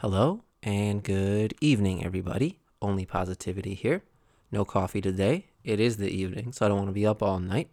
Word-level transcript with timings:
Hello 0.00 0.44
and 0.62 1.02
good 1.02 1.52
evening, 1.60 2.02
everybody. 2.02 2.58
Only 2.80 3.04
positivity 3.04 3.74
here. 3.74 4.02
No 4.50 4.64
coffee 4.64 5.02
today. 5.02 5.48
It 5.62 5.78
is 5.78 5.98
the 5.98 6.08
evening, 6.08 6.52
so 6.54 6.64
I 6.64 6.70
don't 6.70 6.78
want 6.78 6.88
to 6.88 6.94
be 6.94 7.06
up 7.06 7.22
all 7.22 7.38
night. 7.38 7.68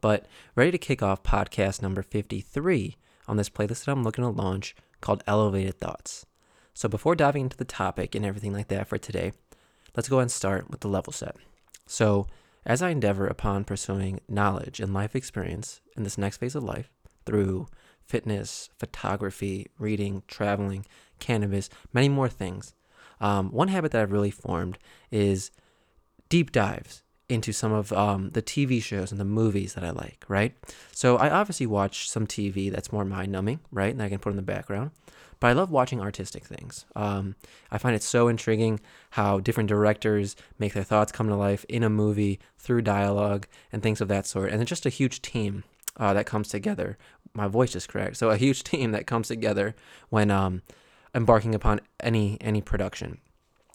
But 0.00 0.24
ready 0.56 0.70
to 0.70 0.78
kick 0.78 1.02
off 1.02 1.22
podcast 1.22 1.82
number 1.82 2.00
53 2.00 2.96
on 3.26 3.36
this 3.36 3.50
playlist 3.50 3.84
that 3.84 3.92
I'm 3.92 4.02
looking 4.02 4.24
to 4.24 4.30
launch 4.30 4.74
called 5.02 5.22
Elevated 5.26 5.78
Thoughts. 5.78 6.24
So 6.72 6.88
before 6.88 7.14
diving 7.14 7.42
into 7.42 7.58
the 7.58 7.66
topic 7.66 8.14
and 8.14 8.24
everything 8.24 8.54
like 8.54 8.68
that 8.68 8.88
for 8.88 8.96
today, 8.96 9.32
let's 9.94 10.08
go 10.08 10.20
and 10.20 10.30
start 10.30 10.70
with 10.70 10.80
the 10.80 10.88
level 10.88 11.12
set. 11.12 11.36
So, 11.84 12.28
as 12.64 12.80
I 12.80 12.88
endeavor 12.88 13.26
upon 13.26 13.64
pursuing 13.64 14.20
knowledge 14.26 14.80
and 14.80 14.94
life 14.94 15.14
experience 15.14 15.82
in 15.98 16.04
this 16.04 16.16
next 16.16 16.38
phase 16.38 16.54
of 16.54 16.62
life 16.64 16.88
through 17.26 17.66
fitness, 18.08 18.70
photography, 18.78 19.66
reading, 19.78 20.22
traveling, 20.26 20.86
cannabis, 21.18 21.68
many 21.92 22.08
more 22.08 22.28
things. 22.28 22.74
Um, 23.20 23.50
one 23.50 23.68
habit 23.68 23.92
that 23.92 24.02
I've 24.02 24.12
really 24.12 24.30
formed 24.30 24.78
is 25.10 25.50
deep 26.28 26.52
dives 26.52 27.02
into 27.28 27.52
some 27.52 27.72
of 27.72 27.92
um, 27.92 28.30
the 28.30 28.40
TV 28.40 28.82
shows 28.82 29.10
and 29.10 29.20
the 29.20 29.24
movies 29.24 29.74
that 29.74 29.84
I 29.84 29.90
like, 29.90 30.24
right? 30.28 30.54
So 30.92 31.16
I 31.16 31.28
obviously 31.30 31.66
watch 31.66 32.08
some 32.08 32.26
TV 32.26 32.72
that's 32.72 32.92
more 32.92 33.04
mind 33.04 33.30
numbing, 33.32 33.60
right? 33.70 33.92
And 33.92 34.02
I 34.02 34.08
can 34.08 34.18
put 34.18 34.30
in 34.30 34.36
the 34.36 34.42
background. 34.42 34.92
But 35.40 35.48
I 35.48 35.52
love 35.52 35.70
watching 35.70 36.00
artistic 36.00 36.44
things. 36.44 36.84
Um, 36.96 37.36
I 37.70 37.78
find 37.78 37.94
it 37.94 38.02
so 38.02 38.28
intriguing 38.28 38.80
how 39.10 39.38
different 39.38 39.68
directors 39.68 40.34
make 40.58 40.72
their 40.72 40.82
thoughts 40.82 41.12
come 41.12 41.28
to 41.28 41.36
life 41.36 41.64
in 41.68 41.82
a 41.82 41.90
movie 41.90 42.40
through 42.56 42.82
dialogue 42.82 43.46
and 43.72 43.82
things 43.82 44.00
of 44.00 44.08
that 44.08 44.26
sort. 44.26 44.50
And 44.50 44.60
it's 44.60 44.68
just 44.68 44.86
a 44.86 44.90
huge 44.90 45.22
team 45.22 45.64
uh, 45.96 46.12
that 46.14 46.26
comes 46.26 46.48
together. 46.48 46.98
My 47.34 47.46
voice 47.46 47.76
is 47.76 47.86
correct. 47.86 48.16
So 48.16 48.30
a 48.30 48.36
huge 48.36 48.64
team 48.64 48.92
that 48.92 49.06
comes 49.06 49.28
together 49.28 49.76
when 50.08 50.30
um, 50.30 50.62
embarking 51.18 51.54
upon 51.54 51.80
any 52.00 52.38
any 52.40 52.62
production. 52.62 53.18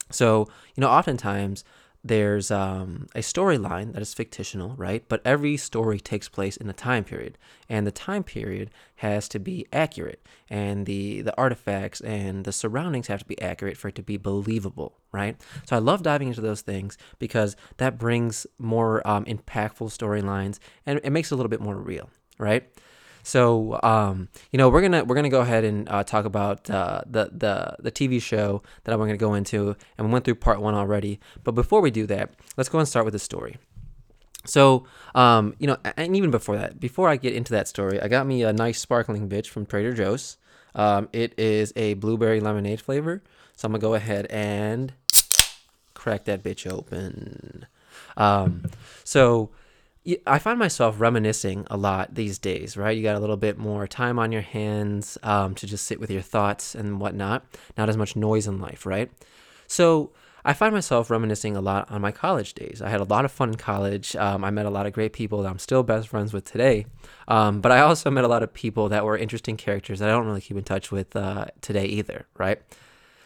So 0.09 0.47
you 0.75 0.81
know, 0.81 0.89
oftentimes 0.89 1.63
there's 2.05 2.51
um, 2.51 3.07
a 3.15 3.19
storyline 3.19 3.93
that 3.93 4.01
is 4.01 4.13
fictional, 4.13 4.75
right? 4.75 5.05
But 5.07 5.21
every 5.23 5.55
story 5.55 5.99
takes 5.99 6.27
place 6.27 6.57
in 6.57 6.69
a 6.69 6.73
time 6.73 7.05
period, 7.05 7.37
and 7.69 7.87
the 7.87 7.91
time 7.91 8.23
period 8.23 8.71
has 8.95 9.29
to 9.29 9.39
be 9.39 9.65
accurate, 9.71 10.25
and 10.49 10.85
the 10.85 11.21
the 11.21 11.35
artifacts 11.37 12.01
and 12.01 12.45
the 12.45 12.51
surroundings 12.51 13.07
have 13.07 13.19
to 13.19 13.25
be 13.25 13.41
accurate 13.41 13.77
for 13.77 13.89
it 13.89 13.95
to 13.95 14.03
be 14.03 14.17
believable, 14.17 14.97
right? 15.11 15.35
So 15.67 15.75
I 15.75 15.79
love 15.79 16.01
diving 16.01 16.29
into 16.29 16.41
those 16.41 16.61
things 16.61 16.97
because 17.19 17.55
that 17.77 17.97
brings 17.97 18.47
more 18.57 19.05
um, 19.07 19.25
impactful 19.25 19.89
storylines, 19.97 20.59
and 20.85 20.99
it 21.03 21.11
makes 21.11 21.31
it 21.31 21.35
a 21.35 21.37
little 21.37 21.49
bit 21.49 21.61
more 21.61 21.77
real, 21.77 22.09
right? 22.37 22.63
So, 23.23 23.79
um, 23.83 24.27
you 24.51 24.57
know, 24.57 24.69
we're 24.69 24.81
gonna 24.81 25.03
we're 25.03 25.15
gonna 25.15 25.29
go 25.29 25.41
ahead 25.41 25.63
and 25.63 25.89
uh, 25.89 26.03
talk 26.03 26.25
about 26.25 26.69
uh, 26.69 27.01
the 27.07 27.31
the 27.31 27.75
the 27.79 27.91
TV 27.91 28.21
show 28.21 28.61
that 28.83 28.93
I'm 28.93 28.99
gonna 28.99 29.17
go 29.17 29.33
into, 29.33 29.75
and 29.97 30.07
we 30.07 30.13
went 30.13 30.25
through 30.25 30.35
part 30.35 30.61
one 30.61 30.75
already. 30.75 31.19
But 31.43 31.53
before 31.53 31.81
we 31.81 31.89
do 31.89 32.05
that, 32.07 32.33
let's 32.57 32.69
go 32.69 32.79
and 32.79 32.87
start 32.87 33.05
with 33.05 33.13
the 33.13 33.19
story. 33.19 33.57
So, 34.45 34.85
um, 35.15 35.55
you 35.57 35.67
know, 35.67 35.77
and 35.95 36.17
even 36.17 36.29
before 36.29 36.57
that, 36.57 36.79
before 36.79 37.07
I 37.07 37.15
get 37.15 37.33
into 37.33 37.53
that 37.53 37.69
story, 37.69 38.01
I 38.01 38.09
got 38.09 38.27
me 38.27 38.43
a 38.43 38.51
nice 38.51 38.79
sparkling 38.79 39.29
bitch 39.29 39.47
from 39.47 39.65
Trader 39.65 39.93
Joe's. 39.93 40.37
Um, 40.75 41.07
it 41.13 41.33
is 41.39 41.71
a 41.77 41.93
blueberry 41.93 42.41
lemonade 42.41 42.81
flavor. 42.81 43.23
So 43.55 43.67
I'm 43.67 43.71
gonna 43.71 43.81
go 43.81 43.93
ahead 43.93 44.25
and 44.29 44.93
crack 45.93 46.25
that 46.25 46.43
bitch 46.43 46.69
open. 46.69 47.67
Um, 48.17 48.63
so 49.03 49.51
I 50.27 50.39
find 50.39 50.59
myself 50.59 50.99
reminiscing 50.99 51.65
a 51.69 51.77
lot 51.77 52.15
these 52.15 52.37
days, 52.37 52.75
right? 52.75 52.95
You 52.95 53.03
got 53.03 53.15
a 53.15 53.19
little 53.19 53.37
bit 53.37 53.57
more 53.57 53.87
time 53.87 54.19
on 54.19 54.31
your 54.33 54.41
hands 54.41 55.17
um, 55.23 55.55
to 55.55 55.65
just 55.65 55.85
sit 55.87 55.99
with 55.99 56.11
your 56.11 56.21
thoughts 56.21 56.75
and 56.75 56.99
whatnot. 56.99 57.45
Not 57.77 57.87
as 57.87 57.95
much 57.95 58.15
noise 58.15 58.45
in 58.45 58.59
life, 58.59 58.85
right? 58.85 59.09
So 59.67 60.11
I 60.43 60.51
find 60.53 60.73
myself 60.73 61.09
reminiscing 61.09 61.55
a 61.55 61.61
lot 61.61 61.89
on 61.89 62.01
my 62.01 62.11
college 62.11 62.53
days. 62.53 62.81
I 62.81 62.89
had 62.89 62.99
a 62.99 63.05
lot 63.05 63.23
of 63.23 63.31
fun 63.31 63.49
in 63.49 63.55
college. 63.55 64.13
Um, 64.17 64.43
I 64.43 64.51
met 64.51 64.65
a 64.65 64.69
lot 64.69 64.85
of 64.85 64.91
great 64.91 65.13
people 65.13 65.41
that 65.41 65.49
I'm 65.49 65.59
still 65.59 65.83
best 65.83 66.09
friends 66.09 66.33
with 66.33 66.43
today. 66.43 66.85
Um, 67.29 67.61
but 67.61 67.71
I 67.71 67.79
also 67.79 68.11
met 68.11 68.25
a 68.25 68.27
lot 68.27 68.43
of 68.43 68.53
people 68.53 68.89
that 68.89 69.05
were 69.05 69.17
interesting 69.17 69.55
characters 69.55 69.99
that 69.99 70.09
I 70.09 70.11
don't 70.11 70.27
really 70.27 70.41
keep 70.41 70.57
in 70.57 70.63
touch 70.63 70.91
with 70.91 71.15
uh, 71.15 71.45
today 71.61 71.85
either, 71.85 72.25
right? 72.37 72.61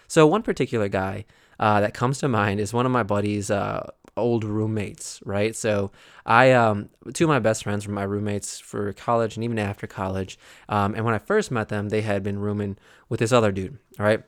So 0.07 0.27
one 0.27 0.43
particular 0.43 0.89
guy 0.89 1.25
uh, 1.59 1.81
that 1.81 1.95
comes 1.95 2.19
to 2.19 2.27
mind 2.27 2.59
is 2.59 2.71
one 2.71 2.85
of 2.85 2.91
my 2.91 3.03
buddies' 3.03 3.49
uh, 3.49 3.89
old 4.17 4.43
roommates, 4.43 5.21
right? 5.25 5.55
So 5.55 5.91
I, 6.25 6.51
um, 6.51 6.89
two 7.13 7.25
of 7.25 7.29
my 7.29 7.39
best 7.39 7.63
friends 7.63 7.87
were 7.87 7.93
my 7.93 8.03
roommates 8.03 8.59
for 8.59 8.93
college 8.93 9.35
and 9.35 9.43
even 9.43 9.59
after 9.59 9.87
college. 9.87 10.37
Um, 10.69 10.95
and 10.95 11.05
when 11.05 11.13
I 11.13 11.19
first 11.19 11.51
met 11.51 11.69
them, 11.69 11.89
they 11.89 12.01
had 12.01 12.23
been 12.23 12.39
rooming 12.39 12.77
with 13.09 13.19
this 13.19 13.31
other 13.31 13.51
dude, 13.51 13.77
right? 13.97 14.23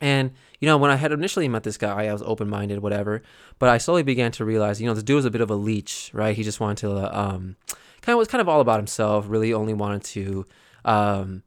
And 0.00 0.32
you 0.60 0.66
know, 0.66 0.76
when 0.76 0.90
I 0.90 0.96
had 0.96 1.12
initially 1.12 1.48
met 1.48 1.62
this 1.62 1.76
guy, 1.76 2.06
I 2.06 2.12
was 2.12 2.22
open 2.22 2.48
minded, 2.48 2.80
whatever. 2.80 3.22
But 3.58 3.68
I 3.68 3.78
slowly 3.78 4.02
began 4.02 4.32
to 4.32 4.44
realize, 4.44 4.80
you 4.80 4.86
know, 4.86 4.94
this 4.94 5.04
dude 5.04 5.16
was 5.16 5.24
a 5.24 5.30
bit 5.30 5.40
of 5.40 5.50
a 5.50 5.54
leech, 5.54 6.10
right? 6.12 6.36
He 6.36 6.42
just 6.42 6.60
wanted 6.60 6.78
to, 6.78 6.92
uh, 6.92 7.10
um, 7.12 7.56
kind 8.00 8.14
of 8.14 8.18
was 8.18 8.28
kind 8.28 8.40
of 8.40 8.48
all 8.48 8.60
about 8.60 8.78
himself. 8.78 9.26
Really, 9.28 9.52
only 9.52 9.74
wanted 9.74 10.04
to, 10.04 10.46
um, 10.84 11.42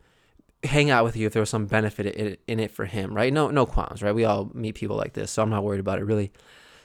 hang 0.64 0.90
out 0.90 1.04
with 1.04 1.18
you 1.18 1.26
if 1.26 1.34
there 1.34 1.42
was 1.42 1.50
some 1.50 1.66
benefit 1.66 2.40
in 2.48 2.60
it 2.60 2.72
for 2.72 2.86
him, 2.86 3.14
right? 3.14 3.34
No, 3.34 3.50
no 3.50 3.66
qualms, 3.66 4.02
right? 4.04 4.14
We 4.14 4.26
all 4.26 4.52
meet 4.54 4.76
people 4.76 4.96
like 4.96 5.14
this, 5.14 5.32
so 5.32 5.42
I'm 5.42 5.50
not 5.50 5.64
worried 5.64 5.80
about 5.80 6.00
it 6.00 6.06
really. 6.06 6.32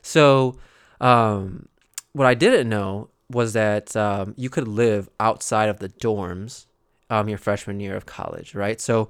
So, 0.03 0.56
um, 1.00 1.68
what 2.12 2.26
I 2.26 2.34
didn't 2.34 2.68
know 2.68 3.10
was 3.30 3.52
that 3.54 3.96
um, 3.96 4.34
you 4.36 4.48
could 4.48 4.68
live 4.68 5.08
outside 5.18 5.68
of 5.68 5.78
the 5.78 5.88
dorms 5.88 6.66
um, 7.10 7.28
your 7.28 7.38
freshman 7.38 7.80
year 7.80 7.96
of 7.96 8.06
college, 8.06 8.54
right? 8.54 8.80
So 8.80 9.08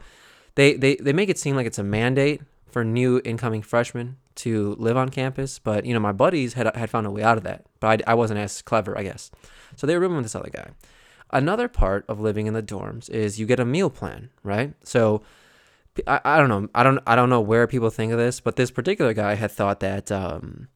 they, 0.55 0.75
they, 0.75 0.97
they 0.97 1.13
make 1.13 1.29
it 1.29 1.39
seem 1.39 1.57
like 1.57 1.67
it's 1.67 1.79
a 1.79 1.85
mandate 1.85 2.43
for 2.67 2.85
new 2.85 3.21
incoming 3.25 3.63
freshmen 3.63 4.17
to 4.37 4.77
live 4.79 4.97
on 4.97 5.09
campus, 5.09 5.59
but 5.59 5.87
you 5.87 5.95
know 5.95 6.01
my 6.01 6.13
buddies 6.13 6.53
had 6.53 6.75
had 6.77 6.91
found 6.91 7.07
a 7.07 7.11
way 7.11 7.23
out 7.23 7.39
of 7.39 7.45
that, 7.45 7.65
but 7.81 8.03
I, 8.07 8.13
I 8.13 8.15
wasn't 8.15 8.39
as 8.39 8.61
clever, 8.61 8.97
I 8.97 9.03
guess. 9.03 9.31
So 9.77 9.87
they 9.87 9.95
were 9.95 10.01
rooming 10.01 10.19
with 10.19 10.27
this 10.27 10.35
other 10.35 10.51
guy. 10.51 10.71
Another 11.31 11.69
part 11.69 12.05
of 12.07 12.21
living 12.21 12.47
in 12.47 12.55
the 12.55 12.63
dorms 12.63 13.09
is 13.09 13.41
you 13.41 13.47
get 13.47 13.59
a 13.59 13.65
meal 13.65 13.89
plan, 13.89 14.29
right? 14.43 14.75
So 14.85 15.23
I, 16.07 16.21
I 16.23 16.39
don't 16.39 16.51
know, 16.51 16.69
I 16.75 16.83
don't 16.83 17.01
I 17.07 17.17
don't 17.17 17.31
know 17.31 17.41
where 17.41 17.67
people 17.67 17.89
think 17.89 18.13
of 18.13 18.19
this, 18.19 18.41
but 18.41 18.57
this 18.57 18.71
particular 18.71 19.15
guy 19.15 19.37
had 19.37 19.53
thought 19.53 19.81
that 19.81 20.13
um, 20.13 20.69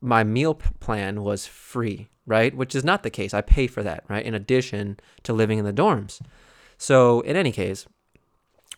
my 0.00 0.24
meal 0.24 0.54
plan 0.54 1.22
was 1.22 1.46
free, 1.46 2.08
right? 2.26 2.54
Which 2.54 2.74
is 2.74 2.84
not 2.84 3.02
the 3.02 3.10
case. 3.10 3.34
I 3.34 3.40
pay 3.40 3.66
for 3.66 3.82
that, 3.82 4.04
right? 4.08 4.24
In 4.24 4.34
addition 4.34 4.98
to 5.24 5.32
living 5.32 5.58
in 5.58 5.64
the 5.64 5.72
dorms. 5.72 6.20
So, 6.78 7.20
in 7.20 7.36
any 7.36 7.52
case, 7.52 7.86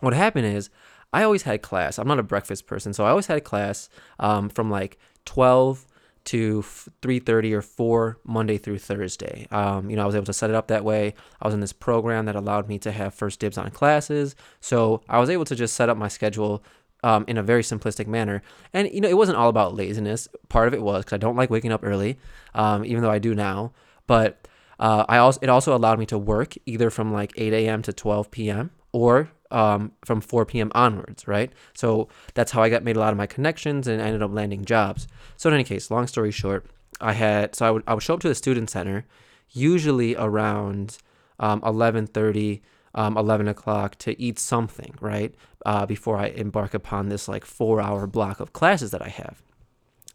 what 0.00 0.15
happened 0.15 0.47
is 0.47 0.71
I 1.12 1.22
always 1.22 1.43
had 1.43 1.62
class. 1.62 1.99
I'm 1.99 2.09
not 2.09 2.19
a 2.19 2.25
breakfast 2.25 2.66
person, 2.66 2.93
so 2.93 3.05
I 3.05 3.10
always 3.10 3.27
had 3.27 3.44
class 3.44 3.88
um, 4.19 4.49
from 4.49 4.71
like 4.71 4.99
12 5.27 5.87
to 6.25 6.62
3.30 6.62 7.53
or 7.53 7.62
4 7.62 8.19
monday 8.25 8.56
through 8.56 8.78
thursday 8.78 9.47
um, 9.50 9.91
you 9.91 9.97
know 9.97 10.03
i 10.03 10.06
was 10.06 10.15
able 10.15 10.25
to 10.25 10.33
set 10.33 10.50
it 10.50 10.56
up 10.56 10.69
that 10.69 10.84
way 10.84 11.15
i 11.41 11.47
was 11.47 11.53
in 11.54 11.59
this 11.59 11.72
program 11.72 12.27
that 12.27 12.37
allowed 12.37 12.69
me 12.69 12.78
to 12.78 12.93
have 12.93 13.12
first 13.12 13.41
dibs 13.41 13.59
on 13.59 13.71
classes 13.71 14.37
so 14.60 15.03
i 15.09 15.19
was 15.19 15.28
able 15.28 15.44
to 15.44 15.56
just 15.56 15.75
set 15.75 15.89
up 15.89 15.97
my 15.97 16.09
schedule 16.09 16.62
um, 17.03 17.25
in 17.29 17.37
a 17.37 17.43
very 17.43 17.63
simplistic 17.63 18.07
manner. 18.07 18.43
And 18.73 18.93
you 18.93 19.01
know, 19.01 19.09
it 19.09 19.17
wasn't 19.17 19.39
all 19.39 19.49
about 19.49 19.75
laziness. 19.75 20.29
Part 20.49 20.69
of 20.69 20.75
it 20.75 20.83
was 20.83 21.05
because 21.05 21.15
I 21.15 21.19
don't 21.19 21.37
like 21.37 21.51
waking 21.51 21.73
up 21.73 21.81
early, 21.83 22.19
um, 22.55 22.85
even 22.85 23.03
though 23.03 23.11
I 23.11 23.19
do 23.19 23.35
now. 23.35 23.73
But 24.07 24.47
uh, 24.79 25.05
I 25.09 25.19
also 25.19 25.39
it 25.43 25.49
also 25.49 25.77
allowed 25.77 25.99
me 25.99 26.07
to 26.07 26.19
work 26.19 26.55
either 26.67 26.91
from 26.91 27.13
like 27.13 27.33
8 27.37 27.53
a.m. 27.53 27.83
to 27.83 27.93
12 27.93 28.31
p.m. 28.31 28.71
or 28.93 29.31
um, 29.51 29.93
from 30.05 30.21
4 30.21 30.47
p.m. 30.47 30.73
onwards, 30.75 31.29
right? 31.29 31.53
So 31.75 32.09
that's 32.35 32.53
how 32.53 32.63
I 32.63 32.69
got 32.69 32.83
made 32.83 32.97
a 32.97 33.01
lot 33.01 33.13
of 33.13 33.19
my 33.19 33.27
connections 33.27 33.87
and 33.87 34.01
I 34.01 34.07
ended 34.07 34.23
up 34.23 34.33
landing 34.33 34.65
jobs. 34.65 35.07
So 35.37 35.49
in 35.49 35.55
any 35.55 35.65
case, 35.65 35.91
long 35.91 36.07
story 36.07 36.31
short, 36.31 36.67
I 37.01 37.13
had 37.13 37.55
so 37.55 37.67
I 37.67 37.71
would 37.71 37.83
I 37.87 37.95
would 37.95 38.03
show 38.03 38.15
up 38.15 38.21
to 38.21 38.29
the 38.29 38.34
student 38.34 38.71
center, 38.71 39.05
usually 39.51 40.17
around 40.17 40.99
um, 41.39 41.61
11:30 41.63 42.61
um, 42.94 43.16
11 43.16 43.48
o'clock 43.48 43.97
to 43.98 44.20
eat 44.20 44.38
something, 44.38 44.94
right? 45.00 45.34
Uh, 45.64 45.86
before 45.86 46.16
I 46.16 46.26
embark 46.26 46.75
upon 46.75 47.08
this 47.08 47.28
like 47.28 47.44
four 47.44 47.80
hour 47.80 48.06
block 48.06 48.41
of 48.41 48.53
classes 48.53 48.91
that 48.91 49.03
I 49.03 49.09
have. 49.09 49.42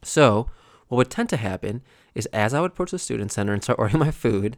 So, 0.03 0.49
what 0.87 0.97
would 0.97 1.09
tend 1.09 1.29
to 1.29 1.37
happen 1.37 1.81
is 2.15 2.25
as 2.27 2.53
I 2.53 2.61
would 2.61 2.71
approach 2.71 2.91
the 2.91 2.99
student 2.99 3.31
center 3.31 3.53
and 3.53 3.63
start 3.63 3.79
ordering 3.79 3.99
my 3.99 4.11
food, 4.11 4.57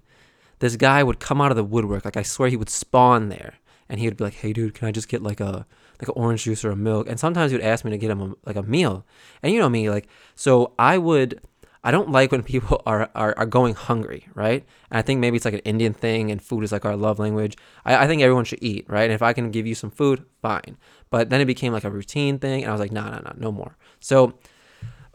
this 0.60 0.76
guy 0.76 1.04
would 1.04 1.20
come 1.20 1.42
out 1.42 1.52
of 1.52 1.58
the 1.58 1.64
woodwork. 1.64 2.06
Like 2.06 2.18
I 2.18 2.24
swear 2.24 2.50
he 2.50 2.58
would 2.58 2.70
spawn 2.70 3.30
there. 3.30 3.56
And 3.92 4.00
he 4.00 4.06
would 4.06 4.18
be 4.18 4.24
like, 4.24 4.36
hey, 4.36 4.54
dude, 4.54 4.76
can 4.76 4.88
I 4.88 4.92
just 4.92 5.10
get 5.10 5.24
like 5.24 5.40
a 5.40 5.66
like 6.00 6.08
an 6.08 6.14
orange 6.16 6.44
juice 6.44 6.64
or 6.64 6.70
a 6.70 6.76
milk? 6.76 7.10
And 7.10 7.20
sometimes 7.20 7.52
he 7.52 7.58
would 7.58 7.66
ask 7.66 7.84
me 7.84 7.92
to 7.92 7.98
get 7.98 8.12
him 8.12 8.22
a, 8.22 8.36
like 8.46 8.56
a 8.56 8.62
meal. 8.62 9.04
And 9.42 9.52
you 9.52 9.60
know 9.60 9.68
me, 9.70 9.90
like, 9.90 10.08
so 10.36 10.74
I 10.78 11.00
would 11.00 11.42
I 11.84 11.92
don't 11.92 12.12
like 12.12 12.32
when 12.32 12.44
people 12.44 12.82
are, 12.86 13.10
are, 13.16 13.34
are 13.38 13.46
going 13.46 13.74
hungry, 13.74 14.28
right? 14.34 14.66
And 14.92 15.00
I 15.00 15.02
think 15.02 15.20
maybe 15.20 15.38
it's 15.38 15.46
like 15.46 15.54
an 15.54 15.60
Indian 15.62 15.94
thing 15.94 16.32
and 16.32 16.42
food 16.42 16.64
is 16.64 16.72
like 16.72 16.86
our 16.86 16.96
love 16.96 17.20
language. 17.20 17.58
I, 17.86 18.04
I 18.04 18.08
think 18.08 18.22
everyone 18.22 18.46
should 18.46 18.60
eat, 18.62 18.86
right? 18.88 19.04
And 19.04 19.14
if 19.14 19.22
I 19.22 19.34
can 19.34 19.52
give 19.52 19.66
you 19.66 19.76
some 19.76 19.92
food, 19.92 20.26
fine. 20.42 20.78
But 21.10 21.30
then 21.30 21.42
it 21.42 21.46
became 21.46 21.74
like 21.74 21.84
a 21.84 21.92
routine 21.92 22.40
thing 22.40 22.64
and 22.64 22.70
I 22.70 22.74
was 22.74 22.80
like, 22.80 22.92
no, 22.92 23.04
no, 23.04 23.20
no, 23.20 23.34
no 23.38 23.52
more. 23.52 23.78
So 24.00 24.38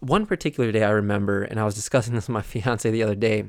one 0.00 0.26
particular 0.26 0.70
day 0.72 0.84
I 0.84 0.90
remember, 0.90 1.42
and 1.42 1.58
I 1.58 1.64
was 1.64 1.74
discussing 1.74 2.14
this 2.14 2.28
with 2.28 2.34
my 2.34 2.42
fiance 2.42 2.90
the 2.90 3.02
other 3.02 3.14
day, 3.14 3.44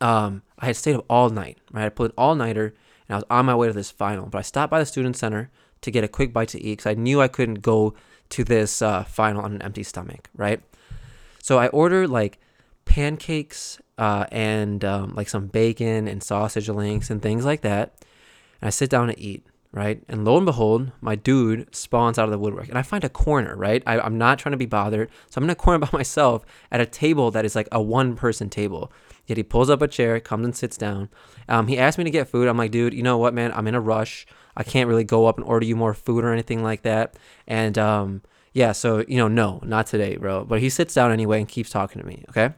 um, 0.00 0.42
I 0.58 0.66
had 0.66 0.76
stayed 0.76 0.96
up 0.96 1.04
all 1.08 1.30
night, 1.30 1.58
right? 1.72 1.86
I 1.86 1.88
put 1.88 2.10
an 2.10 2.14
all 2.18 2.34
nighter 2.34 2.74
and 3.08 3.14
I 3.14 3.16
was 3.16 3.24
on 3.30 3.46
my 3.46 3.54
way 3.54 3.68
to 3.68 3.72
this 3.72 3.90
final, 3.90 4.26
but 4.26 4.38
I 4.38 4.42
stopped 4.42 4.70
by 4.70 4.78
the 4.78 4.86
student 4.86 5.16
center 5.16 5.50
to 5.82 5.90
get 5.90 6.04
a 6.04 6.08
quick 6.08 6.32
bite 6.32 6.48
to 6.48 6.60
eat 6.60 6.78
because 6.78 6.86
I 6.86 6.94
knew 6.94 7.20
I 7.20 7.28
couldn't 7.28 7.60
go 7.60 7.94
to 8.30 8.44
this 8.44 8.80
uh, 8.80 9.04
final 9.04 9.42
on 9.42 9.54
an 9.54 9.62
empty 9.62 9.82
stomach, 9.82 10.30
right? 10.34 10.60
So 11.44 11.58
I 11.58 11.68
order 11.68 12.08
like 12.08 12.38
pancakes 12.86 13.78
uh, 13.98 14.24
and 14.32 14.82
um, 14.82 15.14
like 15.14 15.28
some 15.28 15.48
bacon 15.48 16.08
and 16.08 16.22
sausage 16.22 16.70
links 16.70 17.10
and 17.10 17.20
things 17.20 17.44
like 17.44 17.60
that. 17.60 17.92
And 18.62 18.68
I 18.68 18.70
sit 18.70 18.88
down 18.88 19.08
to 19.08 19.20
eat, 19.20 19.46
right? 19.70 20.02
And 20.08 20.24
lo 20.24 20.38
and 20.38 20.46
behold, 20.46 20.92
my 21.02 21.16
dude 21.16 21.68
spawns 21.76 22.18
out 22.18 22.24
of 22.24 22.30
the 22.30 22.38
woodwork. 22.38 22.70
And 22.70 22.78
I 22.78 22.82
find 22.82 23.04
a 23.04 23.10
corner, 23.10 23.54
right? 23.56 23.82
I, 23.86 24.00
I'm 24.00 24.16
not 24.16 24.38
trying 24.38 24.52
to 24.52 24.56
be 24.56 24.64
bothered. 24.64 25.10
So 25.28 25.38
I'm 25.38 25.44
in 25.44 25.50
a 25.50 25.54
corner 25.54 25.78
by 25.86 25.90
myself 25.92 26.46
at 26.72 26.80
a 26.80 26.86
table 26.86 27.30
that 27.32 27.44
is 27.44 27.54
like 27.54 27.68
a 27.70 27.82
one 27.82 28.16
person 28.16 28.48
table. 28.48 28.90
Yet 29.26 29.36
he 29.36 29.42
pulls 29.42 29.68
up 29.68 29.82
a 29.82 29.88
chair, 29.88 30.18
comes 30.20 30.46
and 30.46 30.56
sits 30.56 30.78
down. 30.78 31.10
Um, 31.46 31.66
he 31.66 31.76
asked 31.76 31.98
me 31.98 32.04
to 32.04 32.10
get 32.10 32.26
food. 32.26 32.48
I'm 32.48 32.56
like, 32.56 32.70
dude, 32.70 32.94
you 32.94 33.02
know 33.02 33.18
what, 33.18 33.34
man? 33.34 33.52
I'm 33.52 33.66
in 33.66 33.74
a 33.74 33.82
rush. 33.82 34.26
I 34.56 34.62
can't 34.62 34.88
really 34.88 35.04
go 35.04 35.26
up 35.26 35.36
and 35.36 35.46
order 35.46 35.66
you 35.66 35.76
more 35.76 35.92
food 35.92 36.24
or 36.24 36.32
anything 36.32 36.62
like 36.62 36.84
that. 36.84 37.18
And 37.46 37.76
um, 37.76 38.22
yeah, 38.54 38.70
so, 38.70 39.04
you 39.08 39.16
know, 39.16 39.26
no, 39.26 39.60
not 39.64 39.88
today, 39.88 40.16
bro. 40.16 40.44
But 40.44 40.60
he 40.60 40.70
sits 40.70 40.94
down 40.94 41.10
anyway 41.10 41.40
and 41.40 41.48
keeps 41.48 41.70
talking 41.70 42.00
to 42.00 42.06
me, 42.06 42.24
okay? 42.30 42.54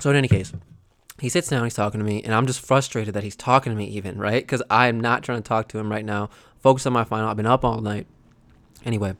So, 0.00 0.10
in 0.10 0.16
any 0.16 0.26
case, 0.26 0.52
he 1.20 1.28
sits 1.28 1.48
down, 1.48 1.62
he's 1.62 1.74
talking 1.74 2.00
to 2.00 2.04
me, 2.04 2.22
and 2.24 2.34
I'm 2.34 2.46
just 2.46 2.60
frustrated 2.60 3.14
that 3.14 3.22
he's 3.22 3.36
talking 3.36 3.70
to 3.70 3.78
me, 3.78 3.86
even, 3.86 4.18
right? 4.18 4.42
Because 4.42 4.62
I'm 4.68 4.98
not 4.98 5.22
trying 5.22 5.38
to 5.38 5.48
talk 5.48 5.68
to 5.68 5.78
him 5.78 5.92
right 5.92 6.04
now. 6.04 6.28
Focus 6.58 6.86
on 6.86 6.92
my 6.92 7.04
final. 7.04 7.28
I've 7.28 7.36
been 7.36 7.46
up 7.46 7.64
all 7.64 7.80
night. 7.80 8.08
Anyway, 8.84 9.14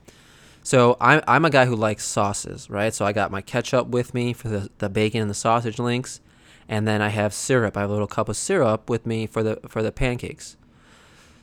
so 0.61 0.97
I'm, 0.99 1.21
I'm 1.25 1.45
a 1.45 1.49
guy 1.49 1.65
who 1.65 1.75
likes 1.75 2.03
sauces, 2.03 2.69
right? 2.69 2.93
So 2.93 3.05
I 3.05 3.13
got 3.13 3.31
my 3.31 3.41
ketchup 3.41 3.87
with 3.87 4.13
me 4.13 4.33
for 4.33 4.49
the, 4.49 4.69
the 4.79 4.89
bacon 4.89 5.21
and 5.21 5.29
the 5.29 5.35
sausage 5.35 5.79
links. 5.79 6.19
And 6.67 6.87
then 6.87 7.01
I 7.01 7.09
have 7.09 7.33
syrup. 7.33 7.77
I 7.77 7.81
have 7.81 7.89
a 7.89 7.93
little 7.93 8.07
cup 8.07 8.27
of 8.29 8.37
syrup 8.37 8.89
with 8.89 9.05
me 9.05 9.25
for 9.27 9.43
the 9.43 9.59
for 9.67 9.83
the 9.83 9.91
pancakes. 9.91 10.55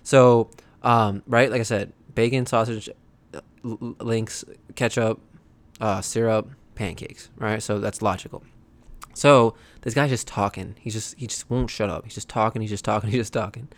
So, 0.02 0.50
um, 0.82 1.22
right, 1.26 1.50
like 1.50 1.60
I 1.60 1.64
said, 1.64 1.92
bacon, 2.18 2.46
sausage, 2.46 2.90
links, 3.62 4.44
ketchup, 4.74 5.20
uh, 5.80 6.00
syrup, 6.00 6.50
pancakes, 6.74 7.30
right? 7.36 7.62
So 7.62 7.78
that's 7.78 8.02
logical. 8.02 8.42
So 9.14 9.54
this 9.82 9.94
guy's 9.94 10.10
just 10.10 10.26
talking. 10.26 10.74
He 10.80 10.90
just 10.90 11.16
he 11.16 11.28
just 11.28 11.48
won't 11.48 11.70
shut 11.70 11.88
up. 11.88 12.02
He's 12.02 12.14
just 12.14 12.28
talking. 12.28 12.60
He's 12.60 12.72
just 12.72 12.84
talking. 12.84 13.10
He's 13.12 13.20
just 13.20 13.32
talking, 13.32 13.68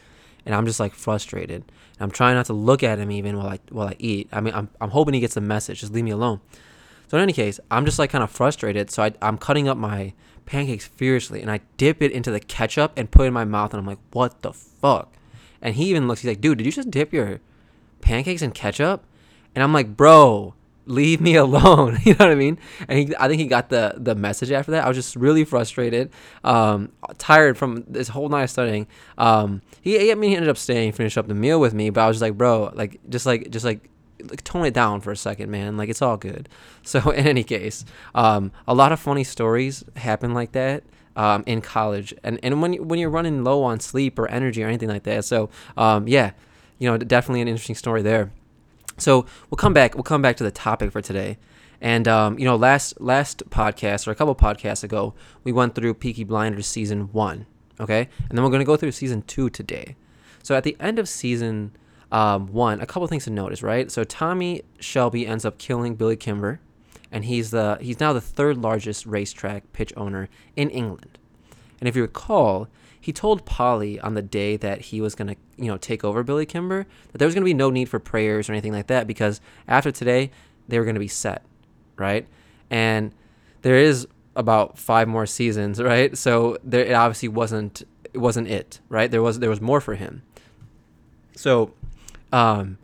and 0.47 0.55
I'm 0.55 0.65
just 0.65 0.81
like 0.81 0.95
frustrated. 0.95 1.61
And 1.61 2.01
I'm 2.01 2.11
trying 2.11 2.35
not 2.35 2.47
to 2.47 2.55
look 2.55 2.83
at 2.83 2.99
him 2.99 3.11
even 3.11 3.37
while 3.37 3.49
I 3.49 3.59
while 3.69 3.89
I 3.89 3.97
eat. 3.99 4.31
I 4.33 4.41
mean, 4.41 4.55
I'm 4.55 4.71
I'm 4.81 4.89
hoping 4.89 5.13
he 5.13 5.21
gets 5.21 5.35
the 5.35 5.43
message. 5.43 5.81
Just 5.81 5.93
leave 5.93 6.05
me 6.05 6.11
alone. 6.11 6.41
So 7.09 7.19
in 7.19 7.23
any 7.23 7.35
case, 7.35 7.61
I'm 7.71 7.85
just 7.85 7.99
like 7.99 8.09
kind 8.09 8.25
of 8.25 8.31
frustrated. 8.31 8.91
So 8.91 9.03
I, 9.03 9.13
I'm 9.21 9.37
cutting 9.37 9.69
up 9.69 9.77
my 9.77 10.15
pancakes 10.47 10.87
furiously, 10.87 11.43
and 11.43 11.51
I 11.51 11.61
dip 11.77 12.01
it 12.01 12.11
into 12.11 12.31
the 12.31 12.41
ketchup 12.41 12.93
and 12.97 13.11
put 13.11 13.25
it 13.25 13.27
in 13.27 13.35
my 13.35 13.45
mouth, 13.45 13.75
and 13.75 13.81
I'm 13.81 13.87
like, 13.87 13.99
what 14.13 14.41
the 14.41 14.55
fuck? 14.55 15.15
And 15.61 15.75
he 15.75 15.91
even 15.91 16.09
looks. 16.09 16.23
He's 16.23 16.31
like, 16.31 16.41
dude, 16.41 16.57
did 16.57 16.65
you 16.65 16.73
just 16.73 16.91
dip 16.91 17.13
your 17.13 17.41
pancakes 18.01 18.43
and 18.43 18.55
ketchup? 18.55 19.05
And 19.55 19.65
I'm 19.65 19.73
like, 19.73 19.97
bro, 19.97 20.55
leave 20.87 21.21
me 21.21 21.35
alone. 21.37 21.99
you 22.05 22.15
know 22.15 22.27
what 22.27 22.33
I 22.33 22.35
mean? 22.35 22.59
And 22.89 22.99
he, 22.99 23.17
I 23.17 23.29
think 23.29 23.41
he 23.41 23.47
got 23.47 23.69
the 23.71 23.95
the 23.97 24.15
message 24.15 24.51
after 24.51 24.73
that. 24.73 24.85
I 24.85 24.89
was 24.89 24.97
just 24.97 25.17
really 25.17 25.45
frustrated, 25.45 26.11
um, 26.45 26.93
tired 27.19 27.57
from 27.57 27.85
this 27.89 28.09
whole 28.09 28.29
night 28.29 28.45
of 28.45 28.51
studying. 28.51 28.87
Um, 29.17 29.63
he, 29.81 30.11
I 30.11 30.15
mean, 30.15 30.31
he 30.31 30.37
ended 30.37 30.51
up 30.51 30.59
staying, 30.59 30.93
finish 30.93 31.17
up 31.17 31.29
the 31.29 31.35
meal 31.35 31.61
with 31.61 31.75
me, 31.75 31.91
but 31.91 32.03
I 32.03 32.09
was 32.09 32.17
just 32.17 32.23
like, 32.23 32.37
bro, 32.37 32.73
like, 32.75 33.01
just 33.09 33.27
like, 33.27 33.51
just 33.51 33.65
like. 33.65 33.87
Like, 34.23 34.45
tone 34.45 34.67
it 34.67 34.75
down 34.75 35.01
for 35.01 35.13
a 35.13 35.17
second, 35.17 35.51
man. 35.51 35.79
Like 35.79 35.89
it's 35.89 36.03
all 36.03 36.19
good. 36.19 36.51
So 36.83 37.11
in 37.11 37.27
any 37.27 37.43
case, 37.43 37.87
um, 38.15 38.53
a 38.69 38.75
lot 38.75 38.93
of 38.93 39.01
funny 39.01 39.25
stories 39.25 39.83
happen 39.97 40.35
like 40.35 40.53
that 40.53 40.83
um, 41.17 41.43
in 41.47 41.61
college, 41.63 42.15
and 42.23 42.39
and 42.43 42.61
when 42.61 42.87
when 42.87 42.99
you're 42.99 43.11
running 43.11 43.45
low 43.45 43.63
on 43.63 43.81
sleep 43.81 44.19
or 44.19 44.29
energy 44.29 44.63
or 44.63 44.67
anything 44.67 44.89
like 44.91 45.05
that. 45.05 45.25
So 45.25 45.49
um, 45.77 46.07
yeah, 46.09 46.33
you 46.81 46.91
know, 46.91 46.99
definitely 46.99 47.43
an 47.43 47.47
interesting 47.47 47.77
story 47.77 48.03
there. 48.03 48.33
So 48.99 49.27
we'll 49.49 49.57
come 49.57 49.73
back. 49.73 49.95
We'll 49.95 50.03
come 50.03 50.23
back 50.23 50.37
to 50.39 50.45
the 50.45 50.51
topic 50.51 50.91
for 50.91 51.01
today. 51.01 51.39
And 51.81 52.09
um, 52.09 52.39
you 52.39 52.45
know, 52.45 52.57
last 52.57 53.01
last 53.01 53.49
podcast 53.51 54.09
or 54.09 54.11
a 54.11 54.15
couple 54.15 54.35
podcasts 54.35 54.83
ago, 54.83 55.15
we 55.45 55.53
went 55.53 55.75
through 55.75 55.95
Peaky 55.95 56.25
Blinders 56.25 56.67
season 56.67 57.13
one. 57.13 57.47
Okay, 57.79 58.09
and 58.29 58.37
then 58.37 58.43
we're 58.43 58.51
going 58.51 58.61
to 58.61 58.67
go 58.67 58.77
through 58.77 58.93
season 58.93 59.23
two 59.23 59.49
today. 59.49 59.97
So 60.43 60.55
at 60.55 60.65
the 60.65 60.77
end 60.81 60.99
of 60.99 61.09
season 61.09 61.73
um, 62.13 62.49
one, 62.49 62.81
a 62.81 62.87
couple 62.87 63.07
things 63.07 63.25
to 63.25 63.31
notice, 63.31 63.63
right? 63.63 63.91
So 63.91 64.05
Tommy 64.05 64.63
Shelby 64.81 65.27
ends 65.27 65.45
up 65.45 65.59
killing 65.59 65.95
Billy 65.95 66.17
Kimber, 66.17 66.61
and 67.13 67.25
he's 67.25 67.51
the 67.51 67.79
he's 67.81 68.01
now 68.01 68.13
the 68.13 68.21
third 68.21 68.59
largest 68.59 69.07
racetrack 69.07 69.73
pitch 69.73 69.93
owner 69.97 70.29
in 70.57 70.69
England. 70.71 71.19
And 71.79 71.89
if 71.89 71.97
you 71.97 72.03
recall, 72.03 72.69
he 73.01 73.13
told 73.13 73.47
Polly 73.47 73.99
on 74.01 74.15
the 74.15 74.23
day 74.23 74.57
that 74.59 74.81
he 74.83 75.01
was 75.01 75.15
going 75.15 75.29
to, 75.29 75.37
you 75.57 75.67
know, 75.67 75.79
take 75.79 76.05
over 76.05 76.23
Billy 76.23 76.45
Kimber 76.45 76.87
that 77.11 77.19
there 77.19 77.27
was 77.27 77.35
going 77.35 77.43
to 77.43 77.47
be 77.47 77.55
no 77.55 77.71
need 77.71 77.89
for 77.89 77.99
prayers 77.99 78.49
or 78.49 78.53
anything 78.53 78.73
like 78.73 78.89
that 78.89 79.07
because 79.07 79.41
after 79.67 79.91
today 79.91 80.31
they 80.69 80.79
were 80.79 80.85
going 80.85 80.95
to 80.95 81.01
be 81.01 81.09
set, 81.09 81.43
right? 81.97 82.29
And 82.69 83.13
there 83.63 83.77
is 83.77 84.07
about 84.37 84.79
five 84.79 85.09
more 85.09 85.27
seasons, 85.27 85.83
right? 85.83 86.17
So 86.17 86.59
there 86.63 86.85
it 86.85 86.93
obviously 86.93 87.29
wasn't 87.29 87.83
it 88.13 88.19
wasn't 88.19 88.49
it, 88.49 88.81
right? 88.89 89.11
There 89.11 89.23
was 89.23 89.39
there 89.39 89.51
was 89.51 89.61
more 89.61 89.81
for 89.81 89.95
him. 89.95 90.23
So 91.37 91.73
um 92.33 92.77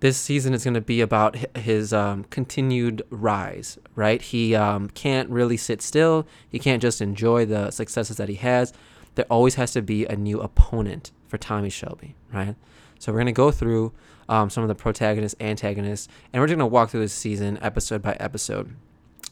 this 0.00 0.18
season 0.18 0.52
is 0.52 0.64
going 0.64 0.74
to 0.74 0.82
be 0.82 1.00
about 1.00 1.34
his 1.56 1.94
um, 1.94 2.24
continued 2.24 3.00
rise, 3.08 3.78
right? 3.94 4.20
He 4.20 4.54
um, 4.54 4.90
can't 4.90 5.30
really 5.30 5.56
sit 5.56 5.80
still. 5.80 6.26
He 6.46 6.58
can't 6.58 6.82
just 6.82 7.00
enjoy 7.00 7.46
the 7.46 7.70
successes 7.70 8.18
that 8.18 8.28
he 8.28 8.34
has 8.34 8.74
there 9.14 9.26
always 9.30 9.54
has 9.56 9.72
to 9.72 9.82
be 9.82 10.04
a 10.06 10.16
new 10.16 10.40
opponent 10.40 11.12
for 11.28 11.38
Tommy 11.38 11.70
Shelby, 11.70 12.14
right? 12.32 12.56
So 12.98 13.12
we're 13.12 13.18
to 13.24 13.32
go 13.32 13.50
through 13.50 13.92
um, 14.28 14.50
some 14.50 14.62
of 14.62 14.68
the 14.68 14.74
protagonists, 14.74 15.36
antagonists, 15.40 16.08
and 16.32 16.40
we're 16.40 16.46
just 16.46 16.58
to 16.58 16.66
walk 16.66 16.90
through 16.90 17.00
this 17.00 17.12
season 17.12 17.58
episode 17.60 18.02
by 18.02 18.16
episode. 18.20 18.74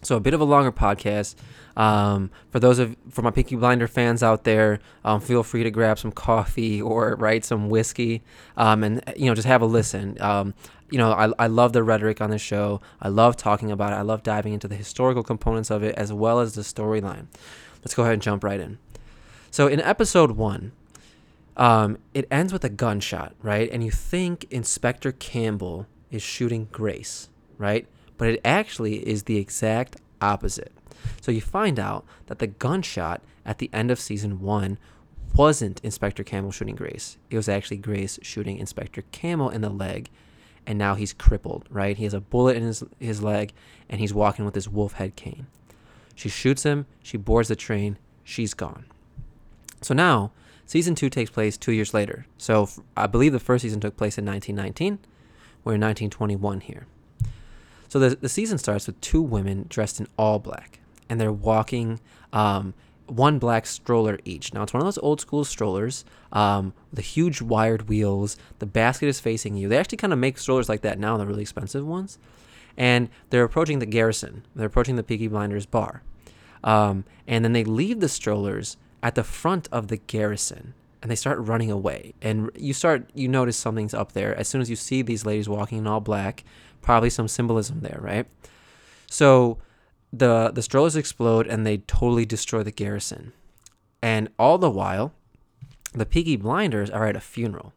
So 0.03 0.17
a 0.17 0.21
bit 0.21 0.35
of 0.35 0.41
a 0.41 0.45
longer 0.45 0.73
podcast. 0.73 1.37
Um, 1.77 2.31
for 2.51 2.59
those 2.59 2.79
of 2.81 2.97
for 3.09 3.23
my 3.23 3.31
Peaky 3.31 3.55
Blinder 3.57 3.87
fans 3.87 4.23
out 4.23 4.45
there, 4.45 4.81
um, 5.05 5.21
feel 5.21 5.43
free 5.43 5.63
to 5.63 5.71
grab 5.71 5.99
some 5.99 6.11
coffee 6.11 6.83
or 6.83 7.15
write 7.15 7.45
some 7.45 7.71
whiskey, 7.71 8.23
um, 8.57 8.83
and 8.83 9.03
you 9.17 9.27
know 9.27 9.35
just 9.35 9.47
have 9.47 9.63
a 9.63 9.67
listen. 9.67 10.21
Um, 10.21 10.55
you 10.91 10.99
know 10.99 11.13
I, 11.13 11.33
I 11.39 11.47
love 11.47 11.73
the 11.73 11.85
rhetoric 11.85 12.21
on 12.21 12.31
this 12.31 12.43
show. 12.43 12.81
I 13.01 13.09
love 13.09 13.37
talking 13.37 13.71
about 13.71 13.93
it. 13.93 13.97
I 13.97 14.03
love 14.03 14.25
diving 14.25 14.53
into 14.53 14.67
the 14.67 14.75
historical 14.75 15.23
components 15.23 15.71
of 15.71 15.85
it 15.85 15.95
as 15.95 16.13
well 16.13 16.41
as 16.41 16.55
the 16.55 16.63
storyline. 16.63 17.29
Let's 17.83 17.95
go 17.95 18.03
ahead 18.03 18.15
and 18.15 18.23
jump 18.23 18.43
right 18.43 18.61
in. 18.61 18.79
So 19.53 19.67
in 19.67 19.83
episode 19.83 20.31
one, 20.31 20.73
um, 21.59 21.99
it 22.15 22.27
ends 22.31 22.55
with 22.55 22.65
a 22.65 22.71
gunshot, 22.71 23.35
right? 23.43 23.69
And 23.71 23.85
you 23.85 23.91
think 23.91 24.47
Inspector 24.51 25.13
Campbell 25.13 25.87
is 26.11 26.23
shooting 26.23 26.69
Grace, 26.73 27.29
right? 27.59 27.87
But 28.17 28.29
it 28.29 28.41
actually 28.47 29.07
is 29.07 29.25
the 29.25 29.37
exact 29.37 29.97
opposite. 30.23 30.73
So 31.21 31.31
you 31.31 31.43
find 31.43 31.79
out 31.79 32.07
that 32.29 32.39
the 32.39 32.47
gunshot 32.47 33.21
at 33.45 33.59
the 33.59 33.69
end 33.75 33.91
of 33.91 34.01
season 34.01 34.41
one 34.41 34.79
wasn't 35.35 35.85
Inspector 35.85 36.25
Campbell 36.25 36.51
shooting 36.51 36.75
Grace. 36.75 37.19
It 37.29 37.37
was 37.37 37.47
actually 37.47 37.77
Grace 37.77 38.19
shooting 38.23 38.57
Inspector 38.57 39.03
Campbell 39.13 39.51
in 39.51 39.61
the 39.61 39.69
leg, 39.69 40.09
and 40.67 40.79
now 40.79 40.95
he's 40.95 41.13
crippled, 41.13 41.67
right? 41.69 41.99
He 41.99 42.05
has 42.05 42.15
a 42.15 42.21
bullet 42.21 42.57
in 42.57 42.63
his, 42.63 42.85
his 42.99 43.23
leg, 43.23 43.53
and 43.91 44.01
he's 44.01 44.15
walking 44.15 44.47
with 44.47 44.55
his 44.55 44.71
wolf 44.71 44.95
head 44.95 45.15
cane. 45.15 45.47
She 46.15 46.31
shoots 46.31 46.63
him, 46.63 46.87
she 47.03 47.19
boards 47.19 47.49
the 47.49 47.57
train, 47.57 47.99
she's 48.25 48.55
gone. 48.55 48.87
So 49.83 49.95
now, 49.95 50.33
season 50.65 50.95
two 50.95 51.11
takes 51.11 51.31
place 51.31 51.57
two 51.57 51.73
years 51.73 51.93
later. 51.93 52.27
So 52.39 52.69
I 52.97 53.07
believe 53.07 53.33
the 53.33 53.41
first 53.41 53.63
season 53.63 53.81
took 53.81 53.97
place 53.97 54.17
in 54.17 54.25
1919. 54.25 54.99
We're 55.65 55.75
in 55.75 55.81
1921 55.81 56.61
here. 56.61 56.87
So 57.89 57.99
the, 57.99 58.17
the 58.17 58.29
season 58.29 58.59
starts 58.59 58.87
with 58.87 59.01
two 59.01 59.21
women 59.21 59.67
dressed 59.69 60.01
in 60.01 60.07
all 60.17 60.39
black, 60.39 60.81
and 61.09 61.21
they're 61.21 61.33
walking 61.33 62.01
um, 62.33 62.75
one 63.07 63.39
black 63.39 63.67
stroller 63.67 64.19
each. 64.25 64.55
Now, 64.55 64.63
it's 64.63 64.73
one 64.73 64.81
of 64.81 64.87
those 64.87 64.99
old 64.99 65.21
school 65.21 65.45
strollers 65.45 66.05
um, 66.33 66.73
the 66.93 67.03
huge 67.03 67.43
wired 67.43 67.89
wheels. 67.89 68.37
The 68.59 68.67
basket 68.67 69.07
is 69.07 69.21
facing 69.21 69.57
you. 69.57 69.69
They 69.69 69.77
actually 69.77 69.99
kind 69.99 70.13
of 70.13 70.19
make 70.19 70.39
strollers 70.39 70.69
like 70.69 70.81
that 70.83 70.99
now, 70.99 71.17
the 71.17 71.27
really 71.27 71.43
expensive 71.43 71.87
ones. 71.87 72.19
And 72.77 73.11
they're 73.29 73.45
approaching 73.45 73.79
the 73.79 73.87
garrison, 73.87 74.47
they're 74.57 74.67
approaching 74.67 74.97
the 74.97 75.03
Peaky 75.03 75.29
Blinders 75.29 75.67
bar. 75.67 76.03
Um, 76.65 77.05
and 77.27 77.45
then 77.45 77.53
they 77.53 77.65
leave 77.65 78.01
the 78.01 78.09
strollers 78.09 78.77
at 79.03 79.15
the 79.15 79.25
front 79.25 79.69
of 79.73 79.89
the 79.89 79.97
garrison 79.97 80.75
and 81.03 81.11
they 81.11 81.17
start 81.17 81.39
running 81.41 81.71
away. 81.71 82.15
And 82.23 82.51
you 82.55 82.73
start, 82.73 83.11
you 83.13 83.27
notice 83.27 83.57
something's 83.57 83.95
up 83.95 84.13
there. 84.13 84.37
As 84.39 84.47
soon 84.47 84.61
as 84.61 84.71
you 84.71 84.77
see 84.77 85.03
these 85.03 85.27
ladies 85.27 85.49
walking 85.49 85.79
in 85.79 85.87
all 85.87 86.01
black, 86.01 86.45
probably 86.81 87.11
some 87.11 87.29
symbolism 87.29 87.81
there, 87.81 87.99
right? 88.01 88.27
So 89.09 89.59
the 90.13 90.51
the 90.55 90.63
strollers 90.63 90.95
explode 90.95 91.47
and 91.47 91.67
they 91.67 91.79
totally 91.79 92.25
destroy 92.25 92.63
the 92.63 92.71
garrison. 92.71 93.33
And 94.01 94.29
all 94.39 94.59
the 94.59 94.71
while, 94.71 95.13
the 95.93 96.07
Peaky 96.07 96.37
Blinders 96.37 96.91
are 96.91 97.07
at 97.07 97.17
a 97.17 97.21
funeral 97.21 97.73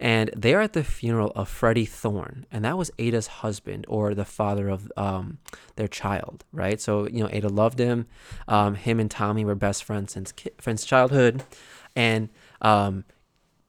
and 0.00 0.30
they're 0.34 0.60
at 0.60 0.72
the 0.72 0.82
funeral 0.82 1.30
of 1.36 1.48
Freddie 1.48 1.84
Thorne, 1.84 2.46
and 2.50 2.64
that 2.64 2.76
was 2.76 2.90
Ada's 2.98 3.28
husband 3.28 3.84
or 3.88 4.14
the 4.14 4.24
father 4.24 4.68
of 4.68 4.90
um, 4.96 5.38
their 5.76 5.88
child, 5.88 6.44
right? 6.52 6.80
So 6.80 7.06
you 7.06 7.22
know, 7.22 7.28
Ada 7.30 7.48
loved 7.48 7.78
him. 7.78 8.06
Um, 8.48 8.74
him 8.74 8.98
and 8.98 9.10
Tommy 9.10 9.44
were 9.44 9.54
best 9.54 9.84
friends 9.84 10.12
since 10.14 10.32
ki- 10.32 10.50
since 10.60 10.84
childhood, 10.84 11.44
and 11.94 12.30
um, 12.60 13.04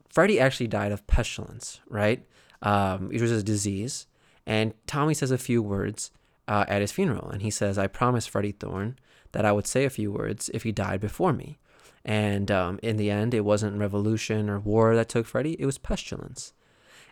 Freddie 0.10 0.40
actually 0.40 0.68
died 0.68 0.92
of 0.92 1.06
pestilence, 1.06 1.80
right? 1.88 2.26
Um, 2.62 3.12
it 3.12 3.22
was 3.22 3.32
a 3.32 3.44
disease. 3.44 4.08
And 4.46 4.74
Tommy 4.88 5.14
says 5.14 5.32
a 5.32 5.38
few 5.38 5.62
words 5.62 6.12
uh, 6.48 6.66
at 6.68 6.82
his 6.82 6.92
funeral. 6.92 7.30
And 7.30 7.42
he 7.42 7.50
says, 7.50 7.78
I 7.78 7.88
promised 7.88 8.30
Freddie 8.30 8.52
Thorne 8.52 8.98
that 9.32 9.46
I 9.46 9.52
would 9.52 9.68
say 9.68 9.86
a 9.86 9.90
few 9.90 10.12
words 10.12 10.50
if 10.54 10.64
he 10.64 10.72
died 10.72 11.00
before 11.00 11.34
me. 11.34 11.60
And 12.04 12.50
um, 12.50 12.80
in 12.82 12.98
the 12.98 13.12
end, 13.12 13.34
it 13.34 13.46
wasn't 13.46 13.78
revolution 13.78 14.50
or 14.50 14.60
war 14.60 14.96
that 14.96 15.10
took 15.10 15.26
Freddie, 15.26 15.56
it 15.60 15.66
was 15.66 15.78
pestilence. 15.78 16.54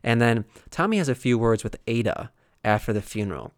And 0.04 0.22
then 0.22 0.46
Tommy 0.72 0.98
has 0.98 1.10
a 1.10 1.16
few 1.16 1.38
words 1.38 1.64
with 1.64 1.78
Ada 1.88 2.32
after 2.64 2.94
the 2.94 3.02
funeral. 3.02 3.54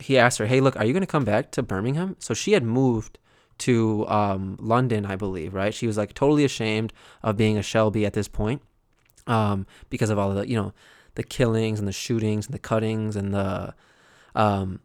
He 0.00 0.18
asks 0.18 0.38
her, 0.38 0.46
Hey, 0.46 0.60
look, 0.60 0.76
are 0.76 0.84
you 0.84 0.92
going 0.92 1.02
to 1.02 1.06
come 1.06 1.24
back 1.24 1.50
to 1.52 1.62
Birmingham? 1.62 2.16
So 2.18 2.34
she 2.34 2.52
had 2.52 2.64
moved 2.64 3.18
to 3.58 4.06
um, 4.08 4.56
London, 4.60 5.06
I 5.06 5.16
believe, 5.16 5.54
right? 5.54 5.72
She 5.72 5.86
was 5.86 5.96
like 5.96 6.14
totally 6.14 6.44
ashamed 6.44 6.92
of 7.22 7.36
being 7.36 7.56
a 7.56 7.62
Shelby 7.62 8.04
at 8.04 8.12
this 8.12 8.28
point 8.28 8.60
um, 9.26 9.66
because 9.90 10.10
of 10.10 10.18
all 10.18 10.34
the, 10.34 10.48
you 10.48 10.56
know, 10.56 10.72
the 11.14 11.22
killings 11.22 11.78
and 11.78 11.86
the 11.86 11.92
shootings 11.92 12.46
and 12.46 12.54
the 12.54 12.58
cuttings 12.58 13.14
and 13.14 13.32
the, 13.32 13.72
um, 14.34 14.80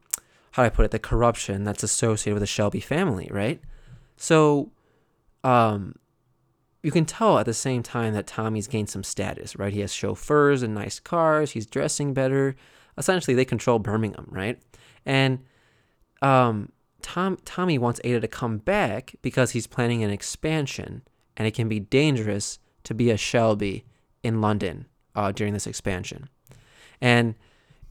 how 0.51 0.61
do 0.63 0.67
I 0.67 0.69
put 0.69 0.85
it, 0.85 0.91
the 0.91 0.99
corruption 0.99 1.63
that's 1.63 1.81
associated 1.81 2.35
with 2.35 2.41
the 2.41 2.47
Shelby 2.47 2.79
family, 2.79 3.27
right? 3.31 3.59
So, 4.17 4.69
um, 5.43 5.96
you 6.84 6.91
can 6.91 7.05
tell 7.05 7.39
at 7.39 7.46
the 7.46 7.53
same 7.53 7.84
time 7.84 8.13
that 8.13 8.27
Tommy's 8.27 8.67
gained 8.67 8.89
some 8.89 9.03
status, 9.03 9.55
right? 9.55 9.74
He 9.74 9.81
has 9.81 9.93
chauffeurs 9.93 10.63
and 10.63 10.74
nice 10.74 11.00
cars. 11.00 11.51
He's 11.51 11.65
dressing 11.65 12.13
better. 12.13 12.55
Essentially, 12.98 13.36
they 13.36 13.46
control 13.46 13.79
Birmingham, 13.79 14.27
right? 14.29 14.60
And 15.05 15.39
um, 16.22 16.72
Tom 17.01 17.38
Tommy 17.46 17.77
wants 17.77 18.00
Ada 18.03 18.22
to 18.22 18.27
come 18.27 18.58
back 18.58 19.15
because 19.22 19.51
he's 19.51 19.67
planning 19.67 20.03
an 20.03 20.10
expansion, 20.10 21.01
and 21.38 21.48
it 21.48 21.53
can 21.53 21.67
be 21.67 21.79
dangerous 21.79 22.60
to 22.84 22.93
be 22.93 23.10
a 23.10 23.17
Shelby 23.17 23.86
in 24.24 24.41
London 24.41 24.86
uh, 25.15 25.31
during 25.31 25.53
this 25.53 25.67
expansion. 25.67 26.29
And 27.01 27.36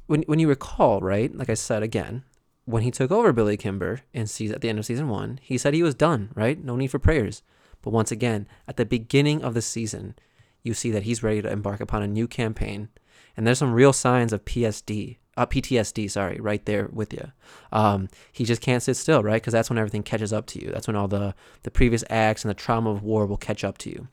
when 0.06 0.22
when 0.22 0.38
you 0.38 0.48
recall, 0.48 1.00
right, 1.00 1.34
like 1.34 1.50
I 1.50 1.54
said 1.54 1.82
again, 1.82 2.24
when 2.68 2.82
he 2.82 2.90
took 2.90 3.10
over 3.10 3.32
Billy 3.32 3.56
Kimber 3.56 4.02
in 4.12 4.26
season 4.26 4.54
at 4.54 4.60
the 4.60 4.68
end 4.68 4.78
of 4.78 4.84
season 4.84 5.08
one, 5.08 5.40
he 5.42 5.56
said 5.56 5.72
he 5.72 5.82
was 5.82 5.94
done, 5.94 6.28
right? 6.34 6.62
No 6.62 6.76
need 6.76 6.88
for 6.88 6.98
prayers. 6.98 7.42
But 7.80 7.94
once 7.94 8.12
again, 8.12 8.46
at 8.66 8.76
the 8.76 8.84
beginning 8.84 9.42
of 9.42 9.54
the 9.54 9.62
season, 9.62 10.16
you 10.62 10.74
see 10.74 10.90
that 10.90 11.04
he's 11.04 11.22
ready 11.22 11.40
to 11.40 11.50
embark 11.50 11.80
upon 11.80 12.02
a 12.02 12.06
new 12.06 12.28
campaign, 12.28 12.90
and 13.34 13.46
there's 13.46 13.56
some 13.56 13.72
real 13.72 13.94
signs 13.94 14.34
of 14.34 14.44
PSD, 14.44 15.16
uh, 15.38 15.46
PTSD, 15.46 16.10
sorry, 16.10 16.40
right 16.40 16.62
there 16.66 16.90
with 16.92 17.14
you. 17.14 17.32
Um, 17.72 18.08
he 18.32 18.44
just 18.44 18.60
can't 18.60 18.82
sit 18.82 18.98
still, 18.98 19.22
right? 19.22 19.40
Because 19.40 19.54
that's 19.54 19.70
when 19.70 19.78
everything 19.78 20.02
catches 20.02 20.34
up 20.34 20.44
to 20.48 20.62
you. 20.62 20.70
That's 20.70 20.86
when 20.86 20.96
all 20.96 21.08
the 21.08 21.34
the 21.62 21.70
previous 21.70 22.04
acts 22.10 22.44
and 22.44 22.50
the 22.50 22.54
trauma 22.54 22.90
of 22.90 23.02
war 23.02 23.24
will 23.24 23.38
catch 23.38 23.64
up 23.64 23.78
to 23.78 23.90
you. 23.90 24.08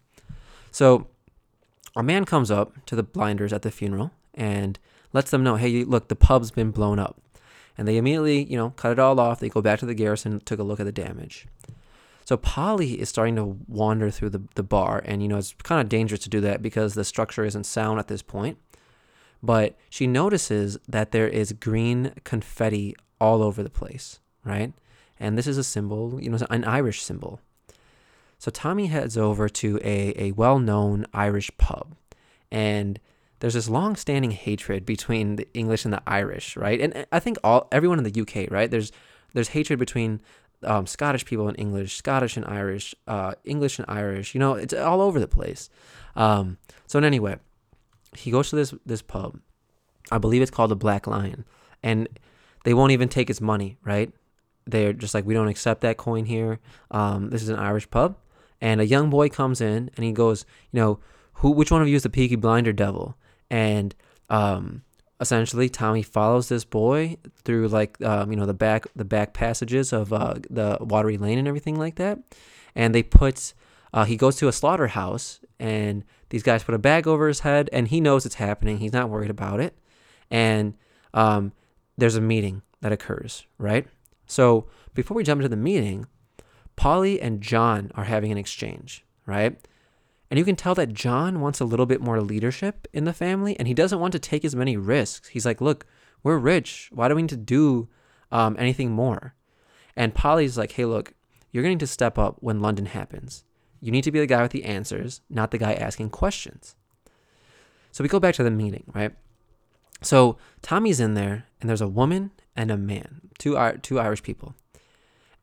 So, 0.71 1.07
a 1.93 2.03
man 2.03 2.24
comes 2.24 2.51
up 2.51 2.85
to 2.85 2.95
the 2.95 3.03
blinders 3.03 3.51
at 3.51 3.63
the 3.63 3.71
funeral 3.71 4.12
and 4.33 4.79
lets 5.12 5.31
them 5.31 5.43
know, 5.43 5.57
"Hey, 5.57 5.83
look, 5.83 6.07
the 6.07 6.15
pub's 6.15 6.51
been 6.51 6.71
blown 6.71 7.00
up." 7.00 7.19
And 7.77 7.88
they 7.88 7.98
immediately, 7.98 8.44
you 8.44 8.58
know, 8.58 8.70
cut 8.72 8.94
it 8.94 9.00
all 9.00 9.20
off. 9.20 9.39
They 9.39 9.50
go 9.50 9.62
back 9.62 9.79
to 9.79 9.86
the 9.86 9.94
garrison, 9.94 10.39
took 10.39 10.60
a 10.60 10.63
look 10.63 10.79
at 10.79 10.86
the 10.86 10.91
damage. 10.91 11.48
So 12.25 12.38
Polly 12.38 13.00
is 13.00 13.08
starting 13.08 13.36
to 13.36 13.60
wander 13.67 14.10
through 14.10 14.32
the, 14.32 14.41
the 14.55 14.63
bar, 14.63 15.01
and 15.05 15.22
you 15.22 15.27
know 15.27 15.38
it's 15.38 15.53
kind 15.62 15.79
of 15.79 15.88
dangerous 15.88 16.22
to 16.22 16.29
do 16.29 16.41
that 16.41 16.62
because 16.62 16.96
the 16.96 17.03
structure 17.03 17.46
isn't 17.46 17.65
sound 17.65 18.00
at 18.00 18.08
this 18.08 18.24
point. 18.24 18.58
But 19.44 19.77
she 19.91 20.08
notices 20.08 20.79
that 20.88 21.12
there 21.12 21.27
is 21.27 21.53
green 21.53 22.13
confetti 22.24 22.96
all 23.22 23.44
over 23.44 23.62
the 23.62 23.70
place, 23.70 24.20
right? 24.44 24.74
And 25.20 25.38
this 25.38 25.46
is 25.46 25.60
a 25.60 25.63
symbol, 25.63 26.20
you 26.20 26.32
know, 26.32 26.39
an 26.50 26.65
Irish 26.65 27.03
symbol. 27.03 27.39
So 28.39 28.50
Tommy 28.50 28.88
heads 28.88 29.17
over 29.17 29.48
to 29.48 29.79
a, 29.84 30.13
a 30.17 30.32
well 30.32 30.58
known 30.58 31.05
Irish 31.13 31.51
pub, 31.58 31.96
and 32.51 33.00
there's 33.45 33.53
this 33.53 33.69
long 33.69 33.95
standing 33.95 34.31
hatred 34.31 34.87
between 34.87 35.35
the 35.35 35.47
English 35.53 35.85
and 35.85 35.93
the 35.93 36.01
Irish, 36.07 36.57
right? 36.57 36.81
And 36.81 37.05
I 37.11 37.19
think 37.19 37.37
all 37.43 37.67
everyone 37.71 37.99
in 37.99 38.03
the 38.03 38.21
UK, 38.21 38.49
right? 38.49 38.71
There's 38.71 38.91
there's 39.35 39.49
hatred 39.49 39.77
between 39.77 40.19
um, 40.63 40.87
Scottish 40.87 41.25
people 41.25 41.47
and 41.47 41.59
English, 41.59 41.95
Scottish 41.95 42.37
and 42.37 42.45
Irish, 42.47 42.95
uh, 43.07 43.33
English 43.43 43.77
and 43.77 43.85
Irish. 43.87 44.33
You 44.33 44.39
know, 44.39 44.55
it's 44.55 44.73
all 44.73 44.99
over 44.99 45.19
the 45.19 45.27
place. 45.27 45.69
Um, 46.15 46.57
so 46.87 46.97
in 46.97 47.05
any 47.05 47.19
he 48.17 48.31
goes 48.31 48.49
to 48.49 48.55
this 48.55 48.73
this 48.83 49.03
pub. 49.03 49.39
I 50.11 50.17
believe 50.17 50.41
it's 50.41 50.49
called 50.49 50.71
the 50.71 50.75
Black 50.75 51.05
Lion, 51.05 51.45
and 51.83 52.09
they 52.63 52.73
won't 52.73 52.93
even 52.93 53.09
take 53.09 53.27
his 53.27 53.41
money. 53.41 53.77
Right? 53.83 54.11
They're 54.65 54.91
just 54.91 55.13
like, 55.13 55.23
we 55.23 55.35
don't 55.35 55.49
accept 55.49 55.81
that 55.81 55.97
coin 55.97 56.25
here. 56.25 56.57
Um, 56.89 57.29
this 57.29 57.43
is 57.43 57.49
an 57.49 57.59
Irish 57.59 57.91
pub, 57.91 58.17
and 58.59 58.81
a 58.81 58.87
young 58.87 59.11
boy 59.11 59.29
comes 59.29 59.61
in 59.61 59.91
and 59.95 60.03
he 60.03 60.13
goes, 60.13 60.47
you 60.71 60.81
know, 60.81 60.99
who, 61.33 61.51
which 61.51 61.69
one 61.69 61.83
of 61.83 61.87
you 61.87 61.95
is 61.95 62.01
the 62.01 62.09
Peaky 62.09 62.37
Blinder 62.37 62.73
devil? 62.73 63.15
And 63.49 63.95
um, 64.29 64.83
essentially 65.19 65.69
Tommy 65.69 66.03
follows 66.03 66.49
this 66.49 66.65
boy 66.65 67.17
through 67.43 67.67
like 67.67 68.01
um, 68.03 68.31
you 68.31 68.37
know 68.37 68.45
the 68.45 68.53
back 68.53 68.85
the 68.95 69.05
back 69.05 69.33
passages 69.33 69.93
of 69.93 70.11
uh, 70.13 70.35
the 70.49 70.77
watery 70.81 71.17
lane 71.17 71.37
and 71.37 71.47
everything 71.47 71.77
like 71.77 71.95
that. 71.95 72.19
And 72.75 72.93
they 72.93 73.03
put 73.03 73.53
uh, 73.93 74.05
he 74.05 74.17
goes 74.17 74.35
to 74.37 74.47
a 74.47 74.51
slaughterhouse 74.51 75.39
and 75.59 76.03
these 76.29 76.43
guys 76.43 76.63
put 76.63 76.75
a 76.75 76.79
bag 76.79 77.07
over 77.07 77.27
his 77.27 77.41
head 77.41 77.69
and 77.71 77.87
he 77.87 78.01
knows 78.01 78.25
it's 78.25 78.35
happening. 78.35 78.79
He's 78.79 78.93
not 78.93 79.09
worried 79.09 79.29
about 79.29 79.59
it. 79.59 79.77
And 80.29 80.73
um, 81.13 81.53
there's 81.97 82.15
a 82.15 82.21
meeting 82.21 82.61
that 82.81 82.91
occurs 82.91 83.45
right? 83.57 83.87
So 84.27 84.67
before 84.95 85.15
we 85.15 85.23
jump 85.23 85.39
into 85.39 85.49
the 85.49 85.55
meeting 85.55 86.07
polly 86.75 87.21
and 87.21 87.41
john 87.41 87.91
are 87.95 88.05
having 88.05 88.31
an 88.31 88.37
exchange 88.37 89.05
right 89.25 89.67
and 90.29 90.39
you 90.39 90.46
can 90.46 90.55
tell 90.55 90.75
that 90.75 90.94
John 90.94 91.39
wants 91.39 91.60
a 91.60 91.65
little 91.65 91.86
bit 91.86 92.01
more 92.01 92.22
leadership 92.22 92.88
in 92.94 93.05
the 93.05 93.13
family 93.13 93.58
and 93.58 93.67
he 93.67 93.74
doesn't 93.74 94.00
want 94.00 94.12
to 94.13 94.20
take 94.20 94.44
as 94.44 94.55
many 94.55 94.75
risks. 94.75 95.29
He's 95.29 95.46
like, 95.46 95.62
look, 95.62 95.86
we're 96.24 96.38
rich. 96.38 96.89
Why 96.91 97.08
do 97.08 97.15
we 97.15 97.22
need 97.22 97.29
to 97.29 97.38
do 97.38 97.88
um, 98.32 98.55
anything 98.58 98.91
more? 98.91 99.36
And 99.96 100.13
Polly's 100.13 100.58
like, 100.58 100.74
hey, 100.74 100.86
look, 100.86 101.13
you're 101.51 101.63
going 101.63 101.77
to 101.77 101.86
to 101.86 101.91
step 101.91 102.17
up 102.17 102.38
when 102.39 102.60
London 102.60 102.88
happens. 102.88 103.44
You 103.79 103.91
need 103.91 104.03
to 104.03 104.12
be 104.12 104.20
the 104.20 104.27
guy 104.27 104.41
with 104.41 104.51
the 104.51 104.65
answers, 104.65 105.22
not 105.29 105.51
the 105.51 105.58
guy 105.58 105.74
asking 105.74 106.10
questions. 106.10 106.75
So 107.91 108.03
we 108.03 108.10
go 108.10 108.20
back 108.20 108.36
to 108.36 108.44
the 108.44 108.51
meeting, 108.51 108.91
right? 108.94 109.13
So 110.01 110.38
Tommy's 110.62 111.00
in 111.00 111.13
there, 111.13 111.46
and 111.62 111.70
there's 111.70 111.82
a 111.82 111.88
woman 111.88 112.32
and 112.55 112.72
a 112.72 112.77
man, 112.77 113.22
two, 113.38 113.58
two 113.82 114.00
Irish 114.00 114.22
people. 114.22 114.55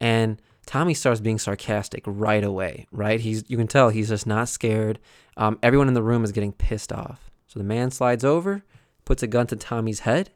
And 0.00 0.42
Tommy 0.66 0.94
starts 0.94 1.20
being 1.20 1.38
sarcastic 1.38 2.04
right 2.06 2.44
away, 2.44 2.86
right? 2.92 3.20
He's 3.20 3.44
you 3.48 3.56
can 3.56 3.66
tell 3.66 3.88
he's 3.88 4.08
just 4.08 4.26
not 4.26 4.48
scared. 4.48 4.98
Um, 5.36 5.58
everyone 5.62 5.88
in 5.88 5.94
the 5.94 6.02
room 6.02 6.24
is 6.24 6.32
getting 6.32 6.52
pissed 6.52 6.92
off. 6.92 7.30
So 7.46 7.58
the 7.58 7.64
man 7.64 7.90
slides 7.90 8.24
over, 8.24 8.62
puts 9.04 9.22
a 9.22 9.26
gun 9.26 9.46
to 9.48 9.56
Tommy's 9.56 10.00
head, 10.00 10.30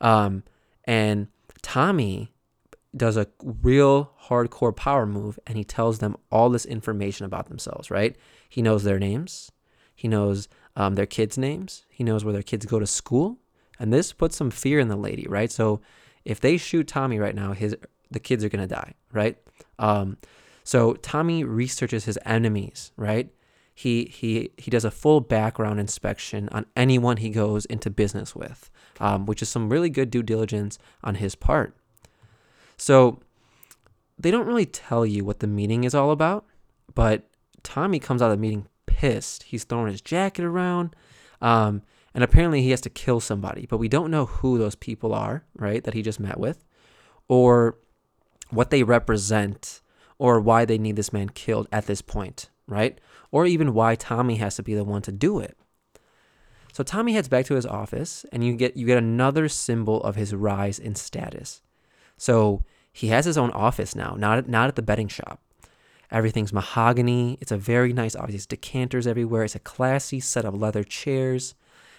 um, 0.00 0.42
and 0.84 1.28
Tommy 1.62 2.32
does 2.96 3.16
a 3.16 3.26
real 3.42 4.12
hardcore 4.28 4.74
power 4.74 5.04
move, 5.04 5.38
and 5.46 5.58
he 5.58 5.64
tells 5.64 5.98
them 5.98 6.16
all 6.30 6.48
this 6.48 6.64
information 6.64 7.26
about 7.26 7.48
themselves. 7.48 7.90
Right? 7.90 8.16
He 8.48 8.62
knows 8.62 8.84
their 8.84 8.98
names, 8.98 9.52
he 9.94 10.08
knows 10.08 10.48
um, 10.76 10.94
their 10.94 11.06
kids' 11.06 11.36
names, 11.36 11.84
he 11.90 12.02
knows 12.02 12.24
where 12.24 12.32
their 12.32 12.42
kids 12.42 12.66
go 12.66 12.78
to 12.78 12.86
school, 12.86 13.38
and 13.78 13.92
this 13.92 14.12
puts 14.12 14.36
some 14.36 14.50
fear 14.50 14.80
in 14.80 14.88
the 14.88 14.96
lady. 14.96 15.26
Right? 15.28 15.52
So 15.52 15.82
if 16.24 16.40
they 16.40 16.56
shoot 16.56 16.88
Tommy 16.88 17.18
right 17.18 17.34
now, 17.34 17.52
his 17.52 17.76
the 18.10 18.20
kids 18.20 18.42
are 18.44 18.48
gonna 18.48 18.66
die, 18.66 18.94
right? 19.14 19.38
Um, 19.78 20.18
so 20.62 20.94
Tommy 20.94 21.44
researches 21.44 22.04
his 22.04 22.18
enemies, 22.24 22.92
right? 22.96 23.30
He 23.74 24.04
he 24.04 24.50
he 24.56 24.70
does 24.70 24.84
a 24.84 24.90
full 24.90 25.20
background 25.20 25.80
inspection 25.80 26.48
on 26.52 26.66
anyone 26.76 27.16
he 27.16 27.30
goes 27.30 27.64
into 27.66 27.90
business 27.90 28.34
with, 28.34 28.70
um, 29.00 29.26
which 29.26 29.42
is 29.42 29.48
some 29.48 29.68
really 29.68 29.90
good 29.90 30.10
due 30.10 30.22
diligence 30.22 30.78
on 31.02 31.16
his 31.16 31.34
part. 31.34 31.76
So 32.76 33.20
they 34.18 34.30
don't 34.30 34.46
really 34.46 34.66
tell 34.66 35.04
you 35.04 35.24
what 35.24 35.40
the 35.40 35.46
meeting 35.46 35.84
is 35.84 35.94
all 35.94 36.10
about, 36.12 36.46
but 36.94 37.28
Tommy 37.62 37.98
comes 37.98 38.22
out 38.22 38.30
of 38.30 38.38
the 38.38 38.42
meeting 38.42 38.68
pissed. 38.86 39.44
He's 39.44 39.64
throwing 39.64 39.90
his 39.90 40.00
jacket 40.00 40.44
around. 40.44 40.94
Um, 41.40 41.82
and 42.14 42.22
apparently 42.22 42.62
he 42.62 42.70
has 42.70 42.80
to 42.82 42.90
kill 42.90 43.18
somebody, 43.18 43.66
but 43.66 43.78
we 43.78 43.88
don't 43.88 44.10
know 44.10 44.26
who 44.26 44.56
those 44.56 44.76
people 44.76 45.12
are, 45.12 45.44
right? 45.56 45.82
That 45.82 45.94
he 45.94 46.02
just 46.02 46.20
met 46.20 46.38
with, 46.38 46.64
or 47.26 47.76
what 48.54 48.70
they 48.70 48.82
represent 48.82 49.80
or 50.18 50.40
why 50.40 50.64
they 50.64 50.78
need 50.78 50.96
this 50.96 51.12
man 51.12 51.28
killed 51.28 51.68
at 51.72 51.86
this 51.86 52.02
point, 52.02 52.48
right? 52.66 53.00
Or 53.30 53.46
even 53.46 53.74
why 53.74 53.94
Tommy 53.94 54.36
has 54.36 54.56
to 54.56 54.62
be 54.62 54.74
the 54.74 54.84
one 54.84 55.02
to 55.02 55.12
do 55.12 55.40
it. 55.40 55.56
So 56.72 56.82
Tommy 56.82 57.12
heads 57.12 57.28
back 57.28 57.46
to 57.46 57.54
his 57.54 57.66
office 57.66 58.24
and 58.32 58.44
you 58.44 58.54
get 58.56 58.76
you 58.76 58.86
get 58.86 58.98
another 58.98 59.48
symbol 59.48 60.02
of 60.02 60.16
his 60.16 60.34
rise 60.34 60.78
in 60.78 60.94
status. 60.94 61.62
So 62.16 62.64
he 62.92 63.08
has 63.08 63.24
his 63.24 63.38
own 63.38 63.50
office 63.50 63.94
now, 63.94 64.14
not 64.18 64.48
not 64.48 64.68
at 64.68 64.76
the 64.76 64.82
betting 64.82 65.08
shop. 65.08 65.40
Everything's 66.10 66.52
mahogany. 66.52 67.38
It's 67.40 67.52
a 67.52 67.56
very 67.56 67.92
nice 67.92 68.14
office. 68.14 68.46
Decanters 68.46 69.06
everywhere. 69.06 69.44
It's 69.44 69.54
a 69.54 69.60
classy 69.60 70.20
set 70.20 70.44
of 70.44 70.54
leather 70.54 70.84
chairs. 70.84 71.54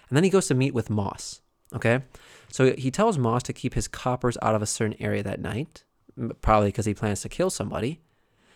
And 0.10 0.16
then 0.16 0.24
he 0.24 0.30
goes 0.30 0.48
to 0.48 0.56
meet 0.56 0.74
with 0.74 0.90
Moss. 0.90 1.42
Okay? 1.74 2.02
So 2.50 2.74
he 2.76 2.92
tells 2.92 3.18
Moss 3.18 3.44
to 3.44 3.54
keep 3.54 3.74
his 3.74 3.88
coppers 3.88 4.38
out 4.42 4.56
of 4.56 4.62
a 4.62 4.68
certain 4.68 4.96
area 5.02 5.24
that 5.24 5.42
night 5.42 5.84
probably 6.42 6.70
because 6.70 6.86
he 6.86 6.94
plans 6.94 7.22
to 7.22 7.30
kill 7.30 7.50
somebody. 7.50 8.02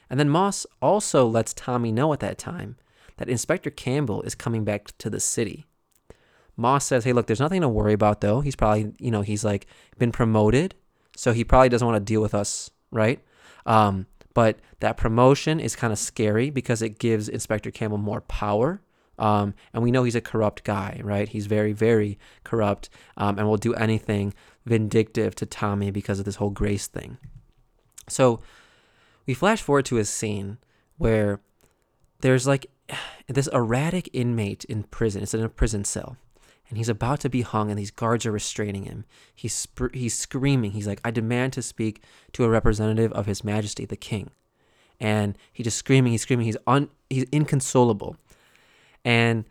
And 0.10 0.20
then 0.20 0.30
Moss 0.30 0.66
also 0.82 1.28
lets 1.28 1.54
Tommy 1.54 1.92
know 1.92 2.14
at 2.14 2.20
that 2.22 2.38
time 2.38 2.78
that 3.18 3.30
Inspector 3.30 3.70
Campbell 3.72 4.22
is 4.24 4.34
coming 4.34 4.64
back 4.64 4.98
to 4.98 5.10
the 5.10 5.20
city. 5.20 5.66
Moss 6.56 6.86
says, 6.86 7.04
"Hey, 7.04 7.14
look, 7.14 7.28
there's 7.28 7.40
nothing 7.40 7.62
to 7.62 7.70
worry 7.70 7.94
about 7.94 8.22
though. 8.22 8.42
He's 8.42 8.56
probably, 8.56 8.94
you 9.00 9.12
know, 9.12 9.22
he's 9.22 9.46
like 9.46 9.68
been 9.98 10.12
promoted, 10.12 10.76
so 11.16 11.32
he 11.32 11.44
probably 11.44 11.70
doesn't 11.70 11.88
want 11.88 11.96
to 11.96 12.14
deal 12.14 12.22
with 12.22 12.34
us, 12.34 12.70
right? 12.92 13.22
Um, 13.66 14.08
but 14.34 14.60
that 14.80 14.98
promotion 14.98 15.60
is 15.60 15.76
kind 15.76 15.94
of 15.94 16.00
scary 16.00 16.50
because 16.50 16.82
it 16.82 17.00
gives 17.00 17.30
Inspector 17.30 17.70
Campbell 17.72 17.98
more 17.98 18.22
power. 18.22 18.82
Um, 19.18 19.54
and 19.74 19.84
we 19.84 19.92
know 19.92 20.06
he's 20.06 20.16
a 20.16 20.22
corrupt 20.22 20.64
guy, 20.64 21.02
right? 21.04 21.28
He's 21.28 21.46
very, 21.46 21.74
very 21.74 22.18
corrupt 22.46 22.90
um, 23.18 23.38
and 23.38 23.48
will 23.48 23.58
do 23.58 23.74
anything 23.74 24.34
vindictive 24.66 25.36
to 25.36 25.46
Tommy 25.46 25.92
because 25.92 26.20
of 26.20 26.26
this 26.26 26.36
whole 26.36 26.52
Grace 26.52 26.88
thing. 26.88 27.18
So 28.10 28.42
we 29.26 29.34
flash 29.34 29.62
forward 29.62 29.86
to 29.86 29.98
a 29.98 30.06
scene 30.06 30.58
where 30.98 31.40
there's 32.22 32.48
like 32.48 32.68
this 33.28 33.48
erratic 33.48 34.10
inmate 34.14 34.66
in 34.66 34.84
prison. 34.84 35.24
It's 35.24 35.34
in 35.34 35.44
a 35.44 35.50
prison 35.50 35.84
cell. 35.84 36.18
And 36.70 36.78
he's 36.78 36.90
about 36.90 37.20
to 37.22 37.30
be 37.30 37.42
hung, 37.42 37.72
and 37.72 37.80
these 37.80 37.90
guards 37.90 38.28
are 38.28 38.32
restraining 38.32 38.84
him. 38.84 39.06
He's, 39.34 39.56
sp- 39.58 39.90
he's 39.94 40.16
screaming. 40.16 40.72
He's 40.72 40.86
like, 40.86 41.02
I 41.04 41.10
demand 41.10 41.54
to 41.54 41.64
speak 41.64 42.04
to 42.34 42.44
a 42.44 42.50
representative 42.50 43.12
of 43.14 43.26
His 43.26 43.44
Majesty 43.44 43.86
the 43.86 43.96
King. 43.96 44.30
And 45.00 45.36
he's 45.52 45.64
just 45.64 45.78
screaming, 45.78 46.12
he's 46.12 46.22
screaming, 46.22 46.46
he's, 46.46 46.58
un- 46.68 46.90
he's 47.10 47.26
inconsolable. 47.32 48.18
And 49.04 49.46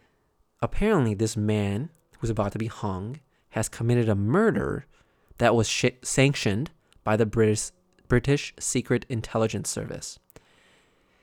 apparently, 0.63 1.15
this 1.15 1.37
man 1.37 1.91
who's 2.19 2.31
about 2.31 2.53
to 2.53 2.59
be 2.59 2.67
hung 2.67 3.19
has 3.51 3.69
committed 3.69 4.09
a 4.09 4.15
murder 4.15 4.87
that 5.39 5.57
was 5.57 5.69
sh- 5.69 5.87
sanctioned 6.03 6.71
by 7.03 7.17
the 7.17 7.27
British 7.27 7.71
British 8.09 8.55
Secret 8.59 9.07
Intelligence 9.09 9.69
Service. 9.69 10.19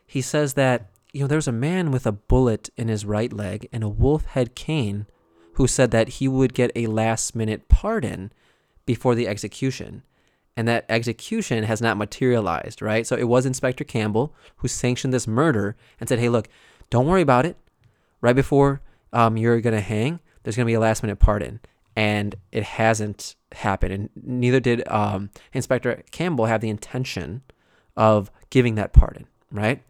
He 0.06 0.22
says 0.22 0.54
that 0.54 0.90
you 1.12 1.22
know 1.22 1.28
there's 1.28 1.48
a 1.48 1.52
man 1.52 1.92
with 1.92 2.06
a 2.06 2.12
bullet 2.12 2.70
in 2.78 2.88
his 2.88 3.06
right 3.06 3.34
leg 3.34 3.68
and 3.74 3.84
a 3.84 3.90
wolf 3.90 4.26
head 4.26 4.56
cane 4.56 5.08
who 5.54 5.68
said 5.68 5.92
that 5.92 6.10
he 6.10 6.28
would 6.28 6.54
get 6.54 6.72
a 6.76 6.88
last 6.88 7.36
minute 7.36 7.68
pardon 7.70 8.32
before 8.86 9.16
the 9.16 9.28
execution. 9.28 10.04
And 10.58 10.68
that 10.68 10.86
execution 10.88 11.64
has 11.64 11.82
not 11.82 11.98
materialized, 11.98 12.82
right? 12.82 13.06
So 13.06 13.16
it 13.16 13.28
was 13.28 13.46
Inspector 13.46 13.84
Campbell 13.86 14.34
who 14.58 14.68
sanctioned 14.68 15.14
this 15.14 15.28
murder 15.28 15.76
and 16.00 16.08
said, 16.08 16.20
hey, 16.20 16.30
look, 16.30 16.48
don't 16.90 17.08
worry 17.08 17.22
about 17.22 17.46
it. 17.46 17.58
Right 18.22 18.36
before 18.36 18.82
um, 19.12 19.38
you're 19.38 19.60
going 19.62 19.76
to 19.76 19.82
hang, 19.82 20.20
there's 20.44 20.56
going 20.56 20.66
to 20.66 20.70
be 20.70 20.76
a 20.76 20.80
last 20.80 21.04
minute 21.04 21.20
pardon 21.20 21.60
and 21.96 22.36
it 22.52 22.64
hasn't 22.64 23.36
happened. 23.54 23.94
And 23.94 24.10
neither 24.16 24.60
did 24.60 24.88
um, 24.88 25.30
Inspector 25.54 26.04
Campbell 26.12 26.46
have 26.46 26.62
the 26.62 26.70
intention 26.70 27.42
of 27.96 28.32
giving 28.50 28.76
that 28.76 28.94
pardon, 28.94 29.28
right? 29.52 29.82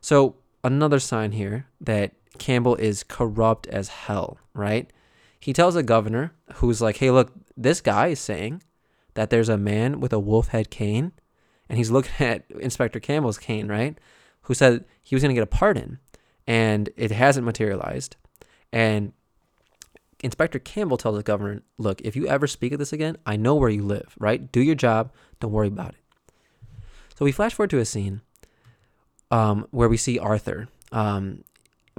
So, 0.00 0.36
another 0.64 0.98
sign 0.98 1.32
here 1.32 1.66
that 1.80 2.12
Campbell 2.38 2.74
is 2.76 3.04
corrupt 3.04 3.66
as 3.68 3.88
hell, 3.88 4.38
right? 4.54 4.90
He 5.38 5.52
tells 5.52 5.74
the 5.74 5.82
governor, 5.82 6.32
who's 6.54 6.80
like, 6.80 6.98
hey, 6.98 7.10
look, 7.10 7.32
this 7.56 7.80
guy 7.80 8.08
is 8.08 8.20
saying 8.20 8.62
that 9.14 9.30
there's 9.30 9.48
a 9.48 9.58
man 9.58 10.00
with 10.00 10.12
a 10.12 10.18
wolf 10.18 10.48
head 10.48 10.70
cane, 10.70 11.12
and 11.68 11.78
he's 11.78 11.90
looking 11.90 12.26
at 12.26 12.44
Inspector 12.50 12.98
Campbell's 13.00 13.38
cane, 13.38 13.68
right? 13.68 13.98
Who 14.42 14.54
said 14.54 14.84
he 15.02 15.14
was 15.14 15.22
going 15.22 15.34
to 15.34 15.38
get 15.38 15.42
a 15.42 15.46
pardon, 15.46 15.98
and 16.46 16.90
it 16.96 17.10
hasn't 17.10 17.44
materialized. 17.44 18.16
And 18.72 19.12
Inspector 20.22 20.58
Campbell 20.60 20.96
tells 20.96 21.16
the 21.16 21.22
governor, 21.22 21.62
look, 21.78 22.00
if 22.02 22.14
you 22.14 22.28
ever 22.28 22.46
speak 22.46 22.72
of 22.72 22.78
this 22.78 22.92
again, 22.92 23.16
I 23.26 23.36
know 23.36 23.56
where 23.56 23.68
you 23.68 23.82
live, 23.82 24.14
right? 24.18 24.50
Do 24.52 24.60
your 24.60 24.76
job. 24.76 25.12
Don't 25.40 25.50
worry 25.50 25.68
about 25.68 25.90
it. 25.90 26.32
So 27.16 27.24
we 27.24 27.32
flash 27.32 27.54
forward 27.54 27.70
to 27.70 27.78
a 27.78 27.84
scene 27.84 28.20
um, 29.30 29.66
where 29.70 29.88
we 29.88 29.96
see 29.96 30.18
Arthur 30.18 30.68
um, 30.92 31.44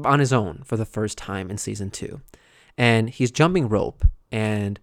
on 0.03 0.19
his 0.19 0.31
own 0.31 0.63
for 0.63 0.77
the 0.77 0.85
first 0.85 1.17
time 1.17 1.49
in 1.49 1.57
season 1.57 1.91
two. 1.91 2.21
And 2.77 3.09
he's 3.09 3.29
jumping 3.29 3.69
rope, 3.69 4.05
and 4.31 4.79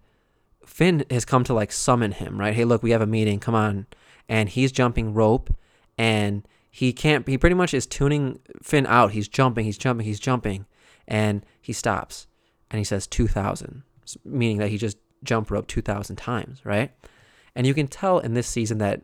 Finn 0.65 1.03
has 1.09 1.25
come 1.25 1.43
to 1.45 1.53
like 1.53 1.71
summon 1.71 2.11
him, 2.11 2.39
right? 2.39 2.53
Hey, 2.53 2.63
look, 2.63 2.83
we 2.83 2.91
have 2.91 3.01
a 3.01 3.07
meeting. 3.07 3.39
Come 3.39 3.55
on. 3.55 3.87
And 4.29 4.47
he's 4.47 4.71
jumping 4.71 5.13
rope, 5.13 5.53
and 5.97 6.47
he 6.69 6.93
can't, 6.93 7.27
he 7.27 7.37
pretty 7.37 7.55
much 7.55 7.73
is 7.73 7.85
tuning 7.85 8.39
Finn 8.61 8.85
out. 8.87 9.11
He's 9.11 9.27
jumping, 9.27 9.65
he's 9.65 9.77
jumping, 9.77 10.05
he's 10.05 10.19
jumping, 10.19 10.65
and 11.07 11.45
he 11.61 11.73
stops 11.73 12.27
and 12.71 12.79
he 12.79 12.83
says 12.83 13.05
2,000, 13.05 13.83
meaning 14.25 14.57
that 14.57 14.69
he 14.69 14.77
just 14.77 14.97
jump 15.23 15.51
rope 15.51 15.67
2,000 15.67 16.15
times, 16.15 16.65
right? 16.65 16.91
And 17.53 17.67
you 17.67 17.73
can 17.73 17.87
tell 17.87 18.19
in 18.19 18.33
this 18.33 18.47
season 18.47 18.77
that 18.79 19.03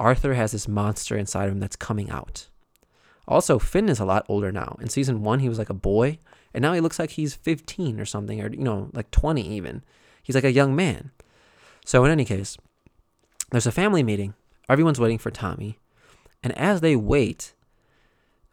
Arthur 0.00 0.34
has 0.34 0.52
this 0.52 0.66
monster 0.66 1.16
inside 1.16 1.46
of 1.46 1.52
him 1.52 1.60
that's 1.60 1.76
coming 1.76 2.10
out. 2.10 2.48
Also, 3.28 3.58
Finn 3.58 3.88
is 3.88 4.00
a 4.00 4.04
lot 4.04 4.24
older 4.28 4.50
now. 4.50 4.76
In 4.80 4.88
season 4.88 5.22
one, 5.22 5.40
he 5.40 5.48
was 5.48 5.58
like 5.58 5.70
a 5.70 5.74
boy, 5.74 6.18
and 6.54 6.62
now 6.62 6.72
he 6.72 6.80
looks 6.80 6.98
like 6.98 7.10
he's 7.10 7.34
15 7.34 8.00
or 8.00 8.04
something, 8.04 8.40
or, 8.40 8.50
you 8.50 8.64
know, 8.64 8.88
like 8.92 9.10
20 9.10 9.46
even. 9.46 9.82
He's 10.22 10.34
like 10.34 10.44
a 10.44 10.52
young 10.52 10.74
man. 10.74 11.10
So, 11.84 12.04
in 12.04 12.10
any 12.10 12.24
case, 12.24 12.56
there's 13.50 13.66
a 13.66 13.72
family 13.72 14.02
meeting. 14.02 14.34
Everyone's 14.68 15.00
waiting 15.00 15.18
for 15.18 15.30
Tommy. 15.30 15.78
And 16.42 16.56
as 16.56 16.80
they 16.80 16.96
wait, 16.96 17.52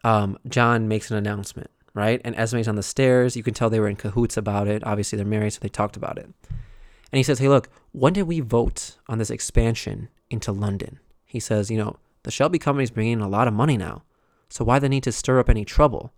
um, 0.02 0.38
John 0.46 0.86
makes 0.86 1.10
an 1.10 1.16
announcement 1.16 1.70
right? 1.94 2.20
And 2.24 2.34
Esme's 2.36 2.68
on 2.68 2.76
the 2.76 2.82
stairs. 2.82 3.36
You 3.36 3.42
can 3.42 3.54
tell 3.54 3.70
they 3.70 3.80
were 3.80 3.88
in 3.88 3.96
cahoots 3.96 4.36
about 4.36 4.68
it. 4.68 4.84
Obviously, 4.84 5.16
they're 5.16 5.24
married, 5.24 5.52
so 5.52 5.60
they 5.60 5.68
talked 5.68 5.96
about 5.96 6.18
it. 6.18 6.28
And 6.50 7.18
he 7.18 7.22
says, 7.22 7.38
Hey, 7.38 7.48
look, 7.48 7.68
when 7.92 8.12
did 8.12 8.24
we 8.24 8.40
vote 8.40 8.96
on 9.08 9.18
this 9.18 9.30
expansion 9.30 10.08
into 10.30 10.52
London? 10.52 10.98
He 11.24 11.40
says, 11.40 11.70
You 11.70 11.78
know, 11.78 11.96
the 12.24 12.30
Shelby 12.30 12.58
Company's 12.58 12.90
bringing 12.90 13.14
in 13.14 13.20
a 13.20 13.28
lot 13.28 13.48
of 13.48 13.54
money 13.54 13.76
now. 13.76 14.02
So 14.48 14.64
why 14.64 14.78
the 14.78 14.88
need 14.88 15.04
to 15.04 15.12
stir 15.12 15.38
up 15.38 15.48
any 15.48 15.64
trouble? 15.64 16.12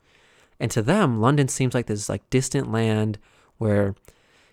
And 0.59 0.71
to 0.71 0.83
them, 0.83 1.21
London 1.21 1.49
seems 1.49 1.75
like 1.75 1.87
this 1.87 2.09
like 2.09 2.29
distant 2.31 2.73
land 2.73 3.19
where 3.59 3.95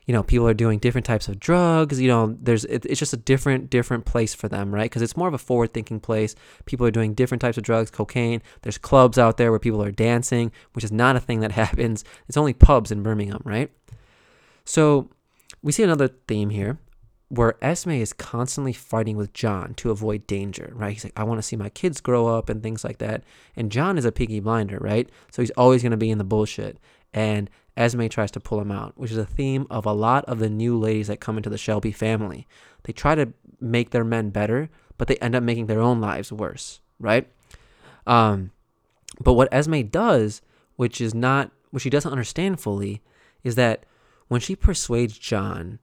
you 0.05 0.13
know 0.13 0.23
people 0.23 0.47
are 0.47 0.53
doing 0.53 0.79
different 0.79 1.05
types 1.05 1.27
of 1.27 1.39
drugs 1.39 1.99
you 1.99 2.07
know 2.07 2.35
there's 2.41 2.65
it, 2.65 2.85
it's 2.85 2.99
just 2.99 3.13
a 3.13 3.17
different 3.17 3.69
different 3.69 4.05
place 4.05 4.33
for 4.33 4.47
them 4.47 4.73
right 4.73 4.89
because 4.89 5.01
it's 5.01 5.17
more 5.17 5.27
of 5.27 5.33
a 5.33 5.37
forward 5.39 5.73
thinking 5.73 5.99
place 5.99 6.35
people 6.65 6.85
are 6.85 6.91
doing 6.91 7.13
different 7.13 7.41
types 7.41 7.57
of 7.57 7.63
drugs 7.63 7.89
cocaine 7.89 8.41
there's 8.61 8.77
clubs 8.77 9.17
out 9.17 9.37
there 9.37 9.51
where 9.51 9.59
people 9.59 9.83
are 9.83 9.91
dancing 9.91 10.51
which 10.73 10.83
is 10.83 10.91
not 10.91 11.15
a 11.15 11.19
thing 11.19 11.39
that 11.39 11.51
happens 11.63 12.03
it's 12.27 12.37
only 12.37 12.53
pubs 12.53 12.91
in 12.91 13.03
birmingham 13.03 13.41
right 13.45 13.71
so 14.65 15.09
we 15.61 15.71
see 15.71 15.83
another 15.83 16.07
theme 16.07 16.49
here 16.49 16.79
where 17.29 17.55
Esme 17.63 17.91
is 17.91 18.13
constantly 18.13 18.73
fighting 18.73 19.17
with 19.17 19.33
John 19.33 19.73
to 19.75 19.89
avoid 19.89 20.27
danger, 20.27 20.71
right? 20.75 20.93
He's 20.93 21.03
like, 21.03 21.17
I 21.17 21.23
want 21.23 21.39
to 21.39 21.41
see 21.41 21.55
my 21.55 21.69
kids 21.69 21.99
grow 21.99 22.27
up 22.27 22.47
and 22.47 22.61
things 22.61 22.83
like 22.83 22.99
that. 22.99 23.23
And 23.55 23.71
John 23.71 23.97
is 23.97 24.05
a 24.05 24.11
Peaky 24.11 24.39
Blinder, 24.39 24.77
right? 24.79 25.09
So 25.31 25.41
he's 25.41 25.49
always 25.51 25.81
going 25.81 25.91
to 25.91 25.97
be 25.97 26.11
in 26.11 26.19
the 26.19 26.23
bullshit. 26.23 26.77
And 27.11 27.49
Esme 27.75 28.07
tries 28.07 28.31
to 28.31 28.39
pull 28.39 28.61
him 28.61 28.71
out, 28.71 28.93
which 28.97 29.11
is 29.11 29.17
a 29.17 29.25
theme 29.25 29.65
of 29.69 29.85
a 29.85 29.93
lot 29.93 30.25
of 30.25 30.39
the 30.39 30.49
new 30.49 30.77
ladies 30.77 31.07
that 31.07 31.19
come 31.19 31.37
into 31.37 31.49
the 31.49 31.57
Shelby 31.57 31.91
family. 31.91 32.47
They 32.83 32.93
try 32.93 33.15
to 33.15 33.33
make 33.59 33.89
their 33.89 34.03
men 34.03 34.29
better, 34.29 34.69
but 34.97 35.07
they 35.07 35.15
end 35.17 35.35
up 35.35 35.43
making 35.43 35.65
their 35.65 35.81
own 35.81 35.99
lives 35.99 36.31
worse, 36.31 36.81
right? 36.99 37.27
Um, 38.05 38.51
but 39.19 39.33
what 39.33 39.49
Esme 39.51 39.81
does, 39.83 40.41
which 40.75 41.01
is 41.01 41.13
not, 41.13 41.51
which 41.71 41.83
she 41.83 41.89
doesn't 41.89 42.11
understand 42.11 42.59
fully, 42.59 43.01
is 43.43 43.55
that 43.55 43.85
when 44.27 44.41
she 44.41 44.55
persuades 44.55 45.17
John 45.17 45.79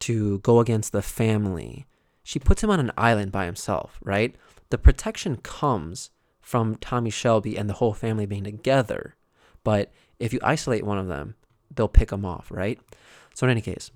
to 0.00 0.38
go 0.40 0.60
against 0.60 0.92
the 0.92 1.02
family, 1.02 1.86
she 2.22 2.38
puts 2.38 2.62
him 2.62 2.70
on 2.70 2.80
an 2.80 2.92
island 2.96 3.32
by 3.32 3.46
himself, 3.46 3.98
right? 4.02 4.34
The 4.70 4.78
protection 4.78 5.36
comes 5.36 6.10
from 6.40 6.76
Tommy 6.76 7.10
Shelby 7.10 7.56
and 7.56 7.68
the 7.68 7.74
whole 7.74 7.94
family 7.94 8.26
being 8.26 8.44
together, 8.44 9.16
but 9.62 9.92
if 10.20 10.32
you 10.32 10.38
isolate 10.42 10.84
one 10.84 10.98
of 10.98 11.08
them, 11.08 11.34
they'll 11.74 11.88
pick 11.88 12.10
them 12.10 12.24
off, 12.24 12.50
right? 12.50 12.78
So 13.34 13.46
in 13.46 13.50
any 13.50 13.62
case, 13.62 13.90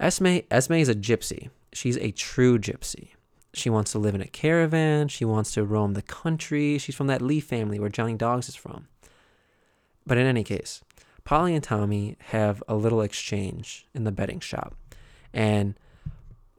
Esme 0.00 0.38
Esme 0.50 0.74
is 0.74 0.88
a 0.88 0.94
gypsy. 0.94 1.50
She's 1.72 1.98
a 1.98 2.12
true 2.12 2.58
gypsy. 2.58 3.10
She 3.52 3.70
wants 3.70 3.92
to 3.92 3.98
live 3.98 4.14
in 4.14 4.20
a 4.20 4.26
caravan. 4.26 5.08
She 5.08 5.24
wants 5.24 5.52
to 5.52 5.64
roam 5.64 5.94
the 5.94 6.02
country. 6.02 6.78
She's 6.78 6.94
from 6.94 7.06
that 7.08 7.22
Lee 7.22 7.40
family 7.40 7.78
where 7.78 7.88
Johnny 7.88 8.14
Dogs 8.14 8.48
is 8.48 8.54
from. 8.54 8.88
But 10.06 10.18
in 10.18 10.26
any 10.26 10.44
case, 10.44 10.82
Polly 11.24 11.54
and 11.54 11.64
Tommy 11.64 12.16
have 12.26 12.62
a 12.68 12.76
little 12.76 13.00
exchange 13.00 13.86
in 13.94 14.04
the 14.04 14.12
betting 14.12 14.40
shop. 14.40 14.76
And 15.32 15.74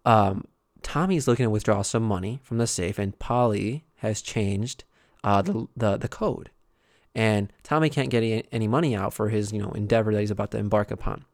um, 0.06 0.46
Tommy's 0.82 1.28
looking 1.28 1.46
to 1.46 1.50
withdraw 1.50 1.84
some 1.84 2.04
money 2.04 2.40
from 2.44 2.58
the 2.58 2.68
safe, 2.68 3.00
and 3.00 3.18
Polly 3.18 3.86
has 3.98 4.22
changed 4.22 4.84
uh, 5.24 5.42
the, 5.42 5.68
the, 5.76 5.98
the 5.98 6.08
code 6.08 6.50
and 7.18 7.52
Tommy 7.64 7.90
can't 7.90 8.12
get 8.12 8.46
any, 8.52 8.68
money 8.68 8.96
out 8.96 9.12
for 9.12 9.30
his, 9.30 9.52
you 9.52 9.60
know, 9.60 9.72
endeavor 9.72 10.14
that 10.14 10.20
he's 10.20 10.30
about 10.30 10.52
to 10.52 10.60
embark 10.60 10.92
upon. 10.92 11.26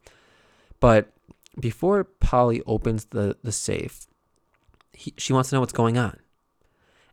But 0.79 1.11
before 1.59 2.05
Polly 2.05 2.61
opens 2.65 3.05
the, 3.05 3.35
the 3.43 3.51
safe, 3.51 4.07
he, 4.93 5.13
she 5.17 5.33
wants 5.33 5.49
to 5.49 5.55
know 5.55 5.59
what's 5.59 5.73
going 5.73 5.97
on 5.97 6.17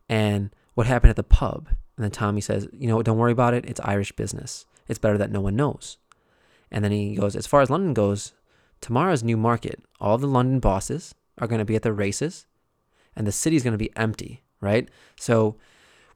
and 0.07 0.55
what 0.73 0.87
happened 0.87 1.09
at 1.09 1.17
the 1.17 1.23
pub. 1.23 1.67
And 1.97 2.05
then 2.05 2.11
Tommy 2.11 2.39
says, 2.39 2.65
you 2.71 2.87
know, 2.87 3.03
don't 3.03 3.17
worry 3.17 3.33
about 3.33 3.53
it. 3.53 3.65
It's 3.65 3.81
Irish 3.83 4.13
business. 4.13 4.65
It's 4.87 4.99
better 4.99 5.17
that 5.17 5.31
no 5.31 5.41
one 5.41 5.57
knows. 5.57 5.97
And 6.71 6.81
then 6.81 6.93
he 6.93 7.13
goes, 7.15 7.35
as 7.35 7.45
far 7.45 7.59
as 7.59 7.69
London 7.69 7.93
goes, 7.93 8.31
tomorrow's 8.79 9.21
Newmarket. 9.21 9.83
All 9.99 10.17
the 10.17 10.27
London 10.27 10.61
bosses 10.61 11.13
are 11.39 11.47
going 11.47 11.59
to 11.59 11.65
be 11.65 11.75
at 11.75 11.81
the 11.81 11.91
races 11.91 12.45
and 13.17 13.27
the 13.27 13.33
city's 13.33 13.63
going 13.63 13.73
to 13.73 13.77
be 13.77 13.93
empty, 13.97 14.43
right? 14.61 14.87
So 15.19 15.57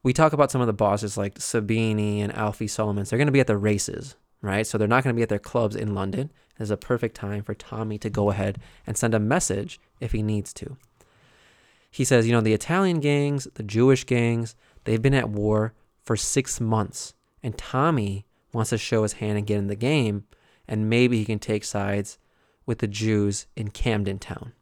we 0.06 0.12
talk 0.12 0.32
about 0.32 0.52
some 0.52 0.60
of 0.60 0.68
the 0.68 0.72
bosses 0.72 1.16
like 1.16 1.34
Sabini 1.40 2.20
and 2.20 2.32
Alfie 2.32 2.68
Solomons. 2.68 3.10
They're 3.10 3.16
going 3.16 3.26
to 3.26 3.32
be 3.32 3.40
at 3.40 3.48
the 3.48 3.56
races, 3.56 4.14
right? 4.40 4.64
So 4.64 4.78
they're 4.78 4.86
not 4.86 5.02
going 5.02 5.12
to 5.12 5.18
be 5.18 5.24
at 5.24 5.28
their 5.28 5.40
clubs 5.40 5.74
in 5.74 5.96
London. 5.96 6.30
It's 6.60 6.70
a 6.70 6.76
perfect 6.76 7.16
time 7.16 7.42
for 7.42 7.54
Tommy 7.54 7.98
to 7.98 8.08
go 8.08 8.30
ahead 8.30 8.60
and 8.86 8.96
send 8.96 9.14
a 9.14 9.18
message 9.18 9.80
if 9.98 10.12
he 10.12 10.22
needs 10.22 10.52
to. 10.54 10.76
He 11.90 12.04
says, 12.04 12.24
you 12.24 12.32
know, 12.32 12.40
the 12.40 12.52
Italian 12.52 13.00
gangs, 13.00 13.48
the 13.54 13.64
Jewish 13.64 14.04
gangs, 14.04 14.54
they've 14.84 15.02
been 15.02 15.12
at 15.12 15.28
war 15.28 15.74
for 16.04 16.16
six 16.16 16.60
months. 16.60 17.14
And 17.42 17.58
Tommy 17.58 18.26
wants 18.52 18.70
to 18.70 18.78
show 18.78 19.02
his 19.02 19.14
hand 19.14 19.38
and 19.38 19.46
get 19.46 19.58
in 19.58 19.66
the 19.66 19.74
game, 19.74 20.22
and 20.68 20.88
maybe 20.88 21.18
he 21.18 21.24
can 21.24 21.40
take 21.40 21.64
sides 21.64 22.16
with 22.64 22.78
the 22.78 22.86
Jews 22.86 23.46
in 23.56 23.72
Camden 23.72 24.20
Town. 24.20 24.52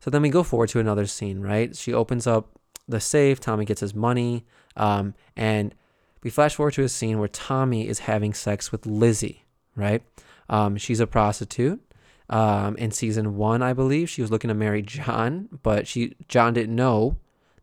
So 0.00 0.10
then 0.10 0.22
we 0.22 0.28
go 0.28 0.42
forward 0.42 0.70
to 0.70 0.80
another 0.80 1.06
scene, 1.06 1.40
right? 1.40 1.76
She 1.76 1.94
opens 1.94 2.26
up 2.26 2.50
the 2.88 3.00
safe, 3.00 3.40
Tommy 3.40 3.64
gets 3.64 3.80
his 3.80 3.94
money, 3.94 4.44
um, 4.76 5.14
and 5.36 5.74
we 6.22 6.30
flash 6.30 6.54
forward 6.54 6.74
to 6.74 6.82
a 6.82 6.88
scene 6.88 7.18
where 7.18 7.28
Tommy 7.28 7.88
is 7.88 8.00
having 8.00 8.34
sex 8.34 8.72
with 8.72 8.86
Lizzie, 8.86 9.44
right? 9.74 10.02
Um, 10.48 10.76
she's 10.76 11.00
a 11.00 11.06
prostitute. 11.06 11.80
Um, 12.28 12.76
in 12.76 12.90
season 12.90 13.36
one, 13.36 13.62
I 13.62 13.72
believe 13.72 14.10
she 14.10 14.20
was 14.20 14.32
looking 14.32 14.48
to 14.48 14.54
marry 14.54 14.82
John, 14.82 15.48
but 15.62 15.86
she 15.86 16.16
John 16.28 16.54
didn't 16.54 16.74
know 16.74 17.16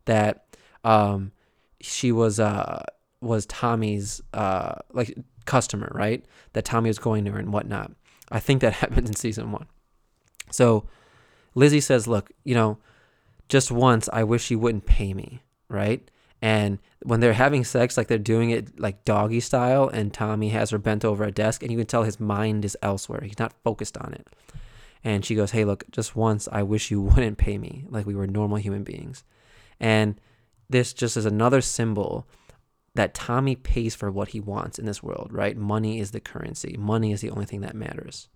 that 0.06 0.56
um, 0.84 1.32
she 1.80 2.12
was 2.12 2.40
uh, 2.40 2.82
was 3.20 3.44
Tommy's 3.46 4.22
uh, 4.32 4.76
like 4.92 5.14
customer, 5.44 5.90
right? 5.94 6.24
That 6.54 6.64
Tommy 6.64 6.88
was 6.88 6.98
going 6.98 7.26
to 7.26 7.32
her 7.32 7.38
and 7.38 7.52
whatnot. 7.52 7.92
I 8.30 8.40
think 8.40 8.62
that 8.62 8.72
happened 8.84 9.06
in 9.08 9.14
season 9.14 9.52
one. 9.52 9.66
So 10.50 10.86
Lizzie 11.54 11.80
says, 11.80 12.08
"Look, 12.08 12.30
you 12.44 12.54
know, 12.54 12.78
just 13.48 13.70
once, 13.70 14.08
I 14.12 14.24
wish 14.24 14.50
you 14.50 14.58
wouldn't 14.58 14.86
pay 14.86 15.14
me, 15.14 15.42
right?" 15.68 16.08
And 16.42 16.78
when 17.02 17.20
they're 17.20 17.32
having 17.32 17.64
sex, 17.64 17.96
like 17.96 18.08
they're 18.08 18.18
doing 18.18 18.50
it 18.50 18.78
like 18.78 19.04
doggy 19.04 19.40
style, 19.40 19.88
and 19.88 20.12
Tommy 20.12 20.50
has 20.50 20.70
her 20.70 20.78
bent 20.78 21.04
over 21.04 21.24
a 21.24 21.32
desk, 21.32 21.62
and 21.62 21.72
you 21.72 21.78
can 21.78 21.86
tell 21.86 22.02
his 22.02 22.20
mind 22.20 22.64
is 22.64 22.76
elsewhere. 22.82 23.22
He's 23.22 23.38
not 23.38 23.54
focused 23.64 23.96
on 23.96 24.12
it. 24.12 24.26
And 25.04 25.24
she 25.24 25.34
goes, 25.34 25.52
Hey, 25.52 25.64
look, 25.64 25.84
just 25.90 26.16
once, 26.16 26.48
I 26.50 26.62
wish 26.62 26.90
you 26.90 27.00
wouldn't 27.02 27.38
pay 27.38 27.58
me 27.58 27.86
like 27.88 28.06
we 28.06 28.14
were 28.14 28.26
normal 28.26 28.58
human 28.58 28.84
beings. 28.84 29.24
And 29.78 30.20
this 30.68 30.92
just 30.92 31.16
is 31.16 31.26
another 31.26 31.60
symbol 31.60 32.26
that 32.94 33.14
Tommy 33.14 33.56
pays 33.56 33.94
for 33.94 34.10
what 34.10 34.28
he 34.28 34.40
wants 34.40 34.78
in 34.78 34.86
this 34.86 35.02
world, 35.02 35.30
right? 35.32 35.56
Money 35.56 35.98
is 35.98 36.12
the 36.12 36.20
currency, 36.20 36.76
money 36.78 37.12
is 37.12 37.20
the 37.20 37.30
only 37.30 37.44
thing 37.44 37.60
that 37.60 37.74
matters. 37.74 38.28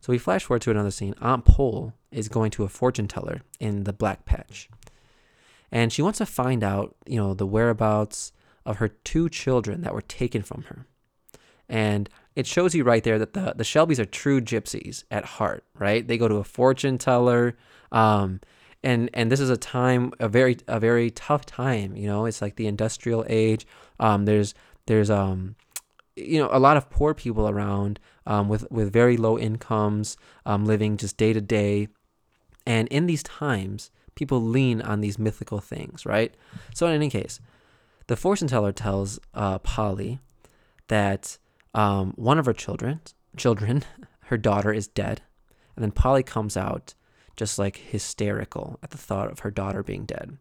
So 0.00 0.12
we 0.12 0.18
flash 0.18 0.44
forward 0.44 0.62
to 0.62 0.70
another 0.70 0.90
scene. 0.90 1.14
Aunt 1.20 1.44
Pole 1.44 1.92
is 2.10 2.28
going 2.28 2.50
to 2.52 2.64
a 2.64 2.68
fortune 2.68 3.06
teller 3.06 3.42
in 3.58 3.84
the 3.84 3.92
Black 3.92 4.24
Patch 4.24 4.68
and 5.72 5.92
she 5.92 6.02
wants 6.02 6.18
to 6.18 6.26
find 6.26 6.64
out, 6.64 6.96
you 7.06 7.16
know, 7.16 7.34
the 7.34 7.46
whereabouts 7.46 8.32
of 8.66 8.78
her 8.78 8.88
two 8.88 9.28
children 9.28 9.82
that 9.82 9.94
were 9.94 10.02
taken 10.02 10.42
from 10.42 10.64
her. 10.64 10.86
And 11.68 12.08
it 12.34 12.46
shows 12.46 12.74
you 12.74 12.82
right 12.82 13.04
there 13.04 13.18
that 13.18 13.32
the, 13.32 13.54
the 13.56 13.64
Shelbys 13.64 13.98
are 13.98 14.04
true 14.04 14.40
gypsies 14.40 15.04
at 15.10 15.24
heart, 15.24 15.64
right? 15.78 16.06
They 16.06 16.18
go 16.18 16.28
to 16.28 16.36
a 16.36 16.44
fortune 16.44 16.98
teller. 16.98 17.56
Um, 17.92 18.40
and, 18.82 19.10
and 19.14 19.30
this 19.30 19.40
is 19.40 19.50
a 19.50 19.56
time, 19.56 20.12
a 20.18 20.28
very, 20.28 20.56
a 20.66 20.80
very 20.80 21.10
tough 21.10 21.46
time, 21.46 21.96
you 21.96 22.06
know, 22.06 22.24
it's 22.24 22.42
like 22.42 22.56
the 22.56 22.66
industrial 22.66 23.24
age. 23.28 23.66
Um, 24.00 24.24
there's, 24.24 24.54
there's, 24.86 25.10
um, 25.10 25.54
you 26.20 26.38
know, 26.38 26.48
a 26.52 26.58
lot 26.58 26.76
of 26.76 26.90
poor 26.90 27.14
people 27.14 27.48
around, 27.48 28.00
um, 28.26 28.48
with, 28.48 28.70
with 28.70 28.92
very 28.92 29.16
low 29.16 29.38
incomes, 29.38 30.16
um, 30.46 30.64
living 30.64 30.96
just 30.96 31.16
day 31.16 31.32
to 31.32 31.40
day. 31.40 31.88
And 32.66 32.88
in 32.88 33.06
these 33.06 33.22
times, 33.22 33.90
people 34.14 34.40
lean 34.40 34.82
on 34.82 35.00
these 35.00 35.18
mythical 35.18 35.60
things, 35.60 36.04
right? 36.04 36.34
So 36.74 36.86
in 36.86 36.94
any 36.94 37.10
case, 37.10 37.40
the 38.06 38.16
fortune 38.16 38.48
teller 38.48 38.72
tells 38.72 39.18
uh, 39.34 39.58
Polly 39.60 40.20
that 40.88 41.38
um, 41.74 42.12
one 42.16 42.38
of 42.38 42.46
her 42.46 42.52
children, 42.52 43.00
children, 43.36 43.84
her 44.24 44.36
daughter 44.36 44.72
is 44.72 44.88
dead, 44.88 45.22
and 45.76 45.82
then 45.82 45.92
Polly 45.92 46.22
comes 46.22 46.56
out 46.56 46.94
just 47.36 47.58
like 47.58 47.76
hysterical 47.76 48.78
at 48.82 48.90
the 48.90 48.98
thought 48.98 49.30
of 49.30 49.38
her 49.40 49.50
daughter 49.50 49.82
being 49.82 50.04
dead. 50.04 50.24
And 50.24 50.38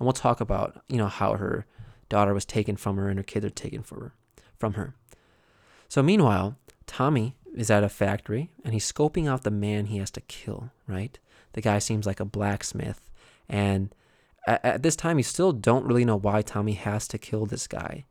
we'll 0.00 0.12
talk 0.12 0.40
about 0.40 0.82
you 0.88 0.98
know 0.98 1.06
how 1.06 1.34
her 1.34 1.64
daughter 2.08 2.34
was 2.34 2.44
taken 2.44 2.76
from 2.76 2.96
her 2.96 3.08
and 3.08 3.18
her 3.18 3.24
kids 3.24 3.46
are 3.46 3.50
taken 3.50 3.82
for 3.82 3.94
her, 3.94 4.14
from 4.58 4.74
her. 4.74 4.94
So 5.92 6.02
meanwhile, 6.02 6.56
Tommy 6.86 7.36
is 7.54 7.70
at 7.70 7.84
a 7.84 7.88
factory 7.90 8.50
and 8.64 8.72
he's 8.72 8.90
scoping 8.90 9.28
out 9.28 9.42
the 9.42 9.50
man 9.50 9.84
he 9.84 9.98
has 9.98 10.10
to 10.12 10.22
kill, 10.22 10.70
right? 10.88 11.18
The 11.52 11.60
guy 11.60 11.80
seems 11.80 12.06
like 12.06 12.18
a 12.18 12.24
blacksmith 12.24 13.10
and 13.46 13.94
at, 14.46 14.64
at 14.64 14.82
this 14.82 14.96
time, 14.96 15.18
you 15.18 15.22
still 15.22 15.52
don't 15.52 15.84
really 15.84 16.06
know 16.06 16.16
why 16.16 16.40
Tommy 16.40 16.72
has 16.72 17.06
to 17.08 17.18
kill 17.18 17.44
this 17.44 17.66
guy. 17.66 18.06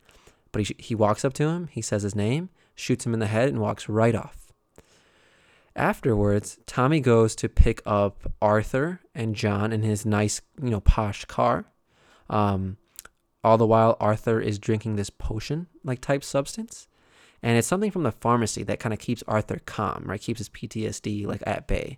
But 0.51 0.61
he, 0.61 0.75
he 0.77 0.93
walks 0.93 1.25
up 1.25 1.33
to 1.33 1.47
him, 1.47 1.69
he 1.71 1.81
says 1.81 2.03
his 2.03 2.13
name, 2.13 2.49
shoots 2.75 3.03
him 3.03 3.15
in 3.15 3.19
the 3.19 3.25
head, 3.25 3.49
and 3.49 3.59
walks 3.59 3.89
right 3.89 4.13
off. 4.13 4.53
Afterwards, 5.75 6.59
Tommy 6.67 6.99
goes 6.99 7.35
to 7.37 7.49
pick 7.49 7.81
up 7.83 8.31
Arthur 8.43 8.99
and 9.15 9.35
John 9.35 9.73
in 9.73 9.81
his 9.81 10.05
nice, 10.05 10.39
you 10.61 10.69
know, 10.69 10.81
posh 10.81 11.25
car. 11.25 11.65
Um, 12.29 12.77
all 13.43 13.57
the 13.57 13.65
while, 13.65 13.97
Arthur 13.99 14.39
is 14.39 14.59
drinking 14.59 14.97
this 14.97 15.09
potion 15.09 15.65
like 15.83 15.99
type 15.99 16.23
substance. 16.23 16.87
And 17.43 17.57
it's 17.57 17.67
something 17.67 17.91
from 17.91 18.03
the 18.03 18.11
pharmacy 18.11 18.63
that 18.63 18.79
kind 18.79 18.93
of 18.93 18.99
keeps 18.99 19.23
Arthur 19.27 19.59
calm, 19.65 20.03
right? 20.05 20.21
Keeps 20.21 20.39
his 20.39 20.49
PTSD 20.49 21.25
like 21.25 21.41
at 21.45 21.67
bay. 21.67 21.97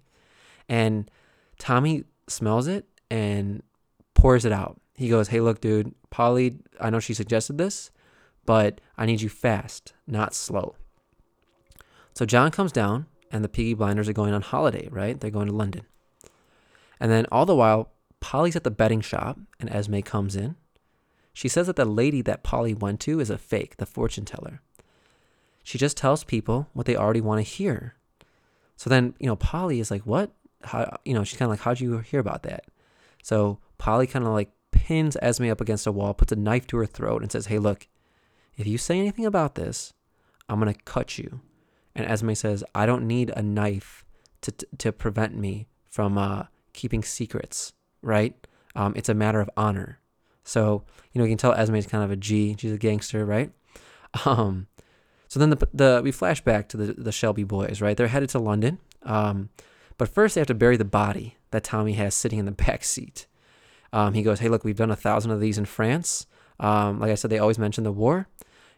And 0.69 1.09
Tommy 1.59 2.05
smells 2.27 2.67
it 2.67 2.85
and 3.11 3.61
pours 4.13 4.45
it 4.45 4.51
out. 4.51 4.79
He 4.95 5.09
goes, 5.09 5.27
Hey, 5.27 5.41
look, 5.41 5.59
dude, 5.59 5.93
Polly, 6.09 6.59
I 6.79 6.89
know 6.89 6.99
she 6.99 7.13
suggested 7.13 7.57
this, 7.57 7.91
but 8.45 8.79
I 8.97 9.05
need 9.05 9.21
you 9.21 9.29
fast, 9.29 9.93
not 10.07 10.33
slow. 10.33 10.75
So 12.13 12.25
John 12.25 12.51
comes 12.51 12.71
down, 12.71 13.07
and 13.31 13.43
the 13.43 13.49
Peaky 13.49 13.73
Blinders 13.73 14.07
are 14.07 14.13
going 14.13 14.33
on 14.33 14.43
holiday, 14.43 14.87
right? 14.91 15.19
They're 15.19 15.31
going 15.31 15.47
to 15.47 15.53
London. 15.53 15.85
And 16.99 17.11
then 17.11 17.25
all 17.31 17.45
the 17.45 17.55
while, 17.55 17.91
Polly's 18.19 18.55
at 18.55 18.63
the 18.63 18.71
betting 18.71 19.01
shop, 19.01 19.39
and 19.59 19.69
Esme 19.69 19.99
comes 19.99 20.35
in. 20.35 20.55
She 21.33 21.47
says 21.47 21.65
that 21.67 21.75
the 21.75 21.85
lady 21.85 22.21
that 22.21 22.43
Polly 22.43 22.75
went 22.75 22.99
to 23.01 23.19
is 23.19 23.31
a 23.31 23.37
fake, 23.37 23.77
the 23.77 23.87
fortune 23.87 24.25
teller. 24.25 24.61
She 25.63 25.77
just 25.77 25.97
tells 25.97 26.23
people 26.23 26.69
what 26.73 26.85
they 26.85 26.95
already 26.95 27.21
want 27.21 27.39
to 27.39 27.49
hear. 27.49 27.95
So 28.75 28.89
then, 28.89 29.15
you 29.19 29.27
know, 29.27 29.35
Polly 29.35 29.79
is 29.79 29.89
like, 29.89 30.05
What? 30.05 30.31
How, 30.63 30.97
you 31.03 31.13
know, 31.13 31.23
she's 31.23 31.39
kind 31.39 31.47
of 31.47 31.51
like, 31.51 31.61
How'd 31.61 31.79
you 31.79 31.99
hear 31.99 32.19
about 32.19 32.43
that? 32.43 32.65
So 33.23 33.59
Polly 33.77 34.07
kind 34.07 34.25
of 34.25 34.31
like 34.31 34.51
pins 34.71 35.17
Esme 35.21 35.49
up 35.49 35.61
against 35.61 35.87
a 35.87 35.91
wall, 35.91 36.13
puts 36.13 36.31
a 36.31 36.35
knife 36.35 36.67
to 36.67 36.77
her 36.77 36.85
throat, 36.85 37.21
and 37.21 37.31
says, 37.31 37.47
Hey, 37.47 37.59
look, 37.59 37.87
if 38.57 38.67
you 38.67 38.77
say 38.77 38.99
anything 38.99 39.25
about 39.25 39.55
this, 39.55 39.93
I'm 40.49 40.59
going 40.59 40.73
to 40.73 40.81
cut 40.81 41.17
you. 41.17 41.41
And 41.95 42.05
Esme 42.05 42.33
says, 42.33 42.63
I 42.75 42.85
don't 42.85 43.07
need 43.07 43.31
a 43.35 43.41
knife 43.41 44.03
to, 44.41 44.51
to 44.79 44.91
prevent 44.91 45.37
me 45.37 45.67
from 45.89 46.17
uh, 46.17 46.45
keeping 46.73 47.03
secrets, 47.03 47.73
right? 48.01 48.35
Um, 48.75 48.93
it's 48.95 49.09
a 49.09 49.13
matter 49.13 49.39
of 49.39 49.49
honor. 49.55 49.99
So, 50.43 50.83
you 51.11 51.19
know, 51.19 51.25
you 51.25 51.31
can 51.31 51.37
tell 51.37 51.53
Esme 51.53 51.75
is 51.75 51.87
kind 51.87 52.03
of 52.03 52.11
a 52.11 52.15
G. 52.15 52.55
She's 52.59 52.73
a 52.73 52.77
gangster, 52.77 53.25
right? 53.25 53.51
Um, 54.25 54.67
so 55.33 55.39
then 55.39 55.49
the, 55.49 55.67
the 55.73 56.01
we 56.03 56.11
flash 56.11 56.41
back 56.41 56.69
to 56.69 56.77
the, 56.77 56.93
the 56.93 57.11
Shelby 57.11 57.43
boys, 57.43 57.81
right? 57.81 57.97
They're 57.97 58.09
headed 58.09 58.29
to 58.29 58.39
London. 58.39 58.77
Um, 59.01 59.49
but 59.97 60.07
first, 60.07 60.35
they 60.35 60.41
have 60.41 60.47
to 60.49 60.53
bury 60.53 60.77
the 60.77 60.85
body 60.85 61.37
that 61.49 61.63
Tommy 61.63 61.93
has 61.93 62.13
sitting 62.13 62.37
in 62.37 62.45
the 62.45 62.51
back 62.67 62.83
seat. 62.83 63.25
Um, 63.91 64.13
he 64.13 64.21
goes, 64.21 64.41
Hey, 64.41 64.47
look, 64.47 64.63
we've 64.63 64.75
done 64.75 64.91
a 64.91 64.95
thousand 64.95 65.31
of 65.31 65.39
these 65.39 65.57
in 65.57 65.65
France. 65.65 66.27
Um, 66.59 66.99
like 66.99 67.09
I 67.09 67.15
said, 67.15 67.31
they 67.31 67.39
always 67.39 67.57
mention 67.57 67.83
the 67.83 67.91
war. 67.91 68.27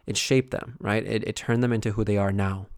It 0.06 0.16
shaped 0.16 0.50
them, 0.50 0.78
right? 0.80 1.04
It, 1.06 1.28
it 1.28 1.36
turned 1.36 1.62
them 1.62 1.74
into 1.74 1.92
who 1.92 2.04
they 2.04 2.16
are 2.16 2.32
now. 2.32 2.68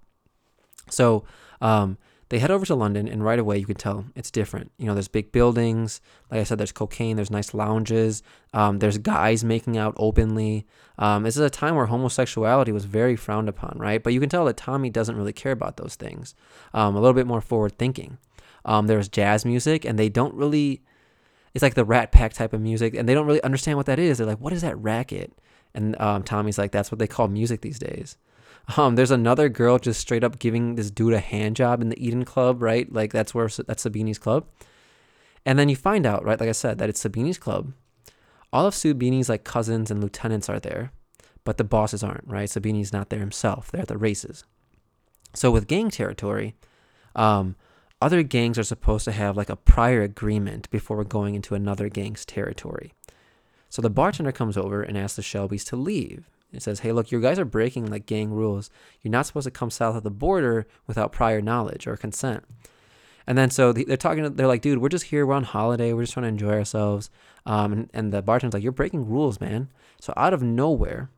So 0.90 1.22
um, 1.60 1.98
they 2.30 2.38
head 2.38 2.50
over 2.50 2.66
to 2.66 2.74
London, 2.74 3.08
and 3.08 3.24
right 3.24 3.38
away 3.38 3.58
you 3.58 3.66
can 3.66 3.76
tell 3.76 4.04
it's 4.14 4.30
different. 4.30 4.70
You 4.76 4.86
know, 4.86 4.94
there's 4.94 5.08
big 5.08 5.32
buildings. 5.32 6.00
Like 6.30 6.40
I 6.40 6.44
said, 6.44 6.58
there's 6.58 6.72
cocaine, 6.72 7.16
there's 7.16 7.30
nice 7.30 7.54
lounges, 7.54 8.22
um, 8.52 8.78
there's 8.78 8.98
guys 8.98 9.44
making 9.44 9.78
out 9.78 9.94
openly. 9.96 10.66
Um, 10.98 11.22
this 11.22 11.36
is 11.36 11.42
a 11.42 11.50
time 11.50 11.74
where 11.74 11.86
homosexuality 11.86 12.72
was 12.72 12.84
very 12.84 13.16
frowned 13.16 13.48
upon, 13.48 13.78
right? 13.78 14.02
But 14.02 14.12
you 14.12 14.20
can 14.20 14.28
tell 14.28 14.44
that 14.44 14.56
Tommy 14.56 14.90
doesn't 14.90 15.16
really 15.16 15.32
care 15.32 15.52
about 15.52 15.76
those 15.76 15.94
things. 15.94 16.34
Um, 16.74 16.96
a 16.96 17.00
little 17.00 17.14
bit 17.14 17.26
more 17.26 17.40
forward 17.40 17.78
thinking. 17.78 18.18
Um, 18.64 18.86
there's 18.86 19.08
jazz 19.08 19.44
music, 19.44 19.84
and 19.84 19.98
they 19.98 20.08
don't 20.08 20.34
really. 20.34 20.82
It's 21.54 21.62
like 21.62 21.74
the 21.74 21.84
Rat 21.84 22.12
Pack 22.12 22.34
type 22.34 22.52
of 22.52 22.60
music, 22.60 22.94
and 22.94 23.08
they 23.08 23.14
don't 23.14 23.26
really 23.26 23.42
understand 23.42 23.78
what 23.78 23.86
that 23.86 23.98
is. 23.98 24.18
They're 24.18 24.26
like, 24.26 24.40
"What 24.40 24.52
is 24.52 24.62
that 24.62 24.78
racket?" 24.78 25.32
And 25.74 25.98
um, 26.00 26.22
Tommy's 26.22 26.58
like, 26.58 26.72
"That's 26.72 26.92
what 26.92 26.98
they 26.98 27.06
call 27.06 27.28
music 27.28 27.62
these 27.62 27.78
days." 27.78 28.18
Um, 28.76 28.96
there's 28.96 29.10
another 29.10 29.48
girl 29.48 29.78
just 29.78 30.00
straight 30.00 30.24
up 30.24 30.38
giving 30.38 30.74
this 30.74 30.90
dude 30.90 31.14
a 31.14 31.20
hand 31.20 31.56
job 31.56 31.80
in 31.80 31.88
the 31.88 32.04
Eden 32.06 32.24
Club, 32.24 32.60
right? 32.60 32.92
Like 32.92 33.12
that's 33.12 33.34
where 33.34 33.48
that's 33.48 33.84
Sabini's 33.84 34.18
club. 34.18 34.46
And 35.46 35.58
then 35.58 35.68
you 35.68 35.76
find 35.76 36.04
out, 36.04 36.24
right? 36.24 36.38
Like 36.38 36.48
I 36.48 36.52
said, 36.52 36.78
that 36.78 36.90
it's 36.90 37.02
Sabini's 37.02 37.38
club. 37.38 37.72
All 38.52 38.66
of 38.66 38.74
Sabini's 38.74 39.28
like 39.28 39.44
cousins 39.44 39.90
and 39.90 40.02
lieutenants 40.02 40.48
are 40.48 40.60
there, 40.60 40.92
but 41.44 41.56
the 41.56 41.64
bosses 41.64 42.02
aren't, 42.02 42.26
right? 42.26 42.48
Sabini's 42.48 42.92
not 42.92 43.08
there 43.08 43.20
himself. 43.20 43.70
They're 43.70 43.82
at 43.82 43.88
the 43.88 43.96
races. 43.96 44.44
So 45.34 45.50
with 45.50 45.66
gang 45.66 45.90
territory, 45.90 46.54
um, 47.14 47.56
other 48.00 48.22
gangs 48.22 48.58
are 48.58 48.64
supposed 48.64 49.04
to 49.06 49.12
have 49.12 49.36
like 49.36 49.48
a 49.48 49.56
prior 49.56 50.02
agreement 50.02 50.70
before 50.70 51.02
going 51.04 51.34
into 51.34 51.54
another 51.54 51.88
gang's 51.88 52.24
territory. 52.24 52.92
So 53.70 53.82
the 53.82 53.90
bartender 53.90 54.32
comes 54.32 54.56
over 54.56 54.82
and 54.82 54.96
asks 54.96 55.16
the 55.16 55.22
Shelbys 55.22 55.66
to 55.68 55.76
leave. 55.76 56.30
It 56.52 56.62
says, 56.62 56.80
"Hey, 56.80 56.92
look, 56.92 57.12
you 57.12 57.20
guys 57.20 57.38
are 57.38 57.44
breaking 57.44 57.86
like 57.86 58.06
gang 58.06 58.30
rules. 58.30 58.70
You're 59.02 59.12
not 59.12 59.26
supposed 59.26 59.44
to 59.44 59.50
come 59.50 59.70
south 59.70 59.96
of 59.96 60.02
the 60.02 60.10
border 60.10 60.66
without 60.86 61.12
prior 61.12 61.40
knowledge 61.40 61.86
or 61.86 61.96
consent." 61.96 62.44
And 63.26 63.36
then 63.36 63.50
so 63.50 63.72
they're 63.72 63.96
talking. 63.98 64.34
They're 64.34 64.46
like, 64.46 64.62
"Dude, 64.62 64.78
we're 64.78 64.88
just 64.88 65.06
here. 65.06 65.26
We're 65.26 65.34
on 65.34 65.44
holiday. 65.44 65.92
We're 65.92 66.02
just 66.02 66.14
trying 66.14 66.24
to 66.24 66.28
enjoy 66.28 66.52
ourselves." 66.52 67.10
Um, 67.44 67.72
and, 67.72 67.90
and 67.92 68.12
the 68.12 68.22
bartender's 68.22 68.54
like, 68.54 68.62
"You're 68.62 68.72
breaking 68.72 69.08
rules, 69.08 69.40
man." 69.40 69.68
So 70.00 70.14
out 70.16 70.32
of 70.32 70.42
nowhere, 70.42 71.10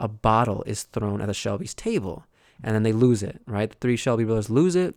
a 0.00 0.08
bottle 0.08 0.64
is 0.66 0.82
thrown 0.84 1.20
at 1.20 1.28
the 1.28 1.34
Shelby's 1.34 1.74
table, 1.74 2.24
and 2.62 2.74
then 2.74 2.82
they 2.82 2.92
lose 2.92 3.22
it. 3.22 3.40
Right, 3.46 3.70
the 3.70 3.76
three 3.76 3.96
Shelby 3.96 4.24
brothers 4.24 4.50
lose 4.50 4.74
it. 4.74 4.96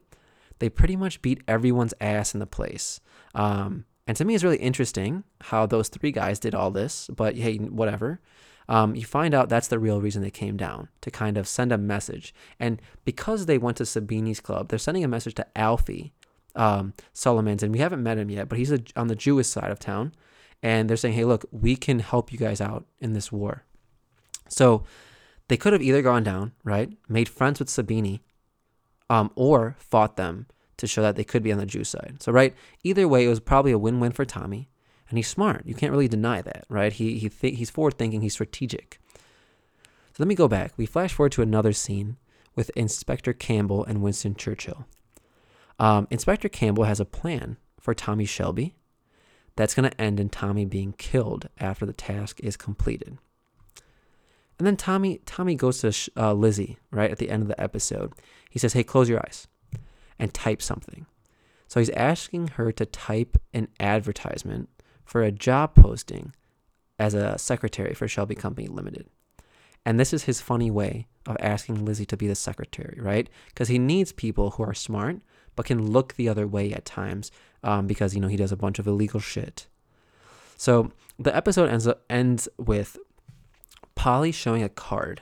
They 0.58 0.70
pretty 0.70 0.96
much 0.96 1.22
beat 1.22 1.44
everyone's 1.48 1.94
ass 2.02 2.34
in 2.34 2.40
the 2.40 2.48
place. 2.48 3.00
Um, 3.36 3.86
and 4.08 4.18
to 4.18 4.26
me, 4.26 4.34
it's 4.34 4.44
really 4.44 4.58
interesting 4.58 5.24
how 5.42 5.68
those 5.68 5.88
three 5.88 6.12
guys 6.12 6.40
did 6.40 6.56
all 6.56 6.72
this. 6.72 7.10
But 7.16 7.38
hey, 7.38 7.58
whatever 7.58 8.20
um, 8.70 8.96
you 8.96 9.04
find 9.04 9.34
out 9.34 9.50
that's 9.50 9.68
the 9.68 9.80
real 9.80 10.00
reason 10.00 10.22
they 10.22 10.30
came 10.30 10.56
down 10.56 10.90
to 11.02 11.10
kind 11.10 11.38
of 11.38 11.48
send 11.48 11.72
a 11.72 11.78
message. 11.78 12.36
And 12.60 12.80
because 13.04 13.48
they 13.48 13.58
went 13.58 13.78
to 13.78 13.84
Sabini's 13.84 14.40
club, 14.40 14.70
they're 14.70 14.78
sending 14.78 15.04
a 15.04 15.08
message 15.08 15.34
to 15.36 15.58
Alfie 15.58 16.14
um, 16.56 16.94
Solomons, 17.12 17.64
and 17.64 17.74
we 17.74 17.80
haven't 17.80 18.04
met 18.04 18.20
him 18.20 18.30
yet, 18.30 18.48
but 18.48 18.60
he's 18.60 18.72
a, 18.72 18.80
on 18.96 19.08
the 19.08 19.16
Jewish 19.16 19.48
side 19.48 19.72
of 19.72 19.80
town. 19.80 20.14
And 20.62 20.88
they're 20.88 20.98
saying, 20.98 21.16
hey, 21.16 21.26
look, 21.26 21.46
we 21.52 21.76
can 21.76 22.00
help 22.00 22.32
you 22.32 22.38
guys 22.38 22.62
out 22.62 22.86
in 23.00 23.14
this 23.14 23.32
war. 23.32 23.64
So 24.50 24.84
they 25.48 25.58
could 25.58 25.74
have 25.74 25.82
either 25.82 26.04
gone 26.04 26.24
down, 26.24 26.52
right, 26.64 26.92
made 27.08 27.28
friends 27.28 27.60
with 27.60 27.70
Sabini, 27.70 28.20
um, 29.10 29.32
or 29.36 29.78
fought 29.80 30.16
them 30.16 30.46
to 30.78 30.86
show 30.86 31.02
that 31.02 31.16
they 31.16 31.24
could 31.24 31.42
be 31.42 31.52
on 31.52 31.58
the 31.58 31.66
Jew 31.66 31.84
side. 31.84 32.18
So, 32.20 32.32
right, 32.32 32.54
either 32.84 33.08
way, 33.08 33.26
it 33.26 33.30
was 33.30 33.40
probably 33.40 33.72
a 33.72 33.80
win 33.80 34.00
win 34.00 34.12
for 34.12 34.26
Tommy 34.26 34.70
and 35.10 35.18
he's 35.18 35.28
smart. 35.28 35.66
You 35.66 35.74
can't 35.76 35.92
really 35.92 36.08
deny 36.08 36.42
that, 36.42 36.66
right? 36.70 36.94
He 36.94 37.18
he 37.18 37.30
th- 37.30 37.58
he's 37.58 37.70
forward 37.70 37.98
thinking. 37.98 38.22
He's 38.22 38.34
strategic. 38.34 39.00
So 39.14 40.16
let 40.20 40.28
me 40.28 40.36
go 40.36 40.48
back. 40.48 40.74
We 40.78 40.86
flash 40.86 41.14
forward 41.14 41.32
to 41.34 41.42
another 41.42 41.74
scene 41.74 42.18
with 42.56 42.72
Inspector 42.76 43.32
Campbell 43.34 43.84
and 43.86 44.02
Winston 44.02 44.36
Churchill. 44.36 44.86
Um, 45.80 46.08
Inspector 46.12 46.48
Campbell 46.50 46.84
has 46.84 47.00
a 47.00 47.06
plan 47.06 47.58
for 47.80 47.94
Tommy 47.94 48.26
Shelby 48.26 48.76
that's 49.56 49.74
going 49.74 49.90
to 49.90 50.02
end 50.02 50.20
in 50.20 50.30
Tommy 50.30 50.66
being 50.66 50.94
killed 50.94 51.50
after 51.58 51.86
the 51.86 51.94
task 51.94 52.40
is 52.42 52.58
completed. 52.58 53.18
And 54.58 54.68
then 54.68 54.76
Tommy 54.76 55.22
Tommy 55.26 55.56
goes 55.56 55.80
to 55.80 56.12
uh, 56.18 56.34
Lizzie 56.34 56.78
right 56.92 57.10
at 57.10 57.18
the 57.18 57.30
end 57.30 57.42
of 57.42 57.48
the 57.48 57.60
episode. 57.60 58.14
He 58.50 58.60
says, 58.60 58.74
"Hey, 58.74 58.84
close 58.84 59.10
your 59.10 59.20
eyes 59.20 59.48
and 60.20 60.34
type 60.34 60.62
something." 60.62 61.06
So 61.68 61.80
he's 61.80 61.90
asking 61.92 62.50
her 62.50 62.72
to 62.74 62.86
type 62.86 63.38
an 63.54 63.70
advertisement 63.80 64.70
for 65.10 65.24
a 65.24 65.32
job 65.32 65.74
posting 65.74 66.34
as 67.00 67.16
a 67.16 67.36
secretary 67.40 67.96
for 67.96 68.08
Shelby 68.08 68.36
Company 68.36 68.68
Limited. 68.68 69.08
And 69.84 70.00
this 70.00 70.14
is 70.14 70.26
his 70.26 70.40
funny 70.40 70.70
way 70.70 71.08
of 71.26 71.36
asking 71.40 71.84
Lizzie 71.84 72.06
to 72.06 72.18
be 72.18 72.28
the 72.28 72.36
secretary, 72.36 73.00
right? 73.02 73.28
Because 73.48 73.70
he 73.70 73.80
needs 73.80 74.12
people 74.12 74.52
who 74.52 74.64
are 74.64 74.74
smart 74.74 75.22
but 75.56 75.66
can 75.66 75.92
look 75.92 76.14
the 76.14 76.30
other 76.30 76.48
way 76.48 76.72
at 76.72 76.86
times 76.86 77.32
um, 77.64 77.88
because, 77.88 78.14
you 78.14 78.22
know, 78.22 78.28
he 78.28 78.38
does 78.38 78.52
a 78.52 78.58
bunch 78.58 78.78
of 78.78 78.86
illegal 78.86 79.20
shit. 79.20 79.66
So 80.58 80.92
the 81.18 81.36
episode 81.36 81.70
ends, 81.70 81.88
ends 82.08 82.48
with 82.60 82.96
Polly 83.96 84.32
showing 84.32 84.62
a 84.62 84.70
card 84.70 85.22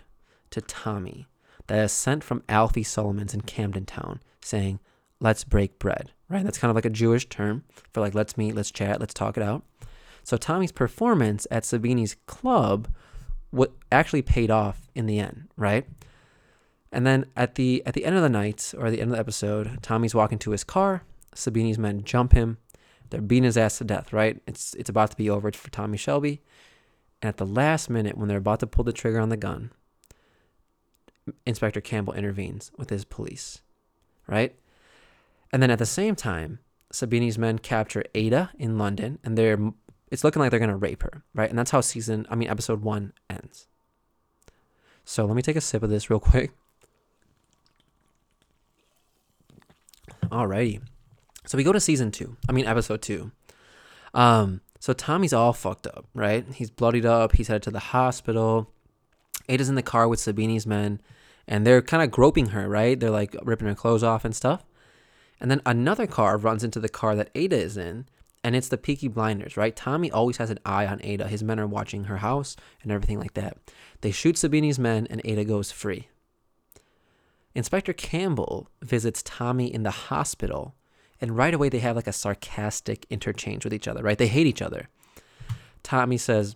to 0.49 0.59
Tommy 0.59 1.27
that 1.67 1.79
is 1.79 1.93
sent 1.93 2.25
from 2.25 2.43
Alfie 2.49 2.83
Solomons 2.83 3.33
in 3.33 3.41
Camden 3.41 3.85
Town 3.85 4.19
saying, 4.41 4.81
let's 5.19 5.43
break 5.43 5.79
bread, 5.79 6.11
right? 6.29 6.43
That's 6.43 6.57
kind 6.57 6.69
of 6.69 6.75
like 6.75 6.85
a 6.85 6.89
Jewish 6.89 7.27
term 7.27 7.63
for 7.91 8.01
like, 8.01 8.15
let's 8.15 8.37
meet, 8.37 8.55
let's 8.55 8.71
chat, 8.71 8.99
let's 8.99 9.13
talk 9.13 9.37
it 9.37 9.43
out. 9.43 9.63
So 10.23 10.37
Tommy's 10.37 10.71
performance 10.71 11.47
at 11.49 11.63
Sabini's 11.63 12.15
club 12.25 12.89
what 13.51 13.71
actually 13.91 14.21
paid 14.21 14.51
off 14.51 14.89
in 14.93 15.05
the 15.05 15.19
end, 15.19 15.47
right? 15.55 15.87
And 16.91 17.05
then 17.05 17.25
at 17.35 17.55
the 17.55 17.83
at 17.85 17.93
the 17.93 18.05
end 18.05 18.15
of 18.15 18.21
the 18.21 18.29
night 18.29 18.73
or 18.77 18.89
the 18.89 18.99
end 18.99 19.11
of 19.11 19.15
the 19.15 19.19
episode, 19.19 19.81
Tommy's 19.81 20.15
walking 20.15 20.39
to 20.39 20.51
his 20.51 20.63
car. 20.63 21.03
Sabini's 21.35 21.77
men 21.77 22.03
jump 22.03 22.33
him. 22.33 22.57
They're 23.09 23.21
beating 23.21 23.45
his 23.45 23.57
ass 23.57 23.77
to 23.77 23.83
death, 23.83 24.11
right? 24.11 24.41
It's 24.47 24.73
it's 24.75 24.89
about 24.89 25.11
to 25.11 25.17
be 25.17 25.29
over 25.29 25.51
for 25.51 25.69
Tommy 25.69 25.97
Shelby. 25.97 26.41
And 27.21 27.29
at 27.29 27.37
the 27.37 27.45
last 27.45 27.89
minute, 27.89 28.17
when 28.17 28.27
they're 28.27 28.37
about 28.37 28.59
to 28.59 28.67
pull 28.67 28.83
the 28.83 28.93
trigger 28.93 29.19
on 29.19 29.29
the 29.29 29.37
gun, 29.37 29.71
Inspector 31.45 31.81
Campbell 31.81 32.13
intervenes 32.13 32.71
with 32.77 32.89
his 32.89 33.05
police, 33.05 33.61
right? 34.27 34.55
And 35.51 35.61
then 35.63 35.71
at 35.71 35.79
the 35.79 35.85
same 35.85 36.15
time, 36.15 36.59
Sabini's 36.91 37.37
men 37.37 37.59
capture 37.59 38.03
Ada 38.15 38.51
in 38.57 38.77
London, 38.77 39.19
and 39.23 39.37
they're 39.37 39.57
it's 40.09 40.23
looking 40.23 40.39
like 40.39 40.51
they're 40.51 40.59
going 40.59 40.69
to 40.69 40.77
rape 40.77 41.03
her, 41.03 41.23
right? 41.33 41.49
And 41.49 41.59
that's 41.59 41.71
how 41.71 41.81
season, 41.81 42.25
I 42.29 42.35
mean, 42.35 42.49
episode 42.49 42.81
one 42.81 43.13
ends. 43.29 43.67
So 45.03 45.25
let 45.25 45.35
me 45.35 45.41
take 45.41 45.55
a 45.55 45.61
sip 45.61 45.83
of 45.83 45.89
this 45.89 46.09
real 46.09 46.19
quick. 46.19 46.51
Alrighty. 50.25 50.81
So 51.45 51.57
we 51.57 51.63
go 51.63 51.71
to 51.71 51.79
season 51.79 52.11
two. 52.11 52.37
I 52.47 52.51
mean, 52.51 52.65
episode 52.65 53.01
two. 53.01 53.31
Um, 54.13 54.61
so 54.79 54.93
Tommy's 54.93 55.33
all 55.33 55.53
fucked 55.53 55.87
up, 55.87 56.05
right? 56.13 56.45
He's 56.53 56.69
bloodied 56.69 57.05
up. 57.05 57.35
He's 57.35 57.47
headed 57.47 57.63
to 57.63 57.71
the 57.71 57.79
hospital. 57.79 58.71
Ada's 59.49 59.69
in 59.69 59.75
the 59.75 59.81
car 59.81 60.07
with 60.07 60.19
Sabini's 60.19 60.67
men, 60.67 61.01
and 61.47 61.65
they're 61.65 61.81
kind 61.81 62.03
of 62.03 62.11
groping 62.11 62.47
her, 62.47 62.67
right? 62.67 62.99
They're 62.99 63.09
like 63.09 63.35
ripping 63.43 63.67
her 63.67 63.75
clothes 63.75 64.03
off 64.03 64.25
and 64.25 64.35
stuff. 64.35 64.65
And 65.39 65.51
then 65.51 65.61
another 65.65 66.07
car 66.07 66.37
runs 66.37 66.63
into 66.63 66.79
the 66.79 66.89
car 66.89 67.15
that 67.15 67.29
Ada 67.35 67.57
is 67.57 67.77
in, 67.77 68.07
and 68.43 68.55
it's 68.55 68.69
the 68.69 68.77
Peaky 68.77 69.07
Blinders, 69.07 69.57
right? 69.57 69.75
Tommy 69.75 70.09
always 70.09 70.37
has 70.37 70.49
an 70.49 70.59
eye 70.65 70.87
on 70.87 71.01
Ada. 71.03 71.27
His 71.27 71.43
men 71.43 71.59
are 71.59 71.67
watching 71.67 72.05
her 72.05 72.17
house 72.17 72.55
and 72.81 72.91
everything 72.91 73.19
like 73.19 73.33
that. 73.33 73.57
They 74.01 74.11
shoot 74.11 74.35
Sabini's 74.35 74.79
men, 74.79 75.07
and 75.09 75.21
Ada 75.23 75.43
goes 75.43 75.71
free. 75.71 76.07
Inspector 77.55 77.91
Campbell 77.93 78.69
visits 78.81 79.23
Tommy 79.23 79.73
in 79.73 79.83
the 79.83 79.91
hospital, 79.91 80.75
and 81.19 81.35
right 81.35 81.53
away 81.53 81.69
they 81.69 81.79
have 81.79 81.95
like 81.95 82.07
a 82.07 82.13
sarcastic 82.13 83.05
interchange 83.09 83.63
with 83.63 83.73
each 83.73 83.87
other, 83.87 84.03
right? 84.03 84.17
They 84.17 84.27
hate 84.27 84.47
each 84.47 84.61
other. 84.61 84.89
Tommy 85.83 86.17
says, 86.17 86.55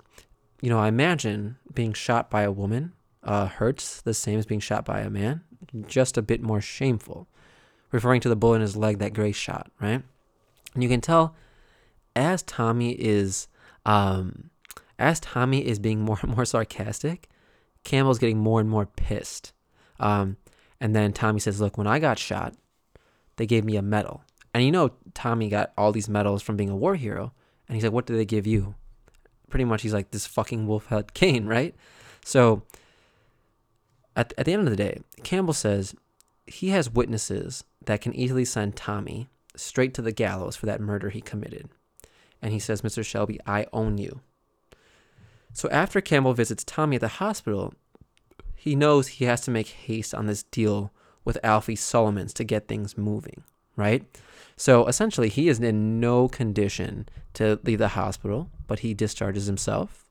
You 0.62 0.70
know, 0.70 0.80
I 0.80 0.88
imagine 0.88 1.58
being 1.74 1.94
shot 1.94 2.30
by 2.30 2.44
a 2.44 2.52
woman 2.52 2.94
uh, 3.24 3.48
hurts 3.48 4.02
the 4.02 4.14
same 4.14 4.40
as 4.40 4.46
being 4.46 4.60
shot 4.60 4.86
by 4.86 5.00
a 5.00 5.10
man, 5.10 5.42
just 5.88 6.18
a 6.18 6.22
bit 6.22 6.42
more 6.42 6.62
shameful, 6.62 7.28
referring 7.92 8.22
to 8.22 8.30
the 8.30 8.36
bullet 8.36 8.56
in 8.58 8.62
his 8.62 8.76
leg 8.76 9.00
that 9.00 9.14
Grace 9.14 9.36
shot, 9.36 9.72
right? 9.80 10.02
And 10.74 10.84
you 10.84 10.90
can 10.90 11.02
tell 11.02 11.36
as 12.16 12.42
Tommy 12.44 12.92
is 12.92 13.48
um, 13.86 14.50
as 15.00 15.20
Tommy 15.20 15.66
is 15.66 15.80
being 15.80 16.02
more 16.02 16.20
and 16.22 16.36
more 16.36 16.46
sarcastic, 16.46 17.30
Campbell's 17.84 18.20
getting 18.20 18.38
more 18.38 18.60
and 18.60 18.70
more 18.70 18.86
pissed. 18.86 19.54
Um, 20.00 20.38
and 20.80 20.96
then 20.96 21.14
Tommy 21.14 21.40
says, 21.40 21.62
"Look, 21.62 21.78
when 21.78 21.88
I 21.88 22.00
got 22.00 22.20
shot, 22.20 22.56
they 23.38 23.46
gave 23.46 23.66
me 23.66 23.76
a 23.76 23.82
medal." 23.82 24.24
And 24.54 24.64
you 24.64 24.72
know, 24.72 24.92
Tommy 25.14 25.50
got 25.50 25.72
all 25.78 25.92
these 25.92 26.10
medals 26.10 26.42
from 26.42 26.58
being 26.58 26.70
a 26.70 26.76
war 26.76 26.96
hero. 26.96 27.34
And 27.68 27.76
he's 27.76 27.84
like, 27.84 27.94
"What 27.94 28.06
did 28.06 28.18
they 28.18 28.26
give 28.26 28.48
you?" 28.48 28.76
Pretty 29.50 29.66
much, 29.66 29.82
he's 29.82 29.94
like 29.94 30.12
this 30.12 30.26
fucking 30.26 30.68
wolfhead 30.68 31.14
cane, 31.14 31.46
right? 31.48 31.76
So, 32.24 32.64
at 34.16 34.34
at 34.38 34.46
the 34.46 34.54
end 34.54 34.64
of 34.64 34.70
the 34.70 34.76
day, 34.76 35.02
Campbell 35.24 35.54
says 35.54 35.96
he 36.48 36.70
has 36.70 36.90
witnesses 36.90 37.64
that 37.86 38.02
can 38.02 38.16
easily 38.16 38.46
send 38.46 38.76
Tommy 38.76 39.30
straight 39.56 39.94
to 39.94 40.02
the 40.02 40.12
gallows 40.12 40.56
for 40.56 40.66
that 40.66 40.82
murder 40.82 41.10
he 41.10 41.22
committed 41.22 41.70
and 42.42 42.52
he 42.52 42.60
says, 42.60 42.82
Mr. 42.82 43.06
Shelby, 43.06 43.40
I 43.46 43.68
own 43.72 43.98
you. 43.98 44.22
So 45.54 45.70
after 45.70 46.02
Campbell 46.02 46.34
visits 46.34 46.64
Tommy 46.64 46.96
at 46.96 47.02
the 47.02 47.08
hospital, 47.08 47.74
he 48.56 48.76
knows 48.76 49.08
he 49.08 49.26
has 49.26 49.42
to 49.42 49.52
make 49.52 49.68
haste 49.68 50.16
on 50.16 50.26
this 50.26 50.44
deal 50.44 50.92
with 51.24 51.38
Alfie 51.44 51.76
Solomons 51.76 52.34
to 52.34 52.44
get 52.44 52.68
things 52.68 52.98
moving, 52.98 53.44
right? 53.76 54.06
So 54.58 54.88
essentially, 54.88 55.30
he 55.30 55.50
is 55.50 55.60
in 55.60 56.00
no 56.00 56.28
condition 56.28 57.10
to 57.34 57.60
leave 57.64 57.80
the 57.80 57.90
hospital, 57.90 58.50
but 58.68 58.80
he 58.80 58.94
discharges 58.94 59.46
himself. 59.46 60.10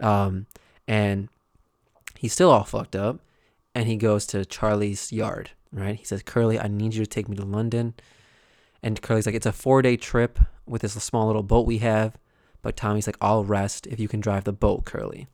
Um, 0.00 0.46
and 0.88 1.28
he's 2.18 2.32
still 2.32 2.50
all 2.50 2.64
fucked 2.64 2.96
up. 2.96 3.20
And 3.74 3.86
he 3.86 3.96
goes 3.96 4.26
to 4.26 4.44
Charlie's 4.44 5.12
yard, 5.12 5.52
right? 5.72 5.96
He 5.96 6.04
says, 6.04 6.22
Curly, 6.22 6.58
I 6.58 6.68
need 6.68 6.94
you 6.94 7.04
to 7.04 7.10
take 7.10 7.28
me 7.28 7.36
to 7.36 7.44
London. 7.44 7.94
And 8.82 9.00
Curly's 9.00 9.26
like, 9.26 9.34
it's 9.34 9.46
a 9.46 9.52
four 9.52 9.82
day 9.82 9.96
trip 9.96 10.38
with 10.66 10.82
this 10.82 10.92
small 11.02 11.26
little 11.26 11.42
boat 11.42 11.66
we 11.66 11.78
have. 11.78 12.16
But 12.62 12.76
Tommy's 12.76 13.06
like, 13.06 13.16
I'll 13.20 13.44
rest 13.44 13.86
if 13.86 13.98
you 13.98 14.08
can 14.08 14.20
drive 14.20 14.44
the 14.44 14.52
boat, 14.52 14.84
Curly. 14.84 15.26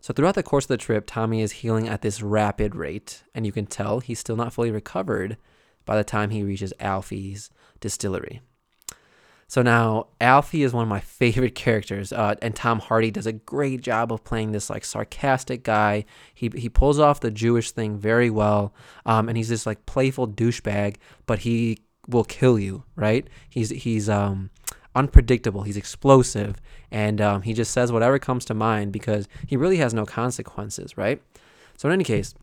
So 0.00 0.12
throughout 0.12 0.34
the 0.34 0.42
course 0.42 0.64
of 0.64 0.68
the 0.68 0.76
trip, 0.76 1.04
Tommy 1.06 1.42
is 1.42 1.52
healing 1.52 1.88
at 1.88 2.02
this 2.02 2.22
rapid 2.22 2.74
rate, 2.74 3.22
and 3.34 3.44
you 3.44 3.52
can 3.52 3.66
tell 3.66 4.00
he's 4.00 4.18
still 4.18 4.36
not 4.36 4.52
fully 4.52 4.70
recovered 4.70 5.36
by 5.84 5.96
the 5.96 6.04
time 6.04 6.30
he 6.30 6.42
reaches 6.42 6.72
Alfie's 6.80 7.50
distillery. 7.80 8.40
So 9.50 9.62
now 9.62 10.06
Alfie 10.20 10.62
is 10.62 10.72
one 10.72 10.84
of 10.84 10.88
my 10.88 11.00
favorite 11.00 11.56
characters, 11.56 12.12
uh, 12.12 12.36
and 12.40 12.54
Tom 12.54 12.78
Hardy 12.78 13.10
does 13.10 13.26
a 13.26 13.32
great 13.32 13.80
job 13.80 14.12
of 14.12 14.22
playing 14.22 14.52
this 14.52 14.70
like 14.70 14.84
sarcastic 14.84 15.64
guy. 15.64 16.04
He 16.32 16.52
he 16.54 16.68
pulls 16.68 17.00
off 17.00 17.18
the 17.18 17.32
Jewish 17.32 17.72
thing 17.72 17.98
very 17.98 18.30
well, 18.30 18.72
um, 19.04 19.28
and 19.28 19.36
he's 19.36 19.48
this 19.48 19.66
like 19.66 19.86
playful 19.86 20.28
douchebag, 20.28 20.98
but 21.26 21.40
he 21.40 21.78
will 22.06 22.22
kill 22.22 22.60
you, 22.60 22.84
right? 22.94 23.26
He's 23.48 23.70
he's 23.70 24.08
um 24.08 24.50
unpredictable. 24.94 25.62
He's 25.62 25.76
explosive, 25.76 26.54
and 26.92 27.20
um, 27.20 27.42
he 27.42 27.52
just 27.52 27.72
says 27.72 27.90
whatever 27.90 28.20
comes 28.20 28.44
to 28.44 28.54
mind 28.54 28.92
because 28.92 29.26
he 29.48 29.56
really 29.56 29.78
has 29.78 29.92
no 29.92 30.06
consequences, 30.06 30.96
right? 30.96 31.20
So 31.76 31.88
in 31.88 31.92
any 31.92 32.04
case, 32.04 32.36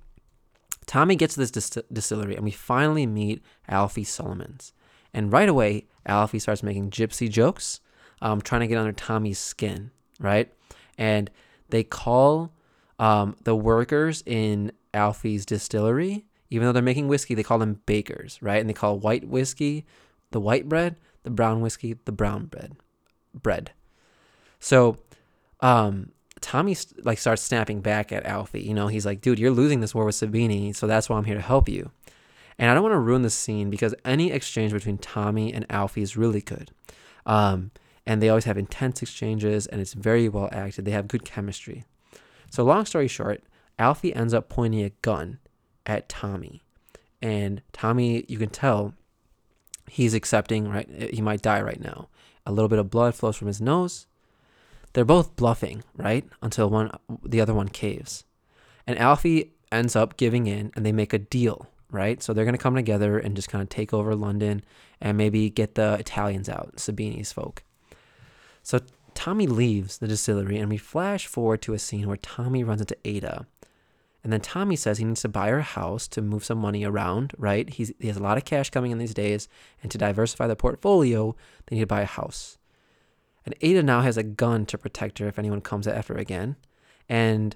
Tommy 0.87 1.15
gets 1.15 1.35
to 1.35 1.39
this 1.39 1.51
dis- 1.51 1.85
distillery, 1.89 2.35
and 2.35 2.43
we 2.43 2.51
finally 2.51 3.07
meet 3.07 3.41
Alfie 3.69 4.03
Solomons. 4.03 4.73
And 5.13 5.31
right 5.31 5.49
away, 5.49 5.85
Alfie 6.07 6.39
starts 6.39 6.63
making 6.63 6.89
gypsy 6.89 7.29
jokes, 7.29 7.81
um, 8.21 8.41
trying 8.41 8.61
to 8.61 8.67
get 8.67 8.77
under 8.77 8.93
Tommy's 8.93 9.39
skin, 9.39 9.91
right? 10.19 10.51
And 10.97 11.29
they 11.69 11.83
call 11.83 12.51
um, 12.99 13.35
the 13.43 13.55
workers 13.55 14.23
in 14.25 14.71
Alfie's 14.93 15.45
distillery, 15.45 16.25
even 16.49 16.65
though 16.65 16.71
they're 16.71 16.81
making 16.81 17.07
whiskey, 17.07 17.35
they 17.35 17.43
call 17.43 17.59
them 17.59 17.81
bakers, 17.85 18.39
right? 18.41 18.59
And 18.59 18.69
they 18.69 18.73
call 18.73 18.97
white 18.97 19.27
whiskey 19.27 19.85
the 20.31 20.39
white 20.39 20.67
bread, 20.67 20.95
the 21.23 21.29
brown 21.29 21.61
whiskey 21.61 21.97
the 22.05 22.11
brown 22.11 22.45
bread. 22.45 22.75
Bread. 23.33 23.71
So, 24.59 24.97
um, 25.59 26.11
Tommy 26.41 26.75
like 27.03 27.17
starts 27.17 27.41
snapping 27.41 27.81
back 27.81 28.11
at 28.11 28.25
Alfie. 28.25 28.61
You 28.61 28.73
know, 28.73 28.87
he's 28.87 29.05
like, 29.05 29.21
"Dude, 29.21 29.39
you're 29.39 29.51
losing 29.51 29.79
this 29.79 29.93
war 29.93 30.05
with 30.05 30.15
Sabini, 30.15 30.75
so 30.75 30.87
that's 30.87 31.09
why 31.09 31.17
I'm 31.17 31.25
here 31.25 31.35
to 31.35 31.41
help 31.41 31.69
you." 31.69 31.91
And 32.59 32.69
I 32.69 32.73
don't 32.73 32.83
want 32.83 32.93
to 32.93 32.99
ruin 32.99 33.21
the 33.21 33.29
scene 33.29 33.69
because 33.69 33.93
any 34.03 34.31
exchange 34.31 34.73
between 34.73 34.97
Tommy 34.97 35.53
and 35.53 35.65
Alfie 35.69 36.01
is 36.01 36.17
really 36.17 36.41
good. 36.41 36.71
Um, 37.25 37.71
and 38.05 38.21
they 38.21 38.29
always 38.29 38.45
have 38.45 38.57
intense 38.57 39.01
exchanges, 39.01 39.67
and 39.67 39.81
it's 39.81 39.93
very 39.93 40.29
well 40.29 40.49
acted. 40.51 40.85
They 40.85 40.91
have 40.91 41.07
good 41.07 41.25
chemistry. 41.25 41.83
So, 42.49 42.63
long 42.63 42.85
story 42.85 43.07
short, 43.07 43.43
Alfie 43.77 44.15
ends 44.15 44.33
up 44.33 44.49
pointing 44.49 44.83
a 44.83 44.91
gun 45.01 45.39
at 45.85 46.09
Tommy. 46.09 46.63
And 47.21 47.61
Tommy, 47.73 48.25
you 48.27 48.37
can 48.37 48.49
tell 48.49 48.93
he's 49.89 50.13
accepting, 50.13 50.69
right? 50.69 50.89
He 51.13 51.21
might 51.21 51.41
die 51.41 51.61
right 51.61 51.79
now. 51.79 52.09
A 52.45 52.51
little 52.51 52.69
bit 52.69 52.79
of 52.79 52.89
blood 52.89 53.15
flows 53.15 53.35
from 53.35 53.47
his 53.47 53.61
nose. 53.61 54.07
They're 54.93 55.05
both 55.05 55.35
bluffing, 55.35 55.83
right? 55.95 56.25
Until 56.41 56.69
one 56.69 56.91
the 57.23 57.41
other 57.41 57.53
one 57.53 57.69
caves. 57.69 58.23
And 58.85 58.97
Alfie 58.97 59.53
ends 59.71 59.95
up 59.95 60.17
giving 60.17 60.47
in 60.47 60.71
and 60.75 60.85
they 60.85 60.91
make 60.91 61.13
a 61.13 61.19
deal, 61.19 61.67
right? 61.91 62.21
So 62.21 62.33
they're 62.33 62.45
going 62.45 62.57
to 62.57 62.61
come 62.61 62.75
together 62.75 63.17
and 63.17 63.35
just 63.35 63.49
kind 63.49 63.61
of 63.61 63.69
take 63.69 63.93
over 63.93 64.15
London 64.15 64.63
and 64.99 65.17
maybe 65.17 65.49
get 65.49 65.75
the 65.75 65.93
Italians 65.93 66.49
out, 66.49 66.75
Sabini's 66.77 67.31
folk. 67.31 67.63
So 68.63 68.79
Tommy 69.13 69.47
leaves 69.47 69.97
the 69.97 70.07
distillery 70.07 70.57
and 70.57 70.69
we 70.69 70.77
flash 70.77 71.27
forward 71.27 71.61
to 71.63 71.73
a 71.73 71.79
scene 71.79 72.07
where 72.07 72.17
Tommy 72.17 72.63
runs 72.63 72.81
into 72.81 72.97
Ada 73.05 73.47
and 74.27 74.33
then 74.33 74.41
Tommy 74.41 74.75
says 74.75 74.97
he 74.97 75.05
needs 75.05 75.21
to 75.21 75.29
buy 75.29 75.47
her 75.47 75.59
a 75.59 75.63
house 75.63 76.05
to 76.09 76.21
move 76.21 76.43
some 76.43 76.57
money 76.57 76.83
around, 76.83 77.31
right? 77.37 77.69
He's, 77.69 77.93
he 77.97 78.07
has 78.07 78.17
a 78.17 78.21
lot 78.21 78.35
of 78.35 78.43
cash 78.43 78.69
coming 78.69 78.91
in 78.91 78.97
these 78.97 79.13
days, 79.13 79.47
and 79.81 79.89
to 79.89 79.97
diversify 79.97 80.47
the 80.47 80.55
portfolio, 80.57 81.33
they 81.65 81.77
need 81.77 81.83
to 81.83 81.87
buy 81.87 82.01
a 82.01 82.05
house. 82.05 82.57
And 83.45 83.55
Ada 83.61 83.83
now 83.83 84.01
has 84.01 84.17
a 84.17 84.23
gun 84.23 84.65
to 84.65 84.77
protect 84.77 85.19
her 85.19 85.27
if 85.27 85.39
anyone 85.39 85.61
comes 85.61 85.87
after 85.87 86.15
her 86.15 86.19
again. 86.19 86.57
And 87.07 87.55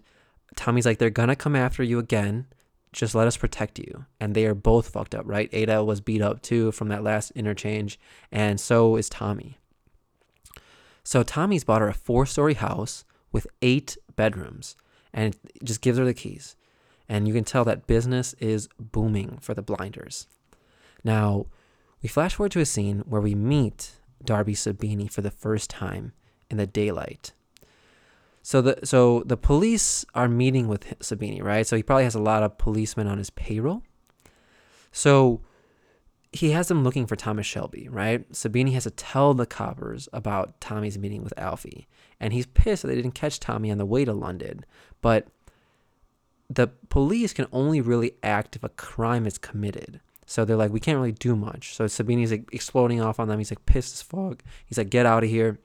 Tommy's 0.56 0.86
like, 0.86 0.98
they're 0.98 1.10
gonna 1.10 1.36
come 1.36 1.58
after 1.58 1.84
you 1.84 2.00
again. 2.00 2.46
Just 2.94 3.16
let 3.16 3.28
us 3.28 3.38
protect 3.38 3.80
you. 3.80 4.06
And 4.20 4.36
they 4.36 4.46
are 4.46 4.56
both 4.56 4.90
fucked 4.90 5.16
up, 5.16 5.24
right? 5.26 5.50
Ada 5.54 5.84
was 5.84 6.02
beat 6.02 6.22
up 6.22 6.42
too 6.42 6.72
from 6.72 6.90
that 6.90 7.04
last 7.04 7.32
interchange, 7.32 8.00
and 8.32 8.60
so 8.60 8.96
is 8.96 9.10
Tommy. 9.10 9.58
So 11.04 11.24
Tommy's 11.24 11.64
bought 11.64 11.82
her 11.82 11.88
a 11.88 11.94
four 11.94 12.26
story 12.26 12.54
house 12.54 13.06
with 13.32 13.48
eight 13.62 13.98
bedrooms 14.16 14.76
and 15.14 15.36
just 15.64 15.82
gives 15.82 15.98
her 15.98 16.06
the 16.06 16.14
keys 16.14 16.56
and 17.12 17.28
you 17.28 17.34
can 17.34 17.44
tell 17.44 17.66
that 17.66 17.88
business 17.88 18.34
is 18.40 18.70
booming 18.80 19.38
for 19.42 19.54
the 19.54 19.62
blinders. 19.62 20.28
Now, 21.04 21.48
we 22.02 22.08
flash 22.08 22.36
forward 22.36 22.54
to 22.54 22.62
a 22.62 22.66
scene 22.66 23.00
where 23.00 23.20
we 23.20 23.36
meet 23.36 23.98
Darby 24.24 24.54
Sabini 24.54 25.12
for 25.12 25.20
the 25.20 25.30
first 25.30 25.70
time 25.70 26.14
in 26.50 26.56
the 26.56 26.66
daylight. 26.66 27.34
So 28.44 28.62
the 28.62 28.80
so 28.84 29.24
the 29.26 29.38
police 29.38 30.06
are 30.16 30.28
meeting 30.28 30.68
with 30.68 30.86
Sabini, 31.00 31.44
right? 31.44 31.66
So 31.66 31.76
he 31.76 31.84
probably 31.84 32.06
has 32.06 32.16
a 32.16 32.22
lot 32.22 32.44
of 32.44 32.58
policemen 32.58 33.08
on 33.08 33.18
his 33.18 33.30
payroll. 33.30 33.84
So 34.92 35.42
he 36.34 36.52
has 36.52 36.70
them 36.70 36.84
looking 36.84 37.06
for 37.06 37.16
Thomas 37.16 37.46
Shelby, 37.46 37.88
right? 37.90 38.30
Sabini 38.32 38.74
has 38.74 38.84
to 38.84 38.92
tell 38.92 39.34
the 39.34 39.46
coppers 39.46 40.08
about 40.14 40.60
Tommy's 40.62 40.98
meeting 40.98 41.24
with 41.24 41.38
Alfie, 41.38 41.88
and 42.20 42.32
he's 42.34 42.46
pissed 42.46 42.84
that 42.84 42.88
they 42.88 42.96
didn't 42.96 43.12
catch 43.16 43.40
Tommy 43.40 43.70
on 43.70 43.78
the 43.78 43.86
way 43.86 44.06
to 44.06 44.14
London. 44.14 44.66
But 45.02 45.28
the 46.50 46.68
police 46.90 47.34
can 47.34 47.48
only 47.52 47.82
really 47.82 48.14
act 48.24 48.56
if 48.56 48.64
a 48.64 48.70
crime 48.70 49.26
is 49.26 49.38
committed. 49.38 50.00
So 50.26 50.46
they're 50.46 50.56
like, 50.56 50.72
we 50.72 50.80
can't 50.80 50.98
really 50.98 51.12
do 51.12 51.36
much. 51.36 51.76
So 51.76 51.86
Sabini's 51.86 52.32
like 52.32 52.50
exploding 52.54 53.02
off 53.02 53.20
on 53.20 53.28
them. 53.28 53.38
He's 53.38 53.52
like 53.52 53.66
pissed 53.66 53.96
as 53.96 54.02
fuck. 54.02 54.44
He's 54.66 54.78
like, 54.78 54.90
get 54.90 55.06
out 55.06 55.24
of 55.24 55.30
here. 55.30 55.60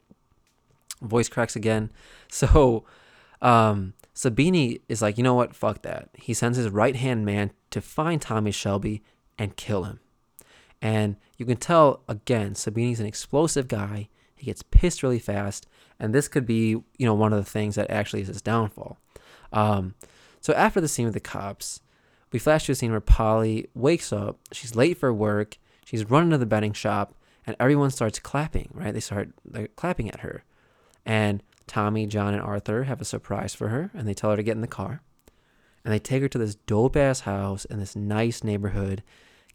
Voice 1.03 1.29
cracks 1.29 1.57
again. 1.57 1.91
So 2.29 2.85
um, 3.41 3.95
Sabini 4.15 4.81
is 4.89 5.01
like, 5.01 5.17
you 5.17 5.23
know 5.23 5.35
what? 5.35 5.55
Fuck 5.55 5.83
that. 5.83 6.09
He 6.15 6.35
sends 6.35 6.59
his 6.59 6.69
right 6.69 6.97
hand 6.97 7.25
man 7.25 7.53
to 7.71 7.81
find 7.81 8.21
Tommy 8.21 8.51
Shelby 8.51 9.03
and 9.39 9.57
kill 9.57 9.85
him. 9.85 10.01
And 10.83 11.17
you 11.37 11.47
can 11.47 11.57
tell 11.57 12.03
again, 12.09 12.55
Sabini's 12.55 13.01
an 13.01 13.07
explosive 13.07 13.69
guy. 13.69 14.09
He 14.35 14.47
gets 14.47 14.63
pissed 14.63 15.03
really 15.03 15.19
fast, 15.19 15.67
and 15.99 16.15
this 16.15 16.29
could 16.29 16.47
be, 16.47 16.71
you 16.71 16.85
know, 17.07 17.15
one 17.15 17.33
of 17.33 17.43
the 17.43 17.51
things 17.51 17.75
that 17.77 17.91
actually 17.91 18.23
is 18.23 18.29
his 18.29 18.43
downfall. 18.43 18.99
Um, 19.53 19.95
so 20.41 20.53
after 20.53 20.81
the 20.81 20.89
scene 20.89 21.07
with 21.07 21.15
the 21.15 21.21
cops, 21.21 21.81
we 22.33 22.39
flash 22.39 22.67
to 22.67 22.73
a 22.73 22.75
scene 22.75 22.91
where 22.91 23.01
Polly 23.01 23.69
wakes 23.75 24.13
up. 24.13 24.39
She's 24.53 24.77
late 24.77 24.99
for 24.99 25.13
work. 25.13 25.59
She's 25.85 26.09
running 26.11 26.31
to 26.31 26.39
the 26.39 26.47
betting 26.47 26.75
shop, 26.75 27.15
and 27.47 27.57
everyone 27.59 27.91
starts 27.91 28.19
clapping. 28.19 28.71
Right? 28.75 28.93
They 28.93 29.01
start 29.01 29.31
like, 29.51 29.75
clapping 29.77 30.11
at 30.11 30.21
her, 30.21 30.45
and 31.07 31.43
Tommy, 31.67 32.07
John, 32.07 32.35
and 32.35 32.43
Arthur 32.43 32.85
have 32.85 33.01
a 33.01 33.07
surprise 33.07 33.55
for 33.55 33.69
her, 33.69 33.91
and 33.95 34.07
they 34.07 34.13
tell 34.13 34.31
her 34.31 34.37
to 34.37 34.43
get 34.43 34.55
in 34.55 34.61
the 34.61 34.67
car, 34.67 35.01
and 35.85 35.95
they 35.95 35.99
take 35.99 36.21
her 36.21 36.29
to 36.29 36.39
this 36.39 36.55
dope 36.55 36.97
ass 36.97 37.21
house 37.21 37.65
in 37.65 37.79
this 37.79 37.97
nice 37.97 38.45
neighborhood, 38.45 39.03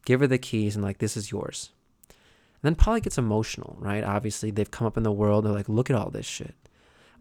give 0.06 0.22
her 0.22 0.28
the 0.28 0.40
keys, 0.40 0.76
and 0.76 0.84
like 0.84 0.98
this 0.98 1.16
is 1.16 1.32
yours. 1.32 1.70
And 2.10 2.64
then 2.64 2.76
Polly 2.76 3.02
gets 3.02 3.20
emotional, 3.20 3.76
right? 3.80 4.04
Obviously, 4.04 4.50
they've 4.50 4.72
come 4.72 4.88
up 4.88 4.98
in 4.98 5.04
the 5.04 5.12
world. 5.12 5.46
They're 5.46 5.52
like, 5.52 5.70
look 5.70 5.90
at 5.90 5.96
all 5.96 6.10
this 6.10 6.26
shit. 6.26 6.56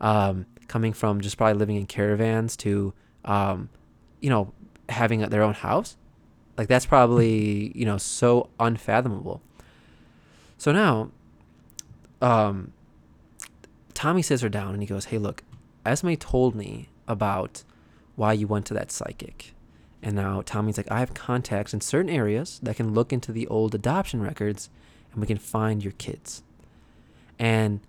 Um, 0.00 0.46
coming 0.68 0.94
from 0.94 1.20
just 1.20 1.36
probably 1.36 1.58
living 1.58 1.76
in 1.76 1.86
caravans 1.86 2.56
to 2.58 2.94
um, 3.24 3.68
you 4.20 4.30
know, 4.30 4.52
having 4.88 5.20
their 5.20 5.42
own 5.42 5.54
house. 5.54 5.96
Like 6.56 6.68
that's 6.68 6.86
probably, 6.86 7.72
you 7.74 7.84
know, 7.84 7.96
so 7.96 8.50
unfathomable. 8.58 9.42
So 10.58 10.72
now, 10.72 11.10
um, 12.20 12.72
Tommy 14.00 14.22
sits 14.22 14.40
her 14.40 14.48
down 14.48 14.72
and 14.72 14.82
he 14.82 14.86
goes, 14.86 15.04
Hey, 15.04 15.18
look, 15.18 15.42
Esme 15.84 16.14
told 16.14 16.54
me 16.54 16.88
about 17.06 17.64
why 18.16 18.32
you 18.32 18.46
went 18.46 18.64
to 18.64 18.72
that 18.72 18.90
psychic. 18.90 19.52
And 20.02 20.16
now 20.16 20.40
Tommy's 20.40 20.78
like, 20.78 20.90
I 20.90 21.00
have 21.00 21.12
contacts 21.12 21.74
in 21.74 21.82
certain 21.82 22.08
areas 22.08 22.60
that 22.62 22.76
can 22.76 22.94
look 22.94 23.12
into 23.12 23.30
the 23.30 23.46
old 23.48 23.74
adoption 23.74 24.22
records 24.22 24.70
and 25.12 25.20
we 25.20 25.26
can 25.26 25.36
find 25.36 25.84
your 25.84 25.92
kids. 25.92 26.42
And 27.38 27.80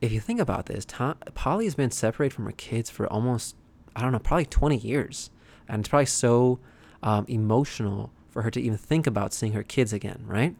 if 0.00 0.12
you 0.12 0.18
think 0.18 0.40
about 0.40 0.64
this, 0.64 0.86
Tom, 0.86 1.16
Polly 1.34 1.66
has 1.66 1.74
been 1.74 1.90
separated 1.90 2.34
from 2.34 2.46
her 2.46 2.52
kids 2.52 2.88
for 2.88 3.06
almost 3.08 3.54
I 3.94 4.00
don't 4.00 4.12
know, 4.12 4.20
probably 4.20 4.46
20 4.46 4.78
years. 4.78 5.28
And 5.68 5.80
it's 5.80 5.90
probably 5.90 6.06
so 6.06 6.58
um, 7.02 7.26
emotional 7.28 8.10
for 8.30 8.40
her 8.40 8.50
to 8.50 8.62
even 8.62 8.78
think 8.78 9.06
about 9.06 9.34
seeing 9.34 9.52
her 9.52 9.62
kids 9.62 9.92
again, 9.92 10.24
right? 10.26 10.56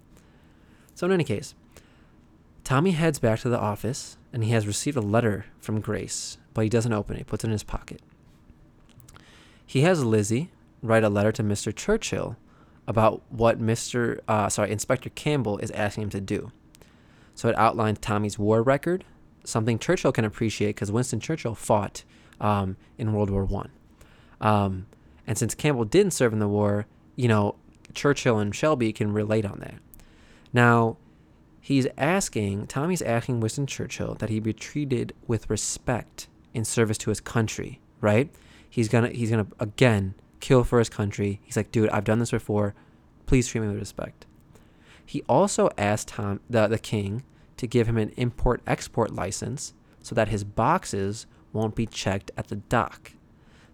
So, 0.95 1.07
in 1.07 1.13
any 1.13 1.25
case, 1.25 1.55
Tommy 2.65 2.91
heads 2.91 3.19
back 3.19 3.41
to 3.41 3.49
the 3.49 3.59
office 3.59 4.19
and 4.35 4.43
he 4.43 4.51
has 4.51 4.67
received 4.67 4.97
a 4.97 5.01
letter 5.01 5.47
from 5.61 5.81
Grace, 5.81 6.39
but 6.55 6.65
he 6.65 6.69
doesn't 6.69 6.93
open 6.93 7.15
it, 7.15 7.19
he 7.19 7.25
puts 7.25 7.45
it 7.45 7.47
in 7.47 7.53
his 7.53 7.63
pocket. 7.63 8.03
He 9.65 9.83
has 9.83 10.05
Lizzie 10.05 10.51
write 10.83 11.05
a 11.05 11.09
letter 11.09 11.31
to 11.31 11.43
Mr. 11.45 11.75
Churchill 11.75 12.37
about 12.89 13.23
what 13.31 13.63
Mr. 13.63 14.19
Uh, 14.27 14.49
sorry, 14.49 14.73
Inspector 14.73 15.09
Campbell 15.11 15.59
is 15.59 15.71
asking 15.71 16.03
him 16.03 16.11
to 16.11 16.21
do. 16.21 16.51
So 17.37 17.49
it 17.49 17.57
outlines 17.57 18.01
Tommy's 18.01 18.37
war 18.37 18.61
record, 18.61 19.05
something 19.45 19.79
Churchill 19.79 20.11
can 20.11 20.25
appreciate 20.25 20.71
because 20.71 20.91
Winston 20.91 21.21
Churchill 21.21 21.55
fought 21.55 22.03
um, 22.41 22.77
in 22.99 23.13
World 23.13 23.31
War 23.31 23.45
One. 23.45 23.71
Um, 24.41 24.87
and 25.29 25.39
since 25.39 25.55
Campbell 25.55 25.85
didn't 25.85 26.13
serve 26.13 26.33
in 26.33 26.41
the 26.41 26.49
war, 26.49 26.87
you 27.15 27.29
know, 27.29 27.55
Churchill 27.95 28.39
and 28.39 28.53
Shelby 28.53 28.93
can 28.93 29.13
relate 29.13 29.47
on 29.47 29.61
that. 29.61 29.77
Now, 30.53 30.97
he's 31.65 31.87
asking, 31.97 32.67
Tommy's 32.67 33.01
asking 33.01 33.41
Winston 33.41 33.67
Churchill 33.67 34.17
that 34.17 34.29
he 34.29 34.39
be 34.39 34.53
treated 34.53 35.15
with 35.27 35.49
respect 35.49 36.29
in 36.53 36.63
service 36.63 36.99
to 36.99 37.09
his 37.09 37.21
country, 37.21 37.81
right? 38.03 38.31
He's 38.69 38.91
gonna, 38.91 39.09
he's 39.09 39.31
gonna 39.31 39.47
again 39.59 40.15
kill 40.41 40.63
for 40.63 40.79
his 40.79 40.91
country. 40.91 41.41
He's 41.43 41.57
like, 41.57 41.73
dude, 41.73 41.89
I've 41.89 42.05
done 42.05 42.19
this 42.19 42.33
before. 42.33 42.75
Please 43.25 43.49
treat 43.49 43.63
me 43.63 43.69
with 43.69 43.79
respect. 43.79 44.27
He 45.07 45.23
also 45.27 45.71
asked 45.79 46.09
Tom, 46.09 46.41
the, 46.51 46.67
the 46.67 46.79
king, 46.79 47.25
to 47.57 47.67
give 47.67 47.89
him 47.89 47.97
an 47.97 48.13
import 48.19 48.61
export 48.67 49.15
license 49.15 49.73
so 50.03 50.15
that 50.15 50.29
his 50.29 50.45
boxes 50.45 51.27
won't 51.55 51.75
be 51.75 51.87
checked 51.87 52.31
at 52.37 52.49
the 52.49 52.57
dock. 52.57 53.13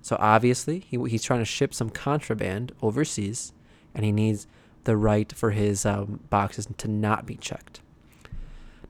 So 0.01 0.17
obviously, 0.21 0.79
he, 0.79 0.97
he's 1.09 1.25
trying 1.25 1.41
to 1.41 1.45
ship 1.45 1.75
some 1.75 1.91
contraband 1.91 2.71
overseas, 2.83 3.53
and 3.97 4.05
he 4.05 4.13
needs 4.13 4.47
the 4.85 4.97
right 4.97 5.33
for 5.33 5.51
his 5.51 5.85
um, 5.87 6.21
boxes 6.31 6.69
to 6.79 6.89
not 6.89 7.27
be 7.27 7.37
checked. 7.37 7.81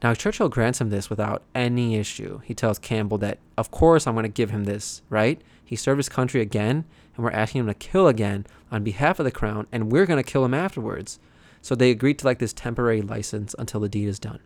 Now, 0.03 0.15
Churchill 0.15 0.49
grants 0.49 0.81
him 0.81 0.89
this 0.89 1.11
without 1.11 1.43
any 1.55 1.97
issue. 1.97 2.41
He 2.45 2.55
tells 2.55 2.79
Campbell 2.79 3.19
that, 3.19 3.39
of 3.59 3.71
course, 3.71 4.07
I'm 4.07 4.15
going 4.15 4.23
to 4.23 4.31
give 4.31 4.51
him 4.51 4.65
this, 4.65 5.03
right? 5.11 5.41
He 5.63 5.77
served 5.77 5.99
his 5.99 6.09
country 6.09 6.41
again, 6.41 6.87
and 7.15 7.25
we're 7.25 7.31
asking 7.33 7.61
him 7.61 7.67
to 7.67 7.75
kill 7.75 8.09
again 8.09 8.47
on 8.73 8.83
behalf 8.83 9.19
of 9.19 9.25
the 9.25 9.31
crown, 9.31 9.67
and 9.71 9.93
we're 9.93 10.07
going 10.07 10.23
to 10.23 10.31
kill 10.31 10.45
him 10.45 10.55
afterwards. 10.55 11.19
So 11.61 11.75
they 11.75 11.91
agreed 11.91 12.19
to 12.21 12.27
like 12.27 12.39
this 12.39 12.55
temporary 12.55 13.03
license 13.03 13.55
until 13.59 13.81
the 13.81 13.89
deed 13.89 14.09
is 14.09 14.19
done. 14.19 14.41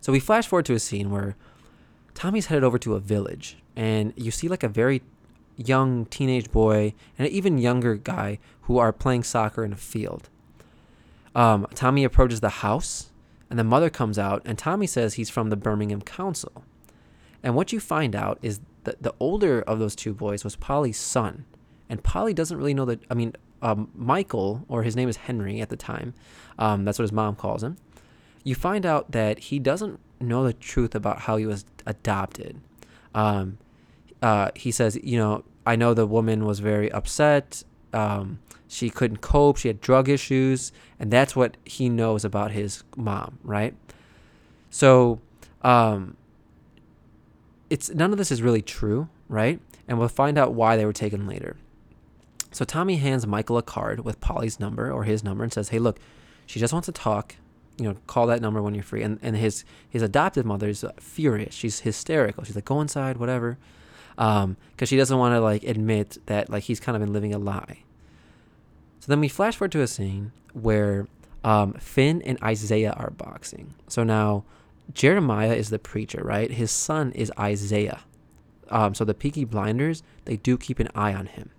So 0.00 0.10
we 0.10 0.20
flash 0.20 0.48
forward 0.48 0.66
to 0.66 0.74
a 0.74 0.80
scene 0.80 1.10
where 1.10 1.36
Tommy's 2.14 2.46
headed 2.46 2.64
over 2.64 2.78
to 2.78 2.94
a 2.94 3.00
village, 3.00 3.58
and 3.76 4.12
you 4.16 4.32
see 4.32 4.48
like 4.48 4.64
a 4.64 4.68
very 4.68 5.02
young 5.58 6.06
teenage 6.06 6.50
boy 6.50 6.94
and 7.18 7.26
an 7.26 7.32
even 7.32 7.58
younger 7.58 7.96
guy 7.96 8.38
who 8.62 8.78
are 8.78 8.92
playing 8.92 9.24
soccer 9.24 9.64
in 9.64 9.72
a 9.72 9.76
field. 9.76 10.30
Um, 11.34 11.66
Tommy 11.74 12.04
approaches 12.04 12.40
the 12.40 12.48
house, 12.48 13.10
and 13.50 13.58
the 13.58 13.64
mother 13.64 13.90
comes 13.90 14.18
out, 14.18 14.42
and 14.44 14.58
Tommy 14.58 14.86
says 14.86 15.14
he's 15.14 15.30
from 15.30 15.50
the 15.50 15.56
Birmingham 15.56 16.02
Council. 16.02 16.64
And 17.42 17.54
what 17.54 17.72
you 17.72 17.80
find 17.80 18.16
out 18.16 18.38
is 18.42 18.60
that 18.84 19.02
the 19.02 19.14
older 19.20 19.62
of 19.62 19.78
those 19.78 19.94
two 19.94 20.14
boys 20.14 20.44
was 20.44 20.56
Polly's 20.56 20.98
son, 20.98 21.44
and 21.88 22.02
Polly 22.02 22.34
doesn't 22.34 22.56
really 22.56 22.74
know 22.74 22.84
that. 22.86 23.00
I 23.10 23.14
mean, 23.14 23.34
um, 23.62 23.90
Michael, 23.94 24.64
or 24.68 24.82
his 24.82 24.96
name 24.96 25.08
is 25.08 25.16
Henry 25.16 25.60
at 25.60 25.68
the 25.68 25.76
time, 25.76 26.14
um, 26.58 26.84
that's 26.84 26.98
what 26.98 27.04
his 27.04 27.12
mom 27.12 27.36
calls 27.36 27.62
him. 27.62 27.76
You 28.44 28.54
find 28.54 28.86
out 28.86 29.12
that 29.12 29.38
he 29.38 29.58
doesn't 29.58 30.00
know 30.20 30.44
the 30.44 30.52
truth 30.52 30.94
about 30.94 31.20
how 31.20 31.36
he 31.36 31.46
was 31.46 31.64
adopted. 31.86 32.60
Um, 33.14 33.58
uh, 34.22 34.50
he 34.54 34.70
says, 34.70 34.98
you 35.02 35.18
know, 35.18 35.44
I 35.66 35.76
know 35.76 35.94
the 35.94 36.06
woman 36.06 36.44
was 36.44 36.60
very 36.60 36.90
upset. 36.92 37.62
Um, 37.92 38.38
she 38.68 38.90
couldn't 38.90 39.18
cope. 39.18 39.56
She 39.56 39.68
had 39.68 39.80
drug 39.80 40.08
issues, 40.08 40.72
and 40.98 41.10
that's 41.10 41.34
what 41.34 41.56
he 41.64 41.88
knows 41.88 42.24
about 42.24 42.50
his 42.50 42.84
mom, 42.96 43.38
right? 43.42 43.74
So, 44.70 45.20
um, 45.62 46.16
it's 47.70 47.90
none 47.90 48.12
of 48.12 48.18
this 48.18 48.30
is 48.30 48.42
really 48.42 48.62
true, 48.62 49.08
right? 49.28 49.60
And 49.86 49.98
we'll 49.98 50.08
find 50.08 50.38
out 50.38 50.52
why 50.52 50.76
they 50.76 50.84
were 50.84 50.92
taken 50.92 51.26
later. 51.26 51.56
So 52.50 52.64
Tommy 52.64 52.96
hands 52.96 53.26
Michael 53.26 53.58
a 53.58 53.62
card 53.62 54.00
with 54.00 54.20
Polly's 54.20 54.58
number 54.58 54.90
or 54.90 55.04
his 55.04 55.22
number 55.22 55.44
and 55.44 55.52
says, 55.52 55.68
"Hey, 55.68 55.78
look, 55.78 55.98
she 56.46 56.58
just 56.58 56.72
wants 56.72 56.86
to 56.86 56.92
talk. 56.92 57.36
You 57.78 57.90
know, 57.90 57.96
call 58.06 58.26
that 58.26 58.40
number 58.40 58.62
when 58.62 58.74
you're 58.74 58.82
free." 58.82 59.02
And 59.02 59.18
and 59.22 59.36
his 59.36 59.64
his 59.88 60.02
adoptive 60.02 60.46
mother 60.46 60.68
is 60.68 60.84
furious. 60.98 61.54
She's 61.54 61.80
hysterical. 61.80 62.44
She's 62.44 62.54
like, 62.54 62.64
"Go 62.64 62.80
inside, 62.80 63.18
whatever," 63.18 63.58
because 64.18 64.44
um, 64.44 64.56
she 64.84 64.96
doesn't 64.96 65.16
want 65.16 65.32
to 65.34 65.40
like 65.40 65.62
admit 65.62 66.18
that 66.26 66.50
like 66.50 66.64
he's 66.64 66.80
kind 66.80 66.96
of 66.96 67.00
been 67.00 67.12
living 67.12 67.32
a 67.32 67.38
lie. 67.38 67.84
So 68.98 69.06
then 69.06 69.20
we 69.20 69.28
flash 69.28 69.56
forward 69.56 69.70
to 69.72 69.80
a 69.80 69.86
scene 69.86 70.32
where 70.52 71.06
um, 71.44 71.74
Finn 71.74 72.20
and 72.22 72.36
Isaiah 72.42 72.94
are 72.98 73.10
boxing. 73.10 73.74
So 73.86 74.02
now 74.02 74.42
Jeremiah 74.92 75.52
is 75.52 75.70
the 75.70 75.78
preacher, 75.78 76.20
right? 76.24 76.50
His 76.50 76.72
son 76.72 77.12
is 77.12 77.30
Isaiah. 77.38 78.00
Um, 78.70 78.92
so 78.94 79.04
the 79.04 79.14
Peaky 79.14 79.44
Blinders, 79.44 80.02
they 80.24 80.36
do 80.36 80.58
keep 80.58 80.80
an 80.80 80.88
eye 80.96 81.14
on 81.14 81.26
him. 81.26 81.50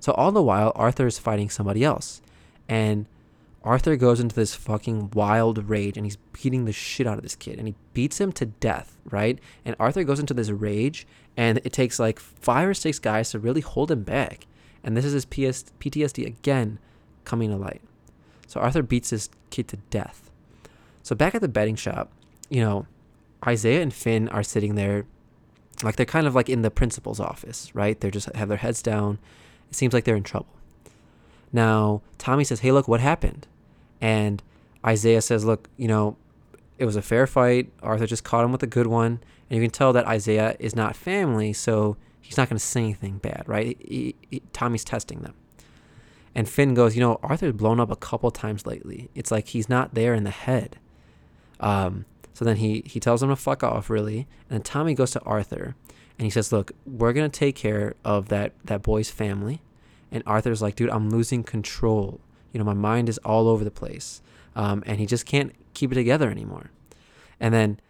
So 0.00 0.12
all 0.12 0.32
the 0.32 0.42
while, 0.42 0.72
Arthur 0.74 1.06
is 1.06 1.18
fighting 1.18 1.50
somebody 1.50 1.84
else. 1.84 2.22
And 2.68 3.06
Arthur 3.62 3.96
goes 3.96 4.18
into 4.18 4.34
this 4.34 4.54
fucking 4.54 5.10
wild 5.10 5.68
rage 5.68 5.98
and 5.98 6.06
he's 6.06 6.16
beating 6.32 6.64
the 6.64 6.72
shit 6.72 7.06
out 7.06 7.18
of 7.18 7.22
this 7.22 7.36
kid 7.36 7.58
and 7.58 7.68
he 7.68 7.74
beats 7.92 8.18
him 8.18 8.32
to 8.32 8.46
death, 8.46 8.96
right? 9.10 9.38
And 9.64 9.76
Arthur 9.78 10.04
goes 10.04 10.20
into 10.20 10.34
this 10.34 10.50
rage 10.50 11.06
and 11.36 11.58
it 11.58 11.72
takes 11.72 11.98
like 11.98 12.18
five 12.18 12.68
or 12.68 12.74
six 12.74 12.98
guys 12.98 13.30
to 13.30 13.38
really 13.38 13.60
hold 13.60 13.90
him 13.90 14.02
back. 14.02 14.46
And 14.82 14.96
this 14.96 15.04
is 15.04 15.12
his 15.12 15.24
PS- 15.24 15.72
PTSD 15.80 16.26
again 16.26 16.78
coming 17.24 17.50
to 17.50 17.56
light. 17.56 17.82
So 18.46 18.60
Arthur 18.60 18.82
beats 18.82 19.10
this 19.10 19.28
kid 19.50 19.68
to 19.68 19.76
death. 19.90 20.30
So 21.02 21.14
back 21.14 21.34
at 21.34 21.40
the 21.40 21.48
betting 21.48 21.76
shop, 21.76 22.12
you 22.48 22.60
know, 22.60 22.86
Isaiah 23.46 23.82
and 23.82 23.92
Finn 23.92 24.28
are 24.28 24.42
sitting 24.42 24.74
there 24.74 25.06
like 25.82 25.96
they're 25.96 26.06
kind 26.06 26.26
of 26.26 26.34
like 26.34 26.48
in 26.48 26.62
the 26.62 26.70
principal's 26.70 27.20
office, 27.20 27.74
right? 27.74 28.00
They're 28.00 28.10
just 28.10 28.34
have 28.34 28.48
their 28.48 28.56
heads 28.56 28.80
down 28.80 29.18
it 29.70 29.76
seems 29.76 29.92
like 29.92 30.04
they're 30.04 30.16
in 30.16 30.22
trouble. 30.22 30.48
Now, 31.52 32.02
Tommy 32.18 32.44
says, 32.44 32.60
Hey, 32.60 32.72
look, 32.72 32.88
what 32.88 33.00
happened? 33.00 33.46
And 34.00 34.42
Isaiah 34.84 35.22
says, 35.22 35.44
Look, 35.44 35.68
you 35.76 35.88
know, 35.88 36.16
it 36.78 36.84
was 36.84 36.96
a 36.96 37.02
fair 37.02 37.26
fight. 37.26 37.70
Arthur 37.82 38.06
just 38.06 38.24
caught 38.24 38.44
him 38.44 38.52
with 38.52 38.62
a 38.62 38.66
good 38.66 38.86
one. 38.86 39.20
And 39.48 39.56
you 39.56 39.62
can 39.62 39.70
tell 39.70 39.92
that 39.92 40.06
Isaiah 40.06 40.56
is 40.58 40.74
not 40.74 40.96
family, 40.96 41.52
so 41.52 41.96
he's 42.20 42.36
not 42.36 42.48
going 42.48 42.58
to 42.58 42.64
say 42.64 42.80
anything 42.80 43.18
bad, 43.18 43.44
right? 43.46 43.76
He, 43.80 44.14
he, 44.30 44.42
Tommy's 44.52 44.84
testing 44.84 45.20
them. 45.20 45.34
And 46.34 46.48
Finn 46.48 46.74
goes, 46.74 46.96
You 46.96 47.00
know, 47.00 47.18
Arthur's 47.22 47.54
blown 47.54 47.80
up 47.80 47.90
a 47.90 47.96
couple 47.96 48.30
times 48.30 48.66
lately. 48.66 49.08
It's 49.14 49.30
like 49.30 49.48
he's 49.48 49.68
not 49.68 49.94
there 49.94 50.14
in 50.14 50.24
the 50.24 50.30
head. 50.30 50.78
Um, 51.60 52.04
so 52.34 52.44
then 52.44 52.56
he, 52.56 52.82
he 52.84 53.00
tells 53.00 53.22
him 53.22 53.30
to 53.30 53.36
fuck 53.36 53.62
off, 53.62 53.88
really. 53.88 54.26
And 54.50 54.58
then 54.58 54.62
Tommy 54.62 54.94
goes 54.94 55.12
to 55.12 55.20
Arthur 55.22 55.74
and 56.18 56.24
he 56.24 56.30
says, 56.30 56.52
"Look, 56.52 56.72
we're 56.86 57.12
gonna 57.12 57.28
take 57.28 57.56
care 57.56 57.94
of 58.04 58.28
that 58.28 58.52
that 58.64 58.82
boy's 58.82 59.10
family." 59.10 59.62
And 60.10 60.22
Arthur's 60.26 60.62
like, 60.62 60.76
"Dude, 60.76 60.90
I'm 60.90 61.10
losing 61.10 61.42
control. 61.42 62.20
You 62.52 62.58
know, 62.58 62.64
my 62.64 62.74
mind 62.74 63.08
is 63.08 63.18
all 63.18 63.48
over 63.48 63.64
the 63.64 63.70
place, 63.70 64.22
um, 64.54 64.82
and 64.86 64.98
he 64.98 65.06
just 65.06 65.26
can't 65.26 65.54
keep 65.74 65.92
it 65.92 65.96
together 65.96 66.30
anymore." 66.30 66.70
And 67.38 67.52
then, 67.52 67.80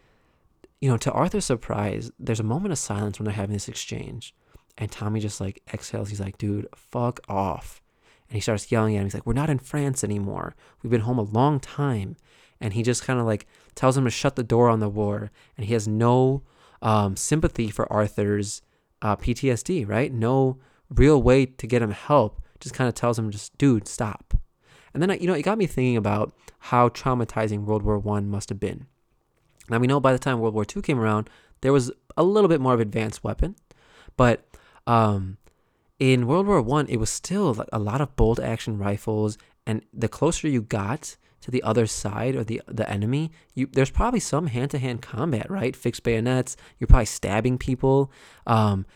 you 0.81 0.91
know, 0.91 0.97
to 0.99 1.13
Arthur's 1.13 1.45
surprise, 1.45 2.11
there's 2.19 2.41
a 2.41 2.45
moment 2.45 2.73
of 2.73 2.79
silence 2.79 3.19
when 3.19 3.25
they're 3.25 3.35
having 3.35 3.55
this 3.55 3.69
exchange, 3.69 4.35
and 4.77 4.91
Tommy 4.91 5.21
just 5.21 5.41
like 5.41 5.63
exhales. 5.73 6.11
He's 6.11 6.21
like, 6.21 6.39
"Dude, 6.39 6.69
fuck 6.75 7.21
off." 7.29 7.81
And 8.29 8.35
he 8.35 8.41
starts 8.41 8.73
yelling 8.73 8.97
at 8.97 9.01
him. 9.01 9.07
He's 9.07 9.15
like, 9.15 9.27
We're 9.27 9.33
not 9.33 9.51
in 9.51 9.59
France 9.59 10.03
anymore. 10.03 10.55
We've 10.83 10.91
been 10.91 11.03
home 11.03 11.19
a 11.19 11.23
long 11.23 11.61
time. 11.61 12.17
And 12.61 12.73
he 12.73 12.83
just 12.83 13.05
kind 13.05 13.21
of 13.21 13.27
like 13.27 13.47
tells 13.75 13.97
him 13.97 14.05
to 14.05 14.11
shut 14.11 14.37
the 14.37 14.43
door 14.43 14.69
on 14.69 14.81
the 14.81 14.89
war. 14.89 15.31
And 15.57 15.67
he 15.67 15.75
has 15.75 15.87
no 15.87 16.43
um, 16.83 17.17
sympathy 17.17 17.71
for 17.71 17.91
Arthur's 17.93 18.63
uh, 19.03 19.17
PTSD, 19.17 19.89
right? 19.89 20.13
No 20.13 20.59
real 20.89 21.23
way 21.23 21.47
to 21.47 21.67
get 21.67 21.83
him 21.83 21.91
help. 21.91 22.43
Just 22.59 22.75
kind 22.75 22.89
of 22.89 22.95
tells 22.95 23.19
him, 23.19 23.31
just 23.31 23.57
dude, 23.59 23.87
stop. 23.87 24.35
And 24.95 25.03
then 25.03 25.17
you 25.21 25.27
know, 25.27 25.35
it 25.35 25.43
got 25.43 25.59
me 25.59 25.67
thinking 25.67 25.97
about 25.97 26.33
how 26.59 26.89
traumatizing 26.89 27.65
World 27.65 27.83
War 27.83 27.99
One 27.99 28.29
must 28.29 28.49
have 28.49 28.59
been. 28.59 28.87
Now 29.69 29.79
we 29.79 29.87
know 29.87 30.01
by 30.01 30.13
the 30.13 30.19
time 30.19 30.41
World 30.41 30.55
War 30.55 30.65
II 30.65 30.83
came 30.83 30.99
around, 30.99 31.29
there 31.61 31.73
was 31.73 31.91
a 32.17 32.23
little 32.23 32.49
bit 32.49 32.61
more 32.61 32.75
of 32.75 32.81
advanced 32.81 33.25
weapon, 33.25 33.57
but 34.17 34.47
um, 34.87 35.39
in 35.99 36.27
World 36.27 36.47
War 36.47 36.61
One, 36.63 36.87
it 36.89 36.99
was 36.99 37.11
still 37.11 37.65
a 37.73 37.79
lot 37.79 38.01
of 38.01 38.17
bolt 38.17 38.39
action 38.39 38.79
rifles, 38.79 39.39
and 39.67 39.83
the 39.93 40.09
closer 40.09 40.49
you 40.49 40.63
got 40.63 41.17
to 41.41 41.51
the 41.51 41.63
other 41.63 41.87
side 41.87 42.35
or 42.35 42.45
the 42.45 42.61
the 42.67 42.89
enemy, 42.91 43.31
you 43.55 43.67
there's 43.67 43.91
probably 43.91 44.21
some 44.21 44.49
hand 44.49 44.71
to 44.73 44.79
hand 44.79 45.03
combat, 45.03 45.51
right? 45.51 45.75
Fixed 45.77 46.03
bayonets. 46.03 46.57
You're 46.79 46.89
probably 46.89 47.07
stabbing 47.07 47.59
people. 47.59 48.11
Um, 48.47 48.87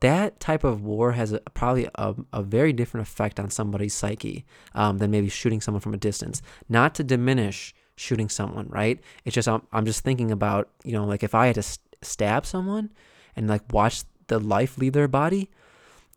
that 0.00 0.40
type 0.40 0.64
of 0.64 0.82
war 0.82 1.12
has 1.12 1.32
a, 1.32 1.40
probably 1.54 1.88
a, 1.94 2.14
a 2.32 2.42
very 2.42 2.72
different 2.72 3.06
effect 3.06 3.38
on 3.38 3.50
somebody's 3.50 3.94
psyche 3.94 4.44
um, 4.74 4.98
than 4.98 5.10
maybe 5.10 5.28
shooting 5.28 5.60
someone 5.60 5.80
from 5.80 5.94
a 5.94 5.98
distance. 5.98 6.42
Not 6.68 6.94
to 6.96 7.04
diminish 7.04 7.74
shooting 7.98 8.28
someone, 8.28 8.68
right? 8.68 9.00
It's 9.24 9.34
just 9.34 9.48
I'm, 9.48 9.62
I'm 9.72 9.84
just 9.84 10.04
thinking 10.04 10.30
about 10.30 10.68
you 10.84 10.92
know 10.92 11.04
like 11.04 11.22
if 11.22 11.34
I 11.34 11.46
had 11.46 11.56
to 11.56 11.62
st- 11.62 11.96
stab 12.02 12.46
someone 12.46 12.90
and 13.36 13.48
like 13.48 13.62
watch 13.72 14.02
the 14.28 14.38
life 14.38 14.78
leave 14.78 14.92
their 14.92 15.08
body, 15.08 15.50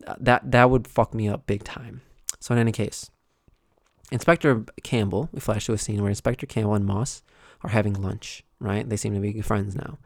uh, 0.06 0.14
that 0.20 0.50
that 0.50 0.70
would 0.70 0.86
fuck 0.86 1.14
me 1.14 1.28
up 1.28 1.46
big 1.46 1.64
time. 1.64 2.02
So 2.40 2.54
in 2.54 2.58
any 2.60 2.72
case, 2.72 3.10
Inspector 4.10 4.64
Campbell, 4.82 5.28
we 5.32 5.40
flash 5.40 5.66
to 5.66 5.72
a 5.72 5.78
scene 5.78 6.00
where 6.00 6.10
Inspector 6.10 6.46
Campbell 6.46 6.74
and 6.74 6.84
Moss 6.84 7.22
are 7.62 7.70
having 7.70 7.94
lunch, 7.94 8.44
right? 8.60 8.88
They 8.88 8.96
seem 8.96 9.14
to 9.14 9.20
be 9.20 9.40
friends 9.40 9.74
now. 9.74 9.98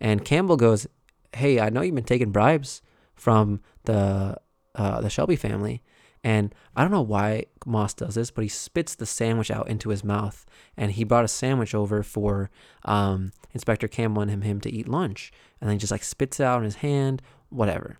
And 0.00 0.24
Campbell 0.24 0.56
goes, 0.56 0.86
Hey, 1.32 1.60
I 1.60 1.70
know 1.70 1.80
you've 1.80 1.94
been 1.94 2.04
taking 2.04 2.32
bribes 2.32 2.82
from 3.14 3.60
the 3.84 4.36
uh, 4.74 5.00
the 5.00 5.10
Shelby 5.10 5.36
family. 5.36 5.82
And 6.24 6.54
I 6.76 6.82
don't 6.82 6.92
know 6.92 7.02
why 7.02 7.46
Moss 7.66 7.94
does 7.94 8.14
this, 8.14 8.30
but 8.30 8.42
he 8.42 8.48
spits 8.48 8.94
the 8.94 9.06
sandwich 9.06 9.50
out 9.50 9.68
into 9.68 9.88
his 9.88 10.04
mouth. 10.04 10.46
And 10.76 10.92
he 10.92 11.04
brought 11.04 11.24
a 11.24 11.28
sandwich 11.28 11.74
over 11.74 12.02
for 12.02 12.50
um, 12.84 13.32
Inspector 13.52 13.88
Campbell 13.88 14.22
and 14.22 14.30
him, 14.30 14.42
him 14.42 14.60
to 14.60 14.70
eat 14.70 14.88
lunch. 14.88 15.32
And 15.60 15.68
then 15.68 15.76
he 15.76 15.80
just 15.80 15.90
like 15.90 16.04
spits 16.04 16.38
it 16.38 16.44
out 16.44 16.58
in 16.58 16.64
his 16.64 16.76
hand, 16.76 17.22
whatever. 17.50 17.98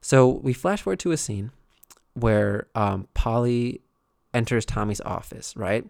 So 0.00 0.28
we 0.28 0.52
flash 0.52 0.82
forward 0.82 1.00
to 1.00 1.12
a 1.12 1.16
scene 1.16 1.50
where 2.14 2.66
um, 2.74 3.08
Polly 3.14 3.80
enters 4.34 4.64
Tommy's 4.66 5.00
office, 5.00 5.56
right? 5.56 5.84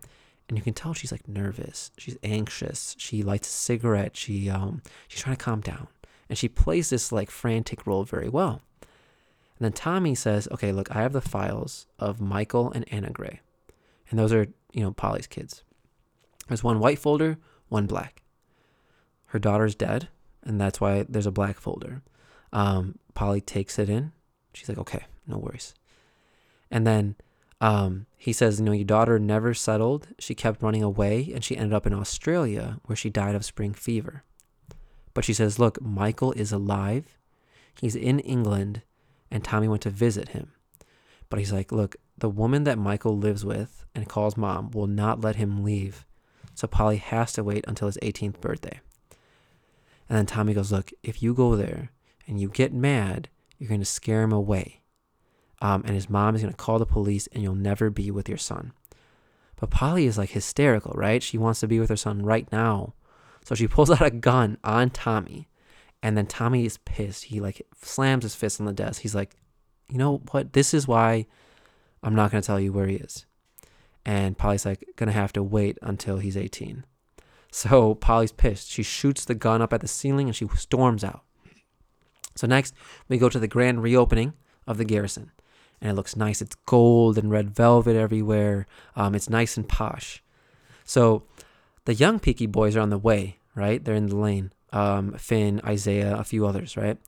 And 0.49 0.57
you 0.57 0.65
can 0.65 0.75
tell 0.75 0.95
she's 0.95 1.13
like 1.13 1.29
nervous. 1.29 1.91
She's 1.99 2.17
anxious. 2.23 2.97
She 2.99 3.23
lights 3.23 3.49
a 3.49 3.51
cigarette. 3.51 4.17
She 4.17 4.49
um 4.49 4.83
she's 5.07 5.21
trying 5.21 5.37
to 5.37 5.45
calm 5.45 5.61
down. 5.61 5.89
And 6.29 6.39
she 6.39 6.49
plays 6.49 6.91
this 6.91 7.13
like 7.13 7.31
frantic 7.31 7.87
role 7.87 8.05
very 8.05 8.29
well. 8.29 8.63
And 9.59 9.65
then 9.65 9.73
Tommy 9.73 10.15
says, 10.15 10.49
"Okay, 10.53 10.73
look, 10.73 10.95
I 10.95 11.03
have 11.03 11.13
the 11.13 11.21
files 11.21 11.87
of 11.99 12.21
Michael 12.21 12.71
and 12.71 12.85
Anna 12.93 13.11
Gray. 13.11 13.41
And 14.09 14.19
those 14.19 14.33
are, 14.33 14.47
you 14.73 14.83
know, 14.83 14.93
Polly's 14.93 15.27
kids. 15.27 15.63
There's 16.47 16.65
one 16.65 16.79
white 16.79 16.99
folder, 16.99 17.39
one 17.69 17.87
black. 17.87 18.23
Her 19.27 19.39
daughter's 19.39 19.75
dead, 19.75 20.09
and 20.43 20.61
that's 20.61 20.81
why 20.81 21.05
there's 21.09 21.27
a 21.27 21.33
black 21.33 21.59
folder. 21.59 22.03
Um, 22.53 22.99
Polly 23.15 23.41
takes 23.41 23.79
it 23.79 23.91
in. 23.91 24.13
She's 24.55 24.69
like, 24.69 24.79
okay, 24.79 25.05
no 25.27 25.39
worries. 25.39 25.75
And 26.71 26.87
then 26.87 27.17
Um, 27.61 28.07
he 28.17 28.33
says, 28.33 28.61
you 28.61 28.65
know, 28.65 28.73
your 28.73 28.85
daughter 28.85 29.19
never 29.19 29.53
settled. 29.53 30.09
She 30.21 30.35
kept 30.35 30.63
running 30.63 30.85
away 30.85 31.33
and 31.35 31.43
she 31.43 31.57
ended 31.57 31.75
up 31.75 31.89
in 31.89 31.93
Australia 31.93 32.79
where 32.85 32.95
she 32.95 33.11
died 33.11 33.35
of 33.35 33.45
spring 33.45 33.75
fever. 33.75 34.23
But 35.13 35.25
she 35.25 35.35
says, 35.35 35.59
look, 35.59 35.83
Michael 35.83 36.31
is 36.33 36.53
alive. 36.53 37.19
He's 37.81 37.97
in 37.97 38.21
England 38.21 38.83
and 39.31 39.45
Tommy 39.45 39.69
went 39.69 39.83
to 39.83 39.91
visit 39.91 40.31
him. 40.31 40.53
But 41.29 41.39
he's 41.39 41.53
like, 41.53 41.73
look, 41.73 41.97
the 42.17 42.29
woman 42.29 42.65
that 42.65 42.79
Michael 42.79 43.17
lives 43.17 43.45
with 43.45 43.85
and 43.95 44.09
calls 44.09 44.37
mom 44.37 44.71
will 44.71 44.87
not 44.87 45.21
let 45.21 45.37
him 45.37 45.63
leave. 45.63 46.07
So 46.55 46.67
Polly 46.67 46.97
has 46.97 47.33
to 47.35 47.45
wait 47.45 47.65
until 47.69 47.87
his 47.87 47.99
18th 48.03 48.41
birthday. 48.41 48.81
And 50.09 50.19
then 50.19 50.27
Tommy 50.27 50.55
goes, 50.55 50.73
look, 50.73 50.91
if 51.03 51.23
you 51.23 51.35
go 51.35 51.55
there 51.55 51.91
and 52.27 52.41
you 52.41 52.49
get 52.49 52.73
mad, 52.73 53.29
you're 53.59 53.69
going 53.69 53.81
to 53.81 53.87
scare 53.87 54.23
him 54.23 54.33
away. 54.33 54.81
Um, 55.61 55.83
and 55.85 55.95
his 55.95 56.09
mom 56.09 56.35
is 56.35 56.43
going 56.43 56.53
to 56.53 56.57
call 56.57 56.79
the 56.79 56.87
police 56.87 57.29
and 57.33 57.43
you'll 57.43 57.55
never 57.55 57.91
be 57.91 58.11
with 58.11 58.29
your 58.29 58.39
son. 58.39 58.73
But 59.57 59.71
Polly 59.71 60.07
is 60.07 60.17
like 60.17 60.31
hysterical, 60.31 60.93
right? 60.95 61.23
She 61.23 61.37
wants 61.37 61.61
to 61.61 61.69
be 61.69 61.81
with 61.81 61.91
her 61.91 61.97
son 61.97 62.23
right 62.23 62.51
now. 62.53 62.95
So 63.45 63.55
she 63.55 63.67
pulls 63.67 63.91
out 63.91 64.03
a 64.03 64.11
gun 64.11 64.57
on 64.63 64.91
Tommy. 64.91 65.48
And 66.03 66.17
then 66.17 66.27
Tommy 66.27 66.65
is 66.65 66.79
pissed. 66.79 67.25
He 67.25 67.41
like 67.41 67.67
slams 67.83 68.25
his 68.25 68.35
fist 68.35 68.61
on 68.61 68.67
the 68.67 68.73
desk. 68.73 69.03
He's 69.03 69.15
like, 69.15 69.35
you 69.89 69.99
know 69.99 70.23
what? 70.31 70.53
This 70.53 70.75
is 70.75 70.87
why 70.87 71.27
I'm 72.03 72.15
not 72.15 72.31
going 72.31 72.43
to 72.43 72.47
tell 72.47 72.61
you 72.61 72.73
where 72.73 72.87
he 72.87 72.97
is. 72.97 73.27
And 74.05 74.39
Polly's 74.39 74.65
like, 74.65 74.85
going 74.97 75.09
to 75.09 75.13
have 75.13 75.33
to 75.35 75.43
wait 75.43 75.79
until 75.83 76.19
he's 76.19 76.37
18. 76.37 76.85
So 77.51 77.95
Polly's 78.01 78.33
pissed. 78.33 78.71
She 78.71 78.83
shoots 78.83 79.25
the 79.25 79.35
gun 79.35 79.61
up 79.61 79.73
at 79.73 79.81
the 79.81 79.89
ceiling 79.89 80.29
and 80.29 80.37
she 80.37 80.47
storms 80.57 81.03
out. 81.03 81.25
So 82.37 82.47
next, 82.47 82.75
we 83.09 83.19
go 83.19 83.29
to 83.29 83.39
the 83.39 83.49
grand 83.49 83.83
reopening 83.83 84.35
of 84.67 84.79
the 84.79 84.85
garrison. 84.85 85.33
And 85.81 85.91
it 85.91 85.95
looks 85.95 86.17
nice. 86.17 86.41
It's 86.41 86.57
gold 86.67 87.19
and 87.19 87.31
red 87.31 87.51
velvet 87.51 87.97
everywhere. 87.97 88.67
Um, 88.97 89.15
it's 89.15 89.31
nice 89.31 89.57
and 89.57 89.69
posh. 89.69 90.23
So 90.85 91.25
the 91.85 91.95
young 91.95 92.21
Peaky 92.21 92.47
boys 92.47 92.77
are 92.77 92.81
on 92.81 92.91
the 92.91 92.99
way, 92.99 93.39
right? 93.55 93.85
They're 93.85 93.95
in 93.95 94.07
the 94.07 94.17
lane. 94.17 94.53
Um, 94.73 95.13
Finn, 95.15 95.61
Isaiah, 95.65 96.17
a 96.17 96.25
few 96.25 96.47
others, 96.47 96.77
right? 96.77 96.99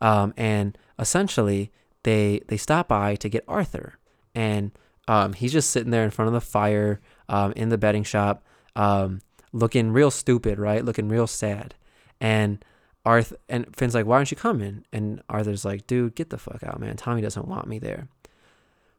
Um, 0.00 0.34
and 0.36 0.76
essentially, 0.98 1.72
they 2.02 2.40
they 2.48 2.56
stop 2.56 2.88
by 2.88 3.16
to 3.16 3.28
get 3.28 3.44
Arthur, 3.48 3.98
and 4.34 4.72
um, 5.08 5.32
he's 5.32 5.52
just 5.52 5.70
sitting 5.70 5.90
there 5.90 6.04
in 6.04 6.10
front 6.10 6.28
of 6.28 6.34
the 6.34 6.40
fire 6.40 7.00
um, 7.28 7.52
in 7.52 7.68
the 7.68 7.78
betting 7.78 8.04
shop, 8.04 8.44
um, 8.74 9.20
looking 9.52 9.92
real 9.92 10.10
stupid, 10.10 10.58
right? 10.58 10.84
Looking 10.84 11.08
real 11.08 11.26
sad. 11.26 11.74
And 12.20 12.64
Arthur 13.04 13.36
and 13.48 13.74
Finn's 13.76 13.94
like, 13.94 14.06
"Why 14.06 14.16
aren't 14.16 14.30
you 14.30 14.36
coming?" 14.36 14.84
And 14.92 15.22
Arthur's 15.28 15.64
like, 15.64 15.86
"Dude, 15.86 16.14
get 16.14 16.30
the 16.30 16.38
fuck 16.38 16.62
out, 16.64 16.80
man. 16.80 16.96
Tommy 16.96 17.22
doesn't 17.22 17.46
want 17.46 17.68
me 17.68 17.78
there." 17.78 18.08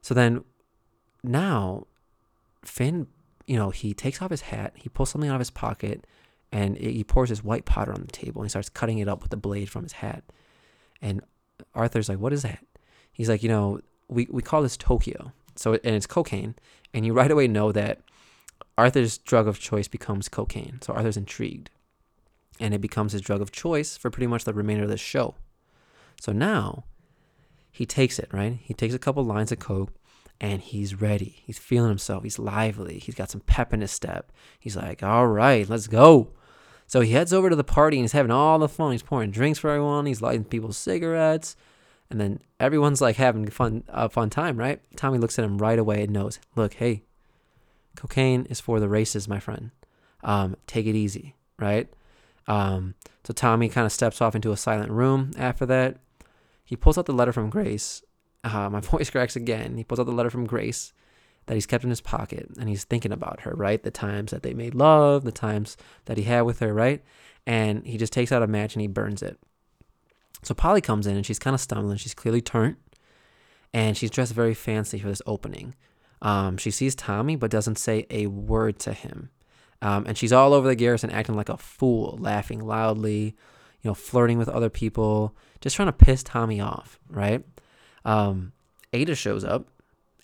So 0.00 0.14
then, 0.14 0.44
now, 1.22 1.86
Finn, 2.64 3.08
you 3.46 3.56
know, 3.56 3.70
he 3.70 3.92
takes 3.94 4.22
off 4.22 4.30
his 4.30 4.42
hat, 4.42 4.72
he 4.76 4.88
pulls 4.88 5.10
something 5.10 5.28
out 5.28 5.34
of 5.34 5.40
his 5.40 5.50
pocket, 5.50 6.06
and 6.52 6.76
he 6.76 7.04
pours 7.04 7.28
this 7.28 7.44
white 7.44 7.64
powder 7.64 7.92
on 7.92 8.02
the 8.02 8.12
table, 8.12 8.40
and 8.40 8.46
he 8.46 8.50
starts 8.50 8.68
cutting 8.68 8.98
it 8.98 9.08
up 9.08 9.22
with 9.22 9.30
the 9.30 9.36
blade 9.36 9.68
from 9.68 9.82
his 9.82 9.92
hat. 9.92 10.24
And 11.02 11.22
Arthur's 11.74 12.08
like, 12.08 12.18
"What 12.18 12.32
is 12.32 12.42
that?" 12.42 12.64
He's 13.12 13.28
like, 13.28 13.42
"You 13.42 13.48
know, 13.48 13.80
we 14.08 14.28
we 14.30 14.42
call 14.42 14.62
this 14.62 14.76
Tokyo." 14.76 15.32
So 15.56 15.74
and 15.74 15.94
it's 15.94 16.06
cocaine, 16.06 16.54
and 16.94 17.04
you 17.04 17.12
right 17.12 17.30
away 17.30 17.48
know 17.48 17.72
that 17.72 18.00
Arthur's 18.78 19.18
drug 19.18 19.48
of 19.48 19.58
choice 19.58 19.88
becomes 19.88 20.28
cocaine. 20.28 20.78
So 20.82 20.92
Arthur's 20.92 21.16
intrigued. 21.16 21.70
And 22.60 22.72
it 22.72 22.80
becomes 22.80 23.12
his 23.12 23.20
drug 23.20 23.40
of 23.40 23.50
choice 23.50 23.96
for 23.96 24.08
pretty 24.08 24.28
much 24.28 24.44
the 24.44 24.54
remainder 24.54 24.84
of 24.84 24.88
the 24.88 24.96
show. 24.96 25.34
So 26.20 26.32
now 26.32 26.84
he 27.70 27.86
takes 27.86 28.18
it, 28.18 28.28
right? 28.32 28.58
He 28.62 28.74
takes 28.74 28.94
a 28.94 28.98
couple 28.98 29.24
lines 29.24 29.52
of 29.52 29.58
coke 29.58 29.92
and 30.40 30.62
he's 30.62 31.00
ready. 31.00 31.42
He's 31.44 31.58
feeling 31.58 31.88
himself. 31.88 32.22
He's 32.22 32.38
lively. 32.38 33.00
He's 33.00 33.14
got 33.16 33.30
some 33.30 33.40
pep 33.40 33.72
in 33.72 33.80
his 33.80 33.90
step. 33.90 34.30
He's 34.58 34.76
like, 34.76 35.02
all 35.02 35.26
right, 35.26 35.68
let's 35.68 35.88
go. 35.88 36.30
So 36.88 37.02
he 37.02 37.12
heads 37.12 37.34
over 37.34 37.50
to 37.50 37.56
the 37.56 37.62
party 37.62 37.98
and 37.98 38.04
he's 38.04 38.12
having 38.12 38.30
all 38.30 38.58
the 38.58 38.68
fun. 38.68 38.92
He's 38.92 39.02
pouring 39.02 39.30
drinks 39.30 39.58
for 39.58 39.68
everyone. 39.68 40.06
He's 40.06 40.22
lighting 40.22 40.44
people's 40.44 40.78
cigarettes. 40.78 41.54
And 42.10 42.18
then 42.18 42.40
everyone's 42.58 43.02
like 43.02 43.16
having 43.16 43.46
fun, 43.50 43.84
a 43.88 44.08
fun 44.08 44.30
time, 44.30 44.56
right? 44.56 44.80
Tommy 44.96 45.18
looks 45.18 45.38
at 45.38 45.44
him 45.44 45.58
right 45.58 45.78
away 45.78 46.04
and 46.04 46.12
knows, 46.14 46.40
look, 46.56 46.74
hey, 46.74 47.02
cocaine 47.94 48.46
is 48.46 48.58
for 48.58 48.80
the 48.80 48.88
races, 48.88 49.28
my 49.28 49.38
friend. 49.38 49.70
Um, 50.24 50.56
take 50.66 50.86
it 50.86 50.96
easy, 50.96 51.36
right? 51.58 51.92
Um, 52.46 52.94
so 53.22 53.34
Tommy 53.34 53.68
kind 53.68 53.84
of 53.84 53.92
steps 53.92 54.22
off 54.22 54.34
into 54.34 54.52
a 54.52 54.56
silent 54.56 54.90
room 54.90 55.32
after 55.36 55.66
that. 55.66 55.98
He 56.64 56.74
pulls 56.74 56.96
out 56.96 57.04
the 57.04 57.12
letter 57.12 57.34
from 57.34 57.50
Grace. 57.50 58.02
Uh, 58.42 58.70
my 58.70 58.80
voice 58.80 59.10
cracks 59.10 59.36
again. 59.36 59.76
He 59.76 59.84
pulls 59.84 60.00
out 60.00 60.06
the 60.06 60.12
letter 60.12 60.30
from 60.30 60.46
Grace 60.46 60.94
that 61.48 61.54
he's 61.54 61.66
kept 61.66 61.82
in 61.82 61.90
his 61.90 62.02
pocket 62.02 62.46
and 62.60 62.68
he's 62.68 62.84
thinking 62.84 63.10
about 63.10 63.40
her, 63.40 63.52
right? 63.56 63.82
The 63.82 63.90
times 63.90 64.30
that 64.30 64.42
they 64.42 64.52
made 64.52 64.74
love, 64.74 65.24
the 65.24 65.32
times 65.32 65.78
that 66.04 66.18
he 66.18 66.24
had 66.24 66.42
with 66.42 66.60
her, 66.60 66.72
right? 66.72 67.02
And 67.46 67.84
he 67.86 67.96
just 67.96 68.12
takes 68.12 68.30
out 68.30 68.42
a 68.42 68.46
match 68.46 68.74
and 68.74 68.82
he 68.82 68.86
burns 68.86 69.22
it. 69.22 69.38
So 70.42 70.54
Polly 70.54 70.82
comes 70.82 71.06
in 71.06 71.16
and 71.16 71.24
she's 71.24 71.38
kind 71.38 71.54
of 71.54 71.60
stumbling. 71.60 71.96
She's 71.96 72.14
clearly 72.14 72.42
turned 72.42 72.76
and 73.72 73.96
she's 73.96 74.10
dressed 74.10 74.34
very 74.34 74.52
fancy 74.52 74.98
for 74.98 75.08
this 75.08 75.22
opening. 75.26 75.74
Um, 76.20 76.58
she 76.58 76.70
sees 76.70 76.94
Tommy 76.94 77.34
but 77.34 77.50
doesn't 77.50 77.78
say 77.78 78.06
a 78.10 78.26
word 78.26 78.78
to 78.80 78.92
him. 78.92 79.30
Um, 79.80 80.04
and 80.06 80.18
she's 80.18 80.32
all 80.32 80.52
over 80.52 80.68
the 80.68 80.76
garrison 80.76 81.10
acting 81.10 81.34
like 81.34 81.48
a 81.48 81.56
fool, 81.56 82.18
laughing 82.20 82.60
loudly, 82.60 83.36
you 83.80 83.88
know, 83.88 83.94
flirting 83.94 84.36
with 84.36 84.50
other 84.50 84.68
people, 84.68 85.34
just 85.62 85.76
trying 85.76 85.86
to 85.86 85.92
piss 85.92 86.22
Tommy 86.22 86.60
off, 86.60 86.98
right? 87.08 87.42
Um, 88.04 88.52
Ada 88.92 89.14
shows 89.14 89.44
up 89.44 89.68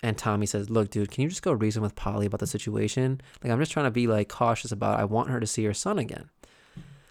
and 0.04 0.18
Tommy 0.18 0.44
says, 0.44 0.68
Look, 0.68 0.90
dude, 0.90 1.10
can 1.10 1.22
you 1.22 1.30
just 1.30 1.42
go 1.42 1.52
reason 1.52 1.82
with 1.82 1.96
Polly 1.96 2.26
about 2.26 2.40
the 2.40 2.46
situation? 2.46 3.22
Like, 3.42 3.50
I'm 3.50 3.58
just 3.58 3.72
trying 3.72 3.86
to 3.86 3.90
be 3.90 4.06
like 4.06 4.28
cautious 4.28 4.70
about 4.70 4.98
it. 4.98 5.02
I 5.02 5.06
want 5.06 5.30
her 5.30 5.40
to 5.40 5.46
see 5.46 5.64
her 5.64 5.72
son 5.72 5.98
again. 5.98 6.28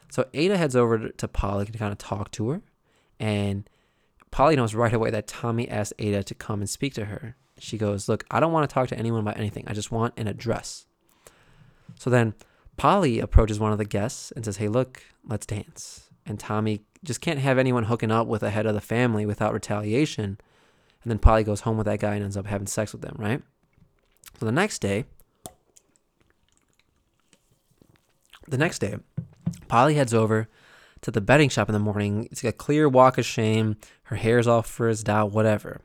So 0.09 0.27
Ada 0.31 0.57
heads 0.57 0.75
over 0.75 1.09
to 1.09 1.27
Polly 1.27 1.65
to 1.65 1.71
kind 1.71 1.91
of 1.91 1.97
talk 1.97 2.29
to 2.33 2.49
her. 2.51 2.61
And 3.19 3.67
Polly 4.29 4.55
knows 4.55 4.75
right 4.75 4.93
away 4.93 5.09
that 5.09 5.25
Tommy 5.25 5.67
asked 5.67 5.93
Ada 5.97 6.23
to 6.23 6.35
come 6.35 6.59
and 6.59 6.69
speak 6.69 6.93
to 6.93 7.05
her. 7.05 7.35
She 7.57 7.79
goes, 7.79 8.07
Look, 8.07 8.25
I 8.29 8.39
don't 8.39 8.53
want 8.53 8.69
to 8.69 8.73
talk 8.73 8.89
to 8.89 8.97
anyone 8.97 9.21
about 9.21 9.39
anything. 9.39 9.63
I 9.65 9.73
just 9.73 9.91
want 9.91 10.13
an 10.15 10.27
address. 10.27 10.85
So 11.97 12.11
then 12.11 12.35
Polly 12.77 13.19
approaches 13.19 13.59
one 13.59 13.71
of 13.71 13.79
the 13.79 13.85
guests 13.85 14.31
and 14.35 14.45
says, 14.45 14.57
Hey, 14.57 14.67
look, 14.67 15.01
let's 15.27 15.47
dance. 15.47 16.11
And 16.27 16.39
Tommy 16.39 16.81
just 17.03 17.21
can't 17.21 17.39
have 17.39 17.57
anyone 17.57 17.85
hooking 17.85 18.11
up 18.11 18.27
with 18.27 18.43
a 18.43 18.51
head 18.51 18.67
of 18.67 18.75
the 18.75 18.81
family 18.81 19.25
without 19.25 19.51
retaliation. 19.51 20.37
And 21.03 21.11
then 21.11 21.19
Polly 21.19 21.43
goes 21.43 21.61
home 21.61 21.77
with 21.77 21.85
that 21.85 21.99
guy 21.99 22.15
and 22.15 22.23
ends 22.23 22.37
up 22.37 22.47
having 22.47 22.67
sex 22.67 22.93
with 22.93 23.01
them, 23.01 23.15
right? 23.19 23.41
So 24.39 24.45
the 24.45 24.51
next 24.51 24.79
day, 24.79 25.05
the 28.47 28.57
next 28.57 28.79
day, 28.79 28.97
Polly 29.67 29.95
heads 29.95 30.13
over 30.13 30.47
to 31.01 31.11
the 31.11 31.21
betting 31.21 31.49
shop 31.49 31.69
in 31.69 31.73
the 31.73 31.79
morning. 31.79 32.27
It's 32.31 32.43
a 32.43 32.51
clear 32.51 32.87
walk 32.87 33.17
of 33.17 33.25
shame. 33.25 33.77
Her 34.03 34.15
hair's 34.15 34.47
all 34.47 34.61
frizzed 34.61 35.09
out, 35.09 35.31
whatever. 35.31 35.81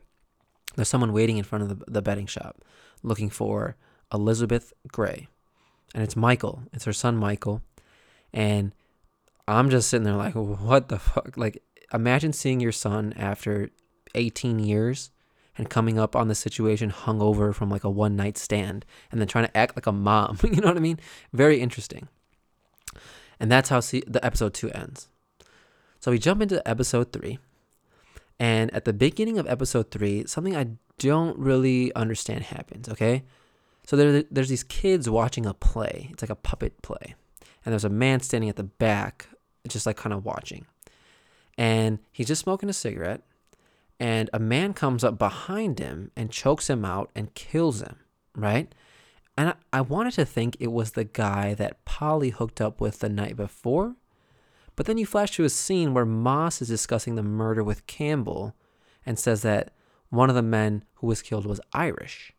There's 0.75 0.87
someone 0.87 1.13
waiting 1.13 1.37
in 1.37 1.43
front 1.43 1.63
of 1.63 1.79
the, 1.79 1.91
the 1.91 2.01
betting 2.01 2.27
shop 2.27 2.63
looking 3.03 3.29
for 3.29 3.75
Elizabeth 4.13 4.73
Gray. 4.91 5.27
And 5.93 6.03
it's 6.03 6.15
Michael. 6.15 6.63
It's 6.71 6.85
her 6.85 6.93
son, 6.93 7.17
Michael. 7.17 7.61
And 8.31 8.73
I'm 9.47 9.69
just 9.69 9.89
sitting 9.89 10.05
there 10.05 10.15
like, 10.15 10.35
what 10.35 10.87
the 10.89 10.99
fuck? 10.99 11.35
Like, 11.35 11.63
imagine 11.93 12.31
seeing 12.31 12.59
your 12.59 12.71
son 12.71 13.13
after 13.17 13.71
18 14.15 14.59
years 14.59 15.11
and 15.57 15.69
coming 15.69 15.99
up 15.99 16.15
on 16.15 16.27
the 16.27 16.35
situation 16.35 16.91
hungover 16.91 17.53
from 17.53 17.69
like 17.69 17.83
a 17.83 17.89
one 17.89 18.15
night 18.15 18.37
stand 18.37 18.85
and 19.11 19.19
then 19.19 19.27
trying 19.27 19.45
to 19.45 19.57
act 19.57 19.75
like 19.75 19.87
a 19.87 19.91
mom. 19.91 20.39
you 20.43 20.61
know 20.61 20.67
what 20.67 20.77
I 20.77 20.81
mean? 20.81 20.99
Very 21.33 21.59
interesting. 21.59 22.07
And 23.39 23.51
that's 23.51 23.69
how 23.69 23.79
the 23.81 24.19
episode 24.23 24.53
two 24.53 24.71
ends. 24.71 25.09
So 25.99 26.11
we 26.11 26.19
jump 26.19 26.41
into 26.41 26.65
episode 26.67 27.11
three. 27.11 27.39
And 28.39 28.73
at 28.73 28.85
the 28.85 28.93
beginning 28.93 29.37
of 29.37 29.47
episode 29.47 29.91
three, 29.91 30.25
something 30.25 30.55
I 30.55 30.67
don't 30.97 31.37
really 31.37 31.93
understand 31.93 32.45
happens, 32.45 32.87
okay? 32.87 33.23
So 33.85 33.97
there, 33.97 34.23
there's 34.31 34.49
these 34.49 34.63
kids 34.63 35.09
watching 35.09 35.45
a 35.45 35.53
play. 35.53 36.09
It's 36.11 36.23
like 36.23 36.29
a 36.29 36.35
puppet 36.35 36.81
play. 36.81 37.15
And 37.65 37.73
there's 37.73 37.85
a 37.85 37.89
man 37.89 38.21
standing 38.21 38.49
at 38.49 38.55
the 38.55 38.63
back, 38.63 39.27
just 39.67 39.85
like 39.85 39.97
kind 39.97 40.13
of 40.13 40.23
watching. 40.23 40.65
And 41.57 41.99
he's 42.13 42.27
just 42.27 42.41
smoking 42.41 42.69
a 42.69 42.73
cigarette. 42.73 43.21
And 43.99 44.29
a 44.31 44.39
man 44.39 44.73
comes 44.73 45.03
up 45.03 45.17
behind 45.17 45.79
him 45.79 46.11
and 46.15 46.31
chokes 46.31 46.69
him 46.69 46.85
out 46.85 47.11
and 47.15 47.33
kills 47.33 47.81
him, 47.81 47.97
right? 48.35 48.73
And 49.37 49.49
I, 49.49 49.53
I 49.73 49.81
wanted 49.81 50.13
to 50.13 50.25
think 50.25 50.55
it 50.59 50.71
was 50.71 50.91
the 50.91 51.03
guy 51.03 51.53
that 51.55 51.83
Polly 51.85 52.29
hooked 52.29 52.61
up 52.61 52.79
with 52.79 52.99
the 52.99 53.09
night 53.09 53.35
before 53.35 53.95
but 54.79 54.85
then 54.85 54.97
you 54.97 55.05
flash 55.05 55.31
to 55.31 55.43
a 55.43 55.49
scene 55.49 55.93
where 55.93 56.05
Moss 56.05 56.61
is 56.61 56.69
discussing 56.69 57.15
the 57.15 57.21
murder 57.21 57.61
with 57.61 57.85
Campbell 57.85 58.55
and 59.05 59.19
says 59.19 59.41
that 59.41 59.73
one 60.09 60.29
of 60.29 60.37
the 60.37 60.41
men 60.41 60.85
who 60.93 61.07
was 61.07 61.21
killed 61.21 61.45
was 61.45 61.59
Irish. 61.73 62.31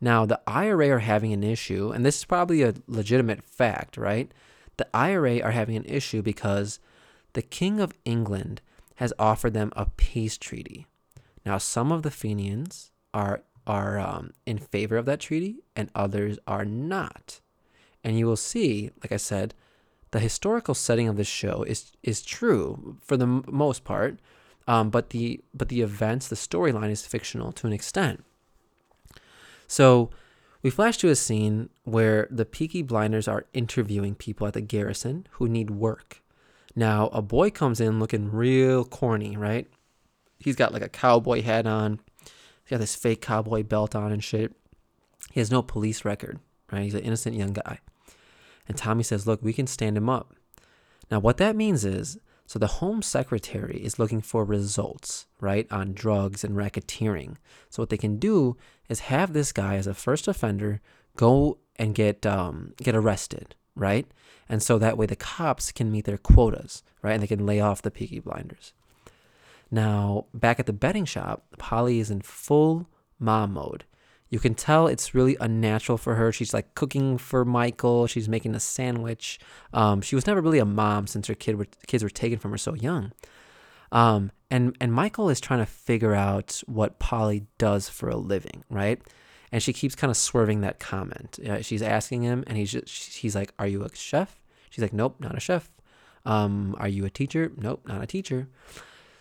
Now, 0.00 0.24
the 0.24 0.40
IRA 0.46 0.88
are 0.88 1.00
having 1.00 1.34
an 1.34 1.44
issue, 1.44 1.90
and 1.90 2.02
this 2.02 2.16
is 2.16 2.24
probably 2.24 2.62
a 2.62 2.72
legitimate 2.86 3.44
fact, 3.44 3.98
right? 3.98 4.32
The 4.78 4.88
IRA 4.96 5.40
are 5.40 5.50
having 5.50 5.76
an 5.76 5.84
issue 5.84 6.22
because 6.22 6.80
the 7.34 7.42
King 7.42 7.78
of 7.78 7.92
England 8.06 8.62
has 8.96 9.12
offered 9.18 9.54
them 9.54 9.72
a 9.76 9.86
peace 9.96 10.36
treaty. 10.36 10.86
Now, 11.44 11.58
some 11.58 11.92
of 11.92 12.02
the 12.02 12.10
Fenians 12.10 12.90
are 13.14 13.42
are 13.66 13.98
um, 13.98 14.32
in 14.44 14.58
favor 14.58 14.96
of 14.96 15.06
that 15.06 15.20
treaty 15.20 15.56
and 15.74 15.90
others 15.94 16.38
are 16.46 16.64
not. 16.64 17.40
And 18.04 18.16
you 18.16 18.26
will 18.26 18.36
see, 18.36 18.90
like 19.02 19.10
I 19.10 19.16
said, 19.16 19.54
the 20.12 20.20
historical 20.20 20.74
setting 20.74 21.08
of 21.08 21.16
this 21.16 21.26
show 21.26 21.64
is 21.64 21.92
is 22.02 22.22
true 22.22 22.96
for 23.02 23.16
the 23.16 23.26
m- 23.26 23.44
most 23.48 23.84
part, 23.84 24.20
um, 24.68 24.90
but 24.90 25.10
the 25.10 25.40
but 25.52 25.68
the 25.68 25.82
events, 25.82 26.28
the 26.28 26.36
storyline 26.36 26.90
is 26.90 27.04
fictional 27.04 27.52
to 27.52 27.66
an 27.66 27.72
extent. 27.72 28.24
So 29.66 30.10
we 30.62 30.70
flash 30.70 30.96
to 30.98 31.08
a 31.08 31.16
scene 31.16 31.70
where 31.84 32.28
the 32.30 32.44
Peaky 32.44 32.82
Blinders 32.82 33.28
are 33.28 33.46
interviewing 33.52 34.14
people 34.14 34.46
at 34.46 34.54
the 34.54 34.60
garrison 34.60 35.26
who 35.32 35.48
need 35.48 35.70
work. 35.70 36.22
Now, 36.76 37.08
a 37.08 37.22
boy 37.22 37.50
comes 37.50 37.80
in 37.80 37.98
looking 37.98 38.30
real 38.30 38.84
corny, 38.84 39.36
right? 39.36 39.66
He's 40.38 40.56
got 40.56 40.74
like 40.74 40.82
a 40.82 40.88
cowboy 40.90 41.42
hat 41.42 41.66
on, 41.66 42.00
he's 42.20 42.70
got 42.70 42.80
this 42.80 42.94
fake 42.94 43.22
cowboy 43.22 43.62
belt 43.62 43.96
on 43.96 44.12
and 44.12 44.22
shit. 44.22 44.54
He 45.32 45.40
has 45.40 45.50
no 45.50 45.62
police 45.62 46.04
record, 46.04 46.38
right? 46.70 46.82
He's 46.82 46.94
an 46.94 47.00
innocent 47.00 47.34
young 47.34 47.54
guy. 47.54 47.80
And 48.68 48.76
Tommy 48.76 49.02
says, 49.02 49.26
Look, 49.26 49.42
we 49.42 49.54
can 49.54 49.66
stand 49.66 49.96
him 49.96 50.10
up. 50.10 50.34
Now, 51.10 51.18
what 51.18 51.38
that 51.38 51.56
means 51.56 51.84
is 51.84 52.18
so 52.46 52.58
the 52.58 52.66
Home 52.66 53.02
Secretary 53.02 53.78
is 53.82 53.98
looking 53.98 54.20
for 54.20 54.44
results, 54.44 55.26
right, 55.40 55.66
on 55.70 55.94
drugs 55.94 56.44
and 56.44 56.54
racketeering. 56.54 57.36
So 57.70 57.82
what 57.82 57.90
they 57.90 57.96
can 57.96 58.18
do 58.18 58.56
is 58.88 59.00
have 59.00 59.32
this 59.32 59.52
guy 59.52 59.74
as 59.76 59.88
a 59.88 59.94
first 59.94 60.28
offender 60.28 60.80
go 61.16 61.58
and 61.76 61.94
get 61.94 62.24
um, 62.24 62.74
get 62.76 62.94
arrested, 62.94 63.56
right? 63.76 64.06
And 64.48 64.62
so 64.62 64.78
that 64.78 64.98
way 64.98 65.06
the 65.06 65.16
cops 65.16 65.70
can 65.70 65.92
meet 65.92 66.04
their 66.04 66.18
quotas, 66.18 66.82
right? 67.02 67.12
And 67.12 67.22
they 67.22 67.28
can 67.28 67.46
lay 67.46 67.60
off 67.60 67.82
the 67.82 67.90
Peaky 67.90 68.18
Blinders. 68.18 68.72
Now, 69.70 70.26
back 70.32 70.58
at 70.58 70.66
the 70.66 70.72
betting 70.72 71.04
shop, 71.04 71.44
Polly 71.58 72.00
is 72.00 72.10
in 72.10 72.22
full 72.22 72.88
mom 73.18 73.54
mode. 73.54 73.84
You 74.28 74.38
can 74.40 74.54
tell 74.54 74.86
it's 74.86 75.14
really 75.14 75.36
unnatural 75.40 75.98
for 75.98 76.16
her. 76.16 76.32
She's 76.32 76.52
like 76.52 76.74
cooking 76.74 77.16
for 77.16 77.44
Michael. 77.44 78.06
She's 78.06 78.28
making 78.28 78.54
a 78.54 78.60
sandwich. 78.60 79.38
Um, 79.72 80.00
she 80.00 80.16
was 80.16 80.26
never 80.26 80.40
really 80.40 80.58
a 80.58 80.64
mom 80.64 81.06
since 81.06 81.28
her 81.28 81.34
kid 81.34 81.56
were, 81.56 81.66
kids 81.86 82.02
were 82.02 82.10
taken 82.10 82.38
from 82.38 82.50
her 82.50 82.58
so 82.58 82.74
young. 82.74 83.12
Um, 83.92 84.32
and 84.50 84.76
and 84.80 84.92
Michael 84.92 85.28
is 85.28 85.40
trying 85.40 85.60
to 85.60 85.66
figure 85.66 86.14
out 86.14 86.62
what 86.66 86.98
Polly 86.98 87.46
does 87.58 87.88
for 87.88 88.08
a 88.08 88.16
living, 88.16 88.64
right? 88.68 89.00
And 89.56 89.62
she 89.62 89.72
keeps 89.72 89.94
kind 89.94 90.10
of 90.10 90.18
swerving 90.18 90.60
that 90.60 90.78
comment. 90.78 91.38
Uh, 91.38 91.62
she's 91.62 91.80
asking 91.80 92.20
him, 92.20 92.44
and 92.46 92.58
he's 92.58 92.70
just 92.70 93.14
he's 93.16 93.34
like, 93.34 93.54
"Are 93.58 93.66
you 93.66 93.84
a 93.84 93.96
chef?" 93.96 94.38
She's 94.68 94.82
like, 94.82 94.92
"Nope, 94.92 95.16
not 95.18 95.34
a 95.34 95.40
chef." 95.40 95.70
Um, 96.26 96.76
"Are 96.78 96.88
you 96.88 97.06
a 97.06 97.08
teacher?" 97.08 97.50
"Nope, 97.56 97.80
not 97.88 98.02
a 98.02 98.06
teacher." 98.06 98.48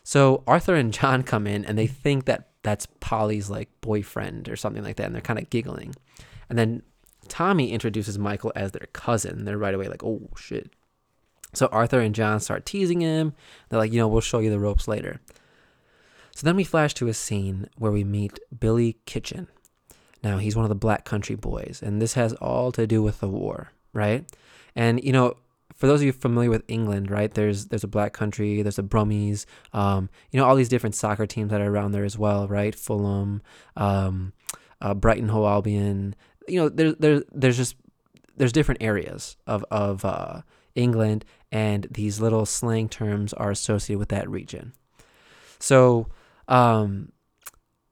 So 0.04 0.44
Arthur 0.46 0.76
and 0.76 0.92
John 0.92 1.24
come 1.32 1.48
in, 1.48 1.64
and 1.64 1.78
they 1.78 1.88
think 1.88 2.26
that 2.26 2.50
that's 2.64 2.86
Polly's 3.00 3.50
like 3.50 3.70
boyfriend 3.80 4.50
or 4.50 4.58
something 4.58 4.84
like 4.84 4.98
that, 4.98 5.06
and 5.06 5.16
they're 5.16 5.22
kind 5.22 5.40
of 5.40 5.50
giggling. 5.50 5.96
And 6.50 6.60
then 6.60 6.84
Tommy 7.30 7.72
introduces 7.72 8.20
Michael 8.20 8.52
as 8.58 8.74
their 8.74 8.90
cousin. 8.92 9.46
They're 9.46 9.58
right 9.58 9.74
away 9.74 9.88
like, 9.88 10.04
"Oh 10.04 10.28
shit." 10.36 10.70
So 11.54 11.68
Arthur 11.68 12.02
and 12.02 12.14
John 12.14 12.42
start 12.42 12.66
teasing 12.66 13.00
him. 13.00 13.36
They're 13.70 13.80
like, 13.80 13.94
you 13.94 14.00
know, 14.00 14.10
we'll 14.10 14.20
show 14.20 14.40
you 14.40 14.50
the 14.50 14.60
ropes 14.60 14.86
later. 14.86 15.22
So 16.36 16.46
then 16.46 16.58
we 16.58 16.66
flash 16.66 16.94
to 16.96 17.08
a 17.08 17.14
scene 17.14 17.70
where 17.78 17.94
we 17.94 18.04
meet 18.04 18.38
Billy 18.60 18.98
Kitchen. 19.06 19.48
Now, 20.26 20.40
he's 20.40 20.56
one 20.56 20.66
of 20.66 20.70
the 20.70 20.76
Black 20.76 21.06
Country 21.06 21.36
boys, 21.36 21.84
and 21.86 22.02
this 22.02 22.16
has 22.16 22.34
all 22.34 22.72
to 22.72 22.88
do 22.88 23.04
with 23.04 23.20
the 23.20 23.28
war, 23.28 23.72
right? 23.94 24.26
And, 24.76 25.04
you 25.04 25.12
know, 25.12 25.36
for 25.76 25.86
those 25.86 26.02
of 26.02 26.06
you 26.08 26.12
familiar 26.14 26.50
with 26.50 26.64
England, 26.68 27.12
right, 27.12 27.32
there's 27.32 27.68
there's 27.68 27.84
a 27.84 27.88
Black 27.88 28.14
Country, 28.14 28.64
there's 28.64 28.78
the 28.78 28.84
Brummies, 28.84 29.46
um, 29.72 30.10
you 30.32 30.40
know, 30.40 30.48
all 30.48 30.56
these 30.56 30.68
different 30.68 30.96
soccer 30.96 31.28
teams 31.28 31.52
that 31.52 31.62
are 31.62 31.70
around 31.72 31.92
there 31.92 32.04
as 32.04 32.18
well, 32.18 32.48
right? 32.48 32.74
Fulham, 32.74 33.44
um, 33.78 34.34
uh, 34.82 34.96
Brighton 34.96 35.30
Hove 35.30 35.46
Albion. 35.46 36.16
You 36.48 36.62
know, 36.62 36.70
there's 36.70 36.96
there's 36.96 37.24
there's 37.32 37.58
just 37.58 37.76
there's 38.36 38.52
different 38.52 38.82
areas 38.82 39.38
of 39.46 39.64
of 39.70 40.04
uh, 40.04 40.42
England, 40.74 41.24
and 41.52 41.86
these 41.92 42.20
little 42.20 42.48
slang 42.48 42.90
terms 42.90 43.32
are 43.34 43.52
associated 43.52 44.00
with 44.00 44.10
that 44.10 44.28
region. 44.28 44.74
So 45.60 46.08
um, 46.48 47.12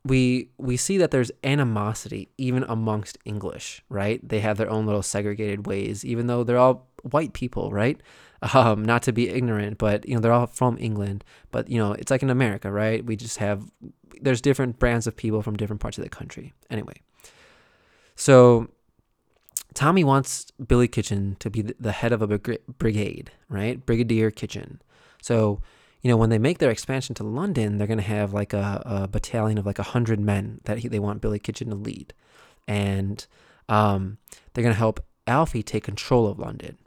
we 0.05 0.49
we 0.57 0.75
see 0.77 0.97
that 0.97 1.11
there's 1.11 1.31
animosity 1.43 2.29
even 2.37 2.63
amongst 2.63 3.17
English, 3.25 3.83
right? 3.89 4.19
They 4.27 4.41
have 4.41 4.57
their 4.57 4.69
own 4.69 4.85
little 4.85 5.03
segregated 5.03 5.65
ways, 5.65 6.03
even 6.03 6.27
though 6.27 6.43
they're 6.43 6.57
all 6.57 6.89
white 7.03 7.33
people, 7.33 7.71
right? 7.71 7.99
Um, 8.53 8.83
not 8.83 9.03
to 9.03 9.13
be 9.13 9.29
ignorant, 9.29 9.77
but 9.77 10.05
you 10.05 10.15
know 10.15 10.19
they're 10.19 10.33
all 10.33 10.47
from 10.47 10.77
England. 10.77 11.23
But 11.51 11.69
you 11.69 11.77
know 11.77 11.93
it's 11.93 12.11
like 12.11 12.23
in 12.23 12.29
America, 12.29 12.69
right? 12.69 13.05
We 13.05 13.15
just 13.15 13.37
have 13.37 13.71
there's 14.19 14.41
different 14.41 14.79
brands 14.79 15.07
of 15.07 15.15
people 15.15 15.41
from 15.41 15.55
different 15.55 15.79
parts 15.79 15.97
of 15.97 16.03
the 16.03 16.09
country. 16.09 16.51
Anyway, 16.69 16.95
so 18.17 18.67
Tommy 19.73 20.03
wants 20.03 20.51
Billy 20.65 20.87
Kitchen 20.87 21.35
to 21.39 21.49
be 21.49 21.61
the 21.61 21.91
head 21.91 22.11
of 22.11 22.21
a 22.21 22.27
brigade, 22.27 23.31
right? 23.49 23.83
Brigadier 23.85 24.29
Kitchen. 24.29 24.81
So, 25.21 25.61
you 26.03 26.09
know, 26.09 26.17
when 26.17 26.29
they 26.29 26.37
make 26.37 26.57
their 26.59 26.69
expansion 26.69 27.15
to 27.15 27.23
London, 27.23 27.77
they're 27.77 27.87
going 27.87 27.97
to 27.97 28.03
have 28.03 28.33
like 28.33 28.53
a, 28.53 28.81
a, 28.85 29.07
battalion 29.07 29.57
of 29.57 29.65
like 29.65 29.79
a 29.79 29.83
hundred 29.83 30.19
men 30.19 30.59
that 30.65 30.79
he, 30.79 30.89
they 30.89 30.99
want 30.99 31.21
Billy 31.21 31.39
Kitchen 31.39 31.69
to 31.69 31.75
lead, 31.75 32.13
and 32.67 33.25
um, 33.69 34.17
they're 34.53 34.63
going 34.63 34.73
to 34.73 34.79
help 34.79 35.03
Alfie 35.25 35.63
take 35.63 35.85
control 35.85 36.27
of 36.27 36.37
London. 36.37 36.77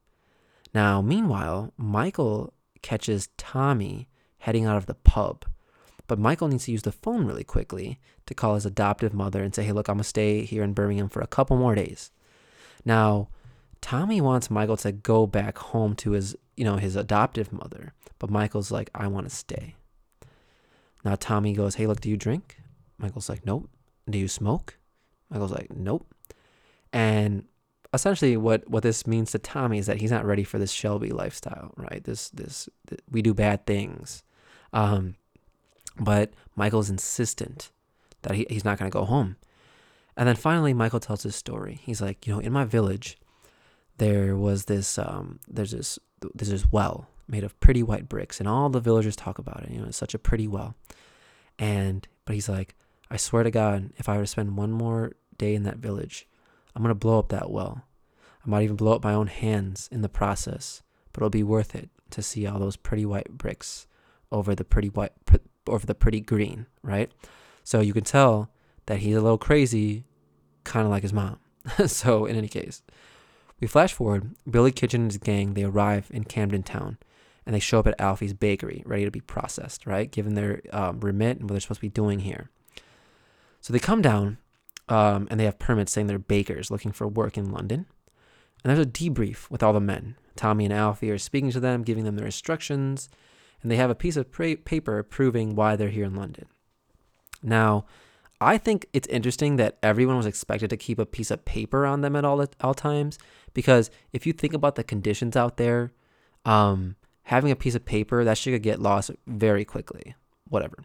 Now, 0.74 1.00
meanwhile, 1.00 1.72
Michael 1.78 2.52
catches 2.82 3.30
Tommy 3.38 4.06
heading 4.40 4.66
out 4.66 4.76
of 4.76 4.84
the 4.84 4.94
pub, 4.94 5.46
but 6.06 6.18
Michael 6.18 6.48
needs 6.48 6.66
to 6.66 6.72
use 6.72 6.82
the 6.82 6.92
phone 6.92 7.24
really 7.24 7.44
quickly 7.44 7.98
to 8.26 8.34
call 8.34 8.54
his 8.54 8.66
adoptive 8.66 9.14
mother 9.14 9.42
and 9.42 9.54
say, 9.54 9.64
"Hey, 9.64 9.72
look, 9.72 9.88
I'm 9.88 9.96
gonna 9.96 10.04
stay 10.04 10.44
here 10.44 10.62
in 10.62 10.74
Birmingham 10.74 11.08
for 11.08 11.22
a 11.22 11.26
couple 11.26 11.56
more 11.56 11.74
days." 11.74 12.10
Now, 12.84 13.28
Tommy 13.80 14.20
wants 14.20 14.50
Michael 14.50 14.76
to 14.78 14.92
go 14.92 15.26
back 15.26 15.56
home 15.56 15.94
to 15.96 16.10
his, 16.10 16.36
you 16.54 16.64
know, 16.64 16.76
his 16.76 16.96
adoptive 16.96 17.50
mother, 17.50 17.94
but 18.18 18.30
Michael's 18.30 18.70
like, 18.70 18.90
I 18.94 19.06
want 19.06 19.28
to 19.28 19.34
stay. 19.34 19.74
Now 21.04 21.16
Tommy 21.18 21.52
goes, 21.52 21.76
Hey, 21.76 21.86
look, 21.86 22.00
do 22.00 22.10
you 22.10 22.16
drink? 22.16 22.58
Michael's 22.98 23.28
like, 23.28 23.46
Nope. 23.46 23.70
Do 24.08 24.18
you 24.18 24.28
smoke? 24.28 24.78
Michael's 25.30 25.52
like, 25.52 25.74
Nope. 25.74 26.06
And 26.92 27.44
essentially 27.92 28.36
what 28.36 28.68
what 28.68 28.82
this 28.82 29.06
means 29.06 29.30
to 29.32 29.38
Tommy 29.38 29.78
is 29.78 29.86
that 29.86 30.00
he's 30.00 30.10
not 30.10 30.24
ready 30.24 30.44
for 30.44 30.58
this 30.58 30.72
Shelby 30.72 31.10
lifestyle, 31.10 31.72
right? 31.76 32.02
This 32.02 32.30
this, 32.30 32.68
this 32.86 32.98
we 33.10 33.22
do 33.22 33.34
bad 33.34 33.66
things. 33.66 34.22
Um 34.72 35.14
but 35.98 36.32
Michael's 36.54 36.90
insistent 36.90 37.70
that 38.22 38.34
he, 38.34 38.46
he's 38.50 38.64
not 38.64 38.78
going 38.78 38.90
to 38.90 38.92
go 38.96 39.04
home. 39.04 39.36
And 40.16 40.28
then 40.28 40.36
finally, 40.36 40.72
Michael 40.72 41.00
tells 41.00 41.22
his 41.22 41.36
story. 41.36 41.80
He's 41.82 42.00
like, 42.00 42.26
you 42.26 42.34
know, 42.34 42.40
in 42.40 42.52
my 42.52 42.64
village, 42.64 43.18
there 43.98 44.36
was 44.36 44.64
this, 44.64 44.98
um, 44.98 45.40
there's 45.46 45.72
this, 45.72 45.98
there's 46.34 46.50
this 46.50 46.72
well 46.72 47.08
made 47.28 47.44
of 47.44 47.58
pretty 47.60 47.82
white 47.82 48.08
bricks, 48.08 48.40
and 48.40 48.48
all 48.48 48.68
the 48.68 48.80
villagers 48.80 49.16
talk 49.16 49.38
about 49.38 49.64
it. 49.64 49.70
You 49.70 49.80
know, 49.80 49.86
it's 49.86 49.96
such 49.96 50.14
a 50.14 50.18
pretty 50.18 50.46
well. 50.46 50.74
And 51.58 52.06
but 52.24 52.34
he's 52.34 52.48
like, 52.48 52.74
I 53.10 53.16
swear 53.16 53.42
to 53.42 53.50
God, 53.50 53.90
if 53.96 54.08
I 54.08 54.16
were 54.16 54.24
to 54.24 54.26
spend 54.26 54.56
one 54.56 54.72
more 54.72 55.12
day 55.38 55.54
in 55.54 55.62
that 55.64 55.78
village, 55.78 56.26
I'm 56.74 56.82
gonna 56.82 56.94
blow 56.94 57.18
up 57.18 57.28
that 57.28 57.50
well. 57.50 57.84
I 58.44 58.48
might 58.48 58.62
even 58.62 58.76
blow 58.76 58.94
up 58.94 59.04
my 59.04 59.14
own 59.14 59.26
hands 59.26 59.88
in 59.90 60.02
the 60.02 60.08
process, 60.08 60.82
but 61.12 61.20
it'll 61.20 61.30
be 61.30 61.42
worth 61.42 61.74
it 61.74 61.90
to 62.10 62.22
see 62.22 62.46
all 62.46 62.58
those 62.58 62.76
pretty 62.76 63.04
white 63.04 63.30
bricks 63.30 63.86
over 64.30 64.54
the 64.54 64.64
pretty 64.64 64.88
white, 64.88 65.12
over 65.66 65.86
the 65.86 65.94
pretty 65.94 66.20
green, 66.20 66.66
right? 66.82 67.10
So 67.64 67.80
you 67.80 67.92
can 67.92 68.04
tell 68.04 68.50
that 68.86 68.98
he's 68.98 69.16
a 69.16 69.20
little 69.20 69.38
crazy, 69.38 70.04
kind 70.64 70.84
of 70.84 70.90
like 70.90 71.02
his 71.02 71.12
mom. 71.12 71.38
so, 71.86 72.26
in 72.26 72.36
any 72.36 72.48
case, 72.48 72.82
we 73.60 73.66
flash 73.66 73.92
forward. 73.92 74.34
Billy 74.48 74.70
Kitchen 74.70 75.02
and 75.02 75.10
his 75.10 75.18
gang 75.18 75.54
they 75.54 75.64
arrive 75.64 76.08
in 76.12 76.24
Camden 76.24 76.62
Town, 76.62 76.98
and 77.46 77.54
they 77.54 77.60
show 77.60 77.78
up 77.78 77.86
at 77.86 78.00
Alfie's 78.00 78.34
bakery, 78.34 78.82
ready 78.84 79.04
to 79.04 79.10
be 79.10 79.20
processed. 79.20 79.86
Right, 79.86 80.10
given 80.10 80.34
their 80.34 80.60
um, 80.72 81.00
remit 81.00 81.38
and 81.38 81.48
what 81.48 81.54
they're 81.54 81.60
supposed 81.60 81.80
to 81.80 81.86
be 81.86 81.88
doing 81.88 82.20
here. 82.20 82.50
So 83.60 83.72
they 83.72 83.78
come 83.78 84.02
down, 84.02 84.38
um, 84.88 85.26
and 85.30 85.40
they 85.40 85.44
have 85.44 85.58
permits 85.58 85.92
saying 85.92 86.06
they're 86.06 86.18
bakers 86.18 86.70
looking 86.70 86.92
for 86.92 87.08
work 87.08 87.36
in 87.36 87.50
London. 87.50 87.86
And 88.62 88.70
there's 88.76 88.86
a 88.86 88.90
debrief 88.90 89.50
with 89.50 89.62
all 89.62 89.72
the 89.72 89.80
men. 89.80 90.16
Tommy 90.34 90.64
and 90.64 90.74
Alfie 90.74 91.10
are 91.10 91.18
speaking 91.18 91.50
to 91.52 91.60
them, 91.60 91.82
giving 91.82 92.04
them 92.04 92.16
their 92.16 92.26
instructions, 92.26 93.08
and 93.62 93.70
they 93.70 93.76
have 93.76 93.90
a 93.90 93.94
piece 93.94 94.16
of 94.16 94.30
pra- 94.30 94.56
paper 94.56 95.02
proving 95.02 95.54
why 95.54 95.76
they're 95.76 95.88
here 95.88 96.04
in 96.04 96.14
London. 96.14 96.46
Now, 97.42 97.86
I 98.40 98.58
think 98.58 98.86
it's 98.92 99.08
interesting 99.08 99.56
that 99.56 99.78
everyone 99.82 100.16
was 100.16 100.26
expected 100.26 100.70
to 100.70 100.76
keep 100.76 100.98
a 100.98 101.06
piece 101.06 101.30
of 101.30 101.44
paper 101.44 101.86
on 101.86 102.02
them 102.02 102.14
at 102.16 102.24
all 102.24 102.44
all 102.60 102.74
times 102.74 103.18
because 103.54 103.90
if 104.12 104.26
you 104.26 104.32
think 104.32 104.52
about 104.52 104.74
the 104.74 104.84
conditions 104.84 105.36
out 105.36 105.56
there, 105.56 105.92
um, 106.44 106.96
having 107.26 107.50
a 107.50 107.56
piece 107.56 107.74
of 107.74 107.84
paper 107.84 108.22
that 108.22 108.38
should 108.38 108.62
get 108.62 108.80
lost 108.80 109.10
very 109.26 109.64
quickly. 109.64 110.14
Whatever. 110.48 110.78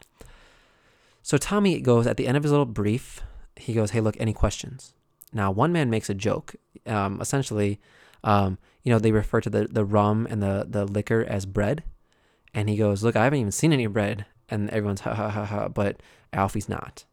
So 1.21 1.37
Tommy 1.37 1.79
goes 1.79 2.07
at 2.07 2.17
the 2.17 2.27
end 2.27 2.35
of 2.35 2.43
his 2.43 2.51
little 2.51 2.65
brief. 2.65 3.21
He 3.55 3.73
goes, 3.73 3.91
"Hey, 3.91 4.01
look, 4.01 4.15
any 4.19 4.33
questions?" 4.33 4.93
Now, 5.31 5.51
one 5.51 5.71
man 5.71 5.89
makes 5.89 6.09
a 6.09 6.15
joke. 6.15 6.55
Um, 6.87 7.21
essentially, 7.21 7.79
um, 8.23 8.57
you 8.83 8.91
know, 8.91 8.97
they 8.97 9.11
refer 9.11 9.39
to 9.41 9.49
the 9.49 9.67
the 9.67 9.85
rum 9.85 10.27
and 10.29 10.41
the 10.41 10.65
the 10.67 10.85
liquor 10.85 11.23
as 11.27 11.45
bread, 11.45 11.83
and 12.53 12.69
he 12.69 12.75
goes, 12.75 13.03
"Look, 13.03 13.15
I 13.15 13.23
haven't 13.25 13.39
even 13.39 13.51
seen 13.51 13.71
any 13.71 13.87
bread." 13.87 14.25
And 14.49 14.69
everyone's 14.71 15.01
ha 15.01 15.13
ha 15.13 15.29
ha 15.29 15.45
ha, 15.45 15.69
but 15.69 16.01
Alfie's 16.33 16.67
not. 16.67 17.05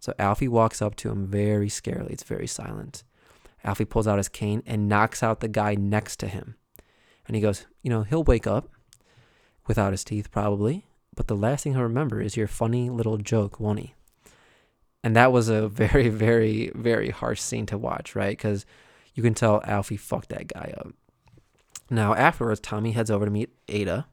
So 0.00 0.12
Alfie 0.18 0.48
walks 0.48 0.82
up 0.82 0.94
to 0.96 1.10
him 1.10 1.26
very 1.26 1.68
scarily. 1.68 2.10
It's 2.10 2.22
very 2.22 2.46
silent. 2.46 3.04
Alfie 3.64 3.86
pulls 3.86 4.06
out 4.06 4.18
his 4.18 4.28
cane 4.28 4.62
and 4.66 4.88
knocks 4.88 5.22
out 5.22 5.40
the 5.40 5.48
guy 5.48 5.74
next 5.74 6.16
to 6.16 6.28
him. 6.28 6.56
And 7.26 7.36
he 7.36 7.42
goes, 7.42 7.66
You 7.82 7.90
know, 7.90 8.02
he'll 8.02 8.24
wake 8.24 8.46
up 8.46 8.68
without 9.66 9.92
his 9.92 10.04
teeth 10.04 10.30
probably, 10.30 10.86
but 11.14 11.26
the 11.26 11.36
last 11.36 11.64
thing 11.64 11.72
he'll 11.72 11.82
remember 11.82 12.20
is 12.20 12.36
your 12.36 12.46
funny 12.46 12.90
little 12.90 13.18
joke, 13.18 13.58
won't 13.58 13.80
he? 13.80 13.94
And 15.02 15.14
that 15.16 15.32
was 15.32 15.48
a 15.48 15.68
very, 15.68 16.08
very, 16.08 16.70
very 16.74 17.10
harsh 17.10 17.40
scene 17.40 17.66
to 17.66 17.78
watch, 17.78 18.14
right? 18.14 18.36
Because 18.36 18.66
you 19.14 19.22
can 19.22 19.34
tell 19.34 19.62
Alfie 19.64 19.96
fucked 19.96 20.28
that 20.30 20.48
guy 20.48 20.74
up. 20.78 20.88
Now, 21.88 22.14
afterwards, 22.14 22.60
Tommy 22.60 22.92
heads 22.92 23.10
over 23.10 23.24
to 23.24 23.30
meet 23.30 23.50
Ada. 23.68 24.06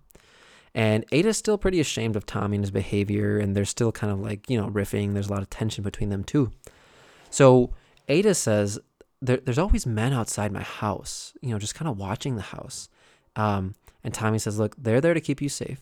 And 0.75 1.05
Ada's 1.11 1.37
still 1.37 1.57
pretty 1.57 1.79
ashamed 1.79 2.15
of 2.15 2.25
Tommy 2.25 2.55
and 2.57 2.63
his 2.63 2.71
behavior, 2.71 3.37
and 3.37 3.55
they're 3.55 3.65
still 3.65 3.91
kind 3.91 4.11
of 4.11 4.19
like, 4.19 4.49
you 4.49 4.59
know, 4.59 4.69
riffing. 4.69 5.13
There's 5.13 5.27
a 5.27 5.31
lot 5.31 5.41
of 5.41 5.49
tension 5.49 5.83
between 5.83 6.09
them, 6.09 6.23
too. 6.23 6.51
So 7.29 7.71
Ada 8.07 8.33
says, 8.33 8.79
there, 9.21 9.37
There's 9.37 9.57
always 9.57 9.85
men 9.85 10.13
outside 10.13 10.51
my 10.51 10.63
house, 10.63 11.33
you 11.41 11.49
know, 11.49 11.59
just 11.59 11.75
kind 11.75 11.89
of 11.89 11.97
watching 11.97 12.35
the 12.35 12.41
house. 12.41 12.89
Um, 13.35 13.75
and 14.03 14.13
Tommy 14.13 14.39
says, 14.39 14.59
Look, 14.59 14.75
they're 14.77 15.01
there 15.01 15.13
to 15.13 15.21
keep 15.21 15.41
you 15.41 15.49
safe. 15.49 15.81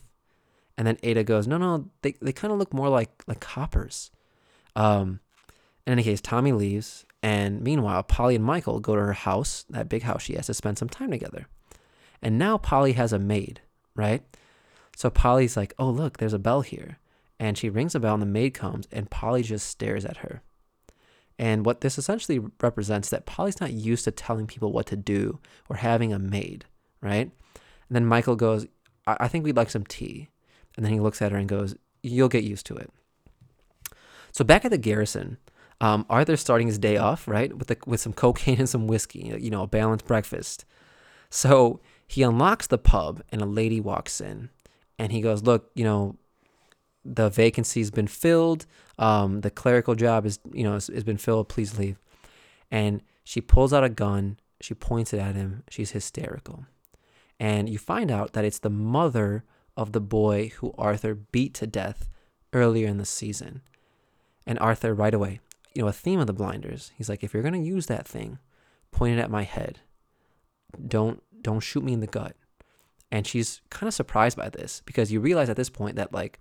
And 0.77 0.87
then 0.87 0.97
Ada 1.03 1.23
goes, 1.23 1.47
No, 1.47 1.57
no, 1.57 1.89
they, 2.01 2.15
they 2.21 2.33
kind 2.33 2.51
of 2.51 2.59
look 2.59 2.73
more 2.73 2.89
like, 2.89 3.23
like 3.27 3.39
coppers. 3.39 4.11
Um, 4.75 5.19
in 5.85 5.93
any 5.93 6.03
case, 6.03 6.21
Tommy 6.21 6.51
leaves, 6.51 7.05
and 7.23 7.61
meanwhile, 7.61 8.03
Polly 8.03 8.35
and 8.35 8.45
Michael 8.45 8.79
go 8.79 8.95
to 8.95 9.01
her 9.01 9.13
house, 9.13 9.65
that 9.69 9.89
big 9.89 10.03
house 10.03 10.23
she 10.23 10.35
has, 10.35 10.47
to 10.47 10.53
spend 10.53 10.77
some 10.77 10.89
time 10.89 11.11
together. 11.11 11.47
And 12.21 12.37
now 12.37 12.57
Polly 12.57 12.93
has 12.93 13.13
a 13.13 13.19
maid, 13.19 13.61
right? 13.95 14.23
So 14.95 15.09
Polly's 15.09 15.57
like, 15.57 15.73
oh, 15.79 15.89
look, 15.89 16.17
there's 16.17 16.33
a 16.33 16.39
bell 16.39 16.61
here. 16.61 16.97
And 17.39 17.57
she 17.57 17.69
rings 17.69 17.95
a 17.95 17.99
bell, 17.99 18.13
and 18.13 18.21
the 18.21 18.27
maid 18.27 18.53
comes, 18.53 18.87
and 18.91 19.09
Polly 19.09 19.41
just 19.41 19.67
stares 19.67 20.05
at 20.05 20.17
her. 20.17 20.41
And 21.39 21.65
what 21.65 21.81
this 21.81 21.97
essentially 21.97 22.39
represents 22.61 23.09
that 23.09 23.25
Polly's 23.25 23.59
not 23.59 23.73
used 23.73 24.03
to 24.03 24.11
telling 24.11 24.45
people 24.45 24.71
what 24.71 24.85
to 24.87 24.95
do 24.95 25.39
or 25.69 25.77
having 25.77 26.13
a 26.13 26.19
maid, 26.19 26.65
right? 27.01 27.29
And 27.51 27.95
then 27.95 28.05
Michael 28.05 28.35
goes, 28.35 28.67
I, 29.05 29.17
I 29.21 29.27
think 29.27 29.43
we'd 29.43 29.57
like 29.57 29.69
some 29.69 29.85
tea. 29.85 30.29
And 30.75 30.85
then 30.85 30.93
he 30.93 30.99
looks 30.99 31.21
at 31.21 31.31
her 31.31 31.37
and 31.37 31.49
goes, 31.49 31.75
You'll 32.03 32.29
get 32.29 32.43
used 32.43 32.65
to 32.65 32.75
it. 32.77 32.89
So 34.31 34.43
back 34.43 34.65
at 34.65 34.71
the 34.71 34.77
garrison, 34.77 35.37
um, 35.81 36.05
Arthur's 36.09 36.41
starting 36.41 36.67
his 36.67 36.79
day 36.79 36.97
off, 36.97 37.27
right, 37.27 37.55
with 37.55 37.67
the, 37.67 37.77
with 37.85 37.99
some 37.99 38.13
cocaine 38.13 38.59
and 38.59 38.69
some 38.69 38.87
whiskey, 38.87 39.35
you 39.39 39.49
know, 39.49 39.63
a 39.63 39.67
balanced 39.67 40.05
breakfast. 40.05 40.65
So 41.29 41.79
he 42.07 42.23
unlocks 42.23 42.67
the 42.67 42.77
pub, 42.77 43.21
and 43.31 43.41
a 43.41 43.45
lady 43.45 43.79
walks 43.79 44.19
in, 44.19 44.49
and 44.99 45.11
he 45.11 45.21
goes, 45.21 45.43
"Look, 45.43 45.71
you 45.75 45.83
know, 45.83 46.17
the 47.05 47.29
vacancy's 47.29 47.89
been 47.89 48.07
filled. 48.07 48.65
Um, 48.99 49.41
the 49.41 49.49
clerical 49.49 49.95
job 49.95 50.25
is, 50.25 50.39
you 50.53 50.63
know, 50.63 50.73
has, 50.73 50.87
has 50.87 51.03
been 51.03 51.17
filled. 51.17 51.47
Please 51.47 51.79
leave." 51.79 51.97
And 52.69 53.01
she 53.23 53.39
pulls 53.39 53.71
out 53.71 53.83
a 53.83 53.89
gun. 53.89 54.37
She 54.59 54.73
points 54.73 55.13
it 55.13 55.19
at 55.19 55.35
him. 55.35 55.63
She's 55.69 55.91
hysterical, 55.91 56.65
and 57.41 57.67
you 57.67 57.79
find 57.79 58.11
out 58.11 58.33
that 58.33 58.45
it's 58.45 58.59
the 58.59 58.69
mother 58.69 59.43
of 59.75 59.93
the 59.93 59.99
boy 59.99 60.49
who 60.57 60.75
Arthur 60.77 61.15
beat 61.15 61.55
to 61.55 61.65
death 61.65 62.07
earlier 62.53 62.87
in 62.87 62.99
the 62.99 63.05
season. 63.05 63.63
And 64.45 64.59
Arthur, 64.59 64.93
right 64.93 65.13
away, 65.13 65.39
you 65.73 65.81
know, 65.81 65.87
a 65.87 65.91
theme 65.91 66.19
of 66.19 66.27
the 66.27 66.33
blinders. 66.33 66.91
He's 66.95 67.09
like, 67.09 67.23
if 67.23 67.33
you're 67.33 67.41
gonna 67.41 67.57
use 67.57 67.87
that 67.87 68.07
thing, 68.07 68.37
point 68.91 69.17
it 69.17 69.21
at 69.21 69.31
my 69.31 69.41
head. 69.41 69.79
Don't 70.87 71.23
don't 71.41 71.61
shoot 71.61 71.83
me 71.83 71.93
in 71.93 71.99
the 71.99 72.05
gut. 72.05 72.35
And 73.11 73.25
she's 73.25 73.61
kind 73.71 73.87
of 73.87 73.95
surprised 73.95 74.37
by 74.37 74.49
this 74.49 74.83
because 74.85 75.11
you 75.11 75.19
realize 75.19 75.49
at 75.49 75.57
this 75.57 75.69
point 75.71 75.95
that 75.95 76.13
like 76.13 76.39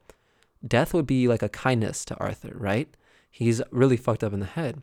death 0.67 0.93
would 0.93 1.07
be 1.07 1.27
like 1.29 1.43
a 1.43 1.49
kindness 1.49 2.05
to 2.05 2.17
Arthur, 2.19 2.53
right? 2.55 2.95
He's 3.31 3.63
really 3.71 3.97
fucked 3.97 4.23
up 4.23 4.35
in 4.35 4.41
the 4.41 4.47
head. 4.47 4.83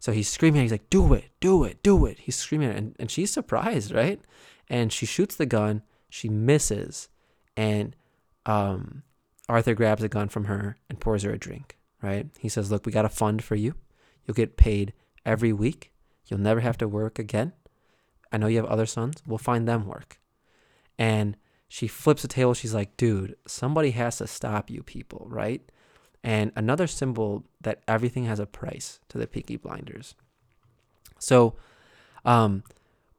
So 0.00 0.10
he's 0.10 0.28
screaming, 0.28 0.62
he's 0.62 0.72
like, 0.72 0.90
do 0.90 1.14
it, 1.14 1.26
do 1.38 1.62
it, 1.62 1.80
do 1.84 2.06
it. 2.06 2.18
He's 2.18 2.34
screaming, 2.34 2.70
and, 2.70 2.96
and 2.98 3.08
she's 3.08 3.30
surprised, 3.30 3.92
right? 3.92 4.20
And 4.68 4.92
she 4.92 5.06
shoots 5.06 5.36
the 5.36 5.46
gun, 5.46 5.82
she 6.08 6.28
misses, 6.28 7.08
and 7.56 7.94
um, 8.46 9.02
Arthur 9.48 9.74
grabs 9.74 10.02
a 10.02 10.08
gun 10.08 10.28
from 10.28 10.44
her 10.44 10.76
and 10.88 11.00
pours 11.00 11.22
her 11.22 11.32
a 11.32 11.38
drink, 11.38 11.78
right? 12.00 12.26
He 12.38 12.48
says, 12.48 12.70
Look, 12.70 12.86
we 12.86 12.92
got 12.92 13.04
a 13.04 13.10
fund 13.10 13.42
for 13.44 13.54
you. 13.54 13.74
You'll 14.24 14.34
get 14.34 14.56
paid 14.56 14.92
every 15.26 15.52
week. 15.52 15.92
You'll 16.26 16.40
never 16.40 16.60
have 16.60 16.78
to 16.78 16.88
work 16.88 17.18
again. 17.18 17.52
I 18.30 18.38
know 18.38 18.46
you 18.46 18.56
have 18.56 18.66
other 18.66 18.86
sons. 18.86 19.22
We'll 19.26 19.38
find 19.38 19.68
them 19.68 19.86
work. 19.86 20.18
And 20.98 21.36
she 21.68 21.88
flips 21.88 22.22
the 22.22 22.28
table. 22.28 22.54
She's 22.54 22.74
like, 22.74 22.96
dude, 22.96 23.36
somebody 23.46 23.90
has 23.92 24.18
to 24.18 24.26
stop 24.26 24.70
you 24.70 24.82
people, 24.82 25.26
right? 25.28 25.62
And 26.24 26.52
another 26.54 26.86
symbol 26.86 27.44
that 27.60 27.82
everything 27.88 28.24
has 28.24 28.38
a 28.38 28.46
price 28.46 29.00
to 29.08 29.18
the 29.18 29.26
Peaky 29.26 29.56
Blinders. 29.56 30.14
So 31.18 31.56
um, 32.24 32.62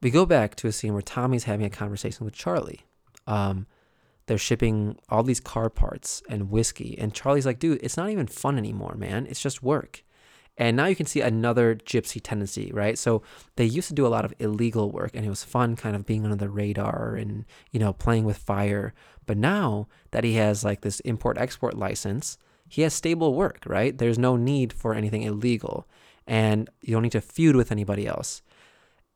we 0.04 0.10
go 0.10 0.26
back 0.26 0.54
to 0.56 0.68
a 0.68 0.72
scene 0.72 0.92
where 0.92 1.00
Tommy's 1.00 1.44
having 1.44 1.64
a 1.64 1.70
conversation 1.70 2.26
with 2.26 2.34
Charlie. 2.34 2.82
Um, 3.26 3.66
they're 4.26 4.36
shipping 4.36 4.98
all 5.08 5.22
these 5.22 5.40
car 5.40 5.70
parts 5.70 6.22
and 6.28 6.50
whiskey. 6.50 6.94
And 6.98 7.14
Charlie's 7.14 7.46
like, 7.46 7.58
dude, 7.58 7.80
it's 7.82 7.96
not 7.96 8.10
even 8.10 8.26
fun 8.26 8.58
anymore, 8.58 8.96
man. 8.98 9.26
It's 9.26 9.40
just 9.40 9.62
work. 9.62 10.04
And 10.58 10.76
now 10.76 10.86
you 10.86 10.94
can 10.94 11.06
see 11.06 11.22
another 11.22 11.74
gypsy 11.74 12.20
tendency, 12.22 12.70
right? 12.70 12.98
So 12.98 13.22
they 13.56 13.64
used 13.64 13.88
to 13.88 13.94
do 13.94 14.06
a 14.06 14.08
lot 14.08 14.26
of 14.26 14.34
illegal 14.38 14.92
work 14.92 15.12
and 15.14 15.24
it 15.24 15.30
was 15.30 15.42
fun 15.42 15.74
kind 15.74 15.96
of 15.96 16.04
being 16.04 16.24
under 16.24 16.36
the 16.36 16.50
radar 16.50 17.16
and, 17.16 17.46
you 17.70 17.80
know, 17.80 17.94
playing 17.94 18.24
with 18.24 18.36
fire. 18.36 18.92
But 19.24 19.38
now 19.38 19.88
that 20.10 20.22
he 20.22 20.34
has 20.34 20.62
like 20.62 20.82
this 20.82 21.00
import 21.00 21.38
export 21.38 21.78
license, 21.78 22.36
he 22.68 22.82
has 22.82 22.92
stable 22.92 23.34
work, 23.34 23.62
right? 23.66 23.96
There's 23.96 24.18
no 24.18 24.36
need 24.36 24.70
for 24.70 24.94
anything 24.94 25.22
illegal 25.22 25.88
and 26.26 26.68
you 26.82 26.92
don't 26.92 27.02
need 27.02 27.12
to 27.12 27.22
feud 27.22 27.56
with 27.56 27.72
anybody 27.72 28.06
else. 28.06 28.42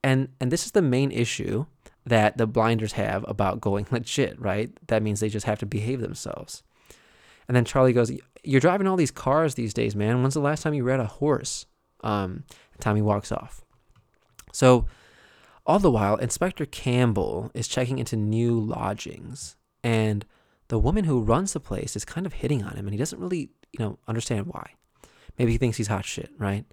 And 0.03 0.29
and 0.39 0.51
this 0.51 0.65
is 0.65 0.71
the 0.71 0.81
main 0.81 1.11
issue 1.11 1.65
that 2.05 2.37
the 2.37 2.47
blinders 2.47 2.93
have 2.93 3.25
about 3.27 3.61
going 3.61 3.87
legit, 3.91 4.39
right? 4.39 4.71
That 4.87 5.03
means 5.03 5.19
they 5.19 5.29
just 5.29 5.45
have 5.45 5.59
to 5.59 5.65
behave 5.65 6.01
themselves. 6.01 6.63
And 7.47 7.55
then 7.55 7.65
Charlie 7.65 7.93
goes, 7.93 8.11
You're 8.43 8.61
driving 8.61 8.87
all 8.87 8.95
these 8.95 9.11
cars 9.11 9.55
these 9.55 9.73
days, 9.73 9.95
man. 9.95 10.21
When's 10.21 10.35
the 10.35 10.39
last 10.39 10.61
time 10.61 10.73
you 10.73 10.83
rode 10.83 10.99
a 10.99 11.05
horse? 11.05 11.65
Um, 12.03 12.43
Tommy 12.79 13.01
walks 13.01 13.31
off. 13.31 13.65
So, 14.53 14.85
all 15.65 15.79
the 15.79 15.91
while, 15.91 16.15
Inspector 16.15 16.65
Campbell 16.67 17.51
is 17.53 17.67
checking 17.67 17.99
into 17.99 18.15
new 18.15 18.59
lodgings. 18.59 19.55
And 19.83 20.25
the 20.69 20.79
woman 20.79 21.03
who 21.03 21.21
runs 21.21 21.53
the 21.53 21.59
place 21.59 21.95
is 21.95 22.05
kind 22.05 22.25
of 22.25 22.33
hitting 22.33 22.63
on 22.63 22.75
him, 22.75 22.87
and 22.87 22.93
he 22.93 22.97
doesn't 22.97 23.19
really, 23.19 23.49
you 23.71 23.79
know, 23.79 23.99
understand 24.07 24.47
why. 24.47 24.71
Maybe 25.37 25.51
he 25.51 25.57
thinks 25.57 25.77
he's 25.77 25.87
hot 25.87 26.05
shit, 26.05 26.31
right? 26.37 26.65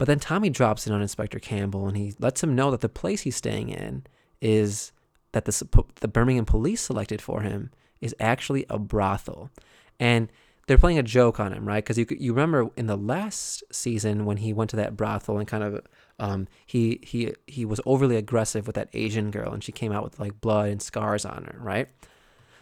But 0.00 0.06
then 0.06 0.18
Tommy 0.18 0.48
drops 0.48 0.86
in 0.86 0.94
on 0.94 1.02
Inspector 1.02 1.38
Campbell, 1.40 1.86
and 1.86 1.94
he 1.94 2.14
lets 2.18 2.42
him 2.42 2.54
know 2.54 2.70
that 2.70 2.80
the 2.80 2.88
place 2.88 3.20
he's 3.20 3.36
staying 3.36 3.68
in 3.68 4.04
is 4.40 4.92
that 5.32 5.44
the, 5.44 5.84
the 5.96 6.08
Birmingham 6.08 6.46
police 6.46 6.80
selected 6.80 7.20
for 7.20 7.42
him 7.42 7.70
is 8.00 8.14
actually 8.18 8.64
a 8.70 8.78
brothel. 8.78 9.50
And 9.98 10.32
they're 10.66 10.78
playing 10.78 10.98
a 10.98 11.02
joke 11.02 11.38
on 11.38 11.52
him, 11.52 11.68
right? 11.68 11.84
Because 11.84 11.98
you 11.98 12.06
you 12.18 12.32
remember 12.32 12.70
in 12.78 12.86
the 12.86 12.96
last 12.96 13.62
season 13.70 14.24
when 14.24 14.38
he 14.38 14.54
went 14.54 14.70
to 14.70 14.76
that 14.76 14.96
brothel 14.96 15.36
and 15.36 15.46
kind 15.46 15.62
of 15.62 15.86
um, 16.18 16.48
he 16.64 17.00
he 17.02 17.34
he 17.46 17.66
was 17.66 17.78
overly 17.84 18.16
aggressive 18.16 18.66
with 18.66 18.76
that 18.76 18.88
Asian 18.94 19.30
girl, 19.30 19.52
and 19.52 19.62
she 19.62 19.70
came 19.70 19.92
out 19.92 20.02
with 20.02 20.18
like 20.18 20.40
blood 20.40 20.70
and 20.70 20.80
scars 20.80 21.26
on 21.26 21.44
her, 21.44 21.58
right? 21.60 21.90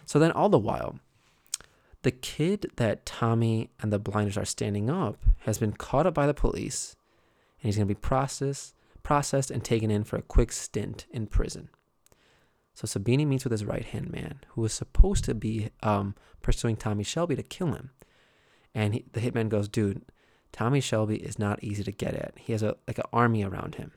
So 0.07 0.18
then 0.18 0.32
all 0.32 0.49
the 0.49 0.59
while, 0.59 0.99
the 2.03 2.11
kid 2.11 2.72
that 2.78 3.07
Tommy 3.07 3.70
and 3.78 3.93
the 3.93 4.01
blinders 4.01 4.36
are 4.36 4.45
standing 4.45 4.91
up 4.91 5.24
has 5.43 5.59
been 5.59 5.72
caught 5.72 6.05
up 6.05 6.14
by 6.14 6.26
the 6.26 6.34
police, 6.34 6.97
and 7.61 7.68
he's 7.68 7.76
going 7.76 7.88
to 7.88 7.94
be 7.94 8.00
processed 8.00 8.74
processed 9.02 9.50
and 9.50 9.64
taken 9.64 9.90
in 9.90 10.04
for 10.04 10.16
a 10.16 10.22
quick 10.22 10.52
stint 10.52 11.06
in 11.11 11.26
prison. 11.26 11.70
So 12.74 12.86
Sabini 12.86 13.26
meets 13.26 13.44
with 13.44 13.52
his 13.52 13.64
right 13.64 13.86
hand 13.86 14.12
man, 14.12 14.40
who 14.48 14.64
is 14.66 14.72
supposed 14.74 15.24
to 15.24 15.34
be 15.34 15.70
um, 15.82 16.14
pursuing 16.42 16.76
Tommy 16.76 17.04
Shelby 17.04 17.34
to 17.34 17.42
kill 17.42 17.68
him. 17.68 17.90
And 18.74 18.92
he, 18.92 19.06
the 19.12 19.20
hitman 19.20 19.48
goes, 19.48 19.66
dude, 19.66 20.02
Tommy 20.52 20.80
Shelby 20.80 21.16
is 21.16 21.38
not 21.38 21.64
easy 21.64 21.82
to 21.84 21.90
get 21.90 22.12
at. 22.12 22.34
He 22.36 22.52
has 22.52 22.62
a 22.62 22.76
like 22.86 22.98
an 22.98 23.04
army 23.11 23.42
around 23.42 23.76
him. 23.76 23.92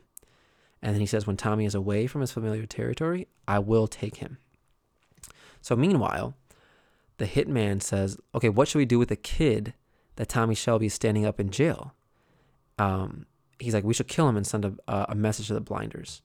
And 0.82 0.94
then 0.94 1.02
he 1.02 1.06
says, 1.06 1.28
when 1.28 1.36
Tommy 1.36 1.66
is 1.66 1.76
away 1.76 2.08
from 2.08 2.22
his 2.22 2.32
familiar 2.32 2.66
territory, 2.66 3.28
I 3.48 3.60
will 3.60 3.88
take 3.88 4.18
him. 4.18 4.38
So 5.62 5.76
meanwhile, 5.76 6.36
the 7.18 7.26
hitman 7.26 7.84
says, 7.84 8.18
okay, 8.34 8.50
what 8.50 8.68
should 8.68 8.80
we 8.80 8.86
do 8.86 8.98
with 8.98 9.10
the 9.10 9.16
kid 9.16 9.74
that 10.16 10.30
Tommy 10.30 10.56
Shelby 10.56 10.86
is 10.86 10.94
standing 10.94 11.26
up 11.26 11.40
in 11.40 11.52
jail? 11.52 11.94
Um, 12.80 13.26
he's 13.62 13.74
like, 13.74 13.84
we 13.84 13.94
should 13.94 14.08
kill 14.08 14.28
him 14.28 14.38
and 14.38 14.46
send 14.46 14.66
a, 14.66 15.12
a 15.12 15.16
message 15.16 15.48
to 15.48 15.54
the 15.54 15.62
blinders. 15.62 16.22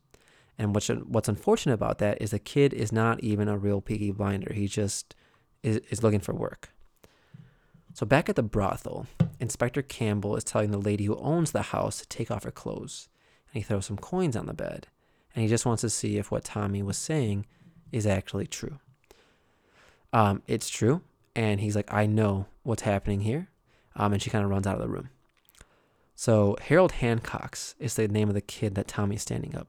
And 0.59 0.75
what's 0.75 0.89
what's 0.89 1.29
unfortunate 1.29 1.75
about 1.75 1.99
that 1.99 2.21
is 2.21 2.31
the 2.31 2.39
kid 2.39 2.73
is 2.73 2.91
not 2.91 3.23
even 3.23 3.47
a 3.49 3.59
real 3.59 3.81
Peaky 3.81 4.11
Blinder. 4.11 4.55
He 4.55 4.67
just 4.67 5.15
is, 5.63 5.81
is 5.91 6.03
looking 6.03 6.21
for 6.21 6.35
work. 6.35 6.71
So 7.93 8.07
back 8.07 8.29
at 8.29 8.37
the 8.37 8.43
brothel, 8.43 9.07
Inspector 9.39 9.83
Campbell 9.83 10.37
is 10.37 10.45
telling 10.45 10.71
the 10.71 10.79
lady 10.79 11.05
who 11.05 11.17
owns 11.17 11.53
the 11.53 11.63
house 11.63 12.01
to 12.01 12.09
take 12.09 12.31
off 12.31 12.45
her 12.45 12.51
clothes, 12.51 13.09
and 13.49 13.63
he 13.63 13.67
throws 13.67 13.87
some 13.87 13.99
coins 13.99 14.37
on 14.37 14.47
the 14.47 14.55
bed, 14.55 14.87
and 15.35 15.43
he 15.43 15.49
just 15.49 15.67
wants 15.67 15.83
to 15.83 15.91
see 15.91 16.19
if 16.19 16.31
what 16.31 16.45
Tommy 16.45 16.83
was 16.83 16.99
saying 16.99 17.47
is 17.93 18.07
actually 18.07 18.47
true. 18.47 18.79
Um, 20.13 20.43
it's 20.47 20.71
true, 20.71 21.03
and 21.35 21.61
he's 21.61 21.77
like, 21.77 21.93
I 21.93 22.07
know 22.07 22.47
what's 22.65 22.83
happening 22.83 23.21
here. 23.21 23.49
um, 23.97 24.13
and 24.13 24.23
she 24.23 24.31
kind 24.31 24.45
of 24.45 24.51
runs 24.51 24.67
out 24.67 24.77
of 24.77 24.83
the 24.83 24.89
room. 24.89 25.09
So 26.17 26.57
Harold 26.63 26.93
Hancock's 26.93 27.75
is 27.79 27.95
the 27.95 28.09
name 28.09 28.29
of 28.29 28.35
the 28.35 28.41
kid 28.41 28.75
that 28.75 28.89
Tommy's 28.89 29.23
standing 29.23 29.55
up, 29.55 29.69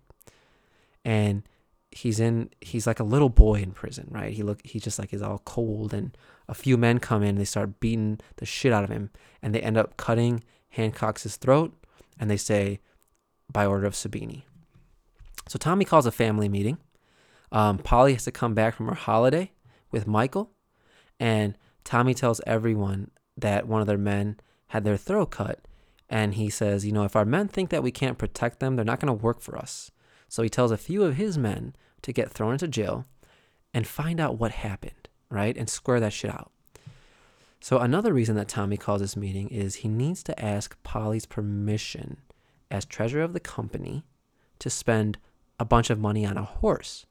and 1.04 1.44
he's 1.92 2.20
in 2.20 2.50
he's 2.62 2.88
like 2.88 3.00
a 3.00 3.04
little 3.04 3.30
boy 3.30 3.56
in 3.56 3.72
prison, 3.72 4.08
right? 4.10 4.34
He 4.34 4.44
look 4.44 4.66
he 4.66 4.80
just 4.80 4.98
like 4.98 5.14
is 5.14 5.22
all 5.22 5.40
cold, 5.40 5.94
and 5.94 6.18
a 6.48 6.54
few 6.54 6.78
men 6.78 7.00
come 7.00 7.22
in, 7.22 7.30
and 7.30 7.38
they 7.38 7.46
start 7.46 7.82
beating 7.82 8.20
the 8.38 8.46
shit 8.46 8.72
out 8.72 8.86
of 8.86 8.90
him, 8.90 9.10
and 9.42 9.54
they 9.54 9.62
end 9.62 9.78
up 9.78 9.98
cutting 9.98 10.42
Hancock's 10.70 11.36
throat, 11.36 11.74
and 12.18 12.32
they 12.32 12.38
say, 12.38 12.80
by 13.52 13.66
order 13.66 13.86
of 13.86 13.94
Sabini. 13.94 14.44
So 15.48 15.58
Tommy 15.58 15.86
calls 15.86 16.06
a 16.06 16.12
family 16.12 16.50
meeting. 16.50 16.78
Um, 17.52 17.78
Polly 17.78 18.14
has 18.14 18.26
to 18.26 18.32
come 18.32 18.54
back 18.54 18.76
from 18.76 18.88
her 18.88 18.96
holiday 18.96 19.52
with 19.92 20.08
Michael, 20.08 20.52
and 21.20 21.58
Tommy 21.84 22.14
tells 22.14 22.42
everyone 22.46 23.12
that 23.38 23.68
one 23.68 23.82
of 23.82 23.88
their 23.88 23.98
men 23.98 24.40
had 24.68 24.84
their 24.84 24.98
throat 24.98 25.32
cut. 25.32 25.60
And 26.10 26.36
he 26.36 26.50
says, 26.50 26.86
you 26.86 26.92
know, 26.92 27.04
if 27.04 27.16
our 27.16 27.26
men 27.26 27.48
think 27.48 27.70
that 27.70 27.84
we 27.84 27.92
can't 27.92 28.18
protect 28.18 28.60
them, 28.60 28.76
they're 28.76 28.86
not 28.86 29.00
going 29.00 29.08
to 29.08 29.24
work 29.24 29.42
for 29.42 29.58
us. 29.58 29.92
So 30.30 30.44
he 30.44 30.50
tells 30.50 30.72
a 30.72 30.78
few 30.78 31.04
of 31.04 31.16
his 31.16 31.38
men 31.38 31.76
to 32.02 32.14
get 32.14 32.32
thrown 32.32 32.54
into 32.54 32.68
jail 32.68 33.06
and 33.74 33.88
find 33.88 34.20
out 34.20 34.38
what 34.38 34.52
happened, 34.52 35.10
right? 35.30 35.56
And 35.58 35.70
square 35.70 36.00
that 36.00 36.14
shit 36.14 36.32
out. 36.32 36.52
So 37.60 37.80
another 37.80 38.14
reason 38.14 38.36
that 38.36 38.48
Tommy 38.48 38.78
calls 38.78 39.02
this 39.02 39.18
meeting 39.18 39.50
is 39.50 39.76
he 39.76 39.90
needs 39.90 40.24
to 40.24 40.44
ask 40.44 40.82
Polly's 40.84 41.26
permission 41.26 42.18
as 42.72 42.86
treasurer 42.86 43.24
of 43.24 43.34
the 43.34 43.40
company 43.40 44.06
to 44.60 44.70
spend 44.70 45.18
a 45.60 45.66
bunch 45.66 45.90
of 45.90 46.00
money 46.00 46.26
on 46.26 46.38
a 46.38 46.44
horse. 46.44 47.06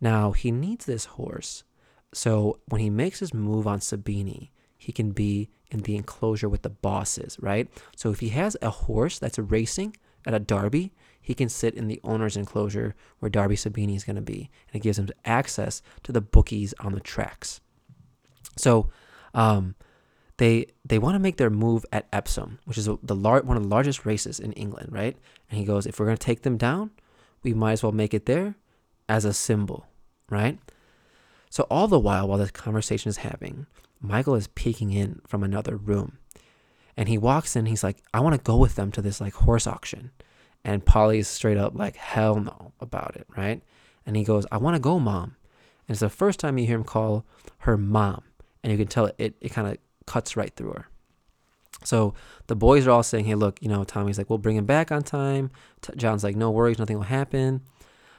Now, 0.00 0.32
he 0.32 0.50
needs 0.50 0.86
this 0.86 1.04
horse 1.04 1.64
so 2.12 2.58
when 2.66 2.80
he 2.80 2.90
makes 2.90 3.20
his 3.20 3.32
move 3.32 3.66
on 3.66 3.80
Sabini, 3.80 4.50
he 4.76 4.92
can 4.92 5.12
be 5.12 5.50
in 5.70 5.80
the 5.80 5.96
enclosure 5.96 6.48
with 6.48 6.62
the 6.62 6.70
bosses, 6.70 7.36
right? 7.40 7.68
So 7.96 8.10
if 8.10 8.20
he 8.20 8.30
has 8.30 8.56
a 8.60 8.70
horse 8.70 9.18
that's 9.18 9.38
racing 9.38 9.96
at 10.26 10.34
a 10.34 10.38
derby, 10.38 10.92
he 11.20 11.34
can 11.34 11.48
sit 11.48 11.74
in 11.74 11.86
the 11.86 12.00
owner's 12.02 12.36
enclosure 12.36 12.94
where 13.18 13.30
Darby 13.30 13.56
Sabini 13.56 13.94
is 13.94 14.04
going 14.04 14.16
to 14.16 14.22
be, 14.22 14.50
and 14.68 14.80
it 14.80 14.82
gives 14.82 14.98
him 14.98 15.08
access 15.24 15.82
to 16.02 16.12
the 16.12 16.20
bookies 16.20 16.74
on 16.80 16.92
the 16.92 17.00
tracks. 17.00 17.60
So, 18.56 18.90
um, 19.34 19.74
they 20.38 20.66
they 20.86 20.98
want 20.98 21.14
to 21.14 21.18
make 21.18 21.36
their 21.36 21.50
move 21.50 21.84
at 21.92 22.08
Epsom, 22.12 22.58
which 22.64 22.78
is 22.78 22.86
the 22.86 23.14
lar- 23.14 23.42
one 23.42 23.58
of 23.58 23.62
the 23.62 23.68
largest 23.68 24.06
races 24.06 24.40
in 24.40 24.52
England, 24.54 24.90
right? 24.90 25.14
And 25.50 25.58
he 25.58 25.66
goes, 25.66 25.86
if 25.86 26.00
we're 26.00 26.06
going 26.06 26.16
to 26.16 26.24
take 26.24 26.42
them 26.42 26.56
down, 26.56 26.90
we 27.42 27.52
might 27.52 27.72
as 27.72 27.82
well 27.82 27.92
make 27.92 28.14
it 28.14 28.24
there 28.24 28.54
as 29.06 29.26
a 29.26 29.34
symbol, 29.34 29.86
right? 30.30 30.58
So 31.50 31.66
all 31.70 31.88
the 31.88 31.98
while, 31.98 32.26
while 32.26 32.38
this 32.38 32.50
conversation 32.52 33.10
is 33.10 33.18
happening, 33.18 33.66
Michael 34.00 34.34
is 34.34 34.48
peeking 34.48 34.92
in 34.92 35.20
from 35.26 35.42
another 35.42 35.76
room, 35.76 36.18
and 36.96 37.08
he 37.08 37.18
walks 37.18 37.54
in. 37.54 37.66
He's 37.66 37.84
like, 37.84 38.02
"I 38.14 38.20
want 38.20 38.34
to 38.34 38.42
go 38.42 38.56
with 38.56 38.74
them 38.74 38.90
to 38.92 39.02
this 39.02 39.20
like 39.20 39.34
horse 39.34 39.66
auction," 39.66 40.10
and 40.64 40.84
Polly's 40.84 41.28
straight 41.28 41.58
up 41.58 41.74
like, 41.74 41.96
"Hell 41.96 42.40
no" 42.40 42.72
about 42.80 43.16
it, 43.16 43.26
right? 43.36 43.62
And 44.06 44.16
he 44.16 44.24
goes, 44.24 44.46
"I 44.50 44.56
want 44.56 44.74
to 44.74 44.80
go, 44.80 44.98
mom." 44.98 45.36
And 45.86 45.94
it's 45.94 46.00
the 46.00 46.08
first 46.08 46.40
time 46.40 46.56
you 46.56 46.66
hear 46.66 46.76
him 46.76 46.84
call 46.84 47.24
her 47.58 47.76
mom, 47.76 48.22
and 48.62 48.70
you 48.72 48.78
can 48.78 48.86
tell 48.88 49.06
it 49.06 49.14
it, 49.18 49.34
it 49.40 49.48
kind 49.50 49.68
of 49.68 49.78
cuts 50.06 50.36
right 50.36 50.54
through 50.54 50.72
her. 50.72 50.88
So 51.84 52.14
the 52.46 52.56
boys 52.56 52.86
are 52.86 52.90
all 52.90 53.02
saying, 53.02 53.26
"Hey, 53.26 53.34
look, 53.34 53.62
you 53.62 53.68
know." 53.68 53.84
Tommy's 53.84 54.18
like, 54.18 54.30
"We'll 54.30 54.38
bring 54.38 54.56
him 54.56 54.66
back 54.66 54.90
on 54.90 55.02
time." 55.02 55.50
T- 55.82 55.92
John's 55.96 56.24
like, 56.24 56.36
"No 56.36 56.50
worries, 56.50 56.78
nothing 56.78 56.96
will 56.96 57.04
happen." 57.04 57.62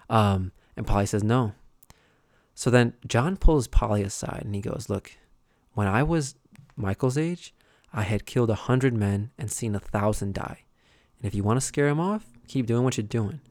Um, 0.09 0.51
and 0.75 0.85
Polly 0.85 1.05
says, 1.05 1.23
"No." 1.23 1.53
So 2.55 2.69
then 2.69 2.93
John 3.07 3.37
pulls 3.37 3.67
Polly 3.67 4.03
aside 4.03 4.43
and 4.45 4.53
he 4.55 4.61
goes, 4.61 4.87
"Look, 4.89 5.13
when 5.73 5.87
I 5.87 6.03
was 6.03 6.35
Michael's 6.75 7.17
age, 7.17 7.53
I 7.93 8.03
had 8.03 8.25
killed 8.25 8.49
a 8.49 8.55
hundred 8.55 8.93
men 8.93 9.31
and 9.37 9.51
seen 9.51 9.75
a 9.75 9.79
thousand 9.79 10.33
die. 10.33 10.63
And 11.19 11.27
if 11.27 11.35
you 11.35 11.43
want 11.43 11.57
to 11.57 11.65
scare 11.65 11.87
him 11.87 11.99
off, 11.99 12.25
keep 12.47 12.65
doing 12.65 12.83
what 12.83 12.97
you're 12.97 13.05
doing. 13.05 13.41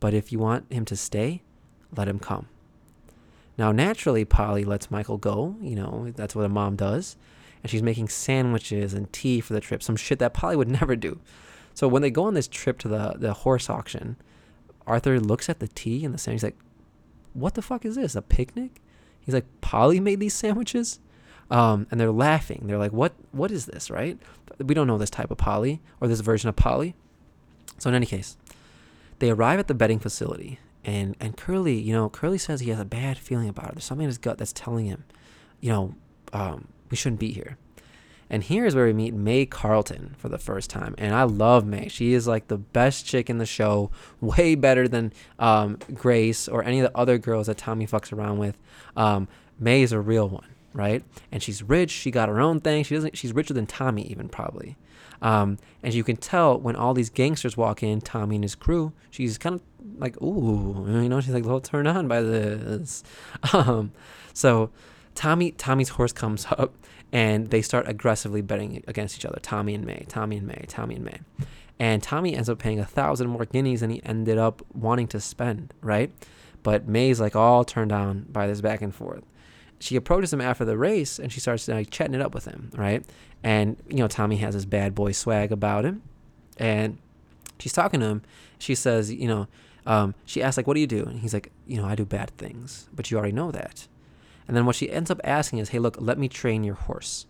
But 0.00 0.14
if 0.14 0.30
you 0.30 0.38
want 0.38 0.72
him 0.72 0.84
to 0.86 0.96
stay, 0.96 1.42
let 1.96 2.08
him 2.08 2.18
come." 2.18 2.48
Now, 3.58 3.72
naturally, 3.72 4.24
Polly 4.24 4.64
lets 4.64 4.90
Michael 4.90 5.16
go. 5.16 5.56
You 5.62 5.76
know, 5.76 6.12
that's 6.14 6.34
what 6.34 6.44
a 6.44 6.48
mom 6.50 6.76
does 6.76 7.16
and 7.66 7.70
she's 7.72 7.82
making 7.82 8.08
sandwiches 8.08 8.94
and 8.94 9.12
tea 9.12 9.40
for 9.40 9.52
the 9.52 9.60
trip, 9.60 9.82
some 9.82 9.96
shit 9.96 10.20
that 10.20 10.32
Polly 10.32 10.54
would 10.54 10.68
never 10.80 10.94
do. 10.94 11.18
So 11.74 11.88
when 11.88 12.00
they 12.00 12.10
go 12.10 12.22
on 12.22 12.34
this 12.34 12.46
trip 12.46 12.78
to 12.78 12.88
the, 12.88 13.14
the 13.16 13.32
horse 13.32 13.68
auction, 13.68 14.14
Arthur 14.86 15.18
looks 15.18 15.48
at 15.48 15.58
the 15.58 15.66
tea 15.66 16.04
and 16.04 16.14
the 16.14 16.18
sandwich. 16.18 16.42
He's 16.42 16.44
like, 16.44 16.58
"What 17.34 17.54
the 17.54 17.62
fuck 17.62 17.84
is 17.84 17.96
this? 17.96 18.14
A 18.14 18.22
picnic?" 18.22 18.80
He's 19.20 19.34
like, 19.34 19.46
"Polly 19.62 19.98
made 19.98 20.20
these 20.20 20.32
sandwiches," 20.32 21.00
um, 21.50 21.86
and 21.90 22.00
they're 22.00 22.10
laughing. 22.10 22.64
They're 22.66 22.78
like, 22.78 22.92
"What? 22.92 23.14
What 23.32 23.50
is 23.50 23.66
this? 23.66 23.90
Right? 23.90 24.18
We 24.58 24.74
don't 24.74 24.86
know 24.86 24.98
this 24.98 25.10
type 25.10 25.30
of 25.30 25.38
Polly 25.38 25.80
or 26.00 26.08
this 26.08 26.20
version 26.20 26.48
of 26.48 26.56
Polly." 26.56 26.94
So 27.78 27.88
in 27.90 27.94
any 27.94 28.06
case, 28.06 28.36
they 29.18 29.30
arrive 29.30 29.58
at 29.58 29.68
the 29.68 29.74
betting 29.74 29.98
facility, 29.98 30.58
and 30.84 31.16
and 31.20 31.36
Curly, 31.36 31.78
you 31.78 31.92
know, 31.92 32.08
Curly 32.08 32.38
says 32.38 32.60
he 32.60 32.70
has 32.70 32.80
a 32.80 32.84
bad 32.84 33.18
feeling 33.18 33.48
about 33.48 33.70
it. 33.70 33.74
There's 33.74 33.84
something 33.84 34.04
in 34.04 34.08
his 34.08 34.18
gut 34.18 34.38
that's 34.38 34.52
telling 34.52 34.86
him, 34.86 35.04
you 35.60 35.70
know, 35.70 35.94
um, 36.32 36.68
we 36.90 36.96
shouldn't 36.96 37.20
be 37.20 37.32
here. 37.32 37.58
And 38.28 38.42
here 38.42 38.66
is 38.66 38.74
where 38.74 38.86
we 38.86 38.92
meet 38.92 39.14
May 39.14 39.46
Carleton 39.46 40.14
for 40.18 40.28
the 40.28 40.38
first 40.38 40.68
time. 40.68 40.94
And 40.98 41.14
I 41.14 41.22
love 41.22 41.64
May. 41.64 41.88
She 41.88 42.12
is 42.12 42.26
like 42.26 42.48
the 42.48 42.58
best 42.58 43.06
chick 43.06 43.30
in 43.30 43.38
the 43.38 43.46
show, 43.46 43.90
way 44.20 44.54
better 44.54 44.88
than 44.88 45.12
um, 45.38 45.78
Grace 45.94 46.48
or 46.48 46.64
any 46.64 46.80
of 46.80 46.90
the 46.90 46.98
other 46.98 47.18
girls 47.18 47.46
that 47.46 47.56
Tommy 47.56 47.86
fucks 47.86 48.12
around 48.12 48.38
with. 48.38 48.58
Um, 48.96 49.28
May 49.58 49.82
is 49.82 49.92
a 49.92 50.00
real 50.00 50.28
one, 50.28 50.48
right? 50.76 51.02
And 51.32 51.42
she's 51.42 51.62
rich. 51.62 51.90
She 51.90 52.10
got 52.10 52.28
her 52.28 52.40
own 52.40 52.60
thing. 52.60 52.84
She 52.84 52.94
doesn't. 52.94 53.16
She's 53.16 53.32
richer 53.32 53.54
than 53.54 53.66
Tommy 53.66 54.02
even 54.06 54.28
probably. 54.28 54.76
Um, 55.22 55.58
and 55.82 55.94
you 55.94 56.04
can 56.04 56.16
tell 56.16 56.58
when 56.58 56.76
all 56.76 56.92
these 56.92 57.08
gangsters 57.08 57.56
walk 57.56 57.82
in, 57.82 58.00
Tommy 58.02 58.36
and 58.36 58.44
his 58.44 58.54
crew, 58.54 58.92
she's 59.10 59.38
kind 59.38 59.54
of 59.54 59.62
like, 59.98 60.20
ooh, 60.20 60.84
you 60.86 61.08
know, 61.08 61.20
she's 61.20 61.32
like 61.32 61.42
a 61.42 61.46
little 61.46 61.60
turned 61.60 61.88
on 61.88 62.06
by 62.06 62.20
this. 62.20 63.02
Um, 63.52 63.92
so 64.34 64.70
Tommy 65.14 65.52
Tommy's 65.52 65.90
horse 65.90 66.12
comes 66.12 66.46
up 66.58 66.74
and 67.12 67.48
they 67.48 67.62
start 67.62 67.88
aggressively 67.88 68.42
betting 68.42 68.84
against 68.86 69.16
each 69.16 69.24
other. 69.24 69.38
Tommy 69.40 69.74
and 69.74 69.86
May, 69.86 70.04
Tommy 70.08 70.36
and 70.36 70.46
May, 70.46 70.64
Tommy 70.68 70.96
and 70.96 71.04
May. 71.04 71.20
And 71.78 72.02
Tommy 72.02 72.34
ends 72.34 72.48
up 72.48 72.58
paying 72.58 72.80
a 72.80 72.84
thousand 72.84 73.28
more 73.28 73.44
guineas 73.44 73.80
than 73.80 73.90
he 73.90 74.02
ended 74.04 74.38
up 74.38 74.62
wanting 74.74 75.08
to 75.08 75.20
spend, 75.20 75.74
right? 75.80 76.10
But 76.62 76.88
May's 76.88 77.20
like 77.20 77.36
all 77.36 77.64
turned 77.64 77.92
on 77.92 78.26
by 78.30 78.46
this 78.46 78.60
back 78.60 78.82
and 78.82 78.94
forth. 78.94 79.22
She 79.78 79.96
approaches 79.96 80.32
him 80.32 80.40
after 80.40 80.64
the 80.64 80.76
race 80.76 81.18
and 81.18 81.32
she 81.32 81.40
starts 81.40 81.68
like 81.68 81.90
chatting 81.90 82.14
it 82.14 82.20
up 82.20 82.34
with 82.34 82.46
him, 82.46 82.70
right? 82.74 83.04
And 83.42 83.76
you 83.88 83.98
know, 83.98 84.08
Tommy 84.08 84.36
has 84.36 84.54
his 84.54 84.66
bad 84.66 84.94
boy 84.94 85.12
swag 85.12 85.52
about 85.52 85.84
him. 85.84 86.02
And 86.56 86.98
she's 87.58 87.72
talking 87.72 88.00
to 88.00 88.06
him. 88.06 88.22
She 88.58 88.74
says, 88.74 89.12
you 89.12 89.28
know, 89.28 89.48
um, 89.84 90.14
she 90.24 90.42
asks 90.42 90.56
like, 90.56 90.66
"What 90.66 90.74
do 90.74 90.80
you 90.80 90.86
do?" 90.86 91.04
And 91.04 91.20
he's 91.20 91.32
like, 91.32 91.52
"You 91.66 91.76
know, 91.76 91.86
I 91.86 91.94
do 91.94 92.04
bad 92.04 92.30
things, 92.38 92.88
but 92.92 93.10
you 93.10 93.18
already 93.18 93.32
know 93.34 93.52
that." 93.52 93.86
And 94.48 94.56
then 94.56 94.66
what 94.66 94.76
she 94.76 94.90
ends 94.90 95.10
up 95.10 95.20
asking 95.24 95.58
is, 95.58 95.70
hey, 95.70 95.78
look, 95.78 95.96
let 95.98 96.18
me 96.18 96.28
train 96.28 96.64
your 96.64 96.74
horse. 96.74 97.26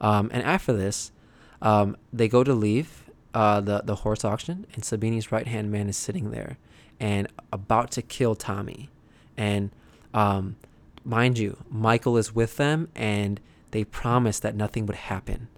Um, 0.00 0.30
and 0.32 0.42
after 0.42 0.72
this, 0.72 1.12
um, 1.60 1.96
they 2.12 2.28
go 2.28 2.44
to 2.44 2.54
leave 2.54 3.10
uh, 3.34 3.60
the, 3.60 3.82
the 3.84 3.96
horse 3.96 4.24
auction, 4.24 4.66
and 4.74 4.82
Sabini's 4.82 5.32
right 5.32 5.46
hand 5.46 5.70
man 5.70 5.88
is 5.88 5.96
sitting 5.96 6.30
there 6.30 6.58
and 7.00 7.28
about 7.52 7.90
to 7.92 8.02
kill 8.02 8.34
Tommy. 8.34 8.90
And 9.36 9.70
um, 10.14 10.56
mind 11.04 11.38
you, 11.38 11.58
Michael 11.68 12.16
is 12.16 12.34
with 12.34 12.56
them, 12.56 12.88
and 12.94 13.40
they 13.70 13.84
promise 13.84 14.38
that 14.40 14.54
nothing 14.54 14.86
would 14.86 14.96
happen. 14.96 15.48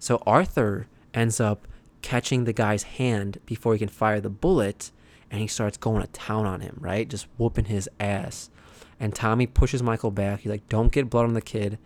So 0.00 0.22
Arthur 0.26 0.86
ends 1.14 1.40
up 1.40 1.66
catching 2.02 2.44
the 2.44 2.52
guy's 2.52 2.84
hand 2.84 3.38
before 3.46 3.72
he 3.72 3.78
can 3.78 3.88
fire 3.88 4.20
the 4.20 4.30
bullet, 4.30 4.90
and 5.30 5.40
he 5.40 5.46
starts 5.46 5.76
going 5.76 6.00
to 6.00 6.08
town 6.08 6.46
on 6.46 6.60
him, 6.60 6.76
right? 6.80 7.08
Just 7.08 7.26
whooping 7.36 7.66
his 7.66 7.88
ass. 8.00 8.50
And 9.00 9.14
Tommy 9.14 9.46
pushes 9.46 9.82
Michael 9.82 10.10
back. 10.10 10.40
He's 10.40 10.50
like, 10.50 10.68
don't 10.68 10.92
get 10.92 11.10
blood 11.10 11.24
on 11.24 11.34
the 11.34 11.42
kid. 11.42 11.78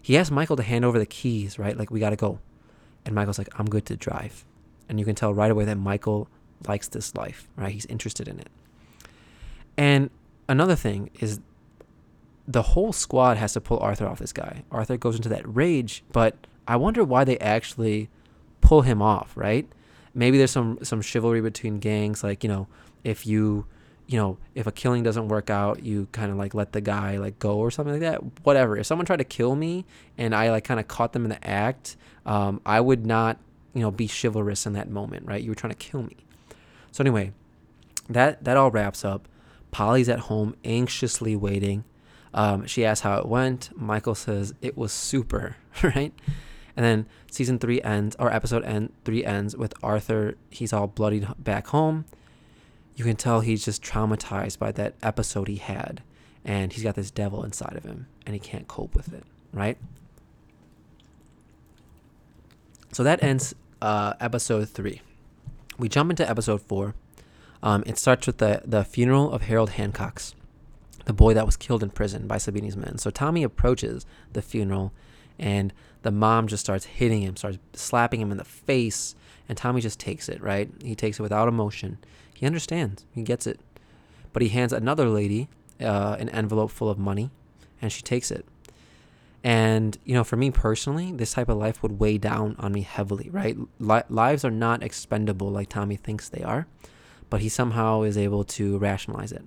He 0.00 0.18
asks 0.18 0.30
Michael 0.30 0.56
to 0.56 0.62
hand 0.62 0.84
over 0.84 0.98
the 0.98 1.06
keys, 1.06 1.58
right? 1.58 1.76
Like, 1.76 1.90
we 1.90 2.00
got 2.00 2.10
to 2.10 2.16
go. 2.16 2.40
And 3.04 3.14
Michael's 3.14 3.38
like, 3.38 3.48
I'm 3.58 3.66
good 3.66 3.86
to 3.86 3.96
drive. 3.96 4.44
And 4.88 4.98
you 4.98 5.04
can 5.04 5.14
tell 5.14 5.32
right 5.32 5.50
away 5.50 5.64
that 5.64 5.76
Michael 5.76 6.28
likes 6.66 6.88
this 6.88 7.14
life, 7.14 7.48
right? 7.56 7.72
He's 7.72 7.86
interested 7.86 8.28
in 8.28 8.38
it. 8.38 8.48
And 9.76 10.10
another 10.48 10.76
thing 10.76 11.10
is 11.20 11.40
the 12.46 12.62
whole 12.62 12.92
squad 12.92 13.36
has 13.36 13.52
to 13.52 13.60
pull 13.60 13.78
Arthur 13.78 14.06
off 14.06 14.18
this 14.18 14.32
guy. 14.32 14.64
Arthur 14.70 14.96
goes 14.96 15.16
into 15.16 15.28
that 15.28 15.42
rage, 15.46 16.02
but 16.12 16.36
I 16.66 16.76
wonder 16.76 17.04
why 17.04 17.24
they 17.24 17.38
actually 17.38 18.08
pull 18.60 18.82
him 18.82 19.00
off, 19.00 19.32
right? 19.36 19.66
Maybe 20.14 20.38
there's 20.38 20.50
some 20.50 20.78
some 20.82 21.00
chivalry 21.00 21.40
between 21.40 21.78
gangs, 21.78 22.22
like 22.22 22.42
you 22.42 22.48
know, 22.48 22.68
if 23.04 23.26
you 23.26 23.66
you 24.06 24.18
know, 24.18 24.36
if 24.54 24.66
a 24.66 24.72
killing 24.72 25.02
doesn't 25.02 25.28
work 25.28 25.48
out, 25.48 25.82
you 25.82 26.06
kind 26.12 26.30
of 26.30 26.36
like 26.36 26.54
let 26.54 26.72
the 26.72 26.80
guy 26.80 27.16
like 27.16 27.38
go 27.38 27.56
or 27.56 27.70
something 27.70 27.94
like 27.94 28.02
that. 28.02 28.20
Whatever. 28.44 28.76
If 28.76 28.86
someone 28.86 29.06
tried 29.06 29.18
to 29.18 29.24
kill 29.24 29.54
me 29.54 29.84
and 30.18 30.34
I 30.34 30.50
like 30.50 30.64
kind 30.64 30.80
of 30.80 30.88
caught 30.88 31.12
them 31.12 31.24
in 31.24 31.30
the 31.30 31.46
act, 31.46 31.96
um, 32.26 32.60
I 32.66 32.80
would 32.80 33.06
not, 33.06 33.38
you 33.74 33.80
know, 33.80 33.90
be 33.90 34.08
chivalrous 34.08 34.66
in 34.66 34.74
that 34.74 34.90
moment, 34.90 35.26
right? 35.26 35.42
You 35.42 35.50
were 35.50 35.54
trying 35.54 35.72
to 35.72 35.78
kill 35.78 36.02
me. 36.02 36.16
So 36.90 37.02
anyway, 37.02 37.32
that 38.08 38.44
that 38.44 38.56
all 38.56 38.70
wraps 38.70 39.04
up. 39.04 39.28
Polly's 39.70 40.10
at 40.10 40.20
home, 40.20 40.54
anxiously 40.64 41.34
waiting. 41.34 41.84
Um, 42.34 42.66
she 42.66 42.84
asks 42.84 43.02
how 43.02 43.18
it 43.18 43.26
went. 43.26 43.70
Michael 43.76 44.14
says 44.14 44.54
it 44.62 44.76
was 44.76 44.92
super, 44.92 45.56
right? 45.82 46.12
And 46.76 46.84
then 46.84 47.06
season 47.30 47.58
three 47.58 47.82
ends, 47.82 48.16
or 48.18 48.32
episode 48.32 48.64
end 48.64 48.92
three 49.04 49.24
ends 49.24 49.56
with 49.56 49.74
Arthur. 49.82 50.36
He's 50.50 50.72
all 50.72 50.86
bloodied 50.86 51.26
back 51.38 51.68
home. 51.68 52.06
You 52.96 53.04
can 53.04 53.16
tell 53.16 53.40
he's 53.40 53.64
just 53.64 53.82
traumatized 53.82 54.58
by 54.58 54.72
that 54.72 54.94
episode 55.02 55.48
he 55.48 55.56
had, 55.56 56.02
and 56.44 56.72
he's 56.72 56.82
got 56.82 56.94
this 56.94 57.10
devil 57.10 57.42
inside 57.44 57.76
of 57.76 57.84
him, 57.84 58.06
and 58.26 58.34
he 58.34 58.40
can't 58.40 58.68
cope 58.68 58.94
with 58.94 59.12
it. 59.12 59.24
Right. 59.52 59.78
So 62.92 63.02
that 63.02 63.22
ends 63.22 63.54
uh, 63.80 64.14
episode 64.20 64.68
three. 64.68 65.00
We 65.78 65.88
jump 65.88 66.10
into 66.10 66.28
episode 66.28 66.60
four. 66.62 66.94
Um, 67.62 67.82
it 67.86 67.98
starts 67.98 68.26
with 68.26 68.38
the 68.38 68.62
the 68.64 68.84
funeral 68.84 69.32
of 69.32 69.42
Harold 69.42 69.70
Hancock's, 69.70 70.34
the 71.04 71.12
boy 71.12 71.34
that 71.34 71.46
was 71.46 71.56
killed 71.56 71.82
in 71.82 71.90
prison 71.90 72.26
by 72.26 72.36
Sabini's 72.36 72.76
men. 72.76 72.98
So 72.98 73.10
Tommy 73.10 73.42
approaches 73.42 74.06
the 74.32 74.42
funeral, 74.42 74.92
and 75.38 75.72
the 76.02 76.10
mom 76.10 76.46
just 76.46 76.64
starts 76.64 76.84
hitting 76.84 77.22
him, 77.22 77.36
starts 77.36 77.58
slapping 77.74 78.20
him 78.20 78.30
in 78.30 78.38
the 78.38 78.44
face, 78.44 79.14
and 79.48 79.58
Tommy 79.58 79.80
just 79.80 80.00
takes 80.00 80.28
it. 80.28 80.42
Right? 80.42 80.70
He 80.82 80.94
takes 80.94 81.18
it 81.18 81.22
without 81.22 81.48
emotion. 81.48 81.98
He 82.34 82.46
understands. 82.46 83.04
He 83.12 83.22
gets 83.22 83.46
it. 83.46 83.60
But 84.32 84.42
he 84.42 84.48
hands 84.48 84.72
another 84.72 85.08
lady 85.08 85.48
uh, 85.80 86.16
an 86.18 86.28
envelope 86.30 86.70
full 86.70 86.88
of 86.88 86.98
money, 86.98 87.30
and 87.80 87.92
she 87.92 88.02
takes 88.02 88.30
it. 88.30 88.46
And, 89.44 89.98
you 90.04 90.14
know, 90.14 90.22
for 90.22 90.36
me 90.36 90.50
personally, 90.50 91.10
this 91.12 91.32
type 91.32 91.48
of 91.48 91.58
life 91.58 91.82
would 91.82 91.98
weigh 91.98 92.18
down 92.18 92.54
on 92.58 92.72
me 92.72 92.82
heavily, 92.82 93.28
right? 93.30 93.56
Li- 93.80 94.02
lives 94.08 94.44
are 94.44 94.52
not 94.52 94.82
expendable 94.82 95.50
like 95.50 95.68
Tommy 95.68 95.96
thinks 95.96 96.28
they 96.28 96.42
are, 96.42 96.66
but 97.28 97.40
he 97.40 97.48
somehow 97.48 98.02
is 98.02 98.16
able 98.16 98.44
to 98.44 98.78
rationalize 98.78 99.32
it. 99.32 99.44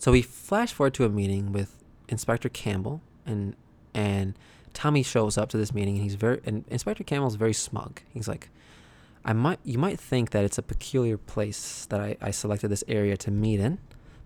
So 0.00 0.12
we 0.12 0.22
flash 0.22 0.72
forward 0.72 0.94
to 0.94 1.04
a 1.04 1.10
meeting 1.10 1.52
with 1.52 1.76
Inspector 2.08 2.48
Campbell, 2.48 3.02
and 3.26 3.54
and 3.92 4.34
Tommy 4.72 5.02
shows 5.02 5.36
up 5.36 5.50
to 5.50 5.58
this 5.58 5.74
meeting, 5.74 5.96
and 5.96 6.02
he's 6.02 6.14
very 6.14 6.40
and 6.46 6.64
Inspector 6.68 7.04
Campbell's 7.04 7.34
very 7.34 7.52
smug. 7.52 8.00
He's 8.08 8.26
like, 8.26 8.48
I 9.26 9.34
might 9.34 9.60
you 9.62 9.78
might 9.78 10.00
think 10.00 10.30
that 10.30 10.42
it's 10.42 10.56
a 10.56 10.62
peculiar 10.62 11.18
place 11.18 11.84
that 11.90 12.00
I, 12.00 12.16
I 12.18 12.30
selected 12.30 12.68
this 12.68 12.82
area 12.88 13.18
to 13.18 13.30
meet 13.30 13.60
in, 13.60 13.78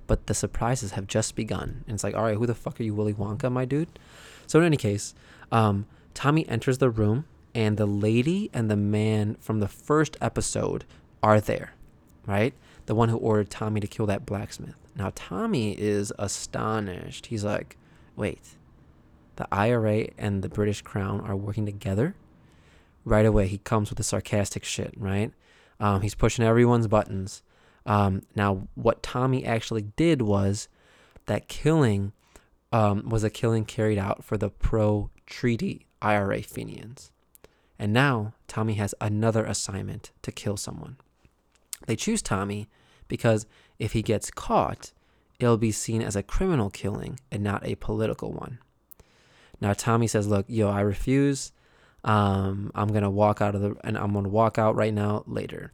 but 0.06 0.28
the 0.28 0.34
surprises 0.34 0.92
have 0.92 1.08
just 1.08 1.34
begun. 1.34 1.82
And 1.88 1.94
it's 1.94 2.04
like, 2.04 2.14
all 2.14 2.22
right, 2.22 2.36
who 2.36 2.46
the 2.46 2.54
fuck 2.54 2.78
are 2.78 2.84
you, 2.84 2.94
Willy 2.94 3.12
Wonka, 3.12 3.50
my 3.50 3.64
dude? 3.64 3.98
So 4.46 4.60
in 4.60 4.66
any 4.66 4.76
case, 4.76 5.12
um, 5.50 5.86
Tommy 6.14 6.48
enters 6.48 6.78
the 6.78 6.88
room, 6.88 7.24
and 7.52 7.76
the 7.76 7.86
lady 7.86 8.48
and 8.54 8.70
the 8.70 8.76
man 8.76 9.38
from 9.40 9.58
the 9.58 9.66
first 9.68 10.16
episode 10.20 10.84
are 11.20 11.40
there, 11.40 11.72
right? 12.26 12.54
The 12.86 12.94
one 12.94 13.08
who 13.08 13.16
ordered 13.16 13.50
Tommy 13.50 13.80
to 13.80 13.86
kill 13.86 14.06
that 14.06 14.26
blacksmith. 14.26 14.76
Now 14.94 15.12
Tommy 15.14 15.72
is 15.72 16.12
astonished. 16.18 17.26
He's 17.26 17.44
like, 17.44 17.76
wait, 18.16 18.40
the 19.36 19.48
IRA 19.50 20.08
and 20.18 20.42
the 20.42 20.48
British 20.48 20.82
Crown 20.82 21.20
are 21.20 21.36
working 21.36 21.66
together? 21.66 22.14
Right 23.04 23.26
away, 23.26 23.46
he 23.48 23.58
comes 23.58 23.90
with 23.90 23.98
the 23.98 24.04
sarcastic 24.04 24.64
shit, 24.64 24.94
right? 24.96 25.32
Um, 25.80 26.02
he's 26.02 26.14
pushing 26.14 26.44
everyone's 26.44 26.86
buttons. 26.86 27.42
Um, 27.86 28.22
now, 28.34 28.68
what 28.74 29.02
Tommy 29.02 29.44
actually 29.44 29.82
did 29.96 30.22
was 30.22 30.68
that 31.26 31.48
killing 31.48 32.12
um, 32.72 33.08
was 33.08 33.24
a 33.24 33.30
killing 33.30 33.64
carried 33.64 33.98
out 33.98 34.24
for 34.24 34.36
the 34.36 34.50
pro 34.50 35.10
treaty 35.26 35.86
IRA 36.00 36.42
Fenians. 36.42 37.10
And 37.78 37.92
now 37.92 38.34
Tommy 38.48 38.74
has 38.74 38.94
another 39.00 39.44
assignment 39.44 40.12
to 40.22 40.32
kill 40.32 40.56
someone. 40.56 40.96
They 41.86 41.96
choose 41.96 42.22
Tommy 42.22 42.68
because 43.08 43.46
if 43.78 43.92
he 43.92 44.02
gets 44.02 44.30
caught, 44.30 44.92
it'll 45.38 45.58
be 45.58 45.72
seen 45.72 46.02
as 46.02 46.16
a 46.16 46.22
criminal 46.22 46.70
killing 46.70 47.18
and 47.30 47.42
not 47.42 47.66
a 47.66 47.74
political 47.76 48.32
one. 48.32 48.58
Now 49.60 49.72
Tommy 49.72 50.06
says, 50.06 50.26
"Look, 50.26 50.46
yo, 50.48 50.68
I 50.68 50.80
refuse. 50.80 51.52
Um, 52.02 52.70
I'm 52.74 52.88
gonna 52.88 53.10
walk 53.10 53.40
out 53.40 53.54
of 53.54 53.60
the, 53.60 53.76
and 53.84 53.96
I'm 53.96 54.12
gonna 54.12 54.28
walk 54.28 54.58
out 54.58 54.76
right 54.76 54.92
now 54.92 55.24
later." 55.26 55.72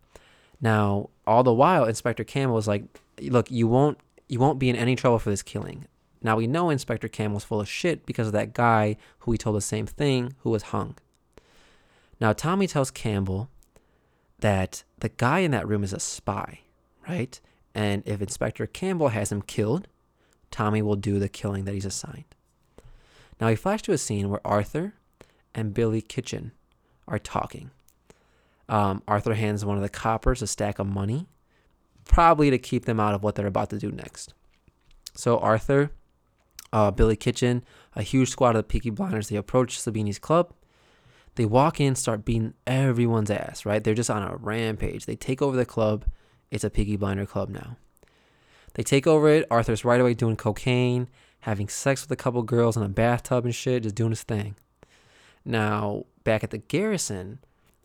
Now, 0.61 1.11
all 1.27 1.43
the 1.43 1.53
while, 1.53 1.85
Inspector 1.85 2.23
Campbell 2.25 2.59
is 2.59 2.69
like, 2.69 2.85
"Look, 3.21 3.51
you 3.51 3.67
won't 3.67 3.99
you 4.29 4.39
won't 4.39 4.59
be 4.59 4.69
in 4.69 4.77
any 4.77 4.97
trouble 4.97 5.19
for 5.19 5.31
this 5.31 5.43
killing." 5.43 5.87
Now 6.23 6.37
we 6.37 6.47
know 6.47 6.71
Inspector 6.71 7.09
Campbell's 7.09 7.45
full 7.45 7.61
of 7.61 7.69
shit 7.69 8.05
because 8.05 8.27
of 8.27 8.33
that 8.35 8.53
guy 8.53 8.97
who 9.21 9.33
he 9.33 9.39
told 9.39 9.57
the 9.57 9.61
same 9.61 9.87
thing 9.87 10.35
who 10.41 10.51
was 10.51 10.65
hung. 10.65 10.97
Now 12.21 12.33
Tommy 12.33 12.67
tells 12.67 12.91
Campbell 12.91 13.49
that 14.41 14.85
the 14.99 15.09
guy 15.09 15.41
in 15.41 15.51
that 15.51 15.69
room 15.69 15.85
is 15.85 15.93
a 15.93 16.01
spy, 16.01 16.61
right? 17.09 17.41
And 17.75 18.03
if 18.07 18.21
Inspector 18.21 18.67
Campbell 18.69 19.09
has 19.09 19.31
him 19.31 19.43
killed, 19.43 19.89
Tommy 20.51 20.83
will 20.83 20.97
do 20.97 21.19
the 21.19 21.29
killing 21.29 21.65
that 21.65 21.75
he's 21.75 21.85
assigned. 21.85 22.25
Now 23.41 23.49
we 23.49 23.57
flash 23.57 23.83
to 23.83 23.93
a 23.93 23.99
scene 23.99 24.29
where 24.29 24.41
Arthur 24.45 24.95
and 25.55 25.75
Billy 25.75 26.03
Kitchen 26.03 26.53
are 27.09 27.19
talking. 27.19 27.71
Um, 28.69 29.03
Arthur 29.09 29.35
hands 29.35 29.65
one 29.65 29.77
of 29.77 29.83
the 29.83 29.89
coppers 29.89 30.43
a 30.43 30.47
stack 30.47 30.79
of 30.79 30.87
money, 30.87 31.27
probably 32.05 32.51
to 32.51 32.59
keep 32.59 32.85
them 32.85 33.01
out 33.01 33.15
of 33.15 33.23
what 33.23 33.35
they're 33.35 33.47
about 33.47 33.71
to 33.71 33.79
do 33.79 33.91
next. 33.91 34.35
So 35.15 35.39
Arthur, 35.39 35.91
uh, 36.73 36.91
Billy 36.91 37.17
Kitchen, 37.17 37.65
a 37.97 38.03
huge 38.03 38.31
squad 38.31 38.51
of 38.51 38.57
the 38.57 38.63
Peaky 38.65 38.91
Blinders, 38.91 39.29
they 39.29 39.37
approach 39.37 39.79
Sabini's 39.81 40.19
club. 40.19 40.53
They 41.37 41.45
walk 41.45 41.81
in, 41.81 41.95
start 41.95 42.25
beating 42.25 42.55
everyone's 42.67 43.31
ass, 43.31 43.65
right? 43.65 43.83
They're 43.83 43.95
just 43.95 44.11
on 44.11 44.23
a 44.23 44.37
rampage. 44.37 45.07
They 45.07 45.17
take 45.17 45.41
over 45.41 45.57
the 45.57 45.65
club. 45.65 46.05
It's 46.51 46.65
a 46.65 46.71
Peaky 46.71 46.97
Blinder 46.97 47.27
club 47.27 47.49
now. 47.49 47.77
They 48.75 48.83
take 48.83 49.07
over 49.07 49.29
it. 49.29 49.47
Arthur's 49.51 49.85
right 49.85 50.01
away 50.01 50.15
doing 50.15 50.37
cocaine, 50.37 51.09
having 51.41 51.69
sex 51.69 52.03
with 52.03 52.11
a 52.13 52.23
couple 52.23 52.43
girls 52.43 52.77
in 52.77 52.83
a 52.83 52.89
bathtub 52.89 53.45
and 53.45 53.55
shit, 53.55 53.85
just 53.85 53.95
doing 53.95 54.11
his 54.11 54.23
thing. 54.23 54.57
Now, 55.45 56.05
back 56.25 56.45
at 56.45 56.51
the 56.51 56.59
garrison, 56.59 57.39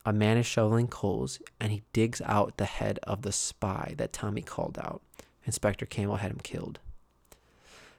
a 0.05 0.13
man 0.13 0.37
is 0.37 0.45
shoveling 0.45 0.87
coals 0.87 1.39
and 1.59 1.71
he 1.71 1.83
digs 1.93 2.21
out 2.25 2.57
the 2.57 2.65
head 2.65 2.99
of 3.03 3.23
the 3.23 3.31
spy 3.31 3.95
that 3.97 4.13
Tommy 4.13 4.41
called 4.41 4.77
out. 4.77 5.01
Inspector 5.45 5.85
Campbell 5.87 6.17
had 6.17 6.31
him 6.31 6.39
killed. 6.43 6.79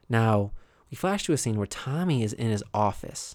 Now, 0.09 0.53
we 0.90 0.97
flash 0.97 1.24
to 1.24 1.32
a 1.32 1.36
scene 1.36 1.57
where 1.57 1.66
Tommy 1.66 2.22
is 2.22 2.32
in 2.32 2.51
his 2.51 2.62
office 2.72 3.34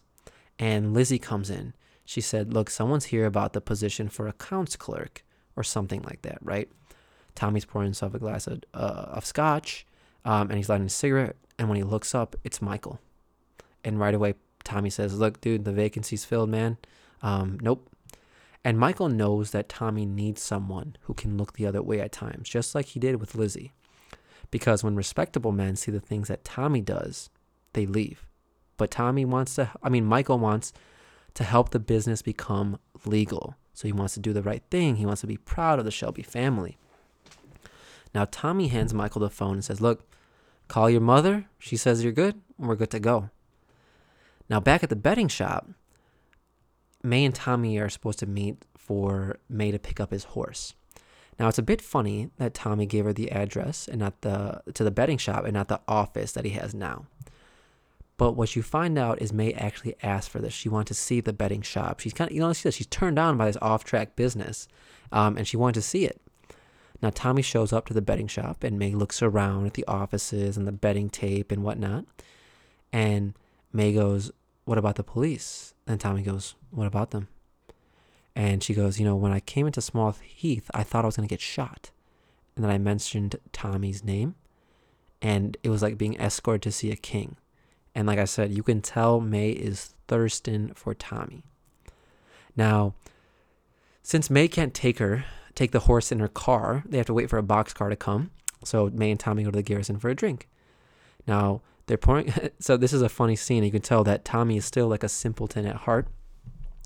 and 0.57 0.93
Lizzie 0.93 1.19
comes 1.19 1.49
in. 1.49 1.73
She 2.11 2.19
said, 2.19 2.53
Look, 2.53 2.69
someone's 2.69 3.05
here 3.05 3.25
about 3.25 3.53
the 3.53 3.61
position 3.61 4.09
for 4.09 4.27
accounts 4.27 4.75
clerk 4.75 5.23
or 5.55 5.63
something 5.63 6.01
like 6.01 6.23
that, 6.23 6.39
right? 6.41 6.69
Tommy's 7.35 7.63
pouring 7.63 7.85
himself 7.85 8.13
a 8.13 8.19
glass 8.19 8.47
of, 8.47 8.63
uh, 8.73 9.05
of 9.13 9.25
scotch 9.25 9.85
um, 10.25 10.49
and 10.49 10.57
he's 10.57 10.67
lighting 10.67 10.87
a 10.87 10.89
cigarette. 10.89 11.37
And 11.57 11.69
when 11.69 11.77
he 11.77 11.83
looks 11.83 12.13
up, 12.13 12.35
it's 12.43 12.61
Michael. 12.61 12.99
And 13.85 13.97
right 13.97 14.13
away, 14.13 14.33
Tommy 14.65 14.89
says, 14.89 15.17
Look, 15.17 15.39
dude, 15.39 15.63
the 15.63 15.71
vacancy's 15.71 16.25
filled, 16.25 16.49
man. 16.49 16.75
Um, 17.21 17.57
nope, 17.61 17.89
and 18.65 18.77
Michael 18.77 19.07
knows 19.07 19.51
that 19.51 19.69
Tommy 19.69 20.05
needs 20.05 20.41
someone 20.41 20.97
who 21.03 21.13
can 21.13 21.37
look 21.37 21.53
the 21.53 21.65
other 21.65 21.81
way 21.81 22.01
at 22.01 22.11
times, 22.11 22.49
just 22.49 22.75
like 22.75 22.87
he 22.87 22.99
did 22.99 23.21
with 23.21 23.35
Lizzie. 23.35 23.71
Because 24.49 24.83
when 24.83 24.97
respectable 24.97 25.53
men 25.53 25.77
see 25.77 25.91
the 25.91 26.01
things 26.01 26.27
that 26.27 26.43
Tommy 26.43 26.81
does, 26.81 27.29
they 27.71 27.85
leave. 27.85 28.27
But 28.75 28.91
Tommy 28.91 29.23
wants 29.23 29.55
to, 29.55 29.71
I 29.81 29.87
mean, 29.87 30.03
Michael 30.03 30.39
wants 30.39 30.73
to 31.33 31.43
help 31.43 31.69
the 31.69 31.79
business 31.79 32.21
become 32.21 32.79
legal. 33.05 33.55
So 33.73 33.87
he 33.87 33.93
wants 33.93 34.13
to 34.15 34.19
do 34.19 34.33
the 34.33 34.43
right 34.43 34.63
thing. 34.69 34.97
He 34.97 35.05
wants 35.05 35.21
to 35.21 35.27
be 35.27 35.37
proud 35.37 35.79
of 35.79 35.85
the 35.85 35.91
Shelby 35.91 36.23
family. 36.23 36.77
Now, 38.13 38.27
Tommy 38.29 38.67
hands 38.67 38.93
Michael 38.93 39.21
the 39.21 39.29
phone 39.29 39.53
and 39.53 39.63
says, 39.63 39.81
Look, 39.81 40.05
call 40.67 40.89
your 40.89 41.01
mother. 41.01 41.45
She 41.57 41.77
says 41.77 42.03
you're 42.03 42.11
good. 42.11 42.41
We're 42.57 42.75
good 42.75 42.91
to 42.91 42.99
go. 42.99 43.29
Now, 44.49 44.59
back 44.59 44.83
at 44.83 44.89
the 44.89 44.95
betting 44.97 45.29
shop, 45.29 45.69
May 47.03 47.25
and 47.25 47.33
Tommy 47.33 47.77
are 47.79 47.89
supposed 47.89 48.19
to 48.19 48.25
meet 48.25 48.65
for 48.77 49.37
May 49.49 49.71
to 49.71 49.79
pick 49.79 49.99
up 49.99 50.11
his 50.11 50.25
horse. 50.25 50.75
Now 51.39 51.47
it's 51.47 51.57
a 51.57 51.63
bit 51.63 51.81
funny 51.81 52.29
that 52.37 52.53
Tommy 52.53 52.85
gave 52.85 53.05
her 53.05 53.13
the 53.13 53.31
address 53.31 53.87
and 53.87 53.99
not 53.99 54.21
the 54.21 54.61
to 54.73 54.83
the 54.83 54.91
betting 54.91 55.17
shop 55.17 55.43
and 55.43 55.53
not 55.53 55.69
the 55.69 55.79
office 55.87 56.33
that 56.33 56.45
he 56.45 56.51
has 56.51 56.75
now. 56.75 57.07
But 58.21 58.35
what 58.35 58.55
you 58.55 58.61
find 58.61 58.99
out 58.99 59.19
is 59.19 59.33
May 59.33 59.51
actually 59.53 59.95
asked 60.03 60.29
for 60.29 60.37
this. 60.37 60.53
She 60.53 60.69
wanted 60.69 60.89
to 60.89 60.93
see 60.93 61.21
the 61.21 61.33
betting 61.33 61.63
shop. 61.63 62.01
She's 62.01 62.13
kind 62.13 62.29
of, 62.29 62.35
you 62.35 62.41
know, 62.41 62.53
she's 62.53 62.85
turned 62.85 63.17
on 63.17 63.35
by 63.35 63.47
this 63.47 63.57
off-track 63.59 64.15
business, 64.15 64.67
um, 65.11 65.37
and 65.37 65.47
she 65.47 65.57
wanted 65.57 65.73
to 65.73 65.81
see 65.81 66.05
it. 66.05 66.21
Now 67.01 67.09
Tommy 67.09 67.41
shows 67.41 67.73
up 67.73 67.87
to 67.87 67.95
the 67.95 68.01
betting 68.03 68.27
shop, 68.27 68.63
and 68.63 68.77
May 68.77 68.93
looks 68.93 69.23
around 69.23 69.65
at 69.65 69.73
the 69.73 69.87
offices 69.87 70.55
and 70.55 70.67
the 70.67 70.71
betting 70.71 71.09
tape 71.09 71.51
and 71.51 71.63
whatnot. 71.63 72.05
And 72.93 73.33
May 73.73 73.91
goes, 73.91 74.31
"What 74.65 74.77
about 74.77 74.97
the 74.97 75.03
police?" 75.03 75.73
And 75.87 75.99
Tommy 75.99 76.21
goes, 76.21 76.53
What 76.69 76.85
about 76.85 77.09
them? 77.09 77.27
And 78.35 78.61
she 78.61 78.75
goes, 78.75 78.99
You 78.99 79.05
know, 79.05 79.15
when 79.15 79.31
I 79.31 79.39
came 79.39 79.65
into 79.65 79.81
Small 79.81 80.11
Heath, 80.11 80.69
I 80.75 80.83
thought 80.83 81.05
I 81.05 81.07
was 81.07 81.17
going 81.17 81.27
to 81.27 81.33
get 81.33 81.41
shot. 81.41 81.89
And 82.55 82.63
then 82.63 82.71
I 82.71 82.77
mentioned 82.77 83.37
Tommy's 83.51 84.03
name. 84.03 84.35
And 85.23 85.57
it 85.63 85.69
was 85.69 85.81
like 85.81 85.97
being 85.97 86.17
escorted 86.17 86.61
to 86.61 86.71
see 86.71 86.91
a 86.91 86.95
king. 86.95 87.37
And 87.93 88.07
like 88.07 88.19
I 88.19 88.25
said, 88.25 88.51
you 88.51 88.63
can 88.63 88.81
tell 88.81 89.19
May 89.19 89.49
is 89.51 89.93
thirsting 90.07 90.73
for 90.73 90.93
Tommy. 90.93 91.43
Now, 92.55 92.93
since 94.03 94.29
May 94.29 94.47
can't 94.47 94.73
take 94.73 94.99
her, 94.99 95.25
take 95.55 95.71
the 95.71 95.79
horse 95.81 96.11
in 96.11 96.19
her 96.19 96.27
car, 96.27 96.83
they 96.87 96.97
have 96.97 97.07
to 97.07 97.13
wait 97.13 97.29
for 97.29 97.37
a 97.37 97.43
boxcar 97.43 97.89
to 97.89 97.95
come. 97.95 98.31
So 98.63 98.89
May 98.93 99.11
and 99.11 99.19
Tommy 99.19 99.43
go 99.43 99.51
to 99.51 99.57
the 99.57 99.63
garrison 99.63 99.99
for 99.99 100.09
a 100.09 100.15
drink. 100.15 100.47
Now, 101.27 101.61
they're 101.87 101.97
pouring. 101.97 102.33
so 102.59 102.77
this 102.77 102.93
is 102.93 103.01
a 103.01 103.09
funny 103.09 103.35
scene. 103.35 103.63
You 103.63 103.71
can 103.71 103.81
tell 103.81 104.03
that 104.03 104.25
Tommy 104.25 104.57
is 104.57 104.65
still 104.65 104.87
like 104.87 105.03
a 105.03 105.09
simpleton 105.09 105.65
at 105.65 105.75
heart. 105.75 106.07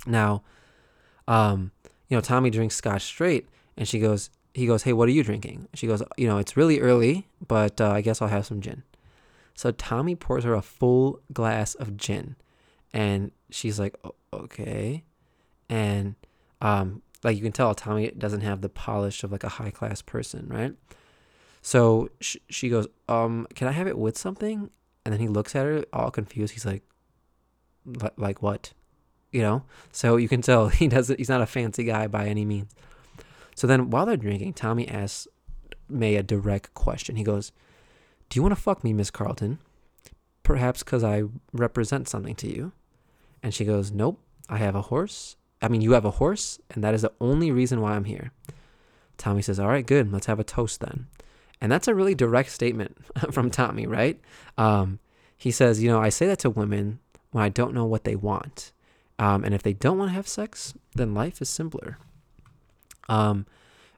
Now, 0.06 0.43
um, 1.28 1.72
you 2.10 2.18
know, 2.18 2.22
Tommy 2.22 2.49
drinks 2.49 2.76
scotch 2.76 3.03
straight, 3.03 3.47
and 3.78 3.88
she 3.88 3.99
goes, 3.99 4.30
he 4.53 4.66
goes, 4.66 4.84
hey, 4.84 4.93
what 4.93 5.10
are 5.10 5.12
you 5.12 5.24
drinking? 5.24 5.68
She 5.74 5.88
goes, 5.88 6.01
you 6.18 6.28
know, 6.28 6.38
it's 6.38 6.56
really 6.56 6.80
early, 6.80 7.28
but 7.45 7.82
uh, 7.82 7.91
I 7.91 8.01
guess 8.01 8.22
I'll 8.22 8.30
have 8.30 8.45
some 8.45 8.62
gin. 8.62 8.84
So 9.56 9.72
Tommy 9.72 10.16
pours 10.16 10.43
her 10.43 10.53
a 10.53 10.62
full 10.62 11.22
glass 11.34 11.76
of 11.76 11.97
gin, 11.97 12.36
and 12.93 13.32
she's 13.49 13.80
like, 13.80 13.95
okay, 14.34 15.03
and 15.70 16.16
um, 16.62 17.01
like 17.24 17.36
you 17.36 17.41
can 17.41 17.51
tell, 17.51 17.74
Tommy 17.74 18.12
doesn't 18.12 18.41
have 18.41 18.62
the 18.62 18.70
polish 18.70 19.24
of 19.24 19.32
like 19.32 19.43
a 19.43 19.49
high 19.49 19.72
class 19.72 20.01
person, 20.01 20.47
right? 20.47 20.74
So 21.62 22.10
sh- 22.22 22.38
she 22.49 22.70
goes, 22.70 22.88
um, 23.10 23.47
can 23.56 23.68
I 23.68 23.72
have 23.72 23.88
it 23.88 23.97
with 23.97 24.18
something? 24.18 24.70
And 25.03 25.12
then 25.12 25.20
he 25.20 25.28
looks 25.28 25.56
at 25.56 25.66
her 25.66 25.84
all 25.91 26.12
confused. 26.12 26.53
He's 26.53 26.66
like, 26.66 26.84
like 28.18 28.43
what? 28.43 28.74
You 29.32 29.41
know? 29.41 29.64
So 29.91 30.18
you 30.18 30.30
can 30.30 30.43
tell 30.43 30.68
he 30.70 30.88
doesn't, 30.88 31.18
he's 31.18 31.30
not 31.30 31.41
a 31.41 31.47
fancy 31.47 31.84
guy 31.84 32.06
by 32.06 32.28
any 32.28 32.45
means. 32.45 32.76
So 33.56 33.66
then 33.66 33.89
while 33.89 34.06
they're 34.06 34.18
drinking, 34.18 34.53
Tommy 34.53 34.88
asks 34.88 35.28
May 35.89 36.16
a 36.16 36.24
direct 36.24 36.74
question. 36.74 37.16
He 37.16 37.24
goes, 37.24 37.51
Do 38.30 38.38
you 38.38 38.41
want 38.41 38.55
to 38.55 38.61
fuck 38.61 38.84
me, 38.84 38.93
Miss 38.93 39.11
Carleton? 39.11 39.59
Perhaps 40.43 40.84
because 40.84 41.03
I 41.03 41.23
represent 41.53 42.07
something 42.07 42.36
to 42.36 42.47
you. 42.47 42.71
And 43.41 43.53
she 43.53 43.65
goes, 43.65 43.91
Nope, 43.91 44.19
I 44.49 44.57
have 44.57 44.76
a 44.76 44.84
horse. 44.84 45.38
I 45.61 45.67
mean, 45.67 45.82
you 45.82 45.93
have 45.93 46.05
a 46.05 46.11
horse, 46.11 46.59
and 46.71 46.84
that 46.84 46.93
is 46.93 47.01
the 47.01 47.13
only 47.19 47.51
reason 47.51 47.82
why 47.82 47.95
I'm 47.95 48.03
here. 48.03 48.32
Tommy 49.17 49.41
says, 49.41 49.59
All 49.59 49.67
right, 49.67 49.86
good. 49.86 50.11
Let's 50.11 50.26
have 50.26 50.39
a 50.39 50.43
toast 50.43 50.82
then. 50.82 51.07
And 51.61 51.71
that's 51.71 51.88
a 51.88 51.95
really 51.95 52.15
direct 52.15 52.51
statement 52.51 52.97
from 53.32 53.49
Tommy, 53.49 53.88
right? 53.88 54.19
Um, 54.57 54.99
he 55.38 55.51
says, 55.51 55.82
You 55.82 55.89
know, 55.89 56.01
I 56.01 56.09
say 56.09 56.28
that 56.28 56.39
to 56.39 56.49
women 56.49 56.99
when 57.32 57.43
I 57.43 57.49
don't 57.49 57.73
know 57.73 57.86
what 57.86 58.03
they 58.03 58.15
want. 58.15 58.71
Um, 59.17 59.43
and 59.43 59.53
if 59.53 59.63
they 59.63 59.73
don't 59.73 59.97
want 59.97 60.09
to 60.09 60.15
have 60.15 60.28
sex, 60.28 60.73
then 60.93 61.13
life 61.13 61.41
is 61.41 61.49
simpler. 61.49 61.97
Um, 63.07 63.45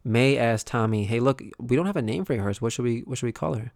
May 0.04 0.38
asks 0.38 0.70
Tommy, 0.70 1.06
"Hey, 1.06 1.20
look, 1.20 1.42
we 1.60 1.76
don't 1.76 1.86
have 1.86 1.98
a 1.98 2.02
name 2.02 2.24
for 2.24 2.34
your 2.34 2.44
horse. 2.44 2.62
What 2.62 2.72
should 2.72 2.86
we 2.86 3.02
What 3.02 3.18
should 3.18 3.26
we 3.26 3.32
call 3.32 3.56
her?" 3.56 3.74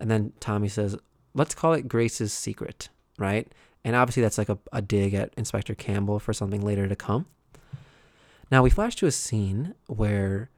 And 0.00 0.10
then 0.10 0.32
Tommy 0.40 0.68
says, 0.68 0.96
"Let's 1.34 1.54
call 1.54 1.72
it 1.72 1.88
Grace's 1.88 2.32
Secret." 2.32 2.88
Right? 3.18 3.50
And 3.84 3.94
obviously, 3.94 4.22
that's 4.22 4.38
like 4.38 4.48
a, 4.48 4.58
a 4.72 4.82
dig 4.82 5.14
at 5.14 5.32
Inspector 5.36 5.74
Campbell 5.76 6.18
for 6.18 6.32
something 6.32 6.60
later 6.60 6.88
to 6.88 6.96
come. 6.96 7.26
Now 8.50 8.62
we 8.62 8.70
flash 8.70 8.96
to 8.96 9.06
a 9.06 9.12
scene 9.12 9.74
where 9.86 10.50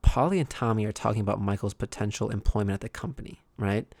Polly 0.00 0.38
and 0.38 0.48
Tommy 0.48 0.84
are 0.84 0.92
talking 0.92 1.20
about 1.20 1.40
Michael's 1.40 1.74
potential 1.74 2.30
employment 2.30 2.74
at 2.74 2.80
the 2.80 2.88
company. 2.88 3.42
Right? 3.56 3.92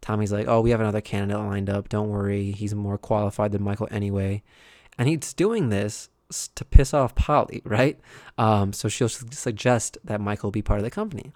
Tommy's 0.00 0.32
like, 0.32 0.46
"Oh, 0.46 0.60
we 0.60 0.70
have 0.70 0.80
another 0.80 1.00
candidate 1.00 1.42
lined 1.44 1.70
up. 1.70 1.88
Don't 1.88 2.10
worry, 2.10 2.52
he's 2.52 2.74
more 2.74 2.98
qualified 2.98 3.52
than 3.52 3.62
Michael 3.62 3.88
anyway." 3.90 4.42
And 4.98 5.08
he's 5.08 5.32
doing 5.32 5.68
this 5.68 6.08
to 6.54 6.64
piss 6.64 6.92
off 6.92 7.14
Polly, 7.14 7.62
right? 7.64 7.98
Um, 8.36 8.72
so 8.72 8.88
she'll 8.88 9.08
suggest 9.08 9.96
that 10.04 10.20
Michael 10.20 10.50
be 10.50 10.62
part 10.62 10.78
of 10.78 10.84
the 10.84 10.90
company. 10.90 11.32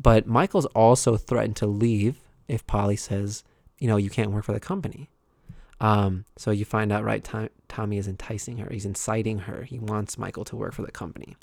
But 0.00 0.26
Michael's 0.26 0.66
also 0.66 1.16
threatened 1.16 1.56
to 1.56 1.66
leave 1.66 2.20
if 2.48 2.66
Polly 2.66 2.96
says, 2.96 3.44
you 3.78 3.88
know, 3.88 3.96
you 3.96 4.10
can't 4.10 4.30
work 4.30 4.44
for 4.44 4.52
the 4.52 4.60
company. 4.60 5.08
Um, 5.80 6.24
so 6.36 6.50
you 6.50 6.64
find 6.64 6.92
out, 6.92 7.04
right? 7.04 7.22
Tom, 7.22 7.48
Tommy 7.68 7.98
is 7.98 8.08
enticing 8.08 8.58
her. 8.58 8.68
He's 8.70 8.86
inciting 8.86 9.40
her. 9.40 9.62
He 9.62 9.78
wants 9.78 10.18
Michael 10.18 10.44
to 10.44 10.56
work 10.56 10.72
for 10.72 10.82
the 10.82 10.92
company. 10.92 11.36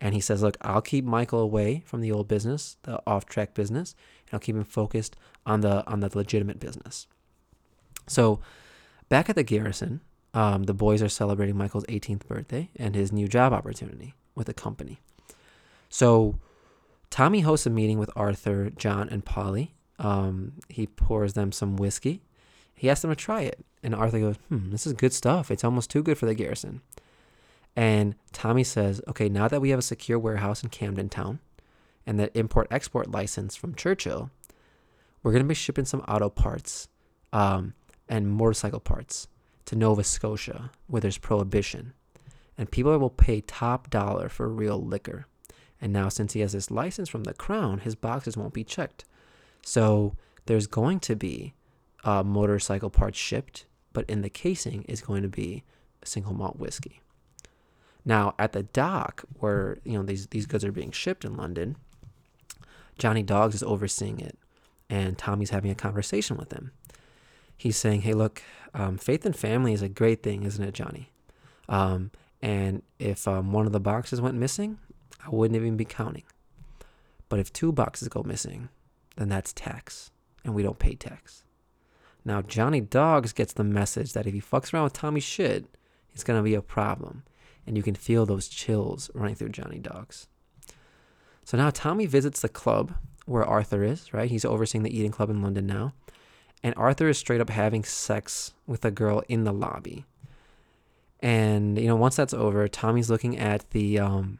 And 0.00 0.14
he 0.14 0.20
says, 0.20 0.42
look, 0.42 0.56
I'll 0.60 0.82
keep 0.82 1.04
Michael 1.04 1.40
away 1.40 1.82
from 1.86 2.00
the 2.00 2.12
old 2.12 2.28
business, 2.28 2.76
the 2.82 3.00
off-track 3.06 3.54
business, 3.54 3.94
and 4.26 4.34
I'll 4.34 4.40
keep 4.40 4.56
him 4.56 4.64
focused 4.64 5.16
on 5.46 5.60
the 5.62 5.86
on 5.86 6.00
the 6.00 6.10
legitimate 6.14 6.60
business. 6.60 7.06
So 8.06 8.40
back 9.08 9.30
at 9.30 9.36
the 9.36 9.42
garrison, 9.42 10.00
um, 10.34 10.64
the 10.64 10.74
boys 10.74 11.02
are 11.02 11.08
celebrating 11.08 11.56
Michael's 11.56 11.86
18th 11.86 12.26
birthday 12.26 12.68
and 12.76 12.94
his 12.94 13.10
new 13.10 13.28
job 13.28 13.52
opportunity 13.52 14.14
with 14.34 14.48
the 14.48 14.54
company. 14.54 15.00
So 15.88 16.38
Tommy 17.16 17.40
hosts 17.40 17.64
a 17.64 17.70
meeting 17.70 17.98
with 17.98 18.10
Arthur, 18.14 18.68
John, 18.68 19.08
and 19.08 19.24
Polly. 19.24 19.72
Um, 19.98 20.52
he 20.68 20.86
pours 20.86 21.32
them 21.32 21.50
some 21.50 21.78
whiskey. 21.78 22.20
He 22.74 22.90
asks 22.90 23.00
them 23.00 23.10
to 23.10 23.16
try 23.16 23.40
it. 23.40 23.64
And 23.82 23.94
Arthur 23.94 24.20
goes, 24.20 24.36
hmm, 24.50 24.70
this 24.70 24.86
is 24.86 24.92
good 24.92 25.14
stuff. 25.14 25.50
It's 25.50 25.64
almost 25.64 25.88
too 25.88 26.02
good 26.02 26.18
for 26.18 26.26
the 26.26 26.34
garrison. 26.34 26.82
And 27.74 28.16
Tommy 28.32 28.64
says, 28.64 29.00
okay, 29.08 29.30
now 29.30 29.48
that 29.48 29.62
we 29.62 29.70
have 29.70 29.78
a 29.78 29.82
secure 29.82 30.18
warehouse 30.18 30.62
in 30.62 30.68
Camden 30.68 31.08
Town 31.08 31.38
and 32.06 32.20
that 32.20 32.36
import 32.36 32.68
export 32.70 33.10
license 33.10 33.56
from 33.56 33.74
Churchill, 33.74 34.30
we're 35.22 35.32
going 35.32 35.42
to 35.42 35.48
be 35.48 35.54
shipping 35.54 35.86
some 35.86 36.00
auto 36.00 36.28
parts 36.28 36.86
um, 37.32 37.72
and 38.10 38.28
motorcycle 38.28 38.78
parts 38.78 39.26
to 39.64 39.74
Nova 39.74 40.04
Scotia, 40.04 40.70
where 40.86 41.00
there's 41.00 41.16
prohibition, 41.16 41.94
and 42.58 42.70
people 42.70 42.98
will 42.98 43.08
pay 43.08 43.40
top 43.40 43.88
dollar 43.88 44.28
for 44.28 44.50
real 44.50 44.78
liquor. 44.78 45.24
And 45.80 45.92
now, 45.92 46.08
since 46.08 46.32
he 46.32 46.40
has 46.40 46.52
this 46.52 46.70
license 46.70 47.08
from 47.08 47.24
the 47.24 47.34
crown, 47.34 47.80
his 47.80 47.94
boxes 47.94 48.36
won't 48.36 48.54
be 48.54 48.64
checked. 48.64 49.04
So 49.62 50.16
there's 50.46 50.66
going 50.66 51.00
to 51.00 51.16
be 51.16 51.54
motorcycle 52.04 52.90
parts 52.90 53.18
shipped, 53.18 53.66
but 53.92 54.08
in 54.08 54.22
the 54.22 54.30
casing 54.30 54.84
is 54.84 55.00
going 55.00 55.22
to 55.22 55.28
be 55.28 55.64
single 56.04 56.32
malt 56.32 56.58
whiskey. 56.58 57.00
Now, 58.04 58.34
at 58.38 58.52
the 58.52 58.62
dock 58.62 59.24
where 59.40 59.78
you 59.84 59.98
know 59.98 60.04
these 60.04 60.28
these 60.28 60.46
goods 60.46 60.64
are 60.64 60.72
being 60.72 60.92
shipped 60.92 61.24
in 61.24 61.36
London, 61.36 61.76
Johnny 62.96 63.22
Dogs 63.22 63.56
is 63.56 63.62
overseeing 63.62 64.20
it, 64.20 64.38
and 64.88 65.18
Tommy's 65.18 65.50
having 65.50 65.70
a 65.70 65.74
conversation 65.74 66.36
with 66.36 66.52
him 66.52 66.70
he's 67.56 67.76
saying, 67.76 68.02
hey, 68.02 68.12
look, 68.12 68.42
um, 68.74 68.98
faith 68.98 69.24
and 69.24 69.34
family 69.34 69.72
is 69.72 69.82
a 69.82 69.88
great 69.88 70.22
thing, 70.22 70.42
isn't 70.42 70.62
it, 70.62 70.74
Johnny? 70.74 71.10
Um, 71.68 72.10
and 72.42 72.82
if 72.98 73.26
um, 73.26 73.52
one 73.52 73.66
of 73.66 73.72
the 73.72 73.80
boxes 73.80 74.20
went 74.20 74.36
missing, 74.36 74.78
I 75.24 75.30
wouldn't 75.30 75.56
even 75.56 75.76
be 75.76 75.84
counting. 75.84 76.24
But 77.28 77.40
if 77.40 77.52
two 77.52 77.72
boxes 77.72 78.08
go 78.08 78.22
missing, 78.22 78.68
then 79.16 79.28
that's 79.28 79.52
tax, 79.52 80.10
and 80.44 80.54
we 80.54 80.62
don't 80.62 80.78
pay 80.78 80.94
tax. 80.94 81.42
Now, 82.24 82.42
Johnny 82.42 82.80
Dogs 82.80 83.32
gets 83.32 83.52
the 83.52 83.64
message 83.64 84.12
that 84.12 84.26
if 84.26 84.34
he 84.34 84.40
fucks 84.40 84.72
around 84.72 84.84
with 84.84 84.92
Tommy's 84.92 85.24
shit, 85.24 85.66
it's 86.12 86.24
going 86.24 86.38
to 86.38 86.42
be 86.42 86.54
a 86.54 86.62
problem. 86.62 87.22
And 87.66 87.76
you 87.76 87.82
can 87.82 87.94
feel 87.94 88.26
those 88.26 88.48
chills 88.48 89.10
running 89.14 89.34
through 89.34 89.50
Johnny 89.50 89.78
Dogs. 89.78 90.28
So 91.44 91.56
now 91.56 91.70
Tommy 91.70 92.06
visits 92.06 92.40
the 92.40 92.48
club 92.48 92.94
where 93.26 93.44
Arthur 93.44 93.82
is, 93.82 94.12
right? 94.12 94.30
He's 94.30 94.44
overseeing 94.44 94.82
the 94.82 94.96
Eden 94.96 95.12
Club 95.12 95.30
in 95.30 95.42
London 95.42 95.66
now 95.66 95.92
and 96.62 96.74
Arthur 96.76 97.08
is 97.08 97.16
straight 97.16 97.40
up 97.40 97.50
having 97.50 97.84
sex 97.84 98.52
with 98.66 98.84
a 98.84 98.90
girl 98.90 99.22
in 99.28 99.44
the 99.44 99.52
lobby. 99.52 100.04
And 101.20 101.78
you 101.78 101.86
know, 101.86 101.96
once 101.96 102.16
that's 102.16 102.34
over, 102.34 102.66
Tommy's 102.68 103.10
looking 103.10 103.38
at 103.38 103.70
the 103.70 103.98
um, 103.98 104.38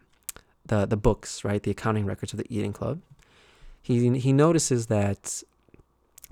the 0.67 0.87
the 0.87 0.97
books, 0.97 1.45
right, 1.45 1.63
the 1.63 1.71
accounting 1.71 2.07
records 2.07 2.33
of 2.33 2.39
the 2.39 2.47
Eden 2.55 2.73
Club. 2.73 3.01
He 3.83 4.19
he 4.19 4.33
notices 4.33 4.87
that 4.87 5.43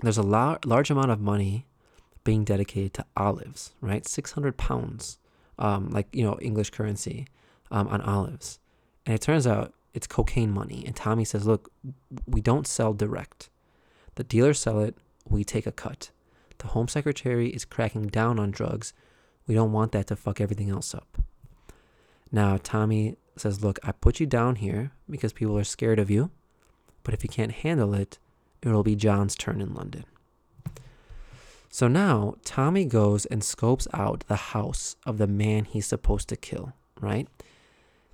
there's 0.01 0.17
a 0.17 0.23
lar- 0.23 0.59
large 0.65 0.89
amount 0.89 1.11
of 1.11 1.19
money 1.21 1.65
being 2.23 2.43
dedicated 2.43 2.93
to 2.95 3.05
olives, 3.15 3.73
right? 3.81 4.07
Six 4.07 4.33
hundred 4.33 4.57
pounds, 4.57 5.19
um, 5.57 5.89
like 5.89 6.07
you 6.11 6.23
know, 6.23 6.37
English 6.41 6.71
currency, 6.71 7.27
um, 7.71 7.87
on 7.87 8.01
olives, 8.01 8.59
and 9.05 9.15
it 9.15 9.21
turns 9.21 9.47
out 9.47 9.73
it's 9.93 10.07
cocaine 10.07 10.51
money. 10.51 10.83
And 10.85 10.95
Tommy 10.95 11.25
says, 11.25 11.45
"Look, 11.45 11.71
we 12.27 12.41
don't 12.41 12.67
sell 12.67 12.93
direct. 12.93 13.49
The 14.15 14.23
dealers 14.23 14.59
sell 14.59 14.79
it 14.79 14.97
we 15.27 15.43
take 15.43 15.65
a 15.65 15.71
cut. 15.71 16.11
The 16.59 16.67
Home 16.67 16.87
Secretary 16.87 17.49
is 17.49 17.65
cracking 17.65 18.07
down 18.07 18.39
on 18.39 18.51
drugs. 18.51 18.93
We 19.47 19.55
don't 19.55 19.71
want 19.71 19.91
that 19.91 20.07
to 20.07 20.15
fuck 20.15 20.39
everything 20.39 20.69
else 20.69 20.93
up. 20.93 21.17
Now, 22.31 22.57
Tommy 22.61 23.17
says, 23.37 23.63
Look, 23.63 23.79
I 23.83 23.91
put 23.91 24.19
you 24.19 24.25
down 24.25 24.57
here 24.57 24.91
because 25.09 25.33
people 25.33 25.57
are 25.57 25.63
scared 25.63 25.99
of 25.99 26.09
you, 26.09 26.31
but 27.03 27.13
if 27.13 27.23
you 27.23 27.29
can't 27.29 27.51
handle 27.51 27.93
it, 27.93 28.17
it'll 28.61 28.83
be 28.83 28.95
John's 28.95 29.35
turn 29.35 29.61
in 29.61 29.73
London. 29.73 30.05
So 31.69 31.89
now, 31.89 32.35
Tommy 32.45 32.85
goes 32.85 33.25
and 33.25 33.43
scopes 33.43 33.87
out 33.93 34.23
the 34.27 34.35
house 34.35 34.95
of 35.05 35.17
the 35.17 35.27
man 35.27 35.65
he's 35.65 35.85
supposed 35.85 36.29
to 36.29 36.37
kill, 36.37 36.73
right? 37.01 37.27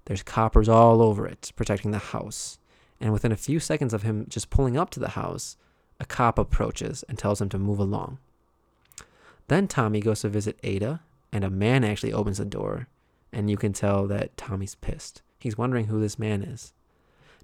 There's 0.05 0.23
coppers 0.23 0.67
all 0.67 1.01
over 1.01 1.27
it, 1.27 1.51
protecting 1.55 1.91
the 1.91 1.99
house. 1.99 2.57
And 2.99 3.13
within 3.13 3.31
a 3.31 3.37
few 3.37 3.59
seconds 3.59 3.93
of 3.93 4.01
him 4.01 4.25
just 4.27 4.49
pulling 4.49 4.77
up 4.77 4.89
to 4.91 4.99
the 4.99 5.09
house, 5.09 5.57
a 5.99 6.05
cop 6.05 6.39
approaches 6.39 7.03
and 7.07 7.19
tells 7.19 7.39
him 7.39 7.49
to 7.49 7.59
move 7.59 7.77
along. 7.77 8.17
Then 9.47 9.67
Tommy 9.67 9.99
goes 9.99 10.21
to 10.21 10.29
visit 10.29 10.59
Ada, 10.63 11.01
and 11.31 11.43
a 11.43 11.49
man 11.49 11.83
actually 11.83 12.13
opens 12.13 12.39
the 12.39 12.45
door, 12.45 12.87
and 13.33 13.49
you 13.49 13.57
can 13.57 13.73
tell 13.73 14.07
that 14.07 14.35
Tommy's 14.37 14.75
pissed. 14.75 15.21
He's 15.39 15.57
wondering 15.57 15.85
who 15.85 15.99
this 15.99 16.19
man 16.19 16.43
is. 16.43 16.73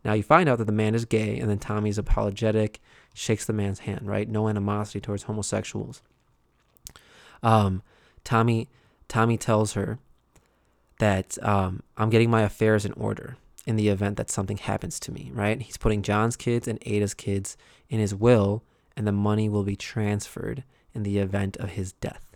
Now 0.04 0.14
you 0.14 0.24
find 0.24 0.48
out 0.48 0.58
that 0.60 0.66
the 0.66 0.72
man 0.72 0.96
is 0.96 1.06
gay, 1.06 1.40
and 1.40 1.50
then 1.50 1.60
Tommy's 1.60 1.98
apologetic, 1.98 2.80
shakes 3.14 3.46
the 3.46 3.54
man's 3.54 3.80
hand, 3.80 4.08
right? 4.08 4.30
No 4.30 4.48
animosity 4.48 5.02
towards 5.02 5.24
homosexuals. 5.24 6.02
Um, 7.42 7.82
Tommy, 8.24 8.70
Tommy 9.08 9.38
tells 9.38 9.74
her 9.74 10.00
that 11.00 11.38
um, 11.44 11.84
I'm 11.98 12.10
getting 12.10 12.30
my 12.30 12.42
affairs 12.42 12.86
in 12.86 12.94
order 12.94 13.38
in 13.66 13.76
the 13.76 13.90
event 13.90 14.18
that 14.18 14.30
something 14.30 14.58
happens 14.58 15.00
to 15.02 15.12
me, 15.12 15.32
right? 15.34 15.62
He's 15.62 15.78
putting 15.78 16.02
John's 16.02 16.36
kids 16.36 16.68
and 16.68 16.80
Ada's 16.86 17.14
kids 17.14 17.58
in 17.90 18.00
his 18.00 18.16
will, 18.16 18.64
and 18.96 19.06
the 19.06 19.12
money 19.12 19.50
will 19.50 19.64
be 19.64 19.76
transferred 19.76 20.64
in 20.94 21.04
the 21.04 21.20
event 21.20 21.58
of 21.58 21.72
his 21.72 21.92
death. 21.94 22.27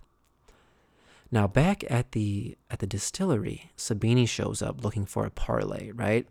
Now 1.31 1.47
back 1.47 1.83
at 1.89 2.11
the 2.11 2.57
at 2.69 2.79
the 2.79 2.87
distillery, 2.87 3.71
Sabini 3.77 4.27
shows 4.27 4.61
up 4.61 4.83
looking 4.83 5.05
for 5.05 5.25
a 5.25 5.31
parlay, 5.31 5.91
right? 5.91 6.27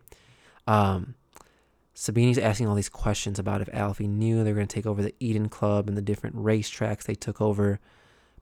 Um, 0.67 1.15
Sabini's 1.95 2.37
asking 2.37 2.67
all 2.67 2.75
these 2.75 2.89
questions 2.89 3.39
about 3.39 3.61
if 3.61 3.69
Alfie 3.73 4.07
knew 4.07 4.43
they 4.43 4.51
were 4.51 4.57
going 4.57 4.67
to 4.67 4.73
take 4.73 4.85
over 4.85 5.01
the 5.01 5.15
Eden 5.19 5.49
Club 5.49 5.87
and 5.87 5.97
the 5.97 6.01
different 6.01 6.35
racetracks 6.35 7.03
they 7.03 7.15
took 7.15 7.41
over. 7.41 7.79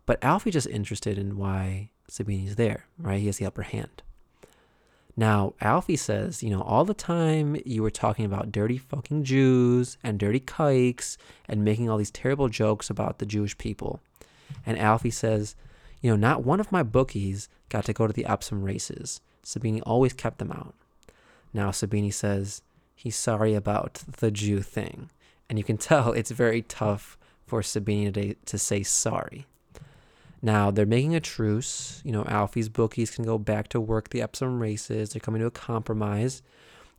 But 0.06 0.23
Alfie's 0.23 0.53
just 0.53 0.68
interested 0.68 1.18
in 1.18 1.38
why 1.38 1.90
Sabini's 2.10 2.56
there, 2.56 2.86
right? 2.98 3.19
He 3.19 3.27
has 3.27 3.38
the 3.38 3.45
upper 3.45 3.64
hand. 3.64 4.03
Now, 5.15 5.53
Alfie 5.60 5.98
says, 5.98 6.41
you 6.41 6.49
know, 6.49 6.61
all 6.61 6.86
the 6.86 6.94
time 6.94 7.57
you 7.65 7.84
were 7.84 7.91
talking 7.91 8.23
about 8.23 8.52
dirty 8.52 8.77
fucking 8.77 9.26
Jews 9.26 9.98
and 10.02 10.18
dirty 10.18 10.40
kikes 10.40 11.18
and 11.48 11.65
making 11.65 11.90
all 11.90 11.98
these 11.98 12.11
terrible 12.11 12.48
jokes 12.48 12.90
about 12.90 13.19
the 13.19 13.26
Jewish 13.26 13.57
people. 13.57 13.99
And 14.65 14.80
Alfie 14.80 15.11
says, 15.11 15.56
you 16.02 16.10
know, 16.10 16.16
not 16.16 16.44
one 16.44 16.60
of 16.60 16.72
my 16.72 16.84
bookies 16.84 17.50
got 17.70 17.86
to 17.86 17.94
go 17.94 18.08
to 18.08 18.14
the 18.14 18.26
Epsom 18.26 18.64
races. 18.64 19.22
Sabini 19.44 19.82
always 19.86 20.14
kept 20.14 20.40
them 20.40 20.52
out. 20.52 20.76
Now, 21.54 21.70
Sabini 21.72 22.14
says 22.14 22.62
he's 22.96 23.16
sorry 23.16 23.56
about 23.56 23.96
the 24.20 24.32
Jew 24.32 24.62
thing. 24.62 25.10
And 25.50 25.58
you 25.58 25.64
can 25.64 25.78
tell 25.90 26.12
it's 26.12 26.32
very 26.32 26.62
tough 26.62 27.18
for 27.46 27.62
Sabini 27.62 28.14
to, 28.14 28.34
to 28.34 28.58
say 28.58 28.84
sorry. 28.84 29.46
Now 30.42 30.72
they're 30.72 30.86
making 30.86 31.16
a 31.16 31.20
truce. 31.20 32.02
You 32.06 32.12
know, 32.12 32.24
Alfie's 32.26 32.70
bookies 32.70 33.12
can 33.12 33.26
go 33.26 33.38
back 33.38 33.68
to 33.70 33.82
work 33.82 34.10
the 34.10 34.22
Epsom 34.22 34.62
races. 34.62 35.10
They're 35.10 35.20
coming 35.20 35.42
to 35.42 35.48
a 35.48 35.52
compromise. 35.52 36.42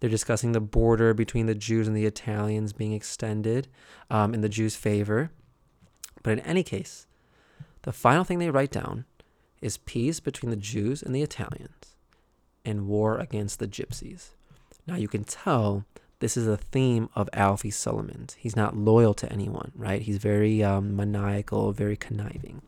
They're 0.00 0.10
discussing 0.10 0.52
the 0.52 0.60
border 0.60 1.14
between 1.14 1.46
the 1.46 1.54
Jews 1.54 1.86
and 1.86 1.96
the 1.96 2.06
Italians 2.06 2.72
being 2.72 2.92
extended 2.92 3.68
um, 4.10 4.34
in 4.34 4.40
the 4.40 4.48
Jews' 4.48 4.76
favor. 4.76 5.30
But 6.22 6.34
in 6.34 6.40
any 6.40 6.62
case, 6.62 7.06
the 7.82 7.92
final 7.92 8.24
thing 8.24 8.38
they 8.38 8.50
write 8.50 8.70
down 8.70 9.04
is 9.60 9.78
peace 9.78 10.20
between 10.20 10.50
the 10.50 10.56
Jews 10.56 11.02
and 11.02 11.14
the 11.14 11.22
Italians 11.22 11.96
and 12.64 12.86
war 12.86 13.18
against 13.18 13.58
the 13.58 13.68
Gypsies. 13.68 14.30
Now 14.86 14.96
you 14.96 15.08
can 15.08 15.24
tell 15.24 15.84
this 16.20 16.36
is 16.36 16.46
a 16.46 16.56
theme 16.56 17.08
of 17.14 17.30
Alfie 17.32 17.70
Solomons. 17.70 18.36
He's 18.38 18.56
not 18.56 18.76
loyal 18.76 19.14
to 19.14 19.32
anyone, 19.32 19.72
right? 19.74 20.02
He's 20.02 20.18
very 20.18 20.62
um, 20.62 20.94
maniacal, 20.94 21.72
very 21.72 21.96
conniving. 21.96 22.62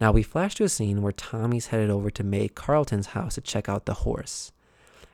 Now 0.00 0.12
we 0.12 0.22
flash 0.22 0.54
to 0.56 0.64
a 0.64 0.68
scene 0.68 1.02
where 1.02 1.12
Tommy's 1.12 1.68
headed 1.68 1.90
over 1.90 2.10
to 2.10 2.22
May 2.22 2.48
Carleton's 2.48 3.08
house 3.08 3.34
to 3.34 3.40
check 3.40 3.68
out 3.68 3.86
the 3.86 3.94
horse. 3.94 4.52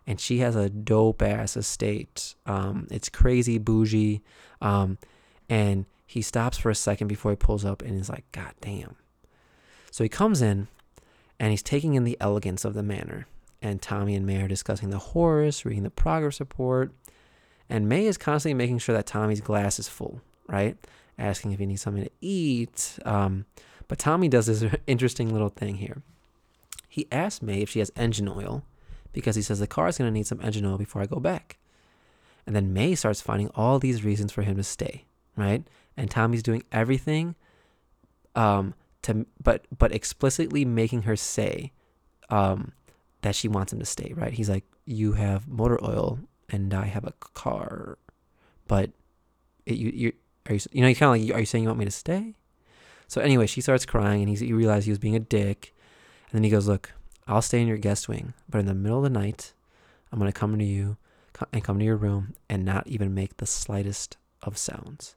And 0.07 0.21
she 0.21 0.39
has 0.39 0.57
a 0.57 0.69
dope 0.69 1.23
ass 1.23 1.57
estate. 1.57 2.35
Um, 2.45 2.89
it's 2.91 3.09
crazy 3.09 3.59
bougie. 3.59 4.21
Um, 4.61 4.99
and 5.49 5.87
he 6.13 6.21
stops 6.21 6.59
for 6.59 6.69
a 6.69 6.75
second 6.75 7.09
before 7.09 7.33
he 7.33 7.37
pulls 7.37 7.65
up 7.65 7.81
and 7.81 7.99
is 7.99 8.11
like, 8.11 8.31
God 8.33 8.53
damn. 8.61 8.97
So 9.91 10.05
he 10.05 10.11
comes 10.11 10.43
in 10.43 10.69
and 11.41 11.51
he's 11.51 11.63
taking 11.63 11.95
in 11.95 12.05
the 12.05 12.19
elegance 12.21 12.67
of 12.67 12.75
the 12.75 12.83
manor. 12.83 13.27
And 13.63 13.81
Tommy 13.81 14.15
and 14.15 14.27
May 14.27 14.43
are 14.43 14.49
discussing 14.49 14.91
the 14.91 14.99
horse, 14.99 15.65
reading 15.65 15.85
the 15.85 15.91
progress 15.91 16.39
report. 16.39 16.93
And 17.67 17.89
May 17.89 18.05
is 18.05 18.19
constantly 18.19 18.53
making 18.53 18.79
sure 18.79 18.95
that 18.95 19.07
Tommy's 19.07 19.41
glass 19.41 19.79
is 19.79 19.89
full, 19.89 20.21
right? 20.49 20.77
Asking 21.19 21.53
if 21.53 21.61
he 21.61 21.65
needs 21.65 21.81
something 21.81 22.05
to 22.05 22.11
eat. 22.21 22.99
Um, 23.07 23.47
but 23.89 23.99
Tommy 23.99 24.29
does 24.29 24.47
this 24.47 24.65
interesting 24.87 25.33
little 25.33 25.49
thing 25.49 25.77
here. 25.77 26.03
He 26.91 27.09
asks 27.11 27.41
May 27.41 27.63
if 27.63 27.71
she 27.71 27.79
has 27.79 27.91
engine 27.97 28.29
oil 28.29 28.65
because 29.15 29.35
he 29.35 29.41
says 29.41 29.61
the 29.61 29.67
car 29.67 29.89
is 29.89 29.97
going 29.97 30.11
to 30.11 30.15
need 30.15 30.27
some 30.27 30.43
engine 30.43 30.67
oil 30.67 30.77
before 30.77 31.01
I 31.01 31.07
go 31.07 31.21
back. 31.21 31.57
And 32.47 32.55
then 32.55 32.75
May 32.75 32.97
starts 32.97 33.23
finding 33.23 33.49
all 33.55 33.79
these 33.79 34.05
reasons 34.05 34.31
for 34.31 34.43
him 34.43 34.57
to 34.57 34.63
stay, 34.63 35.07
right? 35.37 35.65
And 35.97 36.11
Tommy's 36.11 36.43
doing 36.43 36.65
everything 36.73 37.35
um 38.35 38.75
to 39.03 39.27
but 39.43 39.67
but 39.77 39.93
explicitly 39.93 40.65
making 40.65 41.03
her 41.03 41.17
say 41.17 41.73
um 42.31 42.73
that 43.23 43.35
she 43.35 43.49
wants 43.49 43.73
him 43.73 43.79
to 43.79 43.87
stay, 43.87 44.13
right? 44.15 44.33
He's 44.33 44.51
like, 44.51 44.65
"You 44.85 45.13
have 45.13 45.49
motor 45.49 45.83
oil 45.85 46.19
and 46.49 46.73
I 46.75 46.87
have 46.87 47.05
a 47.05 47.13
car." 47.35 47.99
But 48.67 48.91
it, 49.67 49.77
you 49.77 49.91
you 49.95 50.13
are 50.49 50.55
you, 50.55 50.61
you 50.73 50.81
know 50.83 50.89
you 50.89 50.97
kind 50.97 51.15
of 51.15 51.27
like 51.27 51.37
are 51.37 51.41
you 51.41 51.47
saying 51.47 51.65
you 51.65 51.69
want 51.69 51.79
me 51.79 51.85
to 51.85 51.91
stay? 51.91 52.35
So 53.07 53.21
anyway, 53.21 53.47
she 53.47 53.61
starts 53.61 53.85
crying, 53.85 54.23
and 54.23 54.29
he, 54.37 54.47
he 54.47 54.53
realizes 54.53 54.87
he 54.87 54.91
was 54.91 54.99
being 54.99 55.17
a 55.17 55.21
dick. 55.21 55.75
And 56.31 56.39
then 56.39 56.45
he 56.45 56.51
goes, 56.51 56.67
"Look, 56.67 56.93
I'll 57.27 57.43
stay 57.43 57.61
in 57.61 57.69
your 57.69 57.77
guest 57.77 58.09
wing, 58.09 58.35
but 58.49 58.59
in 58.59 58.67
the 58.67 58.75
middle 58.75 58.99
of 58.99 59.05
the 59.05 59.11
night, 59.11 59.53
I'm 60.11 60.19
gonna 60.19 60.33
come 60.33 60.59
to 60.59 60.65
you 60.65 60.97
and 61.53 61.63
come 61.63 61.79
to 61.79 61.85
your 61.85 61.97
room 61.97 62.35
and 62.49 62.65
not 62.65 62.87
even 62.87 63.15
make 63.15 63.37
the 63.37 63.47
slightest 63.47 64.17
of 64.43 64.57
sounds." 64.57 65.17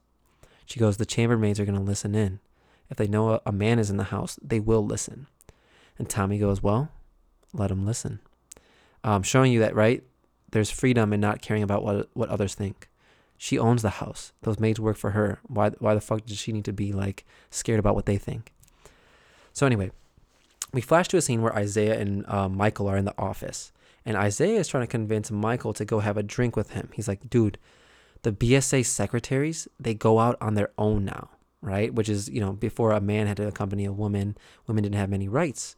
She 0.66 0.78
goes, 0.78 0.96
"The 0.96 1.06
chambermaids 1.06 1.58
are 1.58 1.64
gonna 1.64 1.80
listen 1.80 2.14
in. 2.14 2.40
If 2.90 2.98
they 2.98 3.06
know 3.06 3.30
a, 3.30 3.40
a 3.46 3.52
man 3.52 3.78
is 3.78 3.90
in 3.90 3.96
the 3.96 4.04
house, 4.04 4.38
they 4.42 4.60
will 4.60 4.84
listen." 4.84 5.26
And 5.98 6.08
Tommy 6.08 6.38
goes, 6.38 6.62
"Well, 6.62 6.90
let 7.52 7.68
them 7.68 7.86
listen." 7.86 8.20
Um, 9.02 9.22
showing 9.22 9.52
you 9.52 9.60
that 9.60 9.74
right, 9.74 10.02
there's 10.50 10.70
freedom 10.70 11.12
in 11.12 11.20
not 11.20 11.40
caring 11.40 11.62
about 11.62 11.84
what 11.84 12.10
what 12.14 12.28
others 12.28 12.54
think. 12.54 12.88
She 13.38 13.58
owns 13.58 13.82
the 13.82 13.90
house. 13.90 14.32
Those 14.42 14.58
maids 14.58 14.80
work 14.80 14.96
for 14.96 15.10
her. 15.10 15.40
Why 15.46 15.70
why 15.78 15.94
the 15.94 16.00
fuck 16.00 16.26
does 16.26 16.38
she 16.38 16.52
need 16.52 16.64
to 16.64 16.72
be 16.72 16.92
like 16.92 17.24
scared 17.50 17.78
about 17.78 17.94
what 17.94 18.06
they 18.06 18.18
think? 18.18 18.52
So 19.52 19.66
anyway, 19.66 19.90
we 20.72 20.80
flash 20.80 21.08
to 21.08 21.16
a 21.16 21.22
scene 21.22 21.42
where 21.42 21.54
Isaiah 21.54 21.98
and 21.98 22.26
uh, 22.26 22.48
Michael 22.48 22.88
are 22.88 22.96
in 22.96 23.04
the 23.04 23.14
office, 23.18 23.72
and 24.04 24.16
Isaiah 24.16 24.60
is 24.60 24.68
trying 24.68 24.82
to 24.82 24.90
convince 24.90 25.30
Michael 25.30 25.72
to 25.74 25.84
go 25.84 26.00
have 26.00 26.16
a 26.16 26.22
drink 26.22 26.56
with 26.56 26.70
him. 26.70 26.90
He's 26.92 27.08
like, 27.08 27.30
dude, 27.30 27.58
the 28.26 28.32
BSA 28.32 28.84
secretaries 28.84 29.68
they 29.78 29.94
go 29.94 30.18
out 30.18 30.36
on 30.40 30.54
their 30.54 30.72
own 30.76 31.04
now, 31.04 31.30
right? 31.60 31.94
Which 31.94 32.08
is 32.08 32.28
you 32.28 32.40
know 32.40 32.52
before 32.52 32.90
a 32.90 33.00
man 33.00 33.28
had 33.28 33.36
to 33.36 33.46
accompany 33.46 33.84
a 33.84 33.92
woman, 33.92 34.36
women 34.66 34.82
didn't 34.82 34.96
have 34.96 35.08
many 35.08 35.28
rights. 35.28 35.76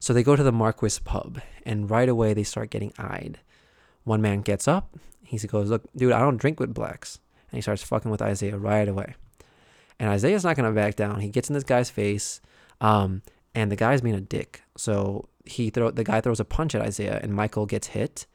So 0.00 0.12
they 0.12 0.24
go 0.24 0.34
to 0.34 0.42
the 0.42 0.50
Marquis 0.50 0.98
pub, 1.04 1.40
and 1.64 1.88
right 1.88 2.08
away 2.08 2.34
they 2.34 2.42
start 2.42 2.70
getting 2.70 2.92
eyed. 2.98 3.38
One 4.02 4.20
man 4.20 4.40
gets 4.40 4.66
up, 4.66 4.98
he 5.22 5.38
goes, 5.38 5.70
Look, 5.70 5.84
dude, 5.94 6.10
I 6.10 6.18
don't 6.18 6.38
drink 6.38 6.58
with 6.58 6.74
blacks. 6.74 7.20
And 7.52 7.58
he 7.58 7.62
starts 7.62 7.84
fucking 7.84 8.10
with 8.10 8.20
Isaiah 8.20 8.58
right 8.58 8.88
away. 8.88 9.14
And 10.00 10.10
Isaiah's 10.10 10.42
not 10.42 10.56
to 10.56 10.72
back 10.72 10.96
down. 10.96 11.20
He 11.20 11.28
gets 11.28 11.48
in 11.48 11.54
this 11.54 11.62
guy's 11.62 11.88
face, 11.88 12.40
um, 12.80 13.22
and 13.54 13.70
the 13.70 13.76
guy's 13.76 14.00
being 14.00 14.16
a 14.16 14.20
dick. 14.20 14.62
So 14.76 15.28
he 15.44 15.70
throw 15.70 15.92
the 15.92 16.02
guy 16.02 16.20
throws 16.20 16.40
a 16.40 16.44
punch 16.44 16.74
at 16.74 16.82
Isaiah, 16.82 17.20
and 17.22 17.32
Michael 17.32 17.66
gets 17.66 17.88
hit. 17.88 18.26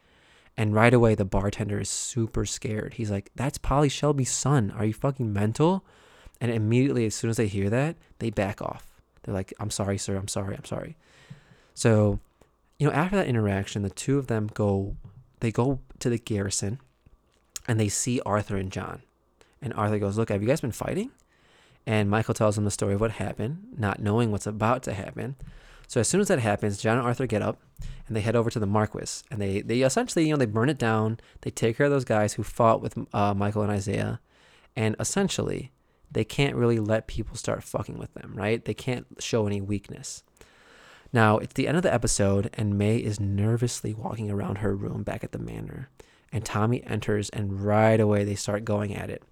And 0.57 0.73
right 0.73 0.94
away, 0.94 1.15
the 1.15 1.26
bartender 1.26 1.80
is 1.80 1.90
super 1.90 2.45
scared. 2.45 2.94
He's 2.94 3.11
like, 3.11 3.32
That's 3.36 3.57
Polly 3.57 3.90
Shelby's 3.90 4.32
son. 4.32 4.72
Are 4.77 4.86
you 4.86 4.94
fucking 4.94 5.32
mental? 5.32 5.84
And 6.40 6.52
immediately, 6.52 7.06
as 7.06 7.15
soon 7.15 7.30
as 7.30 7.38
they 7.38 7.48
hear 7.48 7.69
that, 7.69 7.95
they 8.19 8.30
back 8.30 8.61
off. 8.61 8.86
They're 9.23 9.34
like, 9.34 9.53
I'm 9.60 9.72
sorry, 9.72 9.98
sir. 9.98 10.15
I'm 10.15 10.27
sorry. 10.27 10.56
I'm 10.56 10.65
sorry. 10.65 10.95
So, 11.73 12.19
you 12.77 12.88
know, 12.88 12.94
after 12.94 13.15
that 13.18 13.27
interaction, 13.27 13.82
the 13.82 13.90
two 13.90 14.18
of 14.18 14.27
them 14.27 14.49
go, 14.53 14.95
they 15.40 15.52
go 15.52 15.80
to 15.99 16.10
the 16.10 16.18
garrison 16.18 16.80
and 17.68 17.80
they 17.80 17.90
see 17.90 18.22
Arthur 18.26 18.57
and 18.57 18.72
John. 18.72 19.02
And 19.61 19.73
Arthur 19.73 19.99
goes, 19.99 20.18
Look, 20.18 20.30
have 20.30 20.41
you 20.41 20.48
guys 20.48 20.61
been 20.61 20.72
fighting? 20.72 21.11
And 21.88 22.10
Michael 22.10 22.34
tells 22.34 22.57
him 22.57 22.65
the 22.65 22.72
story 22.72 22.94
of 22.95 23.02
what 23.02 23.11
happened, 23.11 23.76
not 23.77 23.99
knowing 23.99 24.32
what's 24.32 24.48
about 24.48 24.84
to 24.84 24.94
happen. 24.94 25.36
So 25.88 25.99
as 25.99 26.07
soon 26.07 26.22
as 26.22 26.28
that 26.28 26.40
happens, 26.40 26.78
John 26.78 26.98
and 26.98 27.06
Arthur 27.06 27.28
get 27.28 27.41
up 27.41 27.60
and 28.07 28.16
they 28.16 28.22
head 28.22 28.36
over 28.36 28.49
to 28.49 28.60
the 28.60 28.66
Marquis. 28.66 29.24
And 29.32 29.41
they, 29.41 29.62
they 29.62 29.82
essentially, 29.82 30.26
you 30.26 30.32
know, 30.32 30.38
they 30.38 30.45
burn 30.45 30.70
it 30.70 30.78
down. 30.78 31.20
They 31.41 31.52
take 31.52 31.78
care 31.78 31.86
of 31.86 31.91
those 31.91 32.06
guys 32.06 32.34
who 32.34 32.44
fought 32.44 32.82
with 32.82 32.98
uh, 33.14 33.34
Michael 33.34 33.62
and 33.62 33.72
Isaiah. 33.72 34.20
And 34.76 34.95
essentially, 34.99 35.72
they 36.12 36.24
can't 36.24 36.56
really 36.56 36.80
let 36.80 37.07
people 37.07 37.36
start 37.36 37.64
fucking 37.64 37.98
with 37.98 38.14
them, 38.14 38.34
right? 38.36 38.64
They 38.64 38.74
can't 38.74 39.06
show 39.20 39.48
any 39.48 39.62
weakness. 39.62 40.24
Now, 41.14 41.38
it's 41.38 41.53
the 41.53 41.68
end 41.68 41.78
of 41.78 41.84
the 41.84 41.94
episode, 41.94 42.49
and 42.56 42.78
May 42.78 42.98
is 42.98 43.20
nervously 43.20 43.94
walking 43.94 44.30
around 44.30 44.57
her 44.57 44.76
room 44.76 45.03
back 45.03 45.24
at 45.24 45.32
the 45.32 45.40
manor 45.40 45.90
and 46.36 46.44
Tommy 46.44 46.84
enters, 46.84 47.30
and 47.30 47.62
right 47.62 47.98
away 47.98 48.26
they 48.26 48.36
start 48.36 48.66
going 48.66 48.94
at 48.94 49.10
it. 49.10 49.24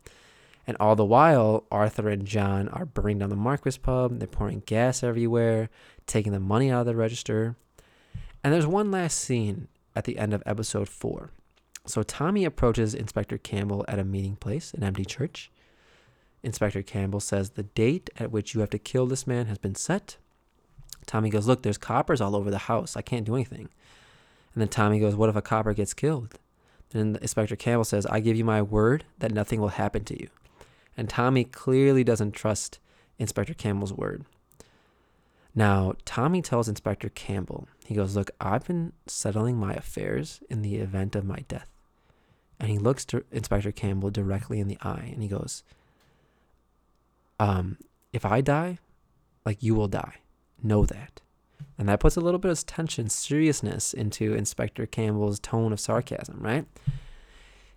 And 0.66 0.78
all 0.80 0.96
the 0.96 1.04
while, 1.04 1.66
Arthur 1.70 2.08
and 2.08 2.26
John 2.26 2.70
are 2.70 2.86
burning 2.86 3.20
down 3.20 3.30
the 3.30 3.36
Marquis 3.36 3.78
pub. 3.78 4.20
They're 4.20 4.28
pouring 4.28 4.64
gas 4.66 5.04
everywhere, 5.04 5.70
taking 6.08 6.32
the 6.32 6.40
money 6.40 6.72
out 6.72 6.82
of 6.82 6.86
the 6.86 6.96
register. 6.96 7.56
And 8.44 8.54
there's 8.54 8.68
one 8.68 8.92
last 8.92 9.20
scene 9.20 9.68
at 9.96 10.06
the 10.06 10.18
end 10.18 10.34
of 10.34 10.44
episode 10.46 10.90
four. 10.90 11.30
So 11.86 12.04
Tommy 12.04 12.46
approaches 12.46 12.94
Inspector 12.94 13.38
Campbell 13.40 13.84
at 13.88 14.00
a 14.00 14.04
meeting 14.04 14.36
place, 14.36 14.74
an 14.74 14.84
empty 14.84 15.06
church. 15.06 15.52
Inspector 16.42 16.82
Campbell 16.84 17.20
says 17.20 17.52
the 17.52 17.64
date 17.64 18.10
at 18.18 18.32
which 18.32 18.54
you 18.54 18.62
have 18.62 18.70
to 18.72 18.80
kill 18.80 19.06
this 19.06 19.28
man 19.28 19.48
has 19.48 19.58
been 19.58 19.76
set. 19.76 20.18
Tommy 21.06 21.30
goes, 21.30 21.48
Look, 21.48 21.64
there's 21.64 21.78
coppers 21.78 22.22
all 22.22 22.36
over 22.36 22.50
the 22.50 22.58
house. 22.60 22.96
I 22.96 23.02
can't 23.02 23.26
do 23.26 23.36
anything. 23.36 23.70
And 24.54 24.62
then 24.62 24.68
Tommy 24.68 25.00
goes, 25.00 25.16
What 25.16 25.30
if 25.30 25.36
a 25.36 25.42
copper 25.42 25.74
gets 25.74 25.94
killed? 25.94 26.38
And 26.94 27.18
Inspector 27.18 27.56
Campbell 27.56 27.86
says, 27.86 28.06
I 28.06 28.20
give 28.20 28.38
you 28.38 28.46
my 28.46 28.62
word 28.62 29.04
that 29.20 29.32
nothing 29.32 29.60
will 29.60 29.70
happen 29.70 30.04
to 30.06 30.20
you. 30.20 30.30
And 30.96 31.10
Tommy 31.10 31.44
clearly 31.44 32.04
doesn't 32.04 32.34
trust 32.34 32.80
Inspector 33.18 33.54
Campbell's 33.56 33.94
word. 33.94 34.26
Now, 35.56 35.94
Tommy 36.06 36.42
tells 36.42 36.68
Inspector 36.68 37.08
Campbell, 37.10 37.68
he 37.86 37.96
goes, 37.96 38.16
Look, 38.16 38.32
I've 38.42 38.66
been 38.66 38.94
settling 39.06 39.58
my 39.58 39.74
affairs 39.74 40.42
in 40.50 40.62
the 40.62 40.78
event 40.78 41.16
of 41.16 41.26
my 41.26 41.44
death. 41.48 41.70
And 42.60 42.70
he 42.70 42.78
looks 42.78 43.06
to 43.06 43.24
Inspector 43.32 43.72
Campbell 43.74 44.10
directly 44.10 44.60
in 44.60 44.68
the 44.68 44.78
eye 44.82 45.10
and 45.12 45.22
he 45.22 45.28
goes, 45.28 45.64
um, 47.40 47.78
If 48.12 48.26
I 48.26 48.42
die, 48.42 48.80
like 49.46 49.62
you 49.62 49.76
will 49.76 49.88
die. 49.88 50.16
know 50.62 50.86
that. 50.86 51.22
And 51.78 51.90
that 51.90 52.00
puts 52.00 52.16
a 52.16 52.22
little 52.22 52.40
bit 52.40 52.52
of 52.52 52.66
tension, 52.66 53.10
seriousness 53.10 53.94
into 53.94 54.34
Inspector 54.34 54.86
Campbell's 54.88 55.40
tone 55.40 55.74
of 55.74 55.80
sarcasm, 55.80 56.40
right? 56.40 56.66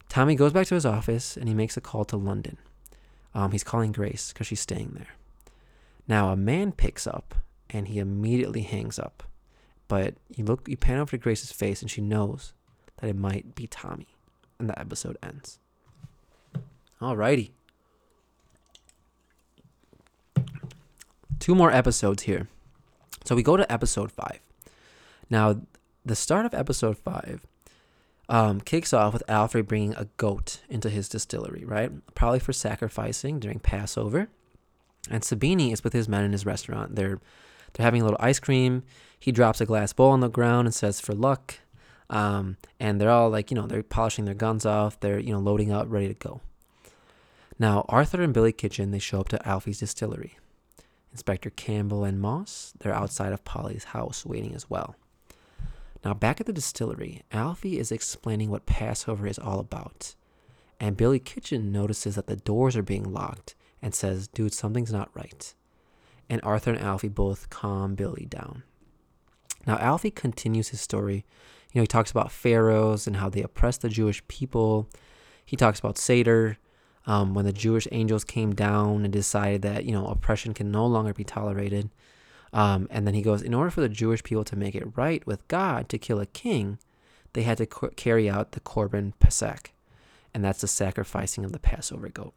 Tommy 0.09 0.35
goes 0.35 0.53
back 0.53 0.67
to 0.69 0.75
his 0.75 0.87
office 0.87 1.37
and 1.37 1.49
he 1.49 1.55
makes 1.55 1.77
a 1.77 1.81
call 1.81 2.05
to 2.07 2.17
London. 2.17 2.59
Um, 3.35 3.53
he's 3.53 3.65
calling 3.65 3.93
Grace 3.93 4.33
because 4.33 4.47
she's 4.47 4.61
staying 4.61 4.93
there. 4.95 5.15
Now, 6.07 6.31
a 6.31 6.37
man 6.37 6.73
picks 6.73 7.07
up 7.07 7.35
and 7.71 7.89
he 7.89 7.99
immediately 7.99 8.63
hangs 8.63 8.99
up. 8.99 9.23
But 9.89 10.15
you 10.35 10.45
look, 10.45 10.69
you 10.69 10.77
pan 10.77 10.99
over 10.99 11.13
to 11.13 11.19
Grace's 11.19 11.53
face 11.53 11.83
and 11.83 11.91
she 11.91 12.01
knows 12.01 12.53
that 12.99 13.09
it 13.09 13.17
might 13.17 13.55
be 13.55 13.67
Tommy. 13.67 14.09
And 14.59 14.69
the 14.69 14.79
episode 14.79 15.19
ends. 15.23 15.59
Alrighty. 17.01 17.51
Two 21.39 21.55
more 21.55 21.71
episodes 21.71 22.23
here. 22.23 22.49
So 23.25 23.37
we 23.37 23.43
go 23.43 23.57
to 23.57 23.71
episode 23.71 24.11
five. 24.11 24.41
Now, 25.29 25.61
the 26.05 26.17
start 26.17 26.47
of 26.47 26.55
episode 26.55 26.97
five 26.97 27.47
um, 28.29 28.61
kicks 28.61 28.93
off 28.93 29.13
with 29.13 29.23
Alfred 29.29 29.69
bringing 29.69 29.95
a 29.95 30.07
goat 30.17 30.61
into 30.69 30.89
his 30.89 31.09
distillery, 31.09 31.65
right? 31.65 31.93
Probably 32.15 32.39
for 32.39 32.53
sacrificing 32.53 33.39
during 33.39 33.59
Passover. 33.59 34.29
And 35.11 35.23
Sabini 35.23 35.73
is 35.73 35.85
with 35.85 35.93
his 35.93 36.09
men 36.09 36.25
in 36.25 36.33
his 36.33 36.47
restaurant. 36.47 36.97
They're 36.97 37.21
they're 37.73 37.85
having 37.85 38.03
a 38.03 38.05
little 38.05 38.21
ice 38.21 38.39
cream. 38.39 38.83
He 39.19 39.33
drops 39.33 39.61
a 39.61 39.67
glass 39.67 39.93
bowl 39.93 40.11
on 40.11 40.21
the 40.21 40.29
ground 40.29 40.67
and 40.67 40.75
says, 40.75 41.01
"For 41.01 41.15
luck." 41.15 41.61
Um, 42.09 42.57
and 42.79 43.01
they're 43.01 43.11
all 43.11 43.31
like, 43.31 43.51
you 43.51 43.57
know, 43.57 43.67
they're 43.67 43.83
polishing 43.83 44.27
their 44.27 44.35
guns 44.35 44.65
off. 44.65 45.01
They're 45.01 45.19
you 45.19 45.33
know 45.33 45.41
loading 45.41 45.73
up, 45.73 45.87
ready 45.89 46.09
to 46.09 46.15
go. 46.15 46.41
Now 47.59 47.85
Arthur 47.89 48.23
and 48.23 48.35
Billy 48.35 48.53
Kitchen 48.53 48.91
they 48.91 48.99
show 48.99 49.21
up 49.21 49.29
to 49.31 49.49
Alfie's 49.49 49.81
distillery. 49.81 50.39
Inspector 51.13 51.49
Campbell 51.51 52.05
and 52.05 52.21
Moss, 52.21 52.75
they're 52.79 52.95
outside 52.95 53.33
of 53.33 53.43
Polly's 53.45 53.85
house 53.85 54.27
waiting 54.27 54.55
as 54.55 54.69
well. 54.69 54.97
Now, 56.07 56.15
back 56.15 56.41
at 56.41 56.47
the 56.47 56.53
distillery, 56.53 57.23
Alfie 57.33 57.81
is 57.81 57.91
explaining 57.91 58.49
what 58.49 58.65
Passover 58.65 59.27
is 59.27 59.41
all 59.41 59.59
about. 59.59 60.15
And 60.79 60.97
Billy 60.97 61.19
Kitchen 61.19 61.73
notices 61.73 62.15
that 62.15 62.29
the 62.29 62.37
doors 62.37 62.77
are 62.77 62.83
being 62.83 63.13
locked 63.13 63.57
and 63.83 63.93
says, 63.93 64.29
Dude, 64.29 64.53
something's 64.53 64.93
not 64.93 65.11
right. 65.15 65.53
And 66.29 66.41
Arthur 66.43 66.71
and 66.71 66.81
Alfie 66.81 67.09
both 67.09 67.51
calm 67.51 67.95
Billy 67.95 68.27
down. 68.27 68.63
Now, 69.67 69.79
Alfie 69.79 70.11
continues 70.11 70.69
his 70.69 70.81
story. 70.81 71.25
You 71.73 71.81
know, 71.81 71.83
he 71.83 71.87
talks 71.89 72.11
about 72.11 72.33
pharaohs 72.33 73.07
and 73.07 73.17
how 73.17 73.29
they 73.29 73.43
oppressed 73.43 73.83
the 73.83 73.89
Jewish 73.89 74.27
people. 74.29 74.89
He 75.45 75.57
talks 75.57 75.79
about 75.79 75.99
Seder, 75.99 76.59
um, 77.07 77.35
when 77.35 77.45
the 77.45 77.53
Jewish 77.53 77.87
angels 77.93 78.25
came 78.25 78.55
down 78.55 79.05
and 79.05 79.13
decided 79.13 79.63
that 79.63 79.85
you 79.85 79.93
know 79.93 80.07
oppression 80.07 80.55
can 80.55 80.71
no 80.71 80.87
longer 80.87 81.15
be 81.15 81.25
tolerated. 81.25 81.91
Um, 82.53 82.89
and 82.91 83.07
then 83.07 83.15
he 83.15 83.23
goes, 83.23 83.43
in 83.43 83.55
order 83.55 83.71
for 83.71 83.81
the 83.81 83.89
Jewish 83.89 84.23
people 84.23 84.45
to 84.45 84.57
make 84.57 84.75
it 84.75 84.97
right 84.97 85.27
with 85.27 85.47
God 85.49 85.89
to 85.91 85.99
kill 85.99 86.21
a 86.21 86.27
king, 86.27 86.79
they 87.33 87.43
had 87.43 87.59
to 87.59 87.67
carry 87.67 88.31
out 88.31 88.53
the 88.53 88.61
Korban 88.61 89.13
Pesach, 89.19 89.73
and 90.33 90.45
that's 90.45 90.63
the 90.63 90.69
sacrificing 90.69 91.45
of 91.45 91.53
the 91.53 91.59
Passover 91.59 92.09
goat. 92.09 92.35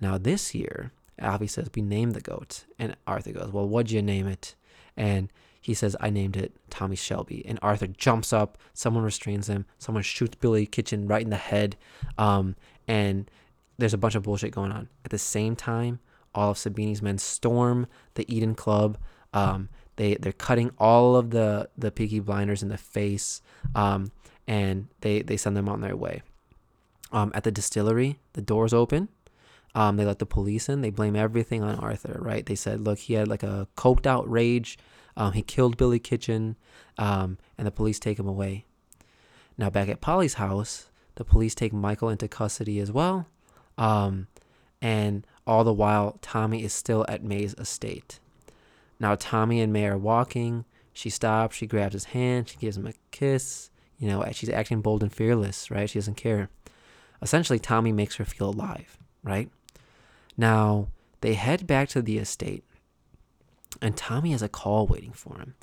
Now 0.00 0.18
this 0.18 0.54
year, 0.54 0.92
Alfie 1.18 1.46
says 1.46 1.70
we 1.74 1.82
named 1.82 2.14
the 2.14 2.20
goat, 2.20 2.64
and 2.78 2.96
Arthur 3.06 3.32
goes, 3.32 3.52
well, 3.52 3.68
what'd 3.68 3.90
you 3.90 4.02
name 4.02 4.26
it? 4.26 4.54
And 4.96 5.30
he 5.60 5.74
says, 5.74 5.96
I 6.00 6.10
named 6.10 6.36
it 6.36 6.52
Tommy 6.70 6.96
Shelby. 6.96 7.44
And 7.46 7.58
Arthur 7.62 7.88
jumps 7.88 8.32
up, 8.32 8.58
someone 8.74 9.04
restrains 9.04 9.48
him, 9.48 9.66
someone 9.78 10.02
shoots 10.02 10.36
Billy 10.36 10.66
Kitchen 10.66 11.06
right 11.06 11.22
in 11.22 11.30
the 11.30 11.36
head. 11.36 11.76
Um, 12.16 12.56
and 12.86 13.30
there's 13.76 13.94
a 13.94 13.98
bunch 13.98 14.14
of 14.14 14.22
bullshit 14.22 14.52
going 14.52 14.72
on. 14.72 14.88
At 15.04 15.10
the 15.10 15.18
same 15.18 15.56
time, 15.56 16.00
all 16.34 16.50
of 16.50 16.56
Sabini's 16.56 17.02
men 17.02 17.18
storm 17.18 17.86
the 18.14 18.24
Eden 18.34 18.54
Club. 18.54 18.98
Um, 19.32 19.68
they 19.96 20.14
they're 20.14 20.32
cutting 20.32 20.70
all 20.78 21.16
of 21.16 21.30
the 21.30 21.68
the 21.76 21.90
Peaky 21.90 22.20
Blinders 22.20 22.62
in 22.62 22.68
the 22.68 22.78
face, 22.78 23.42
um, 23.74 24.12
and 24.46 24.88
they 25.00 25.22
they 25.22 25.36
send 25.36 25.56
them 25.56 25.68
on 25.68 25.80
their 25.80 25.96
way. 25.96 26.22
Um, 27.10 27.32
at 27.34 27.44
the 27.44 27.50
distillery, 27.50 28.18
the 28.34 28.42
doors 28.42 28.72
open. 28.72 29.08
Um, 29.78 29.96
they 29.96 30.04
let 30.04 30.18
the 30.18 30.26
police 30.26 30.68
in. 30.68 30.80
They 30.80 30.90
blame 30.90 31.14
everything 31.14 31.62
on 31.62 31.76
Arthur, 31.76 32.18
right? 32.20 32.44
They 32.44 32.56
said, 32.56 32.80
look, 32.80 32.98
he 32.98 33.14
had 33.14 33.28
like 33.28 33.44
a 33.44 33.68
coked 33.76 34.06
out 34.06 34.28
rage. 34.28 34.76
Um, 35.16 35.34
he 35.34 35.42
killed 35.42 35.76
Billy 35.76 36.00
Kitchen, 36.00 36.56
um, 36.98 37.38
and 37.56 37.64
the 37.64 37.70
police 37.70 38.00
take 38.00 38.18
him 38.18 38.26
away. 38.26 38.64
Now 39.56 39.70
back 39.70 39.88
at 39.88 40.00
Polly's 40.00 40.34
house, 40.34 40.90
the 41.14 41.24
police 41.24 41.54
take 41.54 41.72
Michael 41.72 42.08
into 42.08 42.26
custody 42.26 42.80
as 42.80 42.90
well. 42.90 43.28
Um, 43.76 44.26
and 44.82 45.24
all 45.46 45.62
the 45.62 45.72
while, 45.72 46.18
Tommy 46.22 46.64
is 46.64 46.72
still 46.72 47.06
at 47.08 47.22
May's 47.22 47.54
estate. 47.54 48.18
Now, 48.98 49.14
Tommy 49.14 49.60
and 49.60 49.72
May 49.72 49.86
are 49.86 49.96
walking. 49.96 50.64
She 50.92 51.08
stops, 51.08 51.54
she 51.54 51.68
grabs 51.68 51.92
his 51.92 52.06
hand, 52.06 52.48
she 52.48 52.56
gives 52.56 52.76
him 52.76 52.88
a 52.88 52.94
kiss. 53.12 53.70
You 53.96 54.08
know, 54.08 54.24
she's 54.32 54.50
acting 54.50 54.80
bold 54.80 55.04
and 55.04 55.12
fearless, 55.12 55.70
right? 55.70 55.88
She 55.88 56.00
doesn't 56.00 56.16
care. 56.16 56.50
Essentially, 57.22 57.60
Tommy 57.60 57.92
makes 57.92 58.16
her 58.16 58.24
feel 58.24 58.50
alive, 58.50 58.98
right? 59.22 59.50
Now, 60.38 60.88
they 61.20 61.34
head 61.34 61.66
back 61.66 61.88
to 61.90 62.00
the 62.00 62.16
estate, 62.18 62.64
and 63.82 63.96
Tommy 63.96 64.30
has 64.30 64.42
a 64.42 64.48
call 64.48 64.86
waiting 64.86 65.12
for 65.12 65.36
him. 65.38 65.54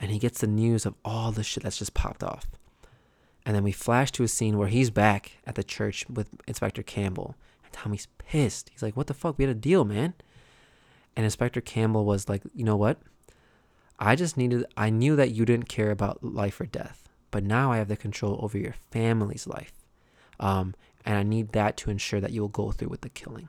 And 0.00 0.10
he 0.10 0.18
gets 0.18 0.40
the 0.40 0.46
news 0.46 0.86
of 0.86 0.94
all 1.04 1.32
the 1.32 1.42
shit 1.42 1.62
that's 1.62 1.78
just 1.78 1.94
popped 1.94 2.22
off. 2.22 2.46
And 3.44 3.54
then 3.54 3.62
we 3.62 3.72
flash 3.72 4.10
to 4.12 4.22
a 4.22 4.28
scene 4.28 4.56
where 4.56 4.68
he's 4.68 4.90
back 4.90 5.32
at 5.46 5.54
the 5.54 5.64
church 5.64 6.06
with 6.08 6.28
Inspector 6.46 6.82
Campbell. 6.84 7.36
And 7.64 7.72
Tommy's 7.72 8.08
pissed. 8.18 8.70
He's 8.70 8.82
like, 8.82 8.96
What 8.96 9.06
the 9.06 9.14
fuck? 9.14 9.38
We 9.38 9.44
had 9.44 9.56
a 9.56 9.58
deal, 9.58 9.84
man. 9.84 10.14
And 11.16 11.24
Inspector 11.24 11.60
Campbell 11.62 12.04
was 12.04 12.28
like, 12.28 12.42
You 12.54 12.64
know 12.64 12.76
what? 12.76 12.98
I 13.98 14.16
just 14.16 14.36
needed, 14.36 14.64
I 14.76 14.90
knew 14.90 15.14
that 15.16 15.30
you 15.30 15.44
didn't 15.44 15.68
care 15.68 15.90
about 15.90 16.24
life 16.24 16.60
or 16.60 16.66
death, 16.66 17.08
but 17.30 17.44
now 17.44 17.70
I 17.70 17.76
have 17.76 17.88
the 17.88 17.96
control 17.96 18.40
over 18.42 18.58
your 18.58 18.74
family's 18.90 19.46
life. 19.46 19.72
Um, 20.40 20.74
and 21.04 21.16
I 21.16 21.22
need 21.22 21.52
that 21.52 21.76
to 21.78 21.90
ensure 21.90 22.20
that 22.20 22.32
you 22.32 22.40
will 22.40 22.48
go 22.48 22.72
through 22.72 22.88
with 22.88 23.02
the 23.02 23.08
killing. 23.08 23.48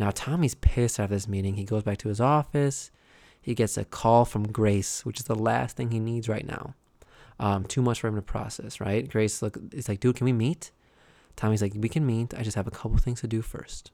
Now, 0.00 0.10
Tommy's 0.10 0.54
pissed 0.54 0.98
out 0.98 1.04
of 1.04 1.10
this 1.10 1.28
meeting. 1.28 1.56
He 1.56 1.64
goes 1.64 1.82
back 1.82 1.98
to 1.98 2.08
his 2.08 2.22
office. 2.22 2.90
He 3.38 3.54
gets 3.54 3.76
a 3.76 3.84
call 3.84 4.24
from 4.24 4.50
Grace, 4.50 5.04
which 5.04 5.20
is 5.20 5.26
the 5.26 5.34
last 5.34 5.76
thing 5.76 5.90
he 5.90 6.00
needs 6.00 6.26
right 6.26 6.46
now. 6.46 6.74
Um, 7.38 7.64
too 7.64 7.82
much 7.82 8.00
for 8.00 8.08
him 8.08 8.16
to 8.16 8.22
process, 8.22 8.80
right? 8.80 9.06
Grace 9.06 9.42
look, 9.42 9.58
it's 9.72 9.90
like, 9.90 10.00
dude, 10.00 10.16
can 10.16 10.24
we 10.24 10.32
meet? 10.32 10.70
Tommy's 11.36 11.60
like, 11.60 11.74
we 11.76 11.90
can 11.90 12.06
meet. 12.06 12.32
I 12.32 12.42
just 12.42 12.56
have 12.56 12.66
a 12.66 12.70
couple 12.70 12.96
things 12.96 13.20
to 13.20 13.28
do 13.28 13.42
first. 13.42 13.90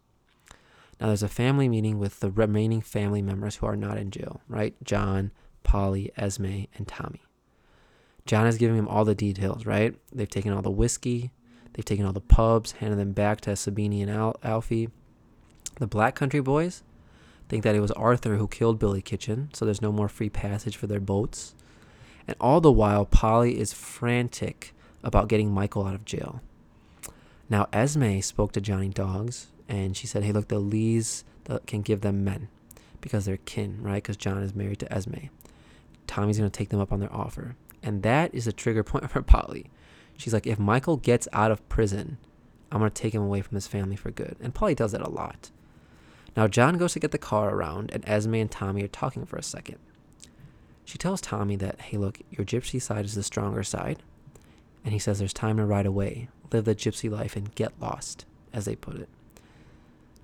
Now 1.00 1.08
there's 1.08 1.24
a 1.24 1.28
family 1.28 1.68
meeting 1.68 1.98
with 1.98 2.20
the 2.20 2.30
remaining 2.30 2.82
family 2.82 3.20
members 3.20 3.56
who 3.56 3.66
are 3.66 3.76
not 3.76 3.98
in 3.98 4.12
jail, 4.12 4.40
right? 4.46 4.76
John, 4.84 5.32
Polly, 5.64 6.12
Esme, 6.16 6.66
and 6.76 6.86
Tommy. 6.86 7.22
John 8.26 8.46
is 8.46 8.58
giving 8.58 8.78
him 8.78 8.86
all 8.86 9.04
the 9.04 9.16
details, 9.16 9.66
right? 9.66 9.96
They've 10.12 10.30
taken 10.30 10.52
all 10.52 10.62
the 10.62 10.70
whiskey, 10.70 11.32
they've 11.72 11.84
taken 11.84 12.06
all 12.06 12.12
the 12.12 12.20
pubs, 12.20 12.72
handed 12.72 13.00
them 13.00 13.12
back 13.12 13.40
to 13.40 13.50
Sabini 13.50 14.02
and 14.02 14.10
Al- 14.10 14.38
Alfie. 14.44 14.88
The 15.76 15.86
Black 15.86 16.14
Country 16.14 16.40
boys 16.40 16.82
think 17.48 17.62
that 17.62 17.74
it 17.74 17.80
was 17.80 17.90
Arthur 17.92 18.36
who 18.36 18.48
killed 18.48 18.78
Billy 18.78 19.02
Kitchen, 19.02 19.50
so 19.52 19.64
there's 19.64 19.82
no 19.82 19.92
more 19.92 20.08
free 20.08 20.30
passage 20.30 20.76
for 20.76 20.86
their 20.86 21.00
boats. 21.00 21.54
And 22.26 22.36
all 22.40 22.60
the 22.60 22.72
while, 22.72 23.04
Polly 23.04 23.60
is 23.60 23.72
frantic 23.72 24.74
about 25.04 25.28
getting 25.28 25.52
Michael 25.52 25.86
out 25.86 25.94
of 25.94 26.04
jail. 26.04 26.40
Now, 27.48 27.68
Esme 27.72 28.20
spoke 28.20 28.52
to 28.52 28.60
Johnny 28.60 28.88
Dogs 28.88 29.48
and 29.68 29.96
she 29.96 30.06
said, 30.06 30.24
Hey, 30.24 30.32
look, 30.32 30.48
the 30.48 30.58
Lees 30.58 31.24
can 31.66 31.82
give 31.82 32.00
them 32.00 32.24
men 32.24 32.48
because 33.00 33.24
they're 33.24 33.36
kin, 33.36 33.82
right? 33.82 34.02
Because 34.02 34.16
John 34.16 34.42
is 34.42 34.54
married 34.54 34.80
to 34.80 34.92
Esme. 34.92 35.26
Tommy's 36.06 36.38
going 36.38 36.50
to 36.50 36.58
take 36.58 36.70
them 36.70 36.80
up 36.80 36.92
on 36.92 37.00
their 37.00 37.14
offer. 37.14 37.54
And 37.82 38.02
that 38.02 38.34
is 38.34 38.46
a 38.46 38.52
trigger 38.52 38.82
point 38.82 39.10
for 39.10 39.22
Polly. 39.22 39.66
She's 40.16 40.32
like, 40.32 40.46
If 40.46 40.58
Michael 40.58 40.96
gets 40.96 41.28
out 41.32 41.52
of 41.52 41.68
prison, 41.68 42.18
I'm 42.72 42.80
going 42.80 42.90
to 42.90 43.02
take 43.02 43.14
him 43.14 43.22
away 43.22 43.42
from 43.42 43.54
his 43.54 43.68
family 43.68 43.96
for 43.96 44.10
good. 44.10 44.36
And 44.40 44.54
Polly 44.54 44.74
does 44.74 44.92
that 44.92 45.02
a 45.02 45.10
lot. 45.10 45.50
Now, 46.36 46.46
John 46.46 46.76
goes 46.76 46.92
to 46.92 47.00
get 47.00 47.12
the 47.12 47.18
car 47.18 47.54
around, 47.54 47.90
and 47.92 48.06
Esme 48.06 48.34
and 48.34 48.50
Tommy 48.50 48.82
are 48.82 48.88
talking 48.88 49.24
for 49.24 49.36
a 49.36 49.42
second. 49.42 49.78
She 50.84 50.98
tells 50.98 51.20
Tommy 51.20 51.56
that, 51.56 51.80
hey, 51.80 51.96
look, 51.96 52.20
your 52.30 52.44
gypsy 52.44 52.80
side 52.80 53.06
is 53.06 53.14
the 53.14 53.22
stronger 53.22 53.62
side. 53.62 54.02
And 54.84 54.92
he 54.92 54.98
says 54.98 55.18
there's 55.18 55.32
time 55.32 55.56
to 55.56 55.64
ride 55.64 55.86
away, 55.86 56.28
live 56.52 56.64
the 56.66 56.74
gypsy 56.74 57.10
life, 57.10 57.36
and 57.36 57.54
get 57.54 57.80
lost, 57.80 58.26
as 58.52 58.66
they 58.66 58.76
put 58.76 58.96
it. 58.96 59.08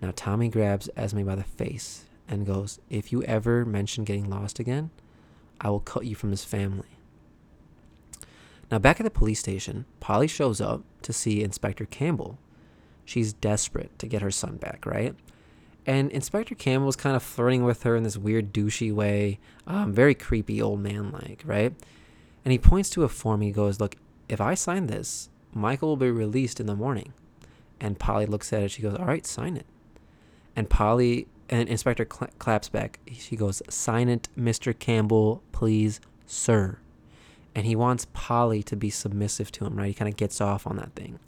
Now, 0.03 0.13
Tommy 0.15 0.49
grabs 0.49 0.91
Esme 0.97 1.25
by 1.25 1.35
the 1.35 1.43
face 1.43 2.05
and 2.29 2.47
goes, 2.47 2.79
If 2.91 3.11
you 3.11 3.23
ever 3.23 3.65
mention 3.65 4.05
getting 4.05 4.29
lost 4.29 4.59
again, 4.59 4.91
I 5.61 5.71
will 5.71 5.81
cut 5.81 6.07
you 6.07 6.15
from 6.15 6.31
his 6.31 6.45
family. 6.45 6.89
Now, 8.71 8.79
back 8.79 9.01
at 9.01 9.05
the 9.05 9.11
police 9.11 9.41
station, 9.41 9.87
Polly 10.01 10.29
shows 10.29 10.61
up 10.61 10.83
to 11.03 11.13
see 11.13 11.43
Inspector 11.43 11.85
Campbell. 11.87 12.39
She's 13.05 13.33
desperate 13.33 13.99
to 13.99 14.07
get 14.07 14.23
her 14.23 14.31
son 14.31 14.57
back, 14.57 14.87
right? 14.87 15.15
And 15.87 16.11
Inspector 16.13 16.55
Campbell 16.55 16.87
was 16.87 16.97
kind 16.97 17.17
of 17.17 17.23
flirting 17.23 17.65
with 17.65 17.83
her 17.83 17.97
in 17.97 18.05
this 18.05 18.17
weird 18.17 18.53
douchey 18.53 18.93
way, 18.93 19.41
um, 19.67 19.93
very 19.93 20.15
creepy 20.15 20.63
old 20.63 20.81
man 20.81 21.11
like, 21.11 21.43
right? 21.45 21.75
And 22.45 22.53
he 22.53 22.59
points 22.59 22.89
to 22.91 23.05
a 23.05 23.09
form. 23.09 23.41
He 23.41 23.51
goes, 23.51 23.81
"Look, 23.81 23.97
if 24.29 24.41
I 24.41 24.55
sign 24.55 24.87
this, 24.87 25.29
Michael 25.53 25.91
will 25.91 25.97
be 25.97 26.11
released 26.11 26.61
in 26.61 26.67
the 26.67 26.77
morning." 26.77 27.13
And 27.81 27.99
Polly 27.99 28.27
looks 28.27 28.53
at 28.53 28.63
it. 28.63 28.71
She 28.71 28.83
goes, 28.83 28.97
"All 28.97 29.07
right, 29.07 29.27
sign 29.27 29.57
it." 29.57 29.67
And 30.55 30.71
Polly 30.71 31.27
and 31.49 31.69
Inspector 31.69 32.07
cl- 32.13 32.31
claps 32.39 32.69
back. 32.69 33.01
She 33.13 33.37
goes, 33.37 33.61
"Sign 33.69 34.09
it, 34.09 34.29
Mr. 34.39 34.77
Campbell, 34.79 35.43
please, 35.51 36.01
sir." 36.27 36.79
And 37.55 37.67
he 37.67 37.77
wants 37.77 38.07
Polly 38.13 38.63
to 38.63 38.77
be 38.77 38.89
submissive 38.89 39.51
to 39.53 39.67
him, 39.67 39.77
right? 39.77 39.89
He 39.89 39.95
kind 39.95 40.09
of 40.09 40.17
gets 40.17 40.41
off 40.41 40.67
on 40.67 40.77
that 40.77 40.95
thing. 40.95 41.19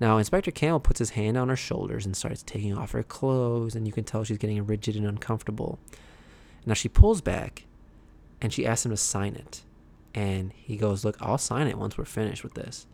Now, 0.00 0.18
Inspector 0.18 0.50
Campbell 0.52 0.80
puts 0.80 0.98
his 0.98 1.10
hand 1.10 1.36
on 1.36 1.48
her 1.48 1.56
shoulders 1.56 2.04
and 2.04 2.16
starts 2.16 2.42
taking 2.42 2.76
off 2.76 2.92
her 2.92 3.02
clothes, 3.02 3.74
and 3.74 3.86
you 3.86 3.92
can 3.92 4.04
tell 4.04 4.24
she's 4.24 4.38
getting 4.38 4.64
rigid 4.66 4.96
and 4.96 5.06
uncomfortable. 5.06 5.78
Now 6.66 6.74
she 6.74 6.88
pulls 6.88 7.20
back, 7.20 7.64
and 8.40 8.52
she 8.52 8.66
asks 8.66 8.84
him 8.84 8.90
to 8.90 8.96
sign 8.96 9.34
it. 9.34 9.62
And 10.14 10.52
he 10.52 10.76
goes, 10.76 11.04
Look, 11.04 11.16
I'll 11.20 11.38
sign 11.38 11.66
it 11.66 11.78
once 11.78 11.98
we're 11.98 12.04
finished 12.04 12.44
with 12.44 12.54
this. 12.54 12.86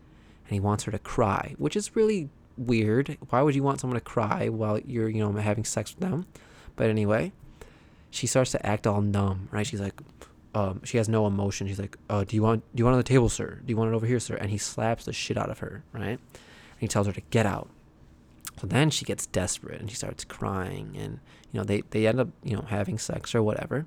And 0.47 0.55
he 0.55 0.61
wants 0.61 0.85
her 0.85 0.93
to 0.93 0.99
cry, 0.99 1.55
which 1.59 1.77
is 1.77 1.95
really 1.95 2.29
weird. 2.57 3.17
Why 3.29 3.43
would 3.43 3.55
you 3.55 3.63
want 3.63 3.81
someone 3.81 3.99
to 3.99 4.05
cry 4.05 4.49
while 4.49 4.79
you're, 4.79 5.09
you 5.09 5.21
know, 5.21 5.33
having 5.41 5.65
sex 5.65 5.95
with 5.95 6.01
them? 6.01 6.27
But 6.77 6.89
anyway, 6.89 7.33
she 8.11 8.27
starts 8.27 8.53
to 8.53 8.67
act 8.67 8.87
all 8.87 9.01
numb, 9.01 9.49
right? 9.53 9.67
She's 9.67 9.81
like, 9.81 10.01
um, 10.55 10.81
she 10.85 10.97
has 10.97 11.09
no 11.09 11.27
emotion. 11.27 11.69
She's 11.69 11.79
like, 11.79 11.97
"Oh, 12.09 12.25
do 12.25 12.35
you 12.35 12.43
want 12.43 12.65
do 12.75 12.81
you 12.81 12.85
want 12.85 12.95
it 12.95 12.97
on 12.97 13.01
the 13.01 13.05
table, 13.05 13.29
sir? 13.29 13.61
Do 13.65 13.71
you 13.71 13.77
want 13.77 13.93
it 13.93 13.95
over 13.95 14.07
here, 14.07 14.19
sir?" 14.19 14.35
And 14.35 14.51
he 14.51 14.59
slaps 14.59 15.05
the 15.05 15.13
shit 15.13 15.37
out 15.37 15.51
of 15.51 15.61
her, 15.61 15.85
right? 15.93 16.19
And 16.81 16.83
he 16.83 16.89
tells 16.89 17.07
her 17.07 17.13
to 17.13 17.21
get 17.31 17.47
out. 17.47 17.69
So 18.61 18.67
then 18.67 18.91
she 18.91 19.05
gets 19.05 19.27
desperate 19.27 19.81
and 19.81 19.91
she 19.91 19.97
starts 19.97 20.25
crying, 20.25 20.97
and 20.99 21.21
you 21.53 21.59
know 21.59 21.65
they 21.65 21.83
they 21.91 22.07
end 22.07 22.21
up 22.21 22.29
you 22.43 22.57
know 22.57 22.65
having 22.69 22.99
sex 22.99 23.35
or 23.35 23.43
whatever. 23.43 23.87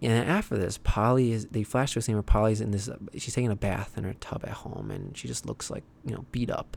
And 0.00 0.28
after 0.28 0.56
this, 0.56 0.78
Polly 0.82 1.32
is 1.32 1.46
they 1.46 1.62
flash 1.62 1.92
to 1.92 2.00
a 2.00 2.02
scene 2.02 2.16
where 2.16 2.22
Polly's 2.22 2.60
in 2.60 2.70
this 2.70 2.88
she's 3.14 3.34
taking 3.34 3.50
a 3.50 3.56
bath 3.56 3.96
in 3.96 4.04
her 4.04 4.14
tub 4.14 4.44
at 4.44 4.52
home, 4.52 4.90
and 4.90 5.16
she 5.16 5.28
just 5.28 5.46
looks 5.46 5.70
like 5.70 5.84
you 6.04 6.14
know 6.14 6.24
beat 6.32 6.50
up. 6.50 6.76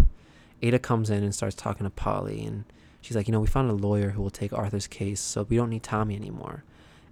Ada 0.62 0.80
comes 0.80 1.10
in 1.10 1.24
and 1.24 1.34
starts 1.34 1.56
talking 1.56 1.86
to 1.86 1.90
Polly, 1.90 2.46
and 2.46 2.66
she's 3.02 3.16
like, 3.16 3.28
you 3.28 3.32
know, 3.32 3.40
we 3.40 3.48
found 3.48 3.70
a 3.70 3.74
lawyer 3.74 4.12
who 4.12 4.22
will 4.22 4.30
take 4.30 4.52
Arthur's 4.52 4.88
case, 4.88 5.20
so 5.20 5.46
we 5.48 5.56
don't 5.56 5.70
need 5.70 5.84
Tommy 5.84 6.16
anymore. 6.16 6.64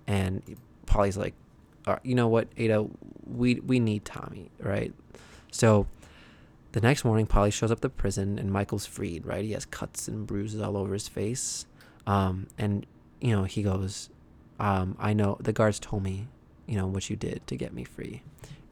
And 0.08 0.42
Polly's 0.86 1.18
like, 1.18 1.34
you 2.04 2.16
know 2.16 2.28
what, 2.28 2.48
Ada, 2.58 2.88
we 3.26 3.56
we 3.56 3.80
need 3.80 4.06
Tommy, 4.06 4.52
right? 4.60 4.94
So 5.52 5.88
the 6.74 6.82
next 6.82 7.06
morning, 7.06 7.28
Polly 7.28 7.52
shows 7.52 7.72
up 7.72 7.82
to 7.82 7.90
prison, 7.90 8.40
and 8.40 8.52
Michael's 8.52 8.88
freed, 8.88 9.28
right? 9.28 9.46
He 9.46 9.52
has 9.52 9.64
cuts 9.64 10.08
and 10.08 10.26
bruises 10.26 10.60
all 10.60 10.76
over 10.76 10.94
his 10.94 11.08
face, 11.08 11.68
um, 12.08 12.48
and 12.58 12.86
you 13.22 13.32
know 13.32 13.44
he 13.44 13.62
goes, 13.62 14.10
um, 14.60 14.98
I 15.00 15.14
know 15.14 15.38
the 15.40 15.54
guards 15.54 15.80
told 15.80 16.02
me, 16.02 16.28
you 16.66 16.76
know 16.76 16.88
what 16.88 17.10
you 17.12 17.16
did 17.16 17.46
to 17.46 17.56
get 17.56 17.74
me 17.74 17.84
free, 17.84 18.24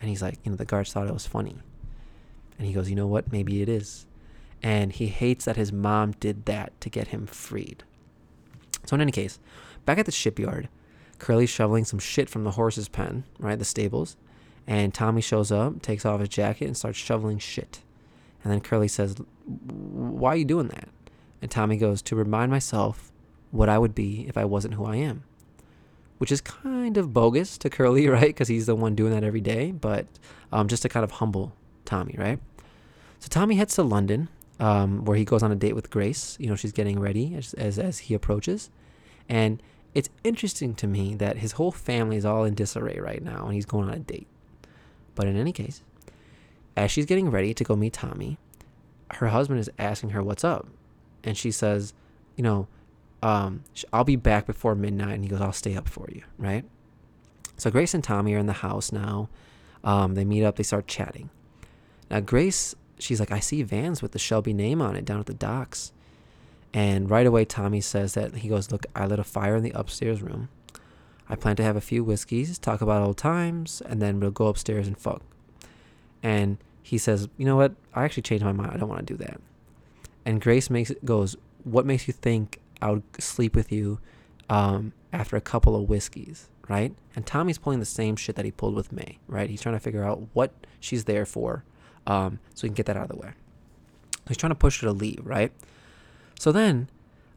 and 0.01 0.09
he's 0.09 0.21
like, 0.21 0.39
you 0.43 0.49
know 0.49 0.57
the 0.57 0.65
guards 0.65 0.91
thought 0.91 1.07
it 1.07 1.13
was 1.13 1.27
funny, 1.27 1.55
and 2.57 2.67
he 2.67 2.73
goes, 2.73 2.89
you 2.89 2.95
know 2.95 3.05
what, 3.05 3.31
maybe 3.31 3.61
it 3.61 3.69
is, 3.69 4.07
and 4.63 4.93
he 4.93 5.07
hates 5.07 5.45
that 5.45 5.55
his 5.55 5.71
mom 5.71 6.13
did 6.19 6.45
that 6.45 6.79
to 6.81 6.89
get 6.89 7.09
him 7.09 7.27
freed. 7.27 7.83
So 8.87 8.95
in 8.95 9.01
any 9.01 9.11
case, 9.11 9.39
back 9.85 9.99
at 9.99 10.07
the 10.07 10.11
shipyard, 10.11 10.69
Curly's 11.19 11.51
shoveling 11.51 11.85
some 11.85 11.99
shit 11.99 12.29
from 12.29 12.45
the 12.45 12.51
horse's 12.51 12.89
pen, 12.89 13.25
right, 13.37 13.59
the 13.59 13.63
stables, 13.63 14.17
and 14.65 14.91
Tommy 14.91 15.21
shows 15.21 15.51
up, 15.51 15.83
takes 15.83 16.03
off 16.03 16.19
his 16.19 16.29
jacket, 16.29 16.65
and 16.65 16.75
starts 16.75 16.97
shoveling 16.97 17.37
shit. 17.37 17.81
And 18.43 18.51
then 18.51 18.61
Curly 18.61 18.88
says, 18.88 19.15
"Why 19.45 20.34
are 20.34 20.38
you 20.38 20.45
doing 20.45 20.68
that?" 20.69 20.89
And 21.41 21.49
Tommy 21.49 21.77
goes, 21.77 22.01
"To 22.03 22.15
remind 22.15 22.51
myself 22.51 23.11
what 23.51 23.69
I 23.69 23.77
would 23.77 23.95
be 23.95 24.26
if 24.27 24.38
I 24.38 24.45
wasn't 24.45 24.76
who 24.76 24.85
I 24.85 24.97
am." 24.97 25.23
Which 26.18 26.31
is 26.31 26.41
kind 26.41 26.97
of 26.97 27.13
bogus 27.13 27.57
to 27.59 27.69
Curly, 27.69 28.07
right? 28.18 28.27
Because 28.27 28.47
he's 28.47 28.65
the 28.65 28.76
one 28.76 28.95
doing 28.95 29.13
that 29.13 29.23
every 29.23 29.41
day, 29.41 29.72
but 29.72 30.07
um, 30.51 30.68
just 30.68 30.84
to 30.84 30.89
kind 30.89 31.03
of 31.03 31.11
humble 31.11 31.53
Tommy, 31.85 32.15
right? 32.18 32.39
So 33.19 33.27
Tommy 33.30 33.55
heads 33.55 33.76
to 33.76 33.84
London, 33.84 34.30
um, 34.59 35.05
where 35.05 35.18
he 35.18 35.26
goes 35.26 35.43
on 35.43 35.51
a 35.51 35.55
date 35.55 35.76
with 35.76 35.89
Grace. 35.89 36.38
You 36.39 36.47
know, 36.47 36.55
she's 36.55 36.72
getting 36.72 36.99
ready 36.99 37.35
as, 37.35 37.53
as, 37.55 37.77
as 37.77 37.99
he 37.99 38.13
approaches. 38.13 38.69
And 39.27 39.61
it's 39.93 40.09
interesting 40.23 40.73
to 40.76 40.88
me 40.88 41.15
that 41.15 41.38
his 41.38 41.53
whole 41.53 41.72
family 41.72 42.18
is 42.18 42.26
all 42.26 42.45
in 42.45 42.55
disarray 42.55 42.99
right 42.99 43.23
now 43.23 43.45
and 43.45 43.53
he's 43.53 43.65
going 43.65 43.89
on 43.89 43.95
a 43.95 43.99
date. 43.99 44.27
But 45.15 45.27
in 45.27 45.35
any 45.35 45.51
case, 45.51 45.81
as 46.76 46.91
she's 46.91 47.06
getting 47.06 47.30
ready 47.30 47.53
to 47.53 47.64
go 47.64 47.76
meet 47.76 47.93
Tommy, 47.93 48.38
her 49.15 49.27
husband 49.27 49.60
is 49.60 49.69
asking 49.77 50.11
her 50.11 50.23
what's 50.23 50.43
up. 50.43 50.68
And 51.23 51.38
she 51.38 51.52
says, 51.52 51.93
you 52.35 52.43
know, 52.43 52.68
um, 53.22 53.64
I'll 53.93 54.03
be 54.03 54.15
back 54.15 54.48
before 54.48 54.73
midnight. 54.76 55.15
And 55.15 55.23
he 55.23 55.30
goes, 55.30 55.41
I'll 55.41 55.53
stay 55.53 55.76
up 55.76 55.88
for 55.88 56.07
you, 56.11 56.23
right? 56.38 56.65
So 57.57 57.69
Grace 57.69 57.93
and 57.93 58.03
Tommy 58.03 58.34
are 58.34 58.39
in 58.39 58.48
the 58.48 58.53
house 58.53 58.91
now. 58.91 59.30
Um, 59.84 60.15
they 60.15 60.26
meet 60.26 60.43
up, 60.43 60.56
they 60.56 60.64
start 60.64 60.88
chatting. 60.88 61.30
Now, 62.10 62.19
Grace 62.19 62.76
she's 63.02 63.19
like, 63.19 63.31
I 63.31 63.39
see 63.39 63.64
vans 63.64 64.02
with 64.02 64.11
the 64.11 64.19
Shelby 64.19 64.53
name 64.53 64.81
on 64.81 64.95
it 64.95 65.06
down 65.06 65.19
at 65.19 65.26
the 65.26 65.34
docks. 65.34 65.91
And 66.73 67.10
right 67.10 67.26
away, 67.26 67.45
Tommy 67.45 67.81
says 67.81 68.14
that 68.14 68.35
he 68.35 68.48
goes, 68.48 68.72
Look, 68.72 68.85
I 68.95 69.06
lit 69.06 69.19
a 69.19 69.23
fire 69.23 69.56
in 69.56 69.64
the 69.64 69.72
upstairs 69.72 70.22
room. 70.22 70.49
I 71.27 71.35
plan 71.35 71.56
to 71.57 71.64
have 71.64 71.76
a 71.76 71.81
few 71.81 72.03
whiskeys, 72.03 72.57
talk 72.57 72.81
about 72.81 73.02
old 73.02 73.18
times, 73.18 73.81
and 73.85 74.02
then 74.02 74.19
we'll 74.19 74.31
go 74.31 74.48
upstairs 74.48 74.88
and 74.88 74.98
fuck. 74.98 75.22
And 76.23 76.57
he 76.81 76.98
says, 76.98 77.27
You 77.38 77.45
know 77.45 77.56
what? 77.56 77.73
I 77.93 78.03
actually 78.03 78.23
changed 78.23 78.45
my 78.45 78.52
mind. 78.52 78.72
I 78.72 78.77
don't 78.77 78.89
want 78.89 79.06
to 79.06 79.14
do 79.14 79.23
that. 79.23 79.39
And 80.26 80.41
Grace 80.41 80.69
makes 80.69 80.91
goes, 81.03 81.35
What 81.64 81.85
makes 81.85 82.07
you 82.07 82.14
think 82.14 82.60
I 82.81 82.91
would 82.91 83.03
sleep 83.19 83.56
with 83.56 83.72
you 83.72 83.99
um, 84.49 84.93
after 85.14 85.35
a 85.35 85.41
couple 85.41 85.76
of 85.76 85.89
whiskeys? 85.89 86.49
Right? 86.68 86.93
And 87.15 87.26
Tommy's 87.26 87.57
pulling 87.57 87.80
the 87.80 87.85
same 87.85 88.15
shit 88.15 88.35
that 88.35 88.45
he 88.45 88.52
pulled 88.52 88.76
with 88.76 88.91
May, 88.91 89.18
right? 89.27 89.49
He's 89.49 89.61
trying 89.61 89.76
to 89.76 89.80
figure 89.80 90.03
out 90.03 90.23
what 90.34 90.53
she's 90.80 91.03
there 91.03 91.26
for 91.26 91.65
um, 92.07 92.39
so 92.53 92.61
he 92.61 92.69
can 92.69 92.76
get 92.76 92.85
that 92.85 92.95
out 92.95 93.03
of 93.03 93.10
the 93.10 93.18
way. 93.18 93.31
He's 94.27 94.38
trying 94.38 94.52
to 94.52 94.56
push 94.56 94.80
her 94.81 94.88
to 94.88 94.93
leave, 94.93 95.22
right? 95.23 95.52
So 96.39 96.52
then, 96.52 96.89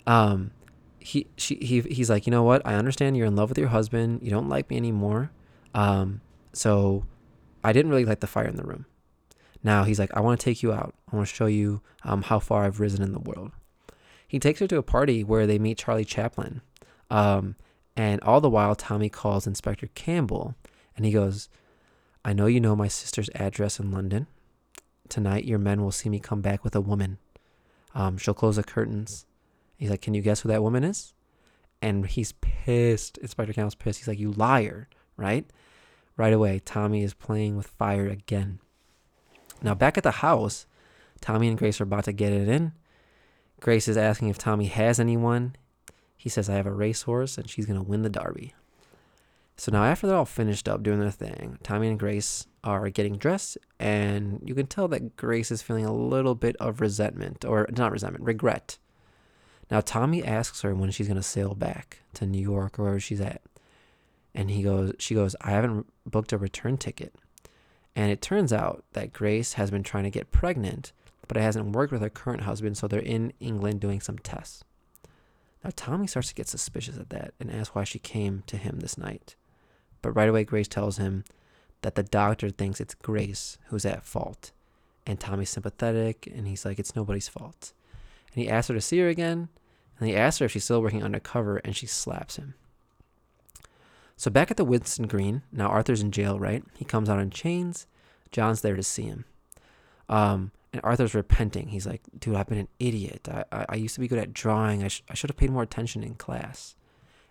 um, 0.07 0.53
he 0.99 1.27
she 1.37 1.57
he 1.57 1.81
he's 1.83 2.09
like, 2.09 2.27
you 2.27 2.31
know 2.31 2.43
what? 2.43 2.63
I 2.65 2.75
understand 2.75 3.17
you're 3.17 3.27
in 3.27 3.37
love 3.37 3.51
with 3.51 3.59
your 3.59 3.69
husband. 3.69 4.21
You 4.23 4.31
don't 4.31 4.49
like 4.49 4.71
me 4.71 4.77
anymore. 4.77 5.31
Um, 5.75 6.23
so 6.53 7.05
I 7.65 7.73
didn't 7.73 7.91
really 7.91 8.05
light 8.05 8.21
the 8.21 8.27
fire 8.27 8.47
in 8.47 8.57
the 8.57 8.63
room. 8.63 8.87
Now 9.63 9.85
he's 9.85 9.99
like, 9.99 10.15
I 10.15 10.21
want 10.21 10.39
to 10.39 10.45
take 10.45 10.63
you 10.63 10.73
out. 10.73 10.95
I 11.11 11.17
want 11.17 11.29
to 11.29 11.35
show 11.35 11.47
you 11.47 11.81
um, 12.05 12.23
how 12.23 12.39
far 12.39 12.65
I've 12.65 12.81
risen 12.81 13.03
in 13.03 13.13
the 13.13 13.19
world. 13.19 13.51
He 14.29 14.39
takes 14.39 14.61
her 14.61 14.67
to 14.67 14.79
a 14.79 14.83
party 14.83 15.25
where 15.25 15.47
they 15.47 15.59
meet 15.59 15.79
Charlie 15.79 16.05
Chaplin. 16.05 16.61
Um, 17.11 17.57
and 17.97 18.21
all 18.23 18.41
the 18.41 18.51
while, 18.51 18.75
Tommy 18.75 19.09
calls 19.09 19.47
Inspector 19.47 19.89
Campbell 19.95 20.55
and 20.97 21.07
he 21.07 21.13
goes, 21.13 21.49
I 22.25 22.33
know 22.33 22.47
you 22.47 22.61
know 22.61 22.77
my 22.77 22.89
sister's 22.89 23.31
address 23.35 23.79
in 23.79 23.91
London. 23.91 24.27
Tonight, 25.09 25.45
your 25.45 25.59
men 25.59 25.83
will 25.83 25.93
see 25.93 26.09
me 26.09 26.19
come 26.19 26.41
back 26.41 26.65
with 26.65 26.75
a 26.75 26.81
woman. 26.81 27.19
Um, 27.95 28.17
she'll 28.17 28.35
close 28.35 28.57
the 28.57 28.65
curtains. 28.65 29.27
He's 29.77 29.91
like, 29.91 30.01
Can 30.01 30.15
you 30.15 30.23
guess 30.23 30.41
who 30.41 30.49
that 30.49 30.63
woman 30.63 30.85
is? 30.85 31.13
And 31.83 32.07
he's 32.07 32.33
pissed. 32.33 33.19
Inspector 33.19 33.53
Campbell's 33.53 33.75
pissed. 33.75 33.99
He's 33.99 34.09
like, 34.09 34.19
You 34.19 34.33
liar, 34.33 34.89
right? 35.17 35.47
Right 36.17 36.33
away, 36.33 36.61
Tommy 36.65 37.03
is 37.03 37.15
playing 37.15 37.57
with 37.57 37.67
fire 37.67 38.07
again. 38.07 38.61
Now, 39.63 39.75
back 39.75 39.97
at 39.97 40.05
the 40.05 40.11
house, 40.11 40.67
Tommy 41.21 41.49
and 41.49 41.59
Grace 41.59 41.81
are 41.81 41.85
about 41.85 42.05
to 42.05 42.13
get 42.13 42.33
it 42.33 42.49
in. 42.49 42.73
Grace 43.61 43.89
is 43.89 43.97
asking 43.97 44.29
if 44.29 44.39
Tommy 44.39 44.67
has 44.67 45.01
anyone. 45.01 45.57
He 46.17 46.29
says, 46.29 46.49
I 46.49 46.55
have 46.55 46.67
a 46.67 46.73
racehorse 46.73 47.39
and 47.39 47.49
she's 47.49 47.67
going 47.67 47.79
to 47.79 47.89
win 47.89 48.03
the 48.03 48.11
Derby. 48.11 48.55
So 49.57 49.71
now, 49.73 49.85
after 49.85 50.07
they're 50.07 50.17
all 50.17 50.25
finished 50.25 50.69
up 50.69 50.83
doing 50.83 51.01
their 51.01 51.11
thing, 51.11 51.59
Tommy 51.63 51.89
and 51.89 51.99
Grace 51.99 52.47
are 52.65 52.91
getting 52.91 53.17
dressed, 53.17 53.57
and 53.79 54.41
you 54.45 54.55
can 54.55 54.67
tell 54.67 54.89
that 54.89 55.17
Grace 55.17 55.53
is 55.53 55.63
feeling 55.63 55.85
a 55.85 55.95
little 55.95 56.35
bit 56.35 56.57
of 56.57 56.81
resentment, 56.81 57.45
or 57.45 57.69
not 57.71 57.93
resentment, 57.93 58.25
regret. 58.25 58.79
Now, 59.71 59.81
Tommy 59.81 60.25
asks 60.25 60.63
her 60.63 60.75
when 60.75 60.91
she's 60.91 61.07
going 61.07 61.17
to 61.17 61.23
sail 61.23 61.55
back 61.55 62.01
to 62.15 62.27
New 62.27 62.41
York 62.41 62.79
or 62.79 62.83
wherever 62.83 63.01
she's 63.01 63.21
at. 63.21 63.43
And 64.35 64.51
he 64.51 64.63
goes, 64.63 64.93
she 64.99 65.15
goes, 65.15 65.37
I 65.41 65.51
haven't 65.51 65.87
booked 66.05 66.33
a 66.33 66.39
return 66.39 66.77
ticket. 66.77 67.15
And 67.95 68.11
it 68.11 68.21
turns 68.21 68.53
out 68.53 68.85
that 68.93 69.13
Grace 69.13 69.53
has 69.55 69.71
been 69.71 69.85
trying 69.85 70.05
to 70.05 70.11
get 70.11 70.33
pregnant, 70.33 70.93
but 71.29 71.37
it 71.37 71.43
hasn't 71.43 71.75
worked 71.75 71.93
with 71.93 72.03
her 72.03 72.11
current 72.11 72.43
husband, 72.43 72.77
so 72.77 72.89
they're 72.89 73.01
in 73.01 73.33
England 73.39 73.81
doing 73.81 74.01
some 74.01 74.19
tests. 74.19 74.65
Now, 75.63 75.71
Tommy 75.75 76.07
starts 76.07 76.29
to 76.29 76.35
get 76.35 76.49
suspicious 76.49 76.99
at 76.99 77.11
that 77.11 77.33
and 77.41 77.51
asks 77.51 77.75
why 77.75 77.85
she 77.85 77.99
came 77.99 78.43
to 78.49 78.57
him 78.57 78.81
this 78.81 78.99
night. 78.99 79.37
But 80.03 80.13
right 80.13 80.29
away, 80.29 80.45
Grace 80.45 80.69
tells 80.69 80.99
him 80.99 81.25
that 81.81 81.95
the 81.95 82.03
doctor 82.03 82.51
thinks 82.51 82.81
it's 82.81 82.95
Grace 82.95 83.57
who's 83.69 83.87
at 83.87 84.05
fault. 84.05 84.53
And 85.07 85.21
Tommy's 85.21 85.51
sympathetic 85.51 86.27
and 86.27 86.47
he's 86.47 86.65
like, 86.65 86.79
it's 86.79 86.97
nobody's 86.97 87.29
fault. 87.29 87.73
And 88.35 88.43
he 88.43 88.51
asks 88.51 88.69
her 88.69 88.75
to 88.75 88.81
see 88.81 88.99
her 88.99 89.09
again. 89.09 89.49
And 89.99 90.09
he 90.09 90.17
asks 90.17 90.41
her 90.41 90.47
if 90.47 90.53
she's 90.53 90.65
still 90.65 90.83
working 90.83 91.03
undercover 91.03 91.59
and 91.59 91.77
she 91.77 91.87
slaps 91.87 92.37
him. 92.37 92.55
So 94.17 94.31
back 94.31 94.51
at 94.51 94.57
the 94.57 94.65
Winson 94.65 95.09
Green, 95.09 95.43
now 95.53 95.69
Arthur's 95.69 96.01
in 96.01 96.11
jail, 96.11 96.39
right? 96.39 96.63
He 96.77 96.85
comes 96.85 97.09
out 97.09 97.21
in 97.21 97.31
chains. 97.31 97.87
John's 98.31 98.61
there 98.61 98.77
to 98.77 98.83
see 98.83 99.03
him. 99.05 99.25
Um, 100.09 100.53
and 100.73 100.81
Arthur's 100.85 101.15
repenting. 101.15 101.69
He's 101.69 101.87
like, 101.87 102.03
dude, 102.19 102.35
I've 102.37 102.49
been 102.49 102.59
an 102.59 102.69
idiot. 102.79 103.29
I, 103.31 103.45
I, 103.53 103.67
I 103.71 103.75
used 103.77 103.95
to 103.95 104.01
be 104.01 104.09
good 104.09 104.19
at 104.19 104.33
drawing. 104.33 104.83
I, 104.83 104.89
sh- 104.89 105.03
I 105.09 105.15
should 105.15 105.31
have 105.31 105.37
paid 105.37 105.51
more 105.51 105.63
attention 105.63 106.03
in 106.03 106.15
class. 106.15 106.75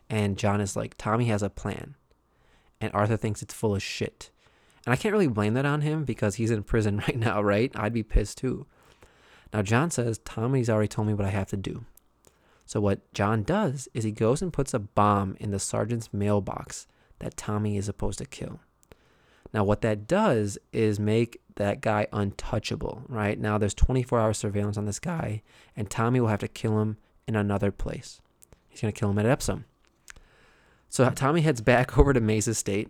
And 0.10 0.38
John 0.38 0.62
is 0.62 0.76
like, 0.76 0.96
Tommy 0.98 1.26
has 1.26 1.44
a 1.44 1.50
plan 1.50 1.96
and 2.84 2.94
Arthur 2.94 3.18
thinks 3.18 3.42
it's 3.42 3.54
full 3.54 3.76
of 3.76 3.82
shit. 3.82 4.30
And 4.86 4.94
I 4.94 4.98
can't 4.98 5.14
really 5.14 5.28
blame 5.28 5.54
that 5.54 5.66
on 5.66 5.82
him 5.82 6.04
because 6.04 6.36
he's 6.36 6.52
in 6.52 6.64
prison 6.64 6.98
right 7.08 7.18
now, 7.18 7.42
right? 7.42 7.72
I'd 7.76 7.94
be 7.94 8.04
pissed 8.04 8.38
too. 8.38 8.66
Now, 9.54 9.62
John 9.62 9.90
says, 9.90 10.20
Tommy's 10.20 10.70
already 10.70 10.88
told 10.88 11.08
me 11.08 11.14
what 11.14 11.26
I 11.26 11.30
have 11.30 11.48
to 11.50 11.58
do. 11.58 11.86
So 12.66 12.80
what 12.80 13.14
John 13.14 13.44
does 13.44 13.88
is 13.94 14.04
he 14.04 14.12
goes 14.12 14.42
and 14.42 14.54
puts 14.54 14.74
a 14.74 14.80
bomb 14.80 15.36
in 15.40 15.52
the 15.52 15.60
sergeant's 15.60 16.14
mailbox 16.14 16.88
that 17.20 17.38
Tommy 17.38 17.78
is 17.78 17.86
supposed 17.86 18.20
to 18.20 18.26
kill. 18.26 18.60
Now, 19.54 19.64
what 19.64 19.82
that 19.82 20.08
does 20.08 20.58
is 20.72 21.00
make 21.00 21.40
that 21.56 21.82
guy 21.82 22.08
untouchable, 22.12 23.04
right? 23.08 23.40
Now, 23.40 23.58
there's 23.58 23.76
24 23.76 24.20
hour 24.20 24.34
surveillance 24.34 24.78
on 24.78 24.86
this 24.86 25.00
guy, 25.00 25.44
and 25.76 25.90
Tommy 25.90 26.20
will 26.20 26.30
have 26.30 26.40
to 26.40 26.48
kill 26.48 26.80
him 26.80 26.98
in 27.28 27.36
another 27.36 27.72
place. 27.72 28.20
He's 28.68 28.82
going 28.82 28.92
to 28.92 29.00
kill 29.00 29.12
him 29.12 29.20
at 29.20 29.28
Epsom. 29.28 29.66
So 30.90 31.04
uh, 31.04 31.12
Tommy 31.12 31.42
heads 31.42 31.62
back 31.62 31.98
over 31.98 32.14
to 32.14 32.20
May's 32.20 32.48
estate, 32.48 32.90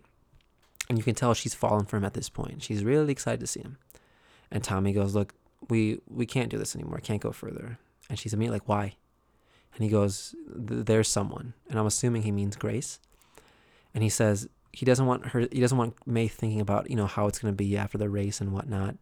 and 0.88 0.96
you 0.96 1.04
can 1.04 1.14
tell 1.14 1.34
she's 1.34 1.54
fallen 1.54 1.84
for 1.84 1.98
him 1.98 2.04
at 2.04 2.14
this 2.14 2.30
point. 2.30 2.62
She's 2.62 2.84
really 2.84 3.12
excited 3.12 3.40
to 3.40 3.46
see 3.46 3.60
him. 3.60 3.76
And 4.50 4.64
Tommy 4.64 4.92
goes, 4.92 5.14
Look, 5.14 5.34
we, 5.68 6.00
we 6.08 6.26
can't 6.26 6.50
do 6.50 6.58
this 6.58 6.74
anymore. 6.74 7.00
Can't 7.02 7.22
go 7.22 7.32
further. 7.32 7.78
And 8.08 8.18
she's 8.18 8.32
immediately 8.32 8.56
like, 8.56 8.68
Why? 8.68 8.96
And 9.74 9.84
he 9.84 9.90
goes, 9.90 10.34
There's 10.46 11.08
someone. 11.08 11.54
And 11.68 11.78
I'm 11.78 11.86
assuming 11.86 12.22
he 12.22 12.32
means 12.32 12.56
Grace. 12.56 12.98
And 13.94 14.02
he 14.02 14.08
says, 14.08 14.48
he 14.74 14.84
doesn't 14.84 15.06
want 15.06 15.26
her 15.26 15.46
he 15.52 15.60
doesn't 15.60 15.78
want 15.78 15.94
May 16.04 16.26
thinking 16.26 16.60
about, 16.60 16.90
you 16.90 16.96
know, 16.96 17.06
how 17.06 17.28
it's 17.28 17.38
gonna 17.38 17.52
be 17.52 17.76
after 17.76 17.96
the 17.96 18.08
race 18.08 18.40
and 18.40 18.52
whatnot. 18.52 18.96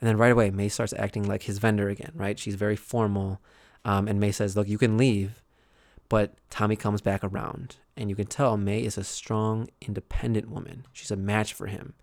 And 0.00 0.08
then 0.08 0.16
right 0.16 0.30
away 0.30 0.50
May 0.50 0.68
starts 0.68 0.94
acting 0.96 1.24
like 1.24 1.44
his 1.44 1.58
vendor 1.58 1.88
again, 1.88 2.12
right? 2.14 2.38
She's 2.38 2.54
very 2.54 2.76
formal. 2.76 3.40
Um, 3.84 4.06
and 4.06 4.20
May 4.20 4.32
says, 4.32 4.56
Look, 4.56 4.68
you 4.68 4.78
can 4.78 4.96
leave. 4.96 5.42
But 6.08 6.34
Tommy 6.50 6.76
comes 6.76 7.00
back 7.00 7.24
around, 7.24 7.76
and 7.96 8.08
you 8.08 8.14
can 8.14 8.26
tell 8.26 8.56
May 8.56 8.84
is 8.84 8.96
a 8.96 9.02
strong, 9.02 9.68
independent 9.80 10.48
woman. 10.48 10.86
She's 10.92 11.10
a 11.10 11.16
match 11.16 11.52
for 11.52 11.66
him, 11.66 11.94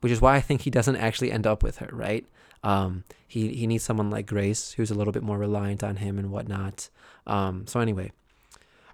which 0.00 0.10
is 0.10 0.20
why 0.20 0.34
I 0.34 0.40
think 0.40 0.62
he 0.62 0.70
doesn't 0.70 0.96
actually 0.96 1.30
end 1.30 1.46
up 1.46 1.62
with 1.62 1.78
her, 1.78 1.90
right? 1.92 2.26
Um, 2.62 3.04
he, 3.26 3.54
he 3.54 3.66
needs 3.66 3.84
someone 3.84 4.10
like 4.10 4.26
Grace, 4.26 4.72
who's 4.72 4.90
a 4.90 4.94
little 4.94 5.12
bit 5.12 5.22
more 5.22 5.38
reliant 5.38 5.82
on 5.82 5.96
him 5.96 6.18
and 6.18 6.30
whatnot. 6.30 6.88
Um, 7.26 7.66
so, 7.66 7.80
anyway, 7.80 8.12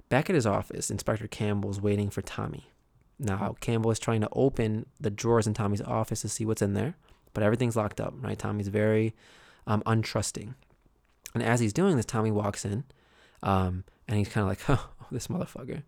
back 0.09 0.31
at 0.31 0.35
his 0.35 0.47
office, 0.47 0.91
Inspector 0.91 1.27
Campbell 1.29 1.71
is 1.71 1.81
waiting 1.81 2.11
for 2.11 2.23
Tommy. 2.23 2.71
Now, 3.19 3.57
Campbell 3.61 3.91
is 3.91 3.99
trying 3.99 4.21
to 4.21 4.29
open 4.33 4.87
the 5.01 5.11
drawers 5.11 5.47
in 5.47 5.55
Tommy's 5.55 5.81
office 5.81 6.21
to 6.21 6.29
see 6.29 6.45
what's 6.45 6.63
in 6.63 6.75
there, 6.75 6.97
but 7.33 7.43
everything's 7.43 7.77
locked 7.77 8.01
up, 8.01 8.15
right? 8.21 8.39
Tommy's 8.39 8.69
very 8.69 9.15
um, 9.67 9.83
untrusting. 9.87 10.55
And 11.35 11.43
as 11.43 11.61
he's 11.61 11.73
doing 11.73 11.97
this, 11.97 12.07
Tommy 12.07 12.31
walks 12.31 12.65
in, 12.65 12.85
um, 13.43 13.85
and 14.07 14.19
he's 14.19 14.29
kind 14.29 14.43
of 14.43 14.49
like, 14.49 14.61
oh, 14.69 14.91
this 15.11 15.29
motherfucker. 15.29 15.83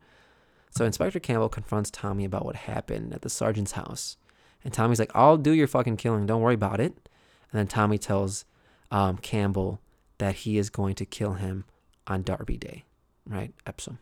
So 0.70 0.84
Inspector 0.84 1.18
Campbell 1.20 1.48
confronts 1.48 1.90
Tommy 1.90 2.24
about 2.24 2.44
what 2.44 2.56
happened 2.56 3.12
at 3.12 3.22
the 3.22 3.30
sergeant's 3.30 3.72
house. 3.72 4.16
And 4.64 4.72
Tommy's 4.72 4.98
like, 4.98 5.12
I'll 5.14 5.36
do 5.36 5.52
your 5.52 5.66
fucking 5.66 5.96
killing. 5.96 6.26
Don't 6.26 6.42
worry 6.42 6.55
about 6.55 6.80
it. 6.80 7.07
And 7.50 7.58
then 7.58 7.66
Tommy 7.66 7.98
tells 7.98 8.44
um, 8.90 9.18
Campbell 9.18 9.80
that 10.18 10.36
he 10.36 10.58
is 10.58 10.70
going 10.70 10.94
to 10.96 11.06
kill 11.06 11.34
him 11.34 11.64
on 12.06 12.22
Derby 12.22 12.56
Day, 12.56 12.84
right? 13.26 13.52
Epsom. 13.66 13.98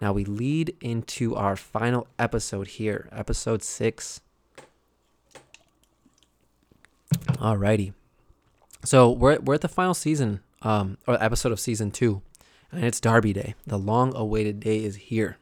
Now 0.00 0.12
we 0.12 0.24
lead 0.24 0.76
into 0.80 1.34
our 1.34 1.56
final 1.56 2.06
episode 2.18 2.66
here, 2.66 3.08
episode 3.12 3.62
six. 3.62 4.20
Alrighty. 7.12 7.94
So 8.84 9.10
we're 9.10 9.38
we're 9.38 9.54
at 9.54 9.60
the 9.62 9.68
final 9.68 9.94
season, 9.94 10.40
um, 10.62 10.98
or 11.06 11.22
episode 11.22 11.52
of 11.52 11.60
season 11.60 11.90
two, 11.90 12.22
and 12.70 12.84
it's 12.84 13.00
Derby 13.00 13.32
Day. 13.32 13.54
The 13.66 13.78
long-awaited 13.78 14.60
day 14.60 14.84
is 14.84 14.96
here. 14.96 15.38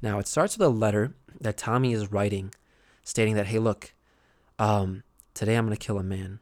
Now 0.00 0.18
it 0.18 0.26
starts 0.26 0.56
with 0.56 0.66
a 0.66 0.70
letter 0.70 1.14
that 1.40 1.56
Tommy 1.56 1.92
is 1.92 2.10
writing, 2.10 2.54
stating 3.02 3.34
that, 3.34 3.48
"Hey, 3.48 3.58
look, 3.58 3.92
um, 4.58 5.02
today 5.34 5.56
I'm 5.56 5.66
gonna 5.66 5.76
kill 5.76 5.98
a 5.98 6.02
man. 6.02 6.40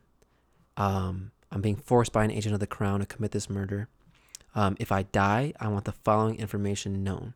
Um, 0.76 1.32
I'm 1.52 1.60
being 1.60 1.76
forced 1.76 2.12
by 2.12 2.24
an 2.24 2.30
agent 2.30 2.54
of 2.54 2.60
the 2.60 2.66
crown 2.66 3.00
to 3.00 3.06
commit 3.06 3.32
this 3.32 3.50
murder. 3.50 3.88
Um, 4.54 4.76
if 4.80 4.90
I 4.90 5.02
die, 5.02 5.52
I 5.60 5.68
want 5.68 5.84
the 5.84 5.92
following 5.92 6.36
information 6.36 7.04
known. 7.04 7.34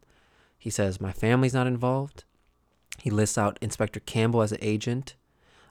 He 0.59 0.71
says, 0.71 1.01
My 1.01 1.13
family's 1.13 1.55
not 1.55 1.67
involved. 1.67 2.25
He 3.03 3.11
lists 3.11 3.37
out 3.37 3.59
Inspector 3.61 4.01
Campbell 4.01 4.43
as 4.43 4.53
an 4.53 4.59
agent. 4.61 5.15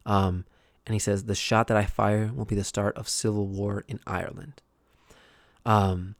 Um, 0.05 0.45
and 0.85 0.93
he 0.93 0.99
says, 0.99 1.23
The 1.23 1.35
shot 1.35 1.67
that 1.67 1.77
I 1.77 1.85
fire 1.85 2.31
will 2.33 2.45
be 2.45 2.55
the 2.55 2.63
start 2.63 2.95
of 2.97 3.09
civil 3.09 3.47
war 3.47 3.83
in 3.87 3.99
Ireland. 4.05 4.61
Um, 5.65 6.15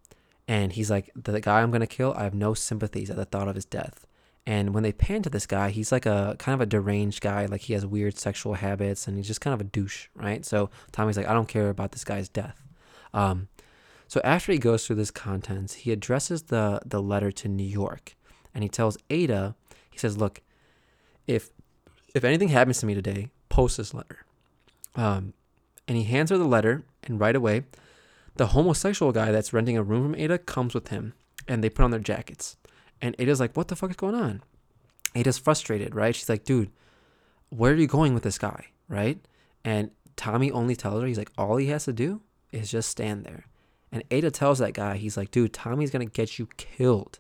and 0.48 0.74
he's 0.74 0.90
like, 0.90 1.12
The 1.16 1.40
guy 1.40 1.62
I'm 1.62 1.72
going 1.72 1.82
to 1.82 1.88
kill, 1.88 2.14
I 2.14 2.24
have 2.24 2.34
no 2.34 2.54
sympathies 2.54 3.10
at 3.10 3.16
the 3.16 3.26
thought 3.26 3.48
of 3.48 3.56
his 3.56 3.66
death. 3.66 4.06
And 4.46 4.74
when 4.74 4.84
they 4.84 4.92
pan 4.92 5.22
to 5.24 5.30
this 5.30 5.46
guy, 5.46 5.70
he's 5.70 5.92
like 5.92 6.06
a 6.06 6.36
kind 6.38 6.54
of 6.54 6.62
a 6.62 6.66
deranged 6.66 7.22
guy. 7.22 7.46
Like 7.46 7.62
he 7.62 7.74
has 7.74 7.86
weird 7.86 8.18
sexual 8.18 8.56
habits 8.56 9.08
and 9.08 9.16
he's 9.18 9.28
just 9.28 9.40
kind 9.40 9.54
of 9.54 9.62
a 9.62 9.66
douche, 9.66 10.08
right? 10.16 10.46
So 10.46 10.70
Tommy's 10.92 11.16
like, 11.16 11.28
I 11.28 11.34
don't 11.34 11.48
care 11.48 11.70
about 11.70 11.94
this 11.94 12.04
guy's 12.04 12.28
death. 12.28 12.62
Um, 13.14 13.48
so 14.14 14.22
after 14.24 14.52
he 14.52 14.60
goes 14.60 14.86
through 14.86 14.98
this 14.98 15.12
contents, 15.12 15.74
he 15.74 15.92
addresses 15.92 16.44
the 16.44 16.82
the 16.86 17.02
letter 17.02 17.32
to 17.32 17.48
New 17.48 17.64
York, 17.64 18.16
and 18.54 18.64
he 18.64 18.70
tells 18.70 18.96
Ada, 19.10 19.56
he 19.90 19.98
says, 19.98 20.18
"Look, 20.18 20.42
if 21.26 21.50
if 22.14 22.24
anything 22.24 22.50
happens 22.50 22.80
to 22.80 22.86
me 22.86 22.94
today, 22.94 23.30
post 23.50 23.78
this 23.78 23.92
letter." 23.92 24.20
Um, 24.96 25.34
and 25.88 25.98
he 25.98 26.04
hands 26.04 26.30
her 26.30 26.38
the 26.38 26.46
letter, 26.46 26.84
and 27.04 27.20
right 27.20 27.36
away, 27.36 27.64
the 28.36 28.48
homosexual 28.48 29.12
guy 29.12 29.32
that's 29.32 29.52
renting 29.52 29.78
a 29.78 29.84
room 29.84 30.04
from 30.04 30.16
Ada 30.16 30.38
comes 30.38 30.76
with 30.76 30.90
him, 30.90 31.14
and 31.48 31.64
they 31.64 31.70
put 31.70 31.84
on 31.84 31.90
their 31.90 32.00
jackets. 32.00 32.56
And 33.04 33.16
Ada's 33.20 33.40
like, 33.40 33.56
"What 33.56 33.68
the 33.68 33.76
fuck 33.76 33.92
is 33.92 33.96
going 33.96 34.16
on?" 34.16 34.42
Ada's 35.14 35.38
frustrated, 35.38 35.94
right? 35.94 36.16
She's 36.16 36.30
like, 36.30 36.44
"Dude, 36.44 36.72
where 37.50 37.74
are 37.74 37.76
you 37.76 37.86
going 37.86 38.16
with 38.16 38.24
this 38.24 38.40
guy?" 38.40 38.70
Right? 38.90 39.20
And 39.64 39.92
Tommy 40.16 40.52
only 40.52 40.76
tells 40.76 41.02
her, 41.02 41.08
he's 41.08 41.18
like, 41.18 41.32
all 41.38 41.58
he 41.58 41.68
has 41.68 41.86
to 41.86 41.94
do 41.94 42.22
is 42.52 42.72
just 42.72 42.90
stand 42.90 43.26
there. 43.26 43.46
And 43.92 44.04
Ada 44.12 44.32
tells 44.32 44.60
that 44.60 44.74
guy, 44.74 44.98
he's 44.98 45.18
like, 45.18 45.32
dude, 45.32 45.54
Tommy's 45.54 45.92
gonna 45.92 46.06
get 46.06 46.40
you 46.40 46.48
killed. 46.58 47.20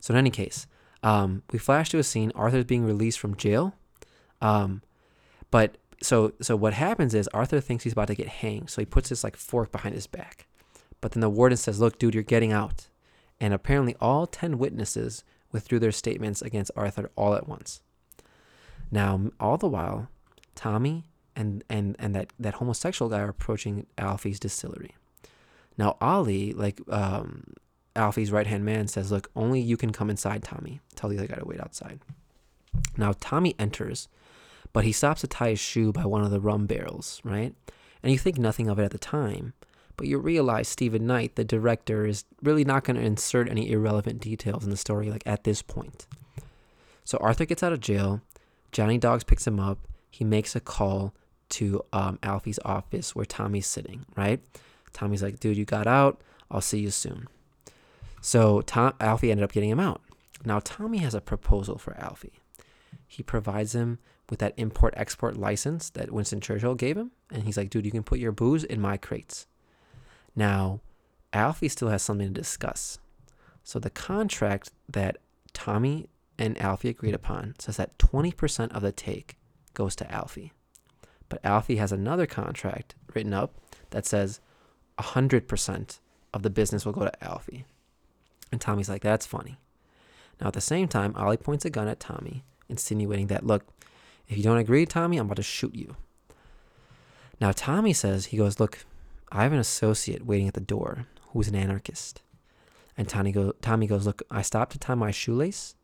So 0.00 0.12
in 0.14 0.18
any 0.18 0.30
case, 0.30 0.66
um, 1.02 1.42
we 1.50 1.58
flash 1.58 1.90
to 1.90 1.98
a 1.98 2.02
scene. 2.02 2.32
Arthur's 2.34 2.64
being 2.64 2.84
released 2.84 3.18
from 3.18 3.36
jail. 3.36 3.74
Um, 4.40 4.82
but 5.50 5.78
so 6.02 6.32
so 6.40 6.56
what 6.56 6.74
happens 6.74 7.14
is 7.14 7.28
Arthur 7.28 7.60
thinks 7.60 7.84
he's 7.84 7.92
about 7.92 8.08
to 8.08 8.14
get 8.14 8.28
hanged, 8.28 8.70
so 8.70 8.82
he 8.82 8.86
puts 8.86 9.08
this 9.08 9.24
like 9.24 9.36
fork 9.36 9.72
behind 9.72 9.94
his 9.94 10.06
back. 10.06 10.46
But 11.00 11.12
then 11.12 11.20
the 11.20 11.30
warden 11.30 11.56
says, 11.56 11.80
"Look, 11.80 11.98
dude, 11.98 12.14
you're 12.14 12.22
getting 12.22 12.52
out." 12.52 12.88
And 13.40 13.52
apparently, 13.52 13.96
all 14.00 14.26
ten 14.26 14.58
witnesses 14.58 15.24
withdrew 15.52 15.78
their 15.78 15.92
statements 15.92 16.42
against 16.42 16.70
Arthur 16.76 17.10
all 17.16 17.34
at 17.34 17.48
once. 17.48 17.82
Now, 18.90 19.30
all 19.40 19.56
the 19.56 19.68
while, 19.68 20.08
Tommy 20.54 21.04
and 21.36 21.64
and 21.68 21.96
and 21.98 22.14
that 22.14 22.32
that 22.38 22.54
homosexual 22.54 23.10
guy 23.10 23.20
are 23.20 23.28
approaching 23.28 23.86
Alfie's 23.98 24.38
distillery. 24.38 24.94
Now 25.76 25.96
Ollie, 26.00 26.52
like 26.52 26.80
um, 26.88 27.54
Alfie's 27.96 28.32
right 28.32 28.46
hand 28.46 28.64
man, 28.64 28.88
says, 28.88 29.10
"Look, 29.10 29.30
only 29.34 29.60
you 29.60 29.76
can 29.76 29.92
come 29.92 30.10
inside, 30.10 30.42
Tommy. 30.42 30.80
Tell 30.94 31.10
the 31.10 31.18
other 31.18 31.26
guy 31.26 31.36
to 31.36 31.44
wait 31.44 31.60
outside." 31.60 32.00
Now 32.96 33.14
Tommy 33.20 33.54
enters, 33.58 34.08
but 34.72 34.84
he 34.84 34.92
stops 34.92 35.22
to 35.22 35.26
tie 35.26 35.50
his 35.50 35.60
shoe 35.60 35.92
by 35.92 36.04
one 36.04 36.24
of 36.24 36.30
the 36.30 36.40
rum 36.40 36.66
barrels, 36.66 37.20
right? 37.24 37.54
And 38.02 38.12
you 38.12 38.18
think 38.18 38.38
nothing 38.38 38.68
of 38.68 38.78
it 38.78 38.84
at 38.84 38.90
the 38.90 38.98
time, 38.98 39.54
but 39.96 40.06
you 40.06 40.18
realize 40.18 40.68
Steven 40.68 41.06
Knight, 41.06 41.36
the 41.36 41.44
director, 41.44 42.06
is 42.06 42.24
really 42.42 42.64
not 42.64 42.84
going 42.84 42.96
to 42.96 43.02
insert 43.02 43.48
any 43.48 43.70
irrelevant 43.70 44.20
details 44.20 44.64
in 44.64 44.70
the 44.70 44.76
story 44.76 45.10
like 45.10 45.22
at 45.26 45.44
this 45.44 45.62
point. 45.62 46.06
So 47.04 47.18
Arthur 47.20 47.44
gets 47.44 47.62
out 47.62 47.72
of 47.72 47.80
jail. 47.80 48.20
Johnny 48.72 48.98
Dogs 48.98 49.24
picks 49.24 49.46
him 49.46 49.60
up. 49.60 49.78
He 50.10 50.24
makes 50.24 50.56
a 50.56 50.60
call 50.60 51.14
to 51.50 51.84
um, 51.92 52.18
Alfie's 52.22 52.58
office 52.64 53.14
where 53.14 53.24
Tommy's 53.24 53.66
sitting, 53.66 54.06
right? 54.16 54.40
Tommy's 54.92 55.22
like, 55.22 55.40
dude, 55.40 55.56
you 55.56 55.64
got 55.64 55.86
out. 55.86 56.22
I'll 56.50 56.60
see 56.60 56.80
you 56.80 56.90
soon. 56.90 57.28
So 58.20 58.62
Tom, 58.62 58.94
Alfie 59.00 59.30
ended 59.30 59.44
up 59.44 59.52
getting 59.52 59.70
him 59.70 59.80
out. 59.80 60.00
Now 60.44 60.60
Tommy 60.60 60.98
has 60.98 61.14
a 61.14 61.20
proposal 61.20 61.78
for 61.78 61.96
Alfie. 61.98 62.40
He 63.06 63.22
provides 63.22 63.74
him 63.74 63.98
with 64.30 64.38
that 64.38 64.54
import 64.56 64.94
export 64.96 65.36
license 65.36 65.90
that 65.90 66.10
Winston 66.10 66.40
Churchill 66.40 66.74
gave 66.74 66.96
him. 66.96 67.10
And 67.30 67.44
he's 67.44 67.56
like, 67.56 67.70
dude, 67.70 67.84
you 67.84 67.90
can 67.90 68.02
put 68.02 68.18
your 68.18 68.32
booze 68.32 68.64
in 68.64 68.80
my 68.80 68.96
crates. 68.96 69.46
Now, 70.36 70.80
Alfie 71.32 71.68
still 71.68 71.88
has 71.88 72.02
something 72.02 72.28
to 72.28 72.40
discuss. 72.40 72.98
So 73.62 73.78
the 73.78 73.90
contract 73.90 74.70
that 74.88 75.18
Tommy 75.52 76.08
and 76.38 76.60
Alfie 76.60 76.88
agreed 76.88 77.14
upon 77.14 77.54
says 77.58 77.76
that 77.76 77.98
20% 77.98 78.72
of 78.72 78.82
the 78.82 78.92
take 78.92 79.36
goes 79.72 79.96
to 79.96 80.10
Alfie. 80.12 80.52
But 81.28 81.44
Alfie 81.44 81.76
has 81.76 81.92
another 81.92 82.26
contract 82.26 82.94
written 83.14 83.32
up 83.32 83.54
that 83.90 84.06
says 84.06 84.40
100% 84.98 85.98
of 86.32 86.42
the 86.42 86.50
business 86.50 86.84
will 86.84 86.92
go 86.92 87.04
to 87.04 87.24
Alfie. 87.24 87.64
And 88.52 88.60
Tommy's 88.60 88.88
like, 88.88 89.02
that's 89.02 89.26
funny. 89.26 89.58
Now, 90.40 90.48
at 90.48 90.52
the 90.52 90.60
same 90.60 90.88
time, 90.88 91.14
Ollie 91.16 91.36
points 91.36 91.64
a 91.64 91.70
gun 91.70 91.88
at 91.88 92.00
Tommy, 92.00 92.44
insinuating 92.68 93.28
that, 93.28 93.46
look, 93.46 93.64
if 94.28 94.36
you 94.36 94.42
don't 94.42 94.58
agree, 94.58 94.86
Tommy, 94.86 95.16
I'm 95.16 95.26
about 95.26 95.36
to 95.36 95.42
shoot 95.42 95.74
you. 95.74 95.96
Now, 97.40 97.52
Tommy 97.52 97.92
says, 97.92 98.26
he 98.26 98.36
goes, 98.36 98.58
look, 98.60 98.84
I 99.34 99.42
have 99.42 99.52
an 99.52 99.58
associate 99.58 100.24
waiting 100.24 100.46
at 100.46 100.54
the 100.54 100.60
door 100.60 101.06
who's 101.32 101.48
an 101.48 101.56
anarchist. 101.56 102.22
And 102.96 103.08
Tommy, 103.08 103.32
go, 103.32 103.52
Tommy 103.60 103.88
goes, 103.88 104.06
look, 104.06 104.22
I 104.30 104.42
stopped 104.42 104.72
to 104.72 104.78
tie 104.78 104.94
my 104.94 105.10
shoelace. 105.10 105.74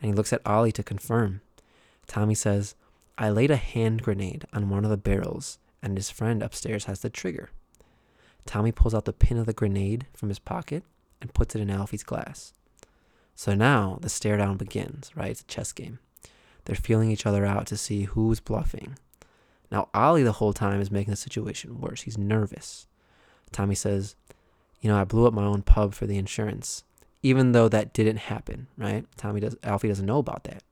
And 0.00 0.10
he 0.10 0.16
looks 0.16 0.32
at 0.32 0.40
Ollie 0.46 0.72
to 0.72 0.82
confirm. 0.82 1.42
Tommy 2.06 2.34
says, 2.34 2.74
I 3.18 3.28
laid 3.28 3.50
a 3.50 3.56
hand 3.56 4.02
grenade 4.02 4.46
on 4.54 4.70
one 4.70 4.84
of 4.84 4.90
the 4.90 4.96
barrels, 4.96 5.58
and 5.82 5.96
his 5.96 6.10
friend 6.10 6.42
upstairs 6.42 6.86
has 6.86 7.00
the 7.00 7.10
trigger. 7.10 7.50
Tommy 8.46 8.72
pulls 8.72 8.94
out 8.94 9.04
the 9.04 9.12
pin 9.12 9.36
of 9.36 9.44
the 9.44 9.52
grenade 9.52 10.06
from 10.14 10.30
his 10.30 10.38
pocket 10.38 10.82
and 11.20 11.34
puts 11.34 11.54
it 11.54 11.60
in 11.60 11.70
Alfie's 11.70 12.02
glass. 12.02 12.54
So 13.34 13.54
now 13.54 13.98
the 14.00 14.08
stare 14.08 14.38
down 14.38 14.56
begins, 14.56 15.10
right? 15.14 15.32
It's 15.32 15.42
a 15.42 15.44
chess 15.44 15.72
game. 15.72 15.98
They're 16.64 16.76
feeling 16.76 17.10
each 17.10 17.26
other 17.26 17.44
out 17.44 17.66
to 17.66 17.76
see 17.76 18.04
who's 18.04 18.40
bluffing. 18.40 18.96
Now, 19.70 19.88
Ollie 19.92 20.22
the 20.22 20.32
whole 20.32 20.52
time 20.52 20.80
is 20.80 20.90
making 20.90 21.10
the 21.12 21.16
situation 21.16 21.80
worse. 21.80 22.02
He's 22.02 22.18
nervous. 22.18 22.86
Tommy 23.52 23.74
says, 23.74 24.14
You 24.80 24.90
know, 24.90 24.98
I 24.98 25.04
blew 25.04 25.26
up 25.26 25.34
my 25.34 25.44
own 25.44 25.62
pub 25.62 25.94
for 25.94 26.06
the 26.06 26.18
insurance, 26.18 26.84
even 27.22 27.52
though 27.52 27.68
that 27.68 27.92
didn't 27.92 28.18
happen, 28.18 28.68
right? 28.76 29.04
Tommy 29.16 29.40
does, 29.40 29.56
Alfie 29.62 29.88
doesn't 29.88 30.06
know 30.06 30.18
about 30.18 30.44
that. 30.44 30.62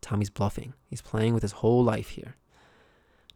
Tommy's 0.00 0.30
bluffing. 0.30 0.74
He's 0.88 1.02
playing 1.02 1.34
with 1.34 1.42
his 1.42 1.52
whole 1.52 1.82
life 1.82 2.10
here. 2.10 2.36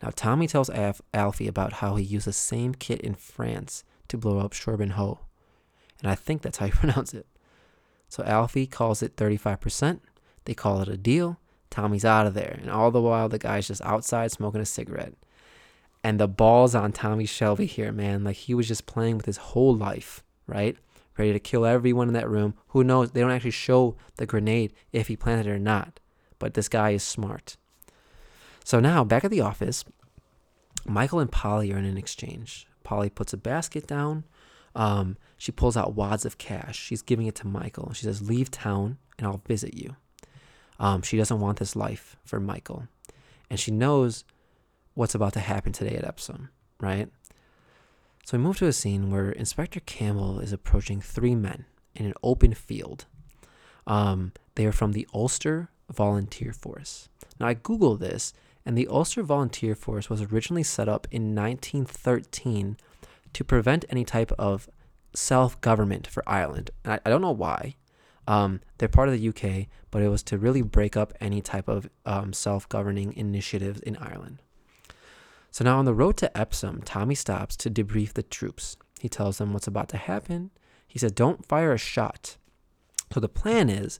Now, 0.02 0.10
Tommy 0.14 0.46
tells 0.46 0.70
Alf- 0.70 1.00
Alfie 1.12 1.48
about 1.48 1.74
how 1.74 1.96
he 1.96 2.04
used 2.04 2.26
the 2.26 2.32
same 2.32 2.74
kit 2.74 3.00
in 3.00 3.14
France 3.14 3.84
to 4.08 4.16
blow 4.16 4.38
up 4.38 4.54
Ho, 4.54 5.20
And 6.00 6.10
I 6.10 6.14
think 6.14 6.42
that's 6.42 6.58
how 6.58 6.66
you 6.66 6.72
pronounce 6.76 7.14
it. 7.14 7.26
So 8.08 8.22
Alfie 8.24 8.66
calls 8.66 9.02
it 9.02 9.16
35%. 9.16 10.00
They 10.44 10.54
call 10.54 10.80
it 10.80 10.88
a 10.88 10.96
deal. 10.96 11.38
Tommy's 11.70 12.04
out 12.04 12.26
of 12.26 12.34
there. 12.34 12.58
And 12.60 12.70
all 12.70 12.90
the 12.90 13.00
while, 13.00 13.28
the 13.28 13.38
guy's 13.38 13.68
just 13.68 13.82
outside 13.82 14.32
smoking 14.32 14.60
a 14.60 14.66
cigarette. 14.66 15.14
And 16.02 16.18
the 16.18 16.28
ball's 16.28 16.74
on 16.74 16.92
Tommy 16.92 17.26
Shelby 17.26 17.66
here, 17.66 17.92
man. 17.92 18.24
Like 18.24 18.36
he 18.36 18.54
was 18.54 18.68
just 18.68 18.86
playing 18.86 19.16
with 19.16 19.26
his 19.26 19.36
whole 19.36 19.74
life, 19.74 20.22
right? 20.46 20.76
Ready 21.16 21.32
to 21.32 21.40
kill 21.40 21.66
everyone 21.66 22.08
in 22.08 22.14
that 22.14 22.30
room. 22.30 22.54
Who 22.68 22.84
knows? 22.84 23.10
They 23.10 23.20
don't 23.20 23.32
actually 23.32 23.50
show 23.50 23.96
the 24.16 24.26
grenade 24.26 24.72
if 24.92 25.08
he 25.08 25.16
planted 25.16 25.46
it 25.46 25.52
or 25.52 25.58
not. 25.58 25.98
But 26.38 26.54
this 26.54 26.68
guy 26.68 26.90
is 26.90 27.02
smart. 27.02 27.56
So 28.64 28.78
now, 28.78 29.02
back 29.02 29.24
at 29.24 29.30
the 29.30 29.40
office, 29.40 29.84
Michael 30.86 31.18
and 31.18 31.32
Polly 31.32 31.72
are 31.72 31.78
in 31.78 31.84
an 31.84 31.98
exchange. 31.98 32.66
Polly 32.84 33.10
puts 33.10 33.32
a 33.32 33.36
basket 33.36 33.86
down. 33.86 34.24
Um, 34.74 35.16
she 35.36 35.50
pulls 35.50 35.76
out 35.76 35.94
wads 35.94 36.24
of 36.24 36.38
cash. 36.38 36.78
She's 36.78 37.02
giving 37.02 37.26
it 37.26 37.34
to 37.36 37.46
Michael. 37.46 37.92
She 37.92 38.04
says, 38.04 38.22
Leave 38.22 38.50
town 38.50 38.98
and 39.18 39.26
I'll 39.26 39.42
visit 39.46 39.74
you. 39.74 39.96
Um, 40.78 41.02
she 41.02 41.16
doesn't 41.16 41.40
want 41.40 41.58
this 41.58 41.74
life 41.74 42.16
for 42.24 42.40
Michael. 42.40 42.88
And 43.50 43.58
she 43.58 43.70
knows 43.70 44.24
what's 44.94 45.14
about 45.14 45.32
to 45.34 45.40
happen 45.40 45.72
today 45.72 45.96
at 45.96 46.04
Epsom, 46.04 46.50
right? 46.80 47.08
So 48.24 48.36
we 48.36 48.44
move 48.44 48.58
to 48.58 48.66
a 48.66 48.72
scene 48.72 49.10
where 49.10 49.30
Inspector 49.30 49.80
Campbell 49.80 50.38
is 50.40 50.52
approaching 50.52 51.00
three 51.00 51.34
men 51.34 51.64
in 51.94 52.06
an 52.06 52.14
open 52.22 52.52
field. 52.52 53.06
Um, 53.86 54.32
they 54.54 54.66
are 54.66 54.72
from 54.72 54.92
the 54.92 55.08
Ulster 55.14 55.70
Volunteer 55.90 56.52
Force. 56.52 57.08
Now, 57.40 57.46
I 57.46 57.54
Googled 57.54 58.00
this, 58.00 58.32
and 58.66 58.76
the 58.76 58.88
Ulster 58.88 59.22
Volunteer 59.22 59.74
Force 59.74 60.10
was 60.10 60.20
originally 60.20 60.62
set 60.62 60.88
up 60.88 61.06
in 61.10 61.34
1913 61.34 62.76
to 63.32 63.44
prevent 63.44 63.84
any 63.88 64.04
type 64.04 64.32
of 64.32 64.68
self 65.14 65.60
government 65.60 66.06
for 66.06 66.22
Ireland. 66.26 66.70
And 66.84 66.94
I, 66.94 67.00
I 67.06 67.10
don't 67.10 67.22
know 67.22 67.30
why. 67.30 67.76
Um, 68.28 68.60
they're 68.76 68.90
part 68.90 69.08
of 69.08 69.18
the 69.18 69.28
UK, 69.30 69.68
but 69.90 70.02
it 70.02 70.08
was 70.08 70.22
to 70.24 70.36
really 70.36 70.60
break 70.60 70.98
up 70.98 71.14
any 71.18 71.40
type 71.40 71.66
of 71.66 71.88
um, 72.04 72.34
self 72.34 72.68
governing 72.68 73.14
initiatives 73.14 73.80
in 73.80 73.96
Ireland. 73.96 74.42
So 75.50 75.64
now 75.64 75.78
on 75.78 75.86
the 75.86 75.94
road 75.94 76.18
to 76.18 76.38
Epsom, 76.38 76.82
Tommy 76.82 77.14
stops 77.14 77.56
to 77.56 77.70
debrief 77.70 78.12
the 78.12 78.22
troops. 78.22 78.76
He 79.00 79.08
tells 79.08 79.38
them 79.38 79.54
what's 79.54 79.66
about 79.66 79.88
to 79.88 79.96
happen. 79.96 80.50
He 80.86 80.98
said, 80.98 81.14
Don't 81.14 81.46
fire 81.46 81.72
a 81.72 81.78
shot. 81.78 82.36
So 83.14 83.18
the 83.18 83.30
plan 83.30 83.70
is 83.70 83.98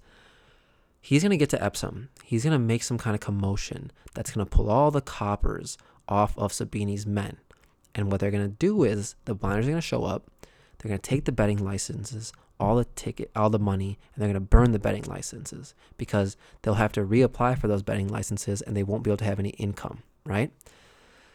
he's 1.01 1.23
going 1.23 1.31
to 1.31 1.39
get 1.39 1.49
to 1.51 1.65
Epsom. 1.65 2.11
He's 2.23 2.45
going 2.45 2.53
to 2.53 2.59
make 2.59 2.83
some 2.83 2.99
kind 2.99 3.15
of 3.15 3.21
commotion 3.21 3.91
that's 4.13 4.31
going 4.31 4.47
to 4.47 4.51
pull 4.51 4.69
all 4.69 4.91
the 4.91 5.01
coppers 5.01 5.79
off 6.07 6.37
of 6.37 6.53
Sabini's 6.53 7.07
men. 7.07 7.39
And 7.95 8.13
what 8.13 8.21
they're 8.21 8.31
going 8.31 8.51
to 8.51 8.57
do 8.59 8.85
is 8.85 9.17
the 9.25 9.35
blinders 9.35 9.65
are 9.67 9.71
going 9.71 9.81
to 9.81 9.87
show 9.87 10.05
up. 10.05 10.31
They're 10.79 10.91
going 10.91 11.01
to 11.01 11.11
take 11.11 11.25
the 11.25 11.33
betting 11.33 11.65
licenses 11.65 12.31
all 12.61 12.77
the 12.77 12.85
ticket, 12.85 13.31
all 13.37 13.51
the 13.51 13.59
money, 13.59 13.99
and 14.15 14.23
they're 14.23 14.29
going 14.29 14.35
to 14.35 14.41
burn 14.41 14.73
the 14.73 14.79
betting 14.79 15.05
licenses 15.05 15.75
because 15.97 16.37
they'll 16.63 16.75
have 16.75 16.93
to 16.93 17.05
reapply 17.05 17.59
for 17.59 17.69
those 17.69 17.83
betting 17.83 18.09
licenses 18.09 18.63
and 18.63 18.77
they 18.77 18.83
won't 18.83 19.03
be 19.03 19.11
able 19.11 19.19
to 19.19 19.25
have 19.25 19.39
any 19.39 19.51
income, 19.51 20.03
right? 20.25 20.51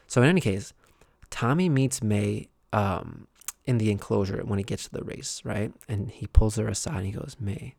So 0.08 0.22
in 0.22 0.30
any 0.30 0.42
case, 0.42 0.74
Tommy 1.30 1.70
meets 1.70 2.04
May 2.04 2.50
um, 2.72 3.28
in 3.66 3.78
the 3.78 3.92
enclosure 3.92 4.42
when 4.44 4.60
he 4.60 4.64
gets 4.64 4.86
to 4.86 4.92
the 4.92 5.04
race, 5.04 5.42
right? 5.44 5.72
And 5.88 6.12
he 6.12 6.28
pulls 6.28 6.56
her 6.58 6.68
aside 6.68 6.98
and 6.98 7.06
he 7.06 7.12
goes, 7.12 7.38
May, 7.40 7.76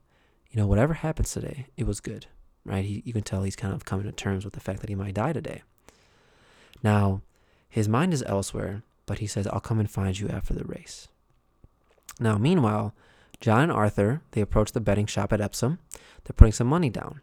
you 0.50 0.60
know, 0.60 0.66
whatever 0.66 0.94
happens 0.94 1.32
today, 1.32 1.66
it 1.76 1.86
was 1.86 2.00
good, 2.00 2.26
right? 2.64 2.84
He, 2.84 3.02
you 3.04 3.12
can 3.12 3.22
tell 3.22 3.42
he's 3.42 3.56
kind 3.56 3.74
of 3.74 3.84
coming 3.84 4.06
to 4.06 4.12
terms 4.12 4.44
with 4.44 4.54
the 4.54 4.60
fact 4.60 4.80
that 4.80 4.88
he 4.88 4.94
might 4.94 5.14
die 5.14 5.32
today. 5.32 5.62
Now, 6.82 7.22
his 7.68 7.88
mind 7.88 8.14
is 8.14 8.22
elsewhere, 8.26 8.82
but 9.06 9.18
he 9.18 9.26
says, 9.26 9.46
I'll 9.46 9.60
come 9.60 9.80
and 9.80 9.90
find 9.90 10.18
you 10.18 10.28
after 10.28 10.54
the 10.54 10.64
race. 10.64 11.08
Now, 12.20 12.38
meanwhile, 12.38 12.94
John 13.44 13.64
and 13.64 13.72
Arthur, 13.72 14.22
they 14.30 14.40
approach 14.40 14.72
the 14.72 14.80
betting 14.80 15.04
shop 15.04 15.30
at 15.30 15.40
Epsom. 15.42 15.78
They're 15.92 16.32
putting 16.34 16.54
some 16.54 16.66
money 16.66 16.88
down. 16.88 17.20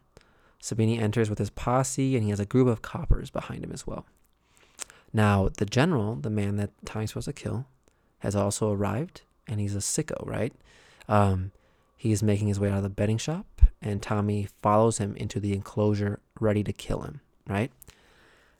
Sabini 0.62 1.00
enters 1.00 1.28
with 1.28 1.40
his 1.40 1.50
posse, 1.50 2.14
and 2.14 2.22
he 2.22 2.30
has 2.30 2.38
a 2.38 2.46
group 2.46 2.68
of 2.68 2.80
coppers 2.80 3.28
behind 3.28 3.64
him 3.64 3.72
as 3.72 3.88
well. 3.88 4.06
Now, 5.12 5.48
the 5.58 5.66
general, 5.66 6.14
the 6.14 6.30
man 6.30 6.58
that 6.58 6.70
Tommy's 6.84 7.10
supposed 7.10 7.24
to 7.24 7.32
kill, 7.32 7.66
has 8.20 8.36
also 8.36 8.70
arrived, 8.70 9.22
and 9.48 9.58
he's 9.58 9.74
a 9.74 9.80
sicko, 9.80 10.24
right? 10.24 10.52
Um, 11.08 11.50
he 11.96 12.12
is 12.12 12.22
making 12.22 12.46
his 12.46 12.60
way 12.60 12.70
out 12.70 12.76
of 12.76 12.84
the 12.84 12.88
betting 12.88 13.18
shop, 13.18 13.60
and 13.80 14.00
Tommy 14.00 14.46
follows 14.62 14.98
him 14.98 15.16
into 15.16 15.40
the 15.40 15.52
enclosure, 15.52 16.20
ready 16.38 16.62
to 16.62 16.72
kill 16.72 17.00
him, 17.00 17.20
right? 17.48 17.72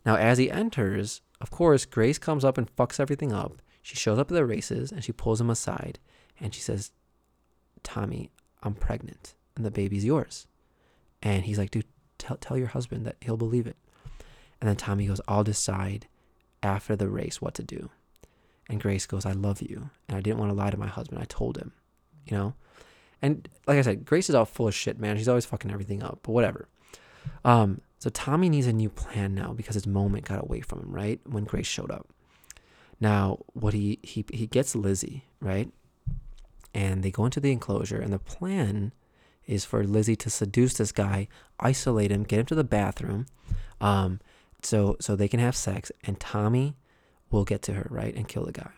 Now, 0.04 0.16
as 0.16 0.38
he 0.38 0.50
enters, 0.50 1.20
of 1.40 1.52
course, 1.52 1.84
Grace 1.84 2.18
comes 2.18 2.44
up 2.44 2.58
and 2.58 2.74
fucks 2.74 2.98
everything 2.98 3.32
up. 3.32 3.62
She 3.82 3.94
shows 3.94 4.18
up 4.18 4.32
at 4.32 4.34
the 4.34 4.44
races, 4.44 4.90
and 4.90 5.04
she 5.04 5.12
pulls 5.12 5.40
him 5.40 5.48
aside, 5.48 6.00
and 6.40 6.52
she 6.52 6.60
says, 6.60 6.90
Tommy, 7.82 8.30
I'm 8.62 8.74
pregnant 8.74 9.34
and 9.56 9.64
the 9.64 9.70
baby's 9.70 10.04
yours. 10.04 10.46
And 11.22 11.44
he's 11.44 11.58
like, 11.58 11.70
dude, 11.70 11.84
tell, 12.18 12.36
tell 12.36 12.58
your 12.58 12.68
husband 12.68 13.06
that 13.06 13.16
he'll 13.20 13.36
believe 13.36 13.66
it. 13.66 13.76
And 14.60 14.68
then 14.68 14.76
Tommy 14.76 15.06
goes, 15.06 15.20
I'll 15.26 15.44
decide 15.44 16.06
after 16.62 16.94
the 16.96 17.08
race 17.08 17.40
what 17.40 17.54
to 17.54 17.62
do. 17.62 17.90
And 18.68 18.80
Grace 18.80 19.06
goes, 19.06 19.26
I 19.26 19.32
love 19.32 19.60
you. 19.60 19.90
And 20.08 20.16
I 20.16 20.20
didn't 20.20 20.38
want 20.38 20.50
to 20.50 20.56
lie 20.56 20.70
to 20.70 20.76
my 20.76 20.86
husband. 20.86 21.20
I 21.20 21.24
told 21.24 21.58
him, 21.58 21.72
you 22.26 22.36
know? 22.36 22.54
And 23.20 23.48
like 23.66 23.78
I 23.78 23.82
said, 23.82 24.04
Grace 24.04 24.28
is 24.28 24.34
all 24.34 24.44
full 24.44 24.68
of 24.68 24.74
shit, 24.74 24.98
man. 24.98 25.16
She's 25.16 25.28
always 25.28 25.44
fucking 25.44 25.70
everything 25.70 26.02
up, 26.02 26.20
but 26.22 26.32
whatever. 26.32 26.68
Um, 27.44 27.80
so 27.98 28.10
Tommy 28.10 28.48
needs 28.48 28.66
a 28.66 28.72
new 28.72 28.88
plan 28.88 29.34
now 29.34 29.52
because 29.52 29.74
his 29.74 29.86
moment 29.86 30.24
got 30.24 30.42
away 30.42 30.60
from 30.60 30.80
him, 30.80 30.92
right? 30.92 31.20
When 31.24 31.44
Grace 31.44 31.66
showed 31.66 31.90
up. 31.90 32.08
Now, 33.00 33.38
what 33.52 33.74
he 33.74 33.98
he 34.02 34.24
he 34.32 34.46
gets 34.46 34.76
Lizzie, 34.76 35.24
right? 35.40 35.68
And 36.74 37.02
they 37.02 37.10
go 37.10 37.24
into 37.24 37.40
the 37.40 37.52
enclosure 37.52 38.00
and 38.00 38.12
the 38.12 38.18
plan 38.18 38.92
is 39.46 39.64
for 39.64 39.84
Lizzie 39.84 40.16
to 40.16 40.30
seduce 40.30 40.74
this 40.74 40.92
guy, 40.92 41.28
isolate 41.58 42.10
him, 42.10 42.22
get 42.22 42.40
him 42.40 42.46
to 42.46 42.54
the 42.54 42.64
bathroom, 42.64 43.26
um, 43.80 44.20
so 44.62 44.96
so 45.00 45.16
they 45.16 45.28
can 45.28 45.40
have 45.40 45.56
sex, 45.56 45.90
and 46.04 46.20
Tommy 46.20 46.76
will 47.30 47.44
get 47.44 47.62
to 47.62 47.72
her 47.72 47.86
right 47.90 48.14
and 48.14 48.28
kill 48.28 48.44
the 48.44 48.52
guy. 48.52 48.70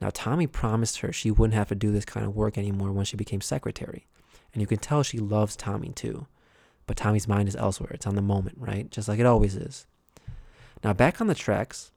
Now 0.00 0.10
Tommy 0.12 0.46
promised 0.46 0.98
her 0.98 1.12
she 1.12 1.30
wouldn't 1.30 1.54
have 1.54 1.68
to 1.68 1.74
do 1.74 1.90
this 1.90 2.04
kind 2.04 2.24
of 2.24 2.36
work 2.36 2.56
anymore 2.56 2.92
when 2.92 3.04
she 3.04 3.16
became 3.16 3.40
secretary, 3.40 4.06
and 4.52 4.60
you 4.60 4.66
can 4.66 4.78
tell 4.78 5.02
she 5.02 5.18
loves 5.18 5.56
Tommy 5.56 5.90
too, 5.90 6.26
but 6.86 6.96
Tommy's 6.96 7.28
mind 7.28 7.48
is 7.48 7.56
elsewhere. 7.56 7.90
It's 7.92 8.06
on 8.06 8.14
the 8.14 8.22
moment, 8.22 8.56
right? 8.58 8.90
Just 8.90 9.08
like 9.08 9.18
it 9.18 9.26
always 9.26 9.56
is. 9.56 9.86
Now 10.84 10.92
back 10.92 11.20
on 11.20 11.26
the 11.26 11.34
tracks, 11.34 11.90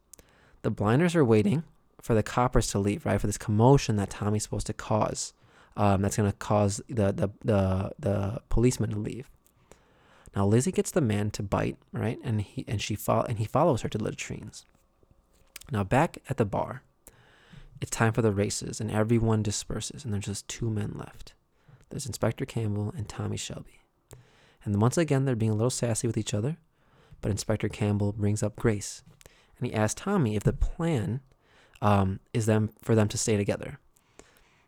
the 0.64 0.72
blinders 0.72 1.16
are 1.16 1.26
waiting 1.26 1.64
for 2.02 2.16
the 2.16 2.24
coppers 2.24 2.68
to 2.68 2.80
leave, 2.80 3.06
right? 3.06 3.20
For 3.20 3.28
this 3.28 3.38
commotion 3.38 3.98
that 3.98 4.10
Tommy's 4.10 4.44
supposed 4.44 4.68
to 4.68 4.74
cause 4.74 5.34
um, 5.78 6.02
that's 6.02 6.18
going 6.18 6.30
to 6.30 6.38
cause 6.38 6.82
the, 6.90 7.14
the, 7.14 7.30
the, 7.46 7.92
the 8.00 8.42
policeman 8.50 8.90
to 8.90 8.98
leave. 8.98 9.30
Now 10.36 10.46
Lizzie 10.46 10.72
gets 10.72 10.92
the 10.92 11.02
man 11.02 11.32
to 11.32 11.44
bite, 11.44 11.78
right? 11.94 12.20
And 12.24 12.42
he 12.42 12.66
and 12.68 12.82
she 12.82 12.96
fo- 12.96 13.24
and 13.24 13.40
he 13.40 13.46
follows 13.46 13.82
her 13.82 13.90
to 13.90 13.98
the 13.98 14.04
latrines. 14.04 14.66
Now 15.72 15.84
back 15.84 16.18
at 16.30 16.38
the 16.38 16.46
bar, 16.46 16.84
it's 17.80 17.92
time 17.92 18.12
for 18.12 18.22
the 18.22 18.32
races, 18.32 18.82
and 18.82 18.92
everyone 18.92 19.44
disperses, 19.44 20.04
and 20.04 20.14
there's 20.14 20.26
just 20.26 20.48
two 20.48 20.70
men 20.70 20.94
left. 20.96 21.34
There's 21.90 22.06
Inspector 22.06 22.44
Campbell 22.46 22.94
and 22.98 23.08
Tommy 23.08 23.38
Shelby. 23.38 23.80
And 24.64 24.82
once 24.82 24.98
again, 24.98 25.26
they're 25.26 25.36
being 25.36 25.52
a 25.52 25.56
little 25.56 25.70
sassy 25.70 26.08
with 26.08 26.18
each 26.18 26.34
other, 26.34 26.58
but 27.22 27.32
Inspector 27.32 27.70
Campbell 27.70 28.12
brings 28.14 28.44
up 28.44 28.56
Grace, 28.56 29.04
and 29.58 29.68
he 29.68 29.74
asks 29.74 30.02
Tommy 30.02 30.36
if 30.36 30.44
the 30.44 30.54
plan 30.54 31.22
um, 31.82 32.20
is 32.34 32.46
them 32.48 32.72
for 32.82 32.96
them 32.96 33.08
to 33.08 33.18
stay 33.18 33.38
together. 33.38 33.80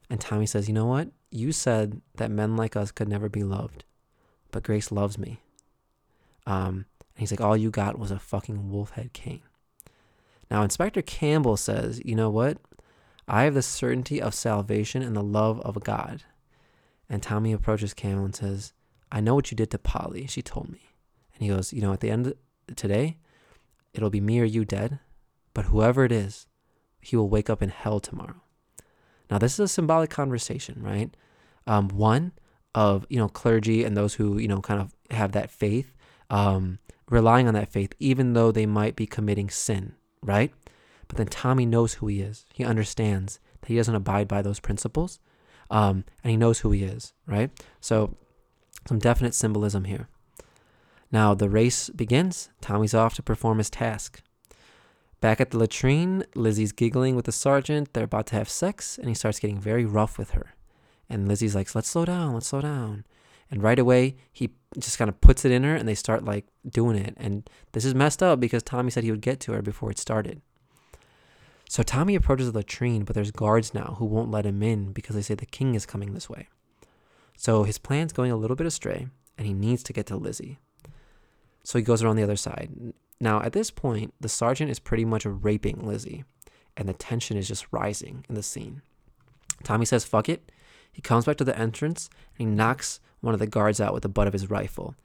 And 0.10 0.19
Tommy 0.19 0.45
says, 0.45 0.68
You 0.68 0.73
know 0.73 0.86
what? 0.86 1.10
You 1.31 1.52
said 1.52 2.02
that 2.15 2.31
men 2.31 2.56
like 2.56 2.76
us 2.76 2.91
could 2.91 3.07
never 3.07 3.30
be 3.30 3.44
loved, 3.44 3.84
but 4.52 4.64
Grace 4.64 4.91
loves 4.91 5.18
me. 5.18 5.41
Um, 6.45 6.86
and 6.98 7.18
he's 7.18 7.31
like, 7.31 7.41
All 7.41 7.56
you 7.56 7.69
got 7.69 7.99
was 7.99 8.11
a 8.11 8.19
fucking 8.19 8.69
wolfhead 8.72 9.14
cane. 9.14 9.41
Now, 10.49 10.64
Inspector 10.64 11.02
Campbell 11.03 11.57
says, 11.57 12.02
You 12.03 12.15
know 12.15 12.30
what? 12.30 12.57
I 13.27 13.44
have 13.44 13.53
the 13.53 13.61
certainty 13.61 14.19
of 14.19 14.34
salvation 14.34 15.03
and 15.03 15.15
the 15.15 15.23
love 15.23 15.61
of 15.61 15.84
God. 15.84 16.23
And 17.07 17.22
Tommy 17.22 17.53
approaches 17.53 17.94
Campbell 17.94 18.26
and 18.26 18.36
says, 18.36 18.73
I 19.11 19.22
know 19.22 19.36
what 19.36 19.52
you 19.52 19.56
did 19.57 19.72
to 19.72 19.77
Polly. 19.77 20.26
She 20.27 20.41
told 20.41 20.69
me. 20.69 20.90
And 21.34 21.44
he 21.44 21.49
goes, 21.49 21.72
You 21.72 21.81
know, 21.81 21.94
at 21.94 21.99
the 21.99 22.10
end 22.10 22.27
of 22.27 22.36
today, 22.76 23.18
it'll 23.94 24.10
be 24.10 24.22
me 24.22 24.40
or 24.40 24.45
you 24.45 24.65
dead, 24.65 24.99
but 25.53 25.65
whoever 25.65 26.03
it 26.06 26.11
is, 26.11 26.48
he 27.02 27.15
will 27.15 27.30
wake 27.30 27.49
up 27.49 27.61
in 27.61 27.69
hell 27.69 27.99
tomorrow. 27.99 28.41
Now, 29.30 29.38
this 29.38 29.53
is 29.53 29.60
a 29.60 29.68
symbolic 29.68 30.10
conversation, 30.10 30.81
right? 30.81 31.15
Um, 31.68 31.89
one 31.89 32.31
of 32.76 33.06
you 33.10 33.18
know 33.18 33.27
clergy 33.27 33.84
and 33.84 33.97
those 33.97 34.15
who 34.15 34.38
you 34.38 34.47
know 34.47 34.61
kind 34.61 34.81
of 34.81 34.95
have 35.11 35.31
that 35.34 35.51
faith, 35.51 35.93
um, 36.30 36.80
relying 37.10 37.47
on 37.47 37.53
that 37.53 37.72
faith, 37.72 37.93
even 37.99 38.34
though 38.34 38.51
they 38.51 38.65
might 38.65 38.95
be 38.95 39.06
committing 39.06 39.49
sin, 39.49 39.93
right? 40.23 40.53
But 41.07 41.18
then 41.18 41.27
Tommy 41.27 41.65
knows 41.65 41.95
who 41.95 42.07
he 42.07 42.22
is. 42.22 42.45
He 42.53 42.64
understands 42.64 43.39
that 43.61 43.68
he 43.68 43.76
doesn't 43.76 43.95
abide 43.95 44.27
by 44.27 44.41
those 44.41 44.60
principles, 44.60 45.19
um, 45.69 46.06
and 46.23 46.31
he 46.31 46.38
knows 46.38 46.60
who 46.60 46.72
he 46.72 46.84
is, 46.84 47.14
right? 47.26 47.51
So, 47.81 48.15
some 48.88 48.99
definite 48.99 49.34
symbolism 49.34 49.85
here. 49.85 50.07
Now 51.11 51.34
the 51.34 51.49
race 51.49 51.89
begins. 51.89 52.49
Tommy's 52.61 52.93
off 52.93 53.15
to 53.15 53.23
perform 53.23 53.57
his 53.57 53.69
task. 53.69 54.22
Back 55.22 55.41
at 55.41 55.52
the 55.52 55.58
latrine, 55.58 56.24
Lizzie's 56.34 56.72
giggling 56.72 57.16
with 57.16 57.26
the 57.26 57.32
sergeant. 57.32 57.94
They're 57.94 58.06
about 58.06 58.28
to 58.28 58.36
have 58.36 58.50
sex, 58.50 58.98
and 58.98 59.10
he 59.10 59.14
starts 59.14 59.40
getting 59.40 59.60
very 59.60 59.86
rough 59.86 60.18
with 60.18 60.32
her. 60.32 60.56
And 61.10 61.28
Lizzie's 61.28 61.56
like, 61.56 61.74
let's 61.76 61.90
slow 61.90 62.06
down, 62.06 62.34
let's 62.34 62.48
slow 62.48 62.62
down. 62.62 63.06
And 63.52 63.64
right 63.64 63.80
away, 63.80 64.16
he 64.32 64.52
just 64.78 64.98
kind 64.98 65.10
of 65.10 65.20
puts 65.20 65.44
it 65.44 65.52
in 65.52 65.64
her, 65.64 65.76
and 65.76 65.90
they 65.90 65.96
start 65.96 66.24
like 66.24 66.46
doing 66.70 66.98
it. 66.98 67.16
And 67.18 67.50
this 67.72 67.84
is 67.84 67.96
messed 67.96 68.24
up 68.24 68.40
because 68.40 68.64
Tommy 68.64 68.91
said 68.91 69.04
he 69.04 69.12
would 69.12 69.22
get 69.22 69.40
to 69.41 69.54
her 69.54 69.62
before 69.62 69.91
it 69.91 69.98
started. 69.98 70.41
So 71.68 71.84
Tommy 71.84 72.16
approaches 72.16 72.52
the 72.52 72.58
latrine, 72.58 73.04
but 73.04 73.14
there's 73.16 73.32
guards 73.32 73.74
now 73.74 73.96
who 74.00 74.06
won't 74.06 74.32
let 74.32 74.46
him 74.46 74.64
in 74.64 74.91
because 74.91 75.16
they 75.16 75.22
say 75.22 75.36
the 75.36 75.46
king 75.46 75.76
is 75.76 75.86
coming 75.86 76.14
this 76.14 76.30
way. 76.30 76.48
So 77.38 77.64
his 77.64 77.78
plan's 77.78 78.14
going 78.14 78.32
a 78.32 78.38
little 78.38 78.56
bit 78.56 78.68
astray, 78.68 79.08
and 79.38 79.46
he 79.46 79.54
needs 79.54 79.84
to 79.84 79.94
get 79.94 80.06
to 80.08 80.16
Lizzie. 80.16 80.60
So 81.64 81.78
he 81.78 81.84
goes 81.84 82.02
around 82.02 82.16
the 82.16 82.24
other 82.24 82.36
side. 82.36 82.72
Now, 83.20 83.41
at 83.41 83.54
this 83.54 83.72
point, 83.72 84.14
the 84.20 84.30
sergeant 84.30 84.72
is 84.72 84.80
pretty 84.80 85.06
much 85.06 85.26
raping 85.26 85.86
Lizzie, 85.86 86.24
and 86.78 86.88
the 86.88 86.94
tension 86.94 87.36
is 87.38 87.48
just 87.48 87.68
rising 87.72 88.26
in 88.30 88.36
the 88.36 88.44
scene. 88.44 88.82
Tommy 89.64 89.86
says, 89.86 90.06
fuck 90.06 90.30
it. 90.30 90.52
He 90.91 91.02
comes 91.02 91.26
back 91.26 91.38
to 91.38 91.44
the 91.44 91.58
entrance 91.58 92.10
and 92.38 92.50
he 92.50 92.56
knocks 92.56 93.00
one 93.22 93.34
of 93.34 93.40
the 93.40 93.48
guards 93.48 93.82
out 93.82 93.94
with 93.94 94.04
the 94.04 94.10
butt 94.10 94.28
of 94.28 94.34
his 94.34 94.50
rifle. 94.50 94.96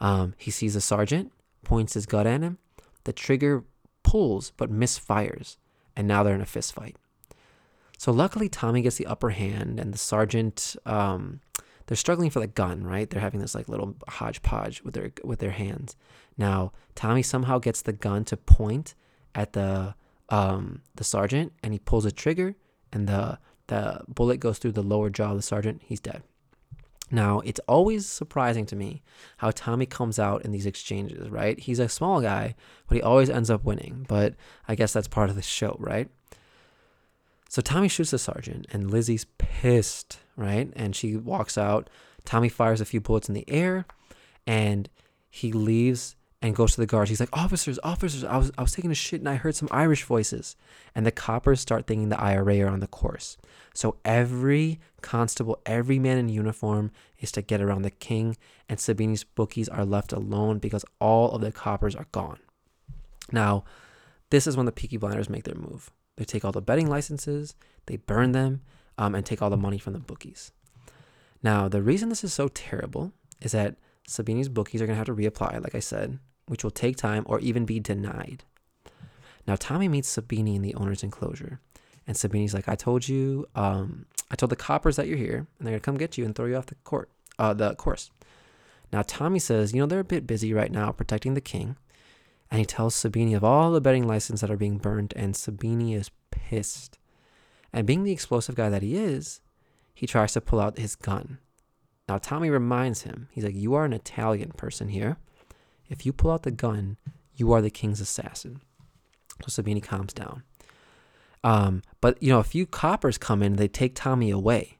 Um, 0.00 0.34
he 0.36 0.50
sees 0.50 0.74
the 0.74 0.80
sergeant, 0.80 1.32
points 1.64 1.94
his 1.94 2.06
gun 2.06 2.26
at 2.26 2.42
him. 2.42 2.58
The 3.04 3.12
trigger 3.12 3.64
pulls 4.02 4.52
but 4.56 4.70
misfires, 4.70 5.56
and 5.96 6.06
now 6.06 6.22
they're 6.22 6.34
in 6.34 6.40
a 6.40 6.46
fist 6.46 6.74
fight. 6.74 6.96
So 7.96 8.12
luckily, 8.12 8.48
Tommy 8.48 8.82
gets 8.82 8.96
the 8.96 9.06
upper 9.06 9.30
hand, 9.30 9.80
and 9.80 9.94
the 9.94 9.98
sergeant 9.98 10.76
um, 10.84 11.40
they're 11.86 11.96
struggling 11.96 12.30
for 12.30 12.40
the 12.40 12.46
gun, 12.46 12.84
right? 12.84 13.08
They're 13.08 13.20
having 13.20 13.40
this 13.40 13.54
like 13.54 13.68
little 13.68 13.96
hodgepodge 14.08 14.82
with 14.82 14.94
their 14.94 15.12
with 15.22 15.38
their 15.38 15.50
hands. 15.50 15.96
Now, 16.36 16.72
Tommy 16.94 17.22
somehow 17.22 17.58
gets 17.58 17.82
the 17.82 17.92
gun 17.92 18.24
to 18.26 18.36
point 18.36 18.94
at 19.34 19.52
the 19.52 19.94
um 20.30 20.82
the 20.94 21.04
sergeant 21.04 21.52
and 21.62 21.72
he 21.72 21.78
pulls 21.78 22.04
a 22.04 22.12
trigger 22.12 22.54
and 22.92 23.06
the 23.06 23.38
the 23.66 24.02
bullet 24.08 24.40
goes 24.40 24.58
through 24.58 24.72
the 24.72 24.82
lower 24.82 25.10
jaw 25.10 25.30
of 25.30 25.36
the 25.36 25.42
sergeant. 25.42 25.82
He's 25.84 26.00
dead. 26.00 26.22
Now, 27.10 27.40
it's 27.40 27.60
always 27.68 28.06
surprising 28.06 28.66
to 28.66 28.76
me 28.76 29.02
how 29.36 29.50
Tommy 29.50 29.86
comes 29.86 30.18
out 30.18 30.44
in 30.44 30.52
these 30.52 30.66
exchanges, 30.66 31.28
right? 31.30 31.58
He's 31.58 31.78
a 31.78 31.88
small 31.88 32.20
guy, 32.20 32.54
but 32.88 32.96
he 32.96 33.02
always 33.02 33.30
ends 33.30 33.50
up 33.50 33.64
winning. 33.64 34.06
But 34.08 34.34
I 34.66 34.74
guess 34.74 34.92
that's 34.92 35.08
part 35.08 35.30
of 35.30 35.36
the 35.36 35.42
show, 35.42 35.76
right? 35.78 36.08
So 37.54 37.62
Tommy 37.62 37.86
shoots 37.86 38.10
the 38.10 38.18
sergeant, 38.18 38.66
and 38.72 38.90
Lizzie's 38.90 39.26
pissed, 39.38 40.18
right? 40.36 40.72
And 40.74 40.96
she 40.96 41.14
walks 41.14 41.56
out. 41.56 41.88
Tommy 42.24 42.48
fires 42.48 42.80
a 42.80 42.84
few 42.84 43.00
bullets 43.00 43.28
in 43.28 43.34
the 43.36 43.48
air, 43.48 43.86
and 44.44 44.88
he 45.30 45.52
leaves 45.52 46.16
and 46.42 46.56
goes 46.56 46.74
to 46.74 46.80
the 46.80 46.86
guards. 46.88 47.10
He's 47.10 47.20
like, 47.20 47.28
"Officers, 47.32 47.78
officers! 47.84 48.24
I 48.24 48.38
was 48.38 48.50
I 48.58 48.62
was 48.62 48.72
taking 48.72 48.90
a 48.90 48.94
shit 48.96 49.20
and 49.20 49.28
I 49.28 49.36
heard 49.36 49.54
some 49.54 49.68
Irish 49.70 50.02
voices." 50.02 50.56
And 50.96 51.06
the 51.06 51.12
coppers 51.12 51.60
start 51.60 51.86
thinking 51.86 52.08
the 52.08 52.20
IRA 52.20 52.58
are 52.62 52.68
on 52.68 52.80
the 52.80 52.88
course. 52.88 53.36
So 53.72 53.98
every 54.04 54.80
constable, 55.00 55.60
every 55.64 56.00
man 56.00 56.18
in 56.18 56.28
uniform 56.28 56.90
is 57.20 57.30
to 57.30 57.40
get 57.40 57.62
around 57.62 57.82
the 57.82 57.92
king, 57.92 58.36
and 58.68 58.80
Sabini's 58.80 59.22
bookies 59.22 59.68
are 59.68 59.84
left 59.84 60.12
alone 60.12 60.58
because 60.58 60.84
all 61.00 61.30
of 61.30 61.40
the 61.40 61.52
coppers 61.52 61.94
are 61.94 62.08
gone. 62.10 62.40
Now, 63.30 63.62
this 64.30 64.48
is 64.48 64.56
when 64.56 64.66
the 64.66 64.72
Peaky 64.72 64.96
Blinders 64.96 65.30
make 65.30 65.44
their 65.44 65.54
move. 65.54 65.92
They 66.16 66.24
take 66.24 66.44
all 66.44 66.52
the 66.52 66.62
betting 66.62 66.88
licenses, 66.88 67.54
they 67.86 67.96
burn 67.96 68.32
them, 68.32 68.62
um, 68.98 69.14
and 69.14 69.26
take 69.26 69.42
all 69.42 69.50
the 69.50 69.56
money 69.56 69.78
from 69.78 69.92
the 69.92 69.98
bookies. 69.98 70.52
Now, 71.42 71.68
the 71.68 71.82
reason 71.82 72.08
this 72.08 72.24
is 72.24 72.32
so 72.32 72.48
terrible 72.48 73.12
is 73.40 73.52
that 73.52 73.76
Sabini's 74.08 74.48
bookies 74.48 74.80
are 74.80 74.86
going 74.86 74.94
to 74.94 74.98
have 74.98 75.06
to 75.06 75.14
reapply, 75.14 75.62
like 75.62 75.74
I 75.74 75.80
said, 75.80 76.18
which 76.46 76.62
will 76.62 76.70
take 76.70 76.96
time 76.96 77.24
or 77.26 77.40
even 77.40 77.64
be 77.64 77.80
denied. 77.80 78.44
Now, 79.46 79.56
Tommy 79.56 79.88
meets 79.88 80.14
Sabini 80.14 80.56
in 80.56 80.62
the 80.62 80.74
owner's 80.74 81.02
enclosure. 81.02 81.60
And 82.06 82.16
Sabini's 82.16 82.54
like, 82.54 82.68
I 82.68 82.74
told 82.74 83.08
you, 83.08 83.46
um, 83.54 84.06
I 84.30 84.36
told 84.36 84.50
the 84.50 84.56
coppers 84.56 84.96
that 84.96 85.06
you're 85.06 85.16
here, 85.18 85.46
and 85.58 85.66
they're 85.66 85.72
going 85.72 85.80
to 85.80 85.84
come 85.84 85.96
get 85.96 86.16
you 86.18 86.24
and 86.24 86.34
throw 86.34 86.46
you 86.46 86.56
off 86.56 86.66
the 86.66 86.74
court, 86.76 87.10
uh, 87.38 87.54
the 87.54 87.74
course. 87.74 88.10
Now, 88.92 89.02
Tommy 89.06 89.38
says, 89.38 89.72
you 89.72 89.80
know, 89.80 89.86
they're 89.86 90.00
a 90.00 90.04
bit 90.04 90.26
busy 90.26 90.52
right 90.52 90.70
now 90.70 90.92
protecting 90.92 91.34
the 91.34 91.40
king, 91.40 91.76
and 92.54 92.60
he 92.60 92.66
tells 92.66 92.94
Sabini 92.94 93.34
of 93.34 93.42
all 93.42 93.72
the 93.72 93.80
betting 93.80 94.06
licenses 94.06 94.40
that 94.42 94.50
are 94.52 94.56
being 94.56 94.78
burned, 94.78 95.12
and 95.16 95.34
Sabini 95.34 95.96
is 95.96 96.12
pissed. 96.30 97.00
And 97.72 97.84
being 97.84 98.04
the 98.04 98.12
explosive 98.12 98.54
guy 98.54 98.68
that 98.68 98.80
he 98.80 98.94
is, 98.96 99.40
he 99.92 100.06
tries 100.06 100.34
to 100.34 100.40
pull 100.40 100.60
out 100.60 100.78
his 100.78 100.94
gun. 100.94 101.38
Now, 102.08 102.18
Tommy 102.18 102.50
reminds 102.50 103.02
him, 103.02 103.26
he's 103.32 103.42
like, 103.42 103.56
You 103.56 103.74
are 103.74 103.84
an 103.84 103.92
Italian 103.92 104.52
person 104.52 104.86
here. 104.86 105.16
If 105.88 106.06
you 106.06 106.12
pull 106.12 106.30
out 106.30 106.44
the 106.44 106.52
gun, 106.52 106.96
you 107.34 107.50
are 107.50 107.60
the 107.60 107.70
king's 107.70 108.00
assassin. 108.00 108.60
So 109.48 109.60
Sabini 109.60 109.82
calms 109.82 110.12
down. 110.12 110.44
Um, 111.42 111.82
but, 112.00 112.22
you 112.22 112.28
know, 112.28 112.38
a 112.38 112.44
few 112.44 112.66
coppers 112.66 113.18
come 113.18 113.42
in, 113.42 113.54
they 113.56 113.66
take 113.66 113.96
Tommy 113.96 114.30
away. 114.30 114.78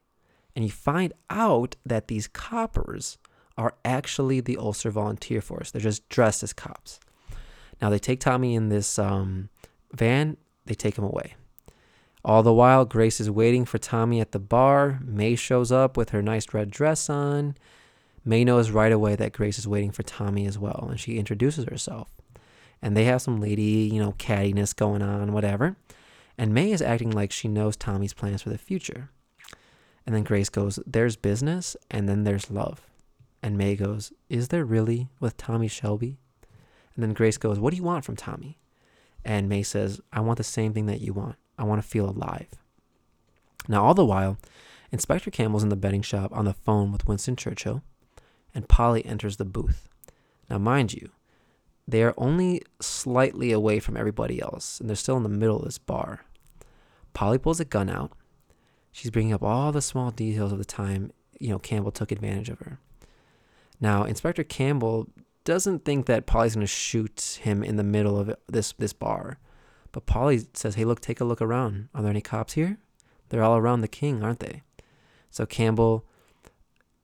And 0.55 0.63
you 0.63 0.71
find 0.71 1.11
out 1.29 1.75
that 1.85 2.07
these 2.07 2.29
coppers 2.29 3.17
are 3.57 3.75
actually 3.83 4.39
the 4.39 4.55
Ulster 4.55 4.91
Volunteer 4.91 5.41
Force. 5.41 5.71
They're 5.71 5.81
just 5.81 6.07
dressed 6.07 6.41
as 6.41 6.53
cops. 6.53 7.01
Now 7.81 7.89
they 7.89 7.99
take 7.99 8.19
Tommy 8.19 8.55
in 8.55 8.69
this 8.69 8.97
um, 8.97 9.49
van, 9.91 10.37
they 10.65 10.73
take 10.73 10.97
him 10.97 11.03
away. 11.03 11.35
All 12.23 12.41
the 12.41 12.53
while, 12.53 12.85
Grace 12.85 13.19
is 13.19 13.29
waiting 13.29 13.65
for 13.65 13.77
Tommy 13.77 14.19
at 14.19 14.31
the 14.31 14.39
bar. 14.39 14.99
May 15.03 15.35
shows 15.35 15.71
up 15.71 15.95
with 15.95 16.09
her 16.09 16.23
nice 16.23 16.51
red 16.53 16.71
dress 16.71 17.07
on. 17.07 17.55
May 18.23 18.43
knows 18.43 18.71
right 18.71 18.91
away 18.91 19.15
that 19.15 19.33
Grace 19.33 19.59
is 19.59 19.67
waiting 19.67 19.91
for 19.91 20.01
Tommy 20.01 20.47
as 20.47 20.57
well, 20.57 20.87
and 20.89 20.99
she 20.99 21.19
introduces 21.19 21.65
herself. 21.65 22.09
And 22.81 22.97
they 22.97 23.03
have 23.05 23.21
some 23.21 23.39
lady, 23.39 23.89
you 23.93 24.01
know, 24.01 24.13
cattiness 24.13 24.75
going 24.75 25.03
on, 25.03 25.33
whatever. 25.33 25.77
And 26.35 26.51
May 26.51 26.71
is 26.71 26.81
acting 26.81 27.11
like 27.11 27.31
she 27.31 27.47
knows 27.47 27.77
Tommy's 27.77 28.13
plans 28.13 28.41
for 28.41 28.49
the 28.49 28.57
future. 28.57 29.11
And 30.05 30.15
then 30.15 30.23
Grace 30.23 30.49
goes, 30.49 30.79
There's 30.87 31.15
business, 31.15 31.77
and 31.91 32.09
then 32.09 32.23
there's 32.23 32.49
love. 32.49 32.81
And 33.43 33.55
May 33.55 33.75
goes, 33.75 34.11
Is 34.29 34.47
there 34.47 34.65
really 34.65 35.09
with 35.19 35.37
Tommy 35.37 35.67
Shelby? 35.67 36.17
And 36.95 37.03
then 37.03 37.13
Grace 37.13 37.37
goes, 37.37 37.59
What 37.59 37.71
do 37.71 37.77
you 37.77 37.83
want 37.83 38.05
from 38.05 38.15
Tommy? 38.15 38.57
And 39.23 39.49
May 39.49 39.63
says, 39.63 39.99
I 40.13 40.19
want 40.19 40.37
the 40.37 40.43
same 40.43 40.73
thing 40.73 40.85
that 40.85 41.01
you 41.01 41.13
want. 41.13 41.35
I 41.57 41.63
want 41.63 41.81
to 41.81 41.87
feel 41.87 42.09
alive. 42.09 42.47
Now, 43.67 43.83
all 43.83 43.93
the 43.93 44.05
while, 44.05 44.37
Inspector 44.91 45.29
Campbell's 45.31 45.63
in 45.63 45.69
the 45.69 45.75
betting 45.75 46.03
shop 46.03 46.31
on 46.31 46.45
the 46.45 46.53
phone 46.53 46.91
with 46.91 47.07
Winston 47.07 47.35
Churchill, 47.35 47.81
and 48.53 48.69
Polly 48.69 49.05
enters 49.05 49.37
the 49.37 49.45
booth. 49.45 49.89
Now, 50.49 50.59
mind 50.59 50.93
you, 50.93 51.09
they 51.87 52.03
are 52.03 52.13
only 52.17 52.61
slightly 52.79 53.51
away 53.51 53.79
from 53.79 53.97
everybody 53.97 54.41
else, 54.41 54.79
and 54.79 54.87
they're 54.87 54.95
still 54.95 55.17
in 55.17 55.23
the 55.23 55.29
middle 55.29 55.57
of 55.57 55.65
this 55.65 55.77
bar. 55.77 56.25
Polly 57.13 57.37
pulls 57.37 57.59
a 57.59 57.65
gun 57.65 57.89
out. 57.89 58.11
She's 58.91 59.11
bringing 59.11 59.33
up 59.33 59.43
all 59.43 59.71
the 59.71 59.81
small 59.81 60.11
details 60.11 60.51
of 60.51 60.57
the 60.57 60.65
time, 60.65 61.11
you 61.39 61.49
know, 61.49 61.59
Campbell 61.59 61.91
took 61.91 62.11
advantage 62.11 62.49
of 62.49 62.59
her. 62.59 62.79
Now, 63.81 64.03
Inspector 64.03 64.43
Campbell 64.45 65.09
doesn't 65.45 65.85
think 65.85 66.07
that 66.07 66.25
Polly's 66.25 66.55
to 66.55 66.67
shoot 66.67 67.39
him 67.41 67.63
in 67.63 67.77
the 67.77 67.83
middle 67.83 68.19
of 68.19 68.35
this 68.47 68.73
this 68.77 68.93
bar. 68.93 69.39
But 69.93 70.05
Polly 70.05 70.45
says, 70.53 70.75
"Hey, 70.75 70.83
look, 70.83 70.99
take 70.99 71.21
a 71.21 71.25
look 71.25 71.41
around. 71.41 71.87
Are 71.93 72.01
there 72.01 72.11
any 72.11 72.21
cops 72.21 72.53
here? 72.53 72.79
They're 73.29 73.43
all 73.43 73.55
around 73.55 73.79
the 73.79 73.87
king, 73.87 74.21
aren't 74.23 74.41
they?" 74.41 74.63
So 75.31 75.45
Campbell 75.45 76.05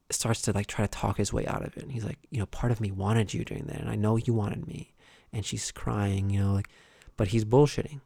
starts 0.09 0.41
to 0.41 0.51
like 0.51 0.67
try 0.67 0.85
to 0.85 0.91
talk 0.91 1.17
his 1.17 1.31
way 1.31 1.47
out 1.47 1.65
of 1.65 1.77
it. 1.77 1.83
And 1.83 1.93
he's 1.93 2.03
like, 2.03 2.19
"You 2.29 2.39
know, 2.39 2.45
part 2.47 2.73
of 2.73 2.81
me 2.81 2.91
wanted 2.91 3.33
you 3.33 3.45
during 3.45 3.67
that, 3.67 3.79
and 3.79 3.89
I 3.89 3.95
know 3.95 4.17
you 4.17 4.33
wanted 4.33 4.67
me." 4.67 4.93
And 5.31 5.45
she's 5.45 5.71
crying, 5.71 6.29
you 6.29 6.41
know, 6.41 6.51
like, 6.51 6.67
but 7.15 7.29
he's 7.29 7.45
bullshitting. 7.45 8.01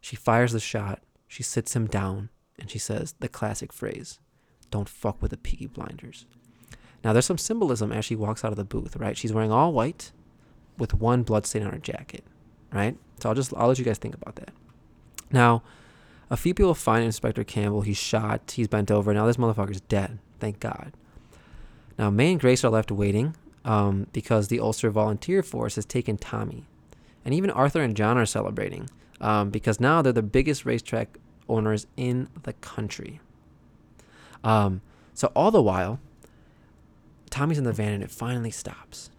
She 0.00 0.14
fires 0.14 0.52
the 0.52 0.60
shot. 0.60 1.02
She 1.26 1.42
sits 1.42 1.74
him 1.74 1.88
down, 1.88 2.30
and 2.58 2.70
she 2.70 2.78
says 2.78 3.14
the 3.18 3.28
classic 3.28 3.72
phrase, 3.72 4.20
"Don't 4.70 4.88
fuck 4.88 5.20
with 5.20 5.32
the 5.32 5.36
Peaky 5.36 5.66
Blinders." 5.66 6.26
Now, 7.06 7.12
there's 7.12 7.24
some 7.26 7.38
symbolism 7.38 7.92
as 7.92 8.04
she 8.04 8.16
walks 8.16 8.44
out 8.44 8.50
of 8.50 8.56
the 8.56 8.64
booth, 8.64 8.96
right? 8.96 9.16
She's 9.16 9.32
wearing 9.32 9.52
all 9.52 9.72
white 9.72 10.10
with 10.76 10.92
one 10.92 11.22
blood 11.22 11.46
stain 11.46 11.62
on 11.62 11.70
her 11.70 11.78
jacket, 11.78 12.24
right? 12.72 12.96
So 13.20 13.28
I'll 13.28 13.34
just 13.36 13.54
I'll 13.56 13.68
let 13.68 13.78
you 13.78 13.84
guys 13.84 13.98
think 13.98 14.16
about 14.16 14.34
that. 14.36 14.50
Now, 15.30 15.62
a 16.30 16.36
few 16.36 16.52
people 16.52 16.74
find 16.74 17.04
Inspector 17.04 17.44
Campbell. 17.44 17.82
He's 17.82 17.96
shot. 17.96 18.52
He's 18.56 18.66
bent 18.66 18.90
over. 18.90 19.14
Now 19.14 19.26
this 19.26 19.36
motherfucker's 19.36 19.82
dead. 19.82 20.18
Thank 20.40 20.58
God. 20.58 20.92
Now 21.96 22.10
May 22.10 22.32
and 22.32 22.40
Grace 22.40 22.64
are 22.64 22.70
left 22.70 22.90
waiting 22.90 23.36
um, 23.64 24.08
because 24.12 24.48
the 24.48 24.58
Ulster 24.58 24.90
Volunteer 24.90 25.44
Force 25.44 25.76
has 25.76 25.86
taken 25.86 26.16
Tommy, 26.16 26.66
and 27.24 27.32
even 27.32 27.50
Arthur 27.50 27.82
and 27.82 27.96
John 27.96 28.18
are 28.18 28.26
celebrating. 28.26 28.88
um, 29.20 29.50
because 29.50 29.80
now 29.80 30.02
they're 30.02 30.12
the 30.12 30.22
biggest 30.22 30.64
racetrack 30.64 31.18
owners 31.48 31.86
in 31.96 32.28
the 32.42 32.52
country. 32.54 33.20
Um, 34.44 34.80
so 35.14 35.32
all 35.34 35.50
the 35.50 35.62
while, 35.62 35.98
Tommy's 37.36 37.58
in 37.58 37.64
the 37.64 37.72
van 37.74 37.92
and 37.92 38.02
it 38.02 38.10
finally 38.10 38.50
stops. 38.50 39.10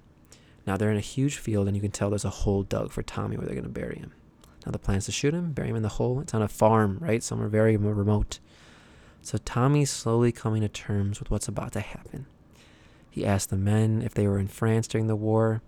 Now 0.65 0.75
they're 0.75 0.89
in 0.89 0.97
a 0.97 1.01
huge 1.01 1.37
field 1.37 1.67
and 1.67 1.77
you 1.77 1.81
can 1.81 1.91
tell 1.91 2.09
there's 2.09 2.25
a 2.25 2.31
hole 2.31 2.63
dug 2.63 2.91
for 2.91 3.03
Tommy 3.03 3.37
where 3.37 3.45
they're 3.45 3.53
going 3.53 3.63
to 3.63 3.69
bury 3.69 3.99
him. 3.99 4.11
Now 4.65 4.71
the 4.71 4.79
plan 4.79 4.97
is 4.97 5.05
to 5.05 5.11
shoot 5.11 5.35
him, 5.35 5.51
bury 5.51 5.69
him 5.69 5.75
in 5.75 5.83
the 5.83 5.89
hole. 5.89 6.19
It's 6.19 6.33
on 6.33 6.41
a 6.41 6.47
farm, 6.47 6.97
right? 6.99 7.21
Somewhere 7.21 7.47
very 7.47 7.77
remote. 7.77 8.39
So 9.21 9.37
Tommy's 9.37 9.91
slowly 9.91 10.31
coming 10.31 10.61
to 10.61 10.67
terms 10.67 11.19
with 11.19 11.29
what's 11.29 11.47
about 11.47 11.73
to 11.73 11.79
happen. 11.79 12.25
He 13.07 13.23
asked 13.23 13.51
the 13.51 13.55
men 13.55 14.01
if 14.01 14.15
they 14.15 14.27
were 14.27 14.39
in 14.39 14.47
France 14.47 14.87
during 14.87 15.05
the 15.05 15.15
war. 15.15 15.61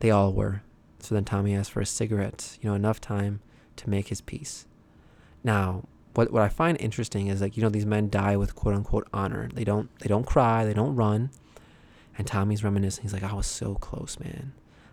They 0.00 0.10
all 0.10 0.34
were. 0.34 0.60
So 0.98 1.14
then 1.14 1.24
Tommy 1.24 1.54
asked 1.54 1.70
for 1.70 1.80
a 1.80 1.86
cigarette, 1.86 2.58
you 2.60 2.68
know, 2.68 2.76
enough 2.76 3.00
time 3.00 3.40
to 3.76 3.88
make 3.88 4.08
his 4.08 4.20
peace. 4.20 4.66
Now, 5.42 5.84
what 6.12 6.30
what 6.30 6.42
I 6.42 6.50
find 6.50 6.78
interesting 6.78 7.28
is 7.28 7.40
like, 7.40 7.56
you 7.56 7.62
know, 7.62 7.70
these 7.70 7.86
men 7.86 8.10
die 8.10 8.36
with 8.36 8.54
quote 8.54 8.74
unquote 8.74 9.08
honor. 9.14 9.48
They 9.54 9.64
don't 9.64 9.88
they 10.00 10.08
don't 10.08 10.26
cry, 10.26 10.66
they 10.66 10.74
don't 10.74 10.96
run. 10.96 11.30
And 12.16 12.26
Tommy's 12.26 12.62
reminiscing. 12.62 13.02
He's 13.02 13.12
like, 13.12 13.24
I 13.24 13.34
was 13.34 13.46
so 13.46 13.74
close, 13.74 14.18
man. 14.18 14.52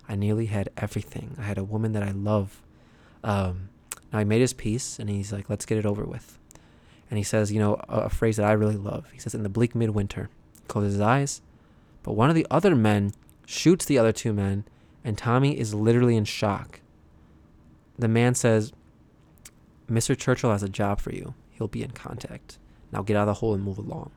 I 0.09 0.15
nearly 0.15 0.47
had 0.47 0.69
everything. 0.77 1.35
I 1.39 1.43
had 1.43 1.57
a 1.57 1.63
woman 1.63 1.93
that 1.93 2.03
I 2.03 2.11
love. 2.11 2.61
Um, 3.23 3.69
now 4.11 4.19
he 4.19 4.25
made 4.25 4.41
his 4.41 4.53
peace 4.53 4.99
and 4.99 5.09
he's 5.09 5.31
like, 5.31 5.49
let's 5.49 5.65
get 5.65 5.77
it 5.77 5.85
over 5.85 6.03
with. 6.03 6.37
And 7.09 7.17
he 7.17 7.23
says, 7.23 7.51
you 7.51 7.59
know, 7.59 7.75
a, 7.87 8.01
a 8.01 8.09
phrase 8.09 8.37
that 8.37 8.45
I 8.45 8.53
really 8.53 8.77
love. 8.77 9.05
He 9.11 9.19
says, 9.19 9.35
in 9.35 9.43
the 9.43 9.49
bleak 9.49 9.75
midwinter, 9.75 10.29
closes 10.67 10.93
his 10.93 11.01
eyes. 11.01 11.41
But 12.03 12.13
one 12.13 12.29
of 12.29 12.35
the 12.35 12.47
other 12.49 12.75
men 12.75 13.13
shoots 13.45 13.85
the 13.85 13.97
other 13.97 14.11
two 14.11 14.33
men, 14.33 14.63
and 15.03 15.17
Tommy 15.17 15.59
is 15.59 15.73
literally 15.73 16.15
in 16.15 16.25
shock. 16.25 16.79
The 17.99 18.07
man 18.07 18.33
says, 18.33 18.71
Mr. 19.89 20.17
Churchill 20.17 20.51
has 20.51 20.63
a 20.63 20.69
job 20.69 20.99
for 21.01 21.11
you. 21.11 21.33
He'll 21.51 21.67
be 21.67 21.83
in 21.83 21.91
contact. 21.91 22.57
Now 22.91 23.03
get 23.03 23.17
out 23.17 23.27
of 23.27 23.27
the 23.27 23.33
hole 23.35 23.53
and 23.53 23.63
move 23.63 23.77
along. 23.77 24.11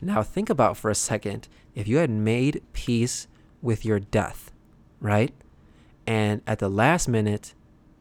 Now 0.00 0.22
think 0.22 0.48
about 0.48 0.76
for 0.76 0.90
a 0.90 0.94
second 0.94 1.48
if 1.74 1.88
you 1.88 1.98
had 1.98 2.10
made 2.10 2.62
peace 2.72 3.26
with 3.62 3.84
your 3.84 3.98
death, 3.98 4.52
right? 5.00 5.32
And 6.06 6.40
at 6.46 6.58
the 6.58 6.68
last 6.68 7.08
minute, 7.08 7.54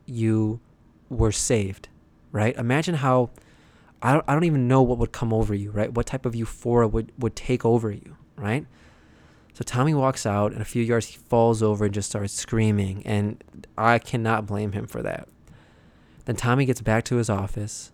you 0.05 0.59
were 1.09 1.31
saved, 1.31 1.89
right? 2.31 2.55
Imagine 2.55 2.95
how 2.95 3.31
I 4.01 4.13
don't, 4.13 4.25
I 4.27 4.33
don't 4.33 4.43
even 4.43 4.67
know 4.67 4.81
what 4.81 4.99
would 4.99 5.11
come 5.11 5.33
over 5.33 5.55
you, 5.55 5.71
right? 5.71 5.91
What 5.91 6.05
type 6.05 6.25
of 6.25 6.35
euphoria 6.35 6.87
would, 6.87 7.11
would 7.17 7.35
take 7.35 7.65
over 7.65 7.91
you, 7.91 8.15
right? 8.35 8.65
So 9.53 9.63
Tommy 9.63 9.95
walks 9.95 10.25
out, 10.27 10.51
and 10.51 10.61
a 10.61 10.65
few 10.65 10.83
yards 10.83 11.07
he 11.07 11.17
falls 11.17 11.63
over 11.63 11.85
and 11.85 11.93
just 11.93 12.09
starts 12.09 12.33
screaming, 12.33 13.01
and 13.05 13.43
I 13.75 13.97
cannot 13.97 14.45
blame 14.45 14.73
him 14.73 14.85
for 14.85 15.01
that. 15.01 15.27
Then 16.25 16.35
Tommy 16.35 16.65
gets 16.65 16.81
back 16.81 17.05
to 17.05 17.15
his 17.15 17.27
office, 17.27 17.91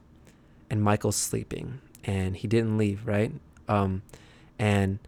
and 0.69 0.83
Michael's 0.83 1.15
sleeping, 1.15 1.79
and 2.03 2.35
he 2.35 2.47
didn't 2.47 2.77
leave, 2.77 3.07
right? 3.07 3.31
Um, 3.67 4.01
and 4.59 4.99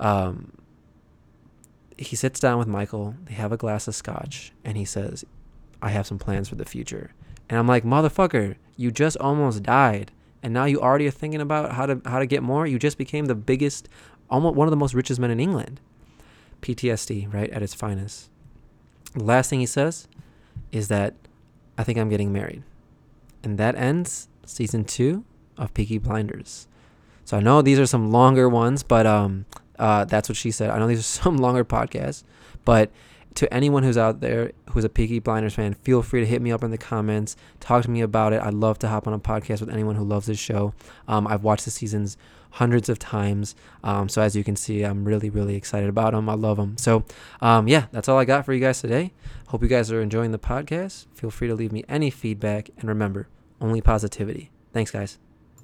um, 0.00 0.52
he 1.96 2.16
sits 2.16 2.40
down 2.40 2.58
with 2.58 2.68
Michael. 2.68 3.14
They 3.24 3.34
have 3.34 3.52
a 3.52 3.56
glass 3.56 3.88
of 3.88 3.94
scotch, 3.94 4.52
and 4.64 4.76
he 4.76 4.84
says, 4.84 5.24
"I 5.80 5.90
have 5.90 6.06
some 6.06 6.18
plans 6.18 6.48
for 6.48 6.56
the 6.56 6.64
future." 6.64 7.12
And 7.48 7.58
I'm 7.58 7.68
like, 7.68 7.84
"Motherfucker, 7.84 8.56
you 8.76 8.90
just 8.90 9.16
almost 9.18 9.62
died, 9.62 10.10
and 10.42 10.52
now 10.52 10.64
you 10.64 10.80
already 10.80 11.06
are 11.06 11.12
thinking 11.12 11.40
about 11.40 11.72
how 11.72 11.86
to 11.86 12.00
how 12.04 12.18
to 12.18 12.26
get 12.26 12.42
more. 12.42 12.66
You 12.66 12.78
just 12.78 12.98
became 12.98 13.26
the 13.26 13.34
biggest, 13.34 13.88
almost 14.30 14.56
one 14.56 14.66
of 14.66 14.70
the 14.70 14.76
most 14.76 14.94
richest 14.94 15.20
men 15.20 15.30
in 15.30 15.40
England." 15.40 15.80
PTSD, 16.60 17.32
right 17.32 17.50
at 17.50 17.62
its 17.62 17.74
finest. 17.74 18.30
The 19.14 19.24
last 19.24 19.50
thing 19.50 19.60
he 19.60 19.66
says 19.66 20.08
is 20.70 20.88
that 20.88 21.14
I 21.76 21.84
think 21.84 21.98
I'm 21.98 22.08
getting 22.08 22.32
married, 22.32 22.62
and 23.42 23.58
that 23.58 23.74
ends 23.74 24.28
season 24.46 24.84
two 24.84 25.24
of 25.58 25.74
Peaky 25.74 25.98
Blinders. 25.98 26.66
So 27.24 27.36
I 27.36 27.40
know 27.40 27.62
these 27.62 27.78
are 27.78 27.86
some 27.86 28.10
longer 28.10 28.48
ones, 28.48 28.82
but 28.82 29.06
um, 29.06 29.46
uh, 29.78 30.04
that's 30.04 30.28
what 30.28 30.36
she 30.36 30.50
said. 30.50 30.70
I 30.70 30.78
know 30.78 30.86
these 30.86 31.00
are 31.00 31.02
some 31.22 31.36
longer 31.36 31.64
podcasts, 31.64 32.24
but 32.64 32.90
to 33.34 33.52
anyone 33.52 33.82
who's 33.82 33.96
out 33.96 34.20
there 34.20 34.52
who's 34.70 34.84
a 34.84 34.88
Peaky 34.88 35.18
Blinders 35.18 35.54
fan, 35.54 35.74
feel 35.74 36.02
free 36.02 36.20
to 36.20 36.26
hit 36.26 36.42
me 36.42 36.52
up 36.52 36.62
in 36.62 36.70
the 36.70 36.78
comments. 36.78 37.36
Talk 37.60 37.82
to 37.84 37.90
me 37.90 38.00
about 38.00 38.32
it. 38.32 38.42
I'd 38.42 38.54
love 38.54 38.78
to 38.80 38.88
hop 38.88 39.06
on 39.06 39.14
a 39.14 39.18
podcast 39.18 39.60
with 39.60 39.70
anyone 39.70 39.96
who 39.96 40.04
loves 40.04 40.26
this 40.26 40.38
show. 40.38 40.74
Um, 41.08 41.26
I've 41.26 41.42
watched 41.42 41.64
the 41.64 41.70
seasons 41.70 42.16
hundreds 42.50 42.88
of 42.88 42.98
times. 42.98 43.54
Um, 43.82 44.08
so 44.08 44.20
as 44.20 44.36
you 44.36 44.44
can 44.44 44.56
see, 44.56 44.82
I'm 44.82 45.04
really, 45.04 45.30
really 45.30 45.56
excited 45.56 45.88
about 45.88 46.12
them. 46.12 46.28
I 46.28 46.34
love 46.34 46.58
them. 46.58 46.76
So 46.76 47.04
um, 47.40 47.68
yeah, 47.68 47.86
that's 47.92 48.08
all 48.08 48.18
I 48.18 48.24
got 48.24 48.44
for 48.44 48.52
you 48.52 48.60
guys 48.60 48.80
today. 48.80 49.12
Hope 49.48 49.62
you 49.62 49.68
guys 49.68 49.90
are 49.90 50.02
enjoying 50.02 50.32
the 50.32 50.38
podcast. 50.38 51.06
Feel 51.14 51.30
free 51.30 51.48
to 51.48 51.54
leave 51.54 51.72
me 51.72 51.84
any 51.88 52.10
feedback. 52.10 52.70
And 52.76 52.88
remember, 52.88 53.28
only 53.60 53.80
positivity. 53.80 54.50
Thanks, 54.72 54.90
guys. 54.90 55.18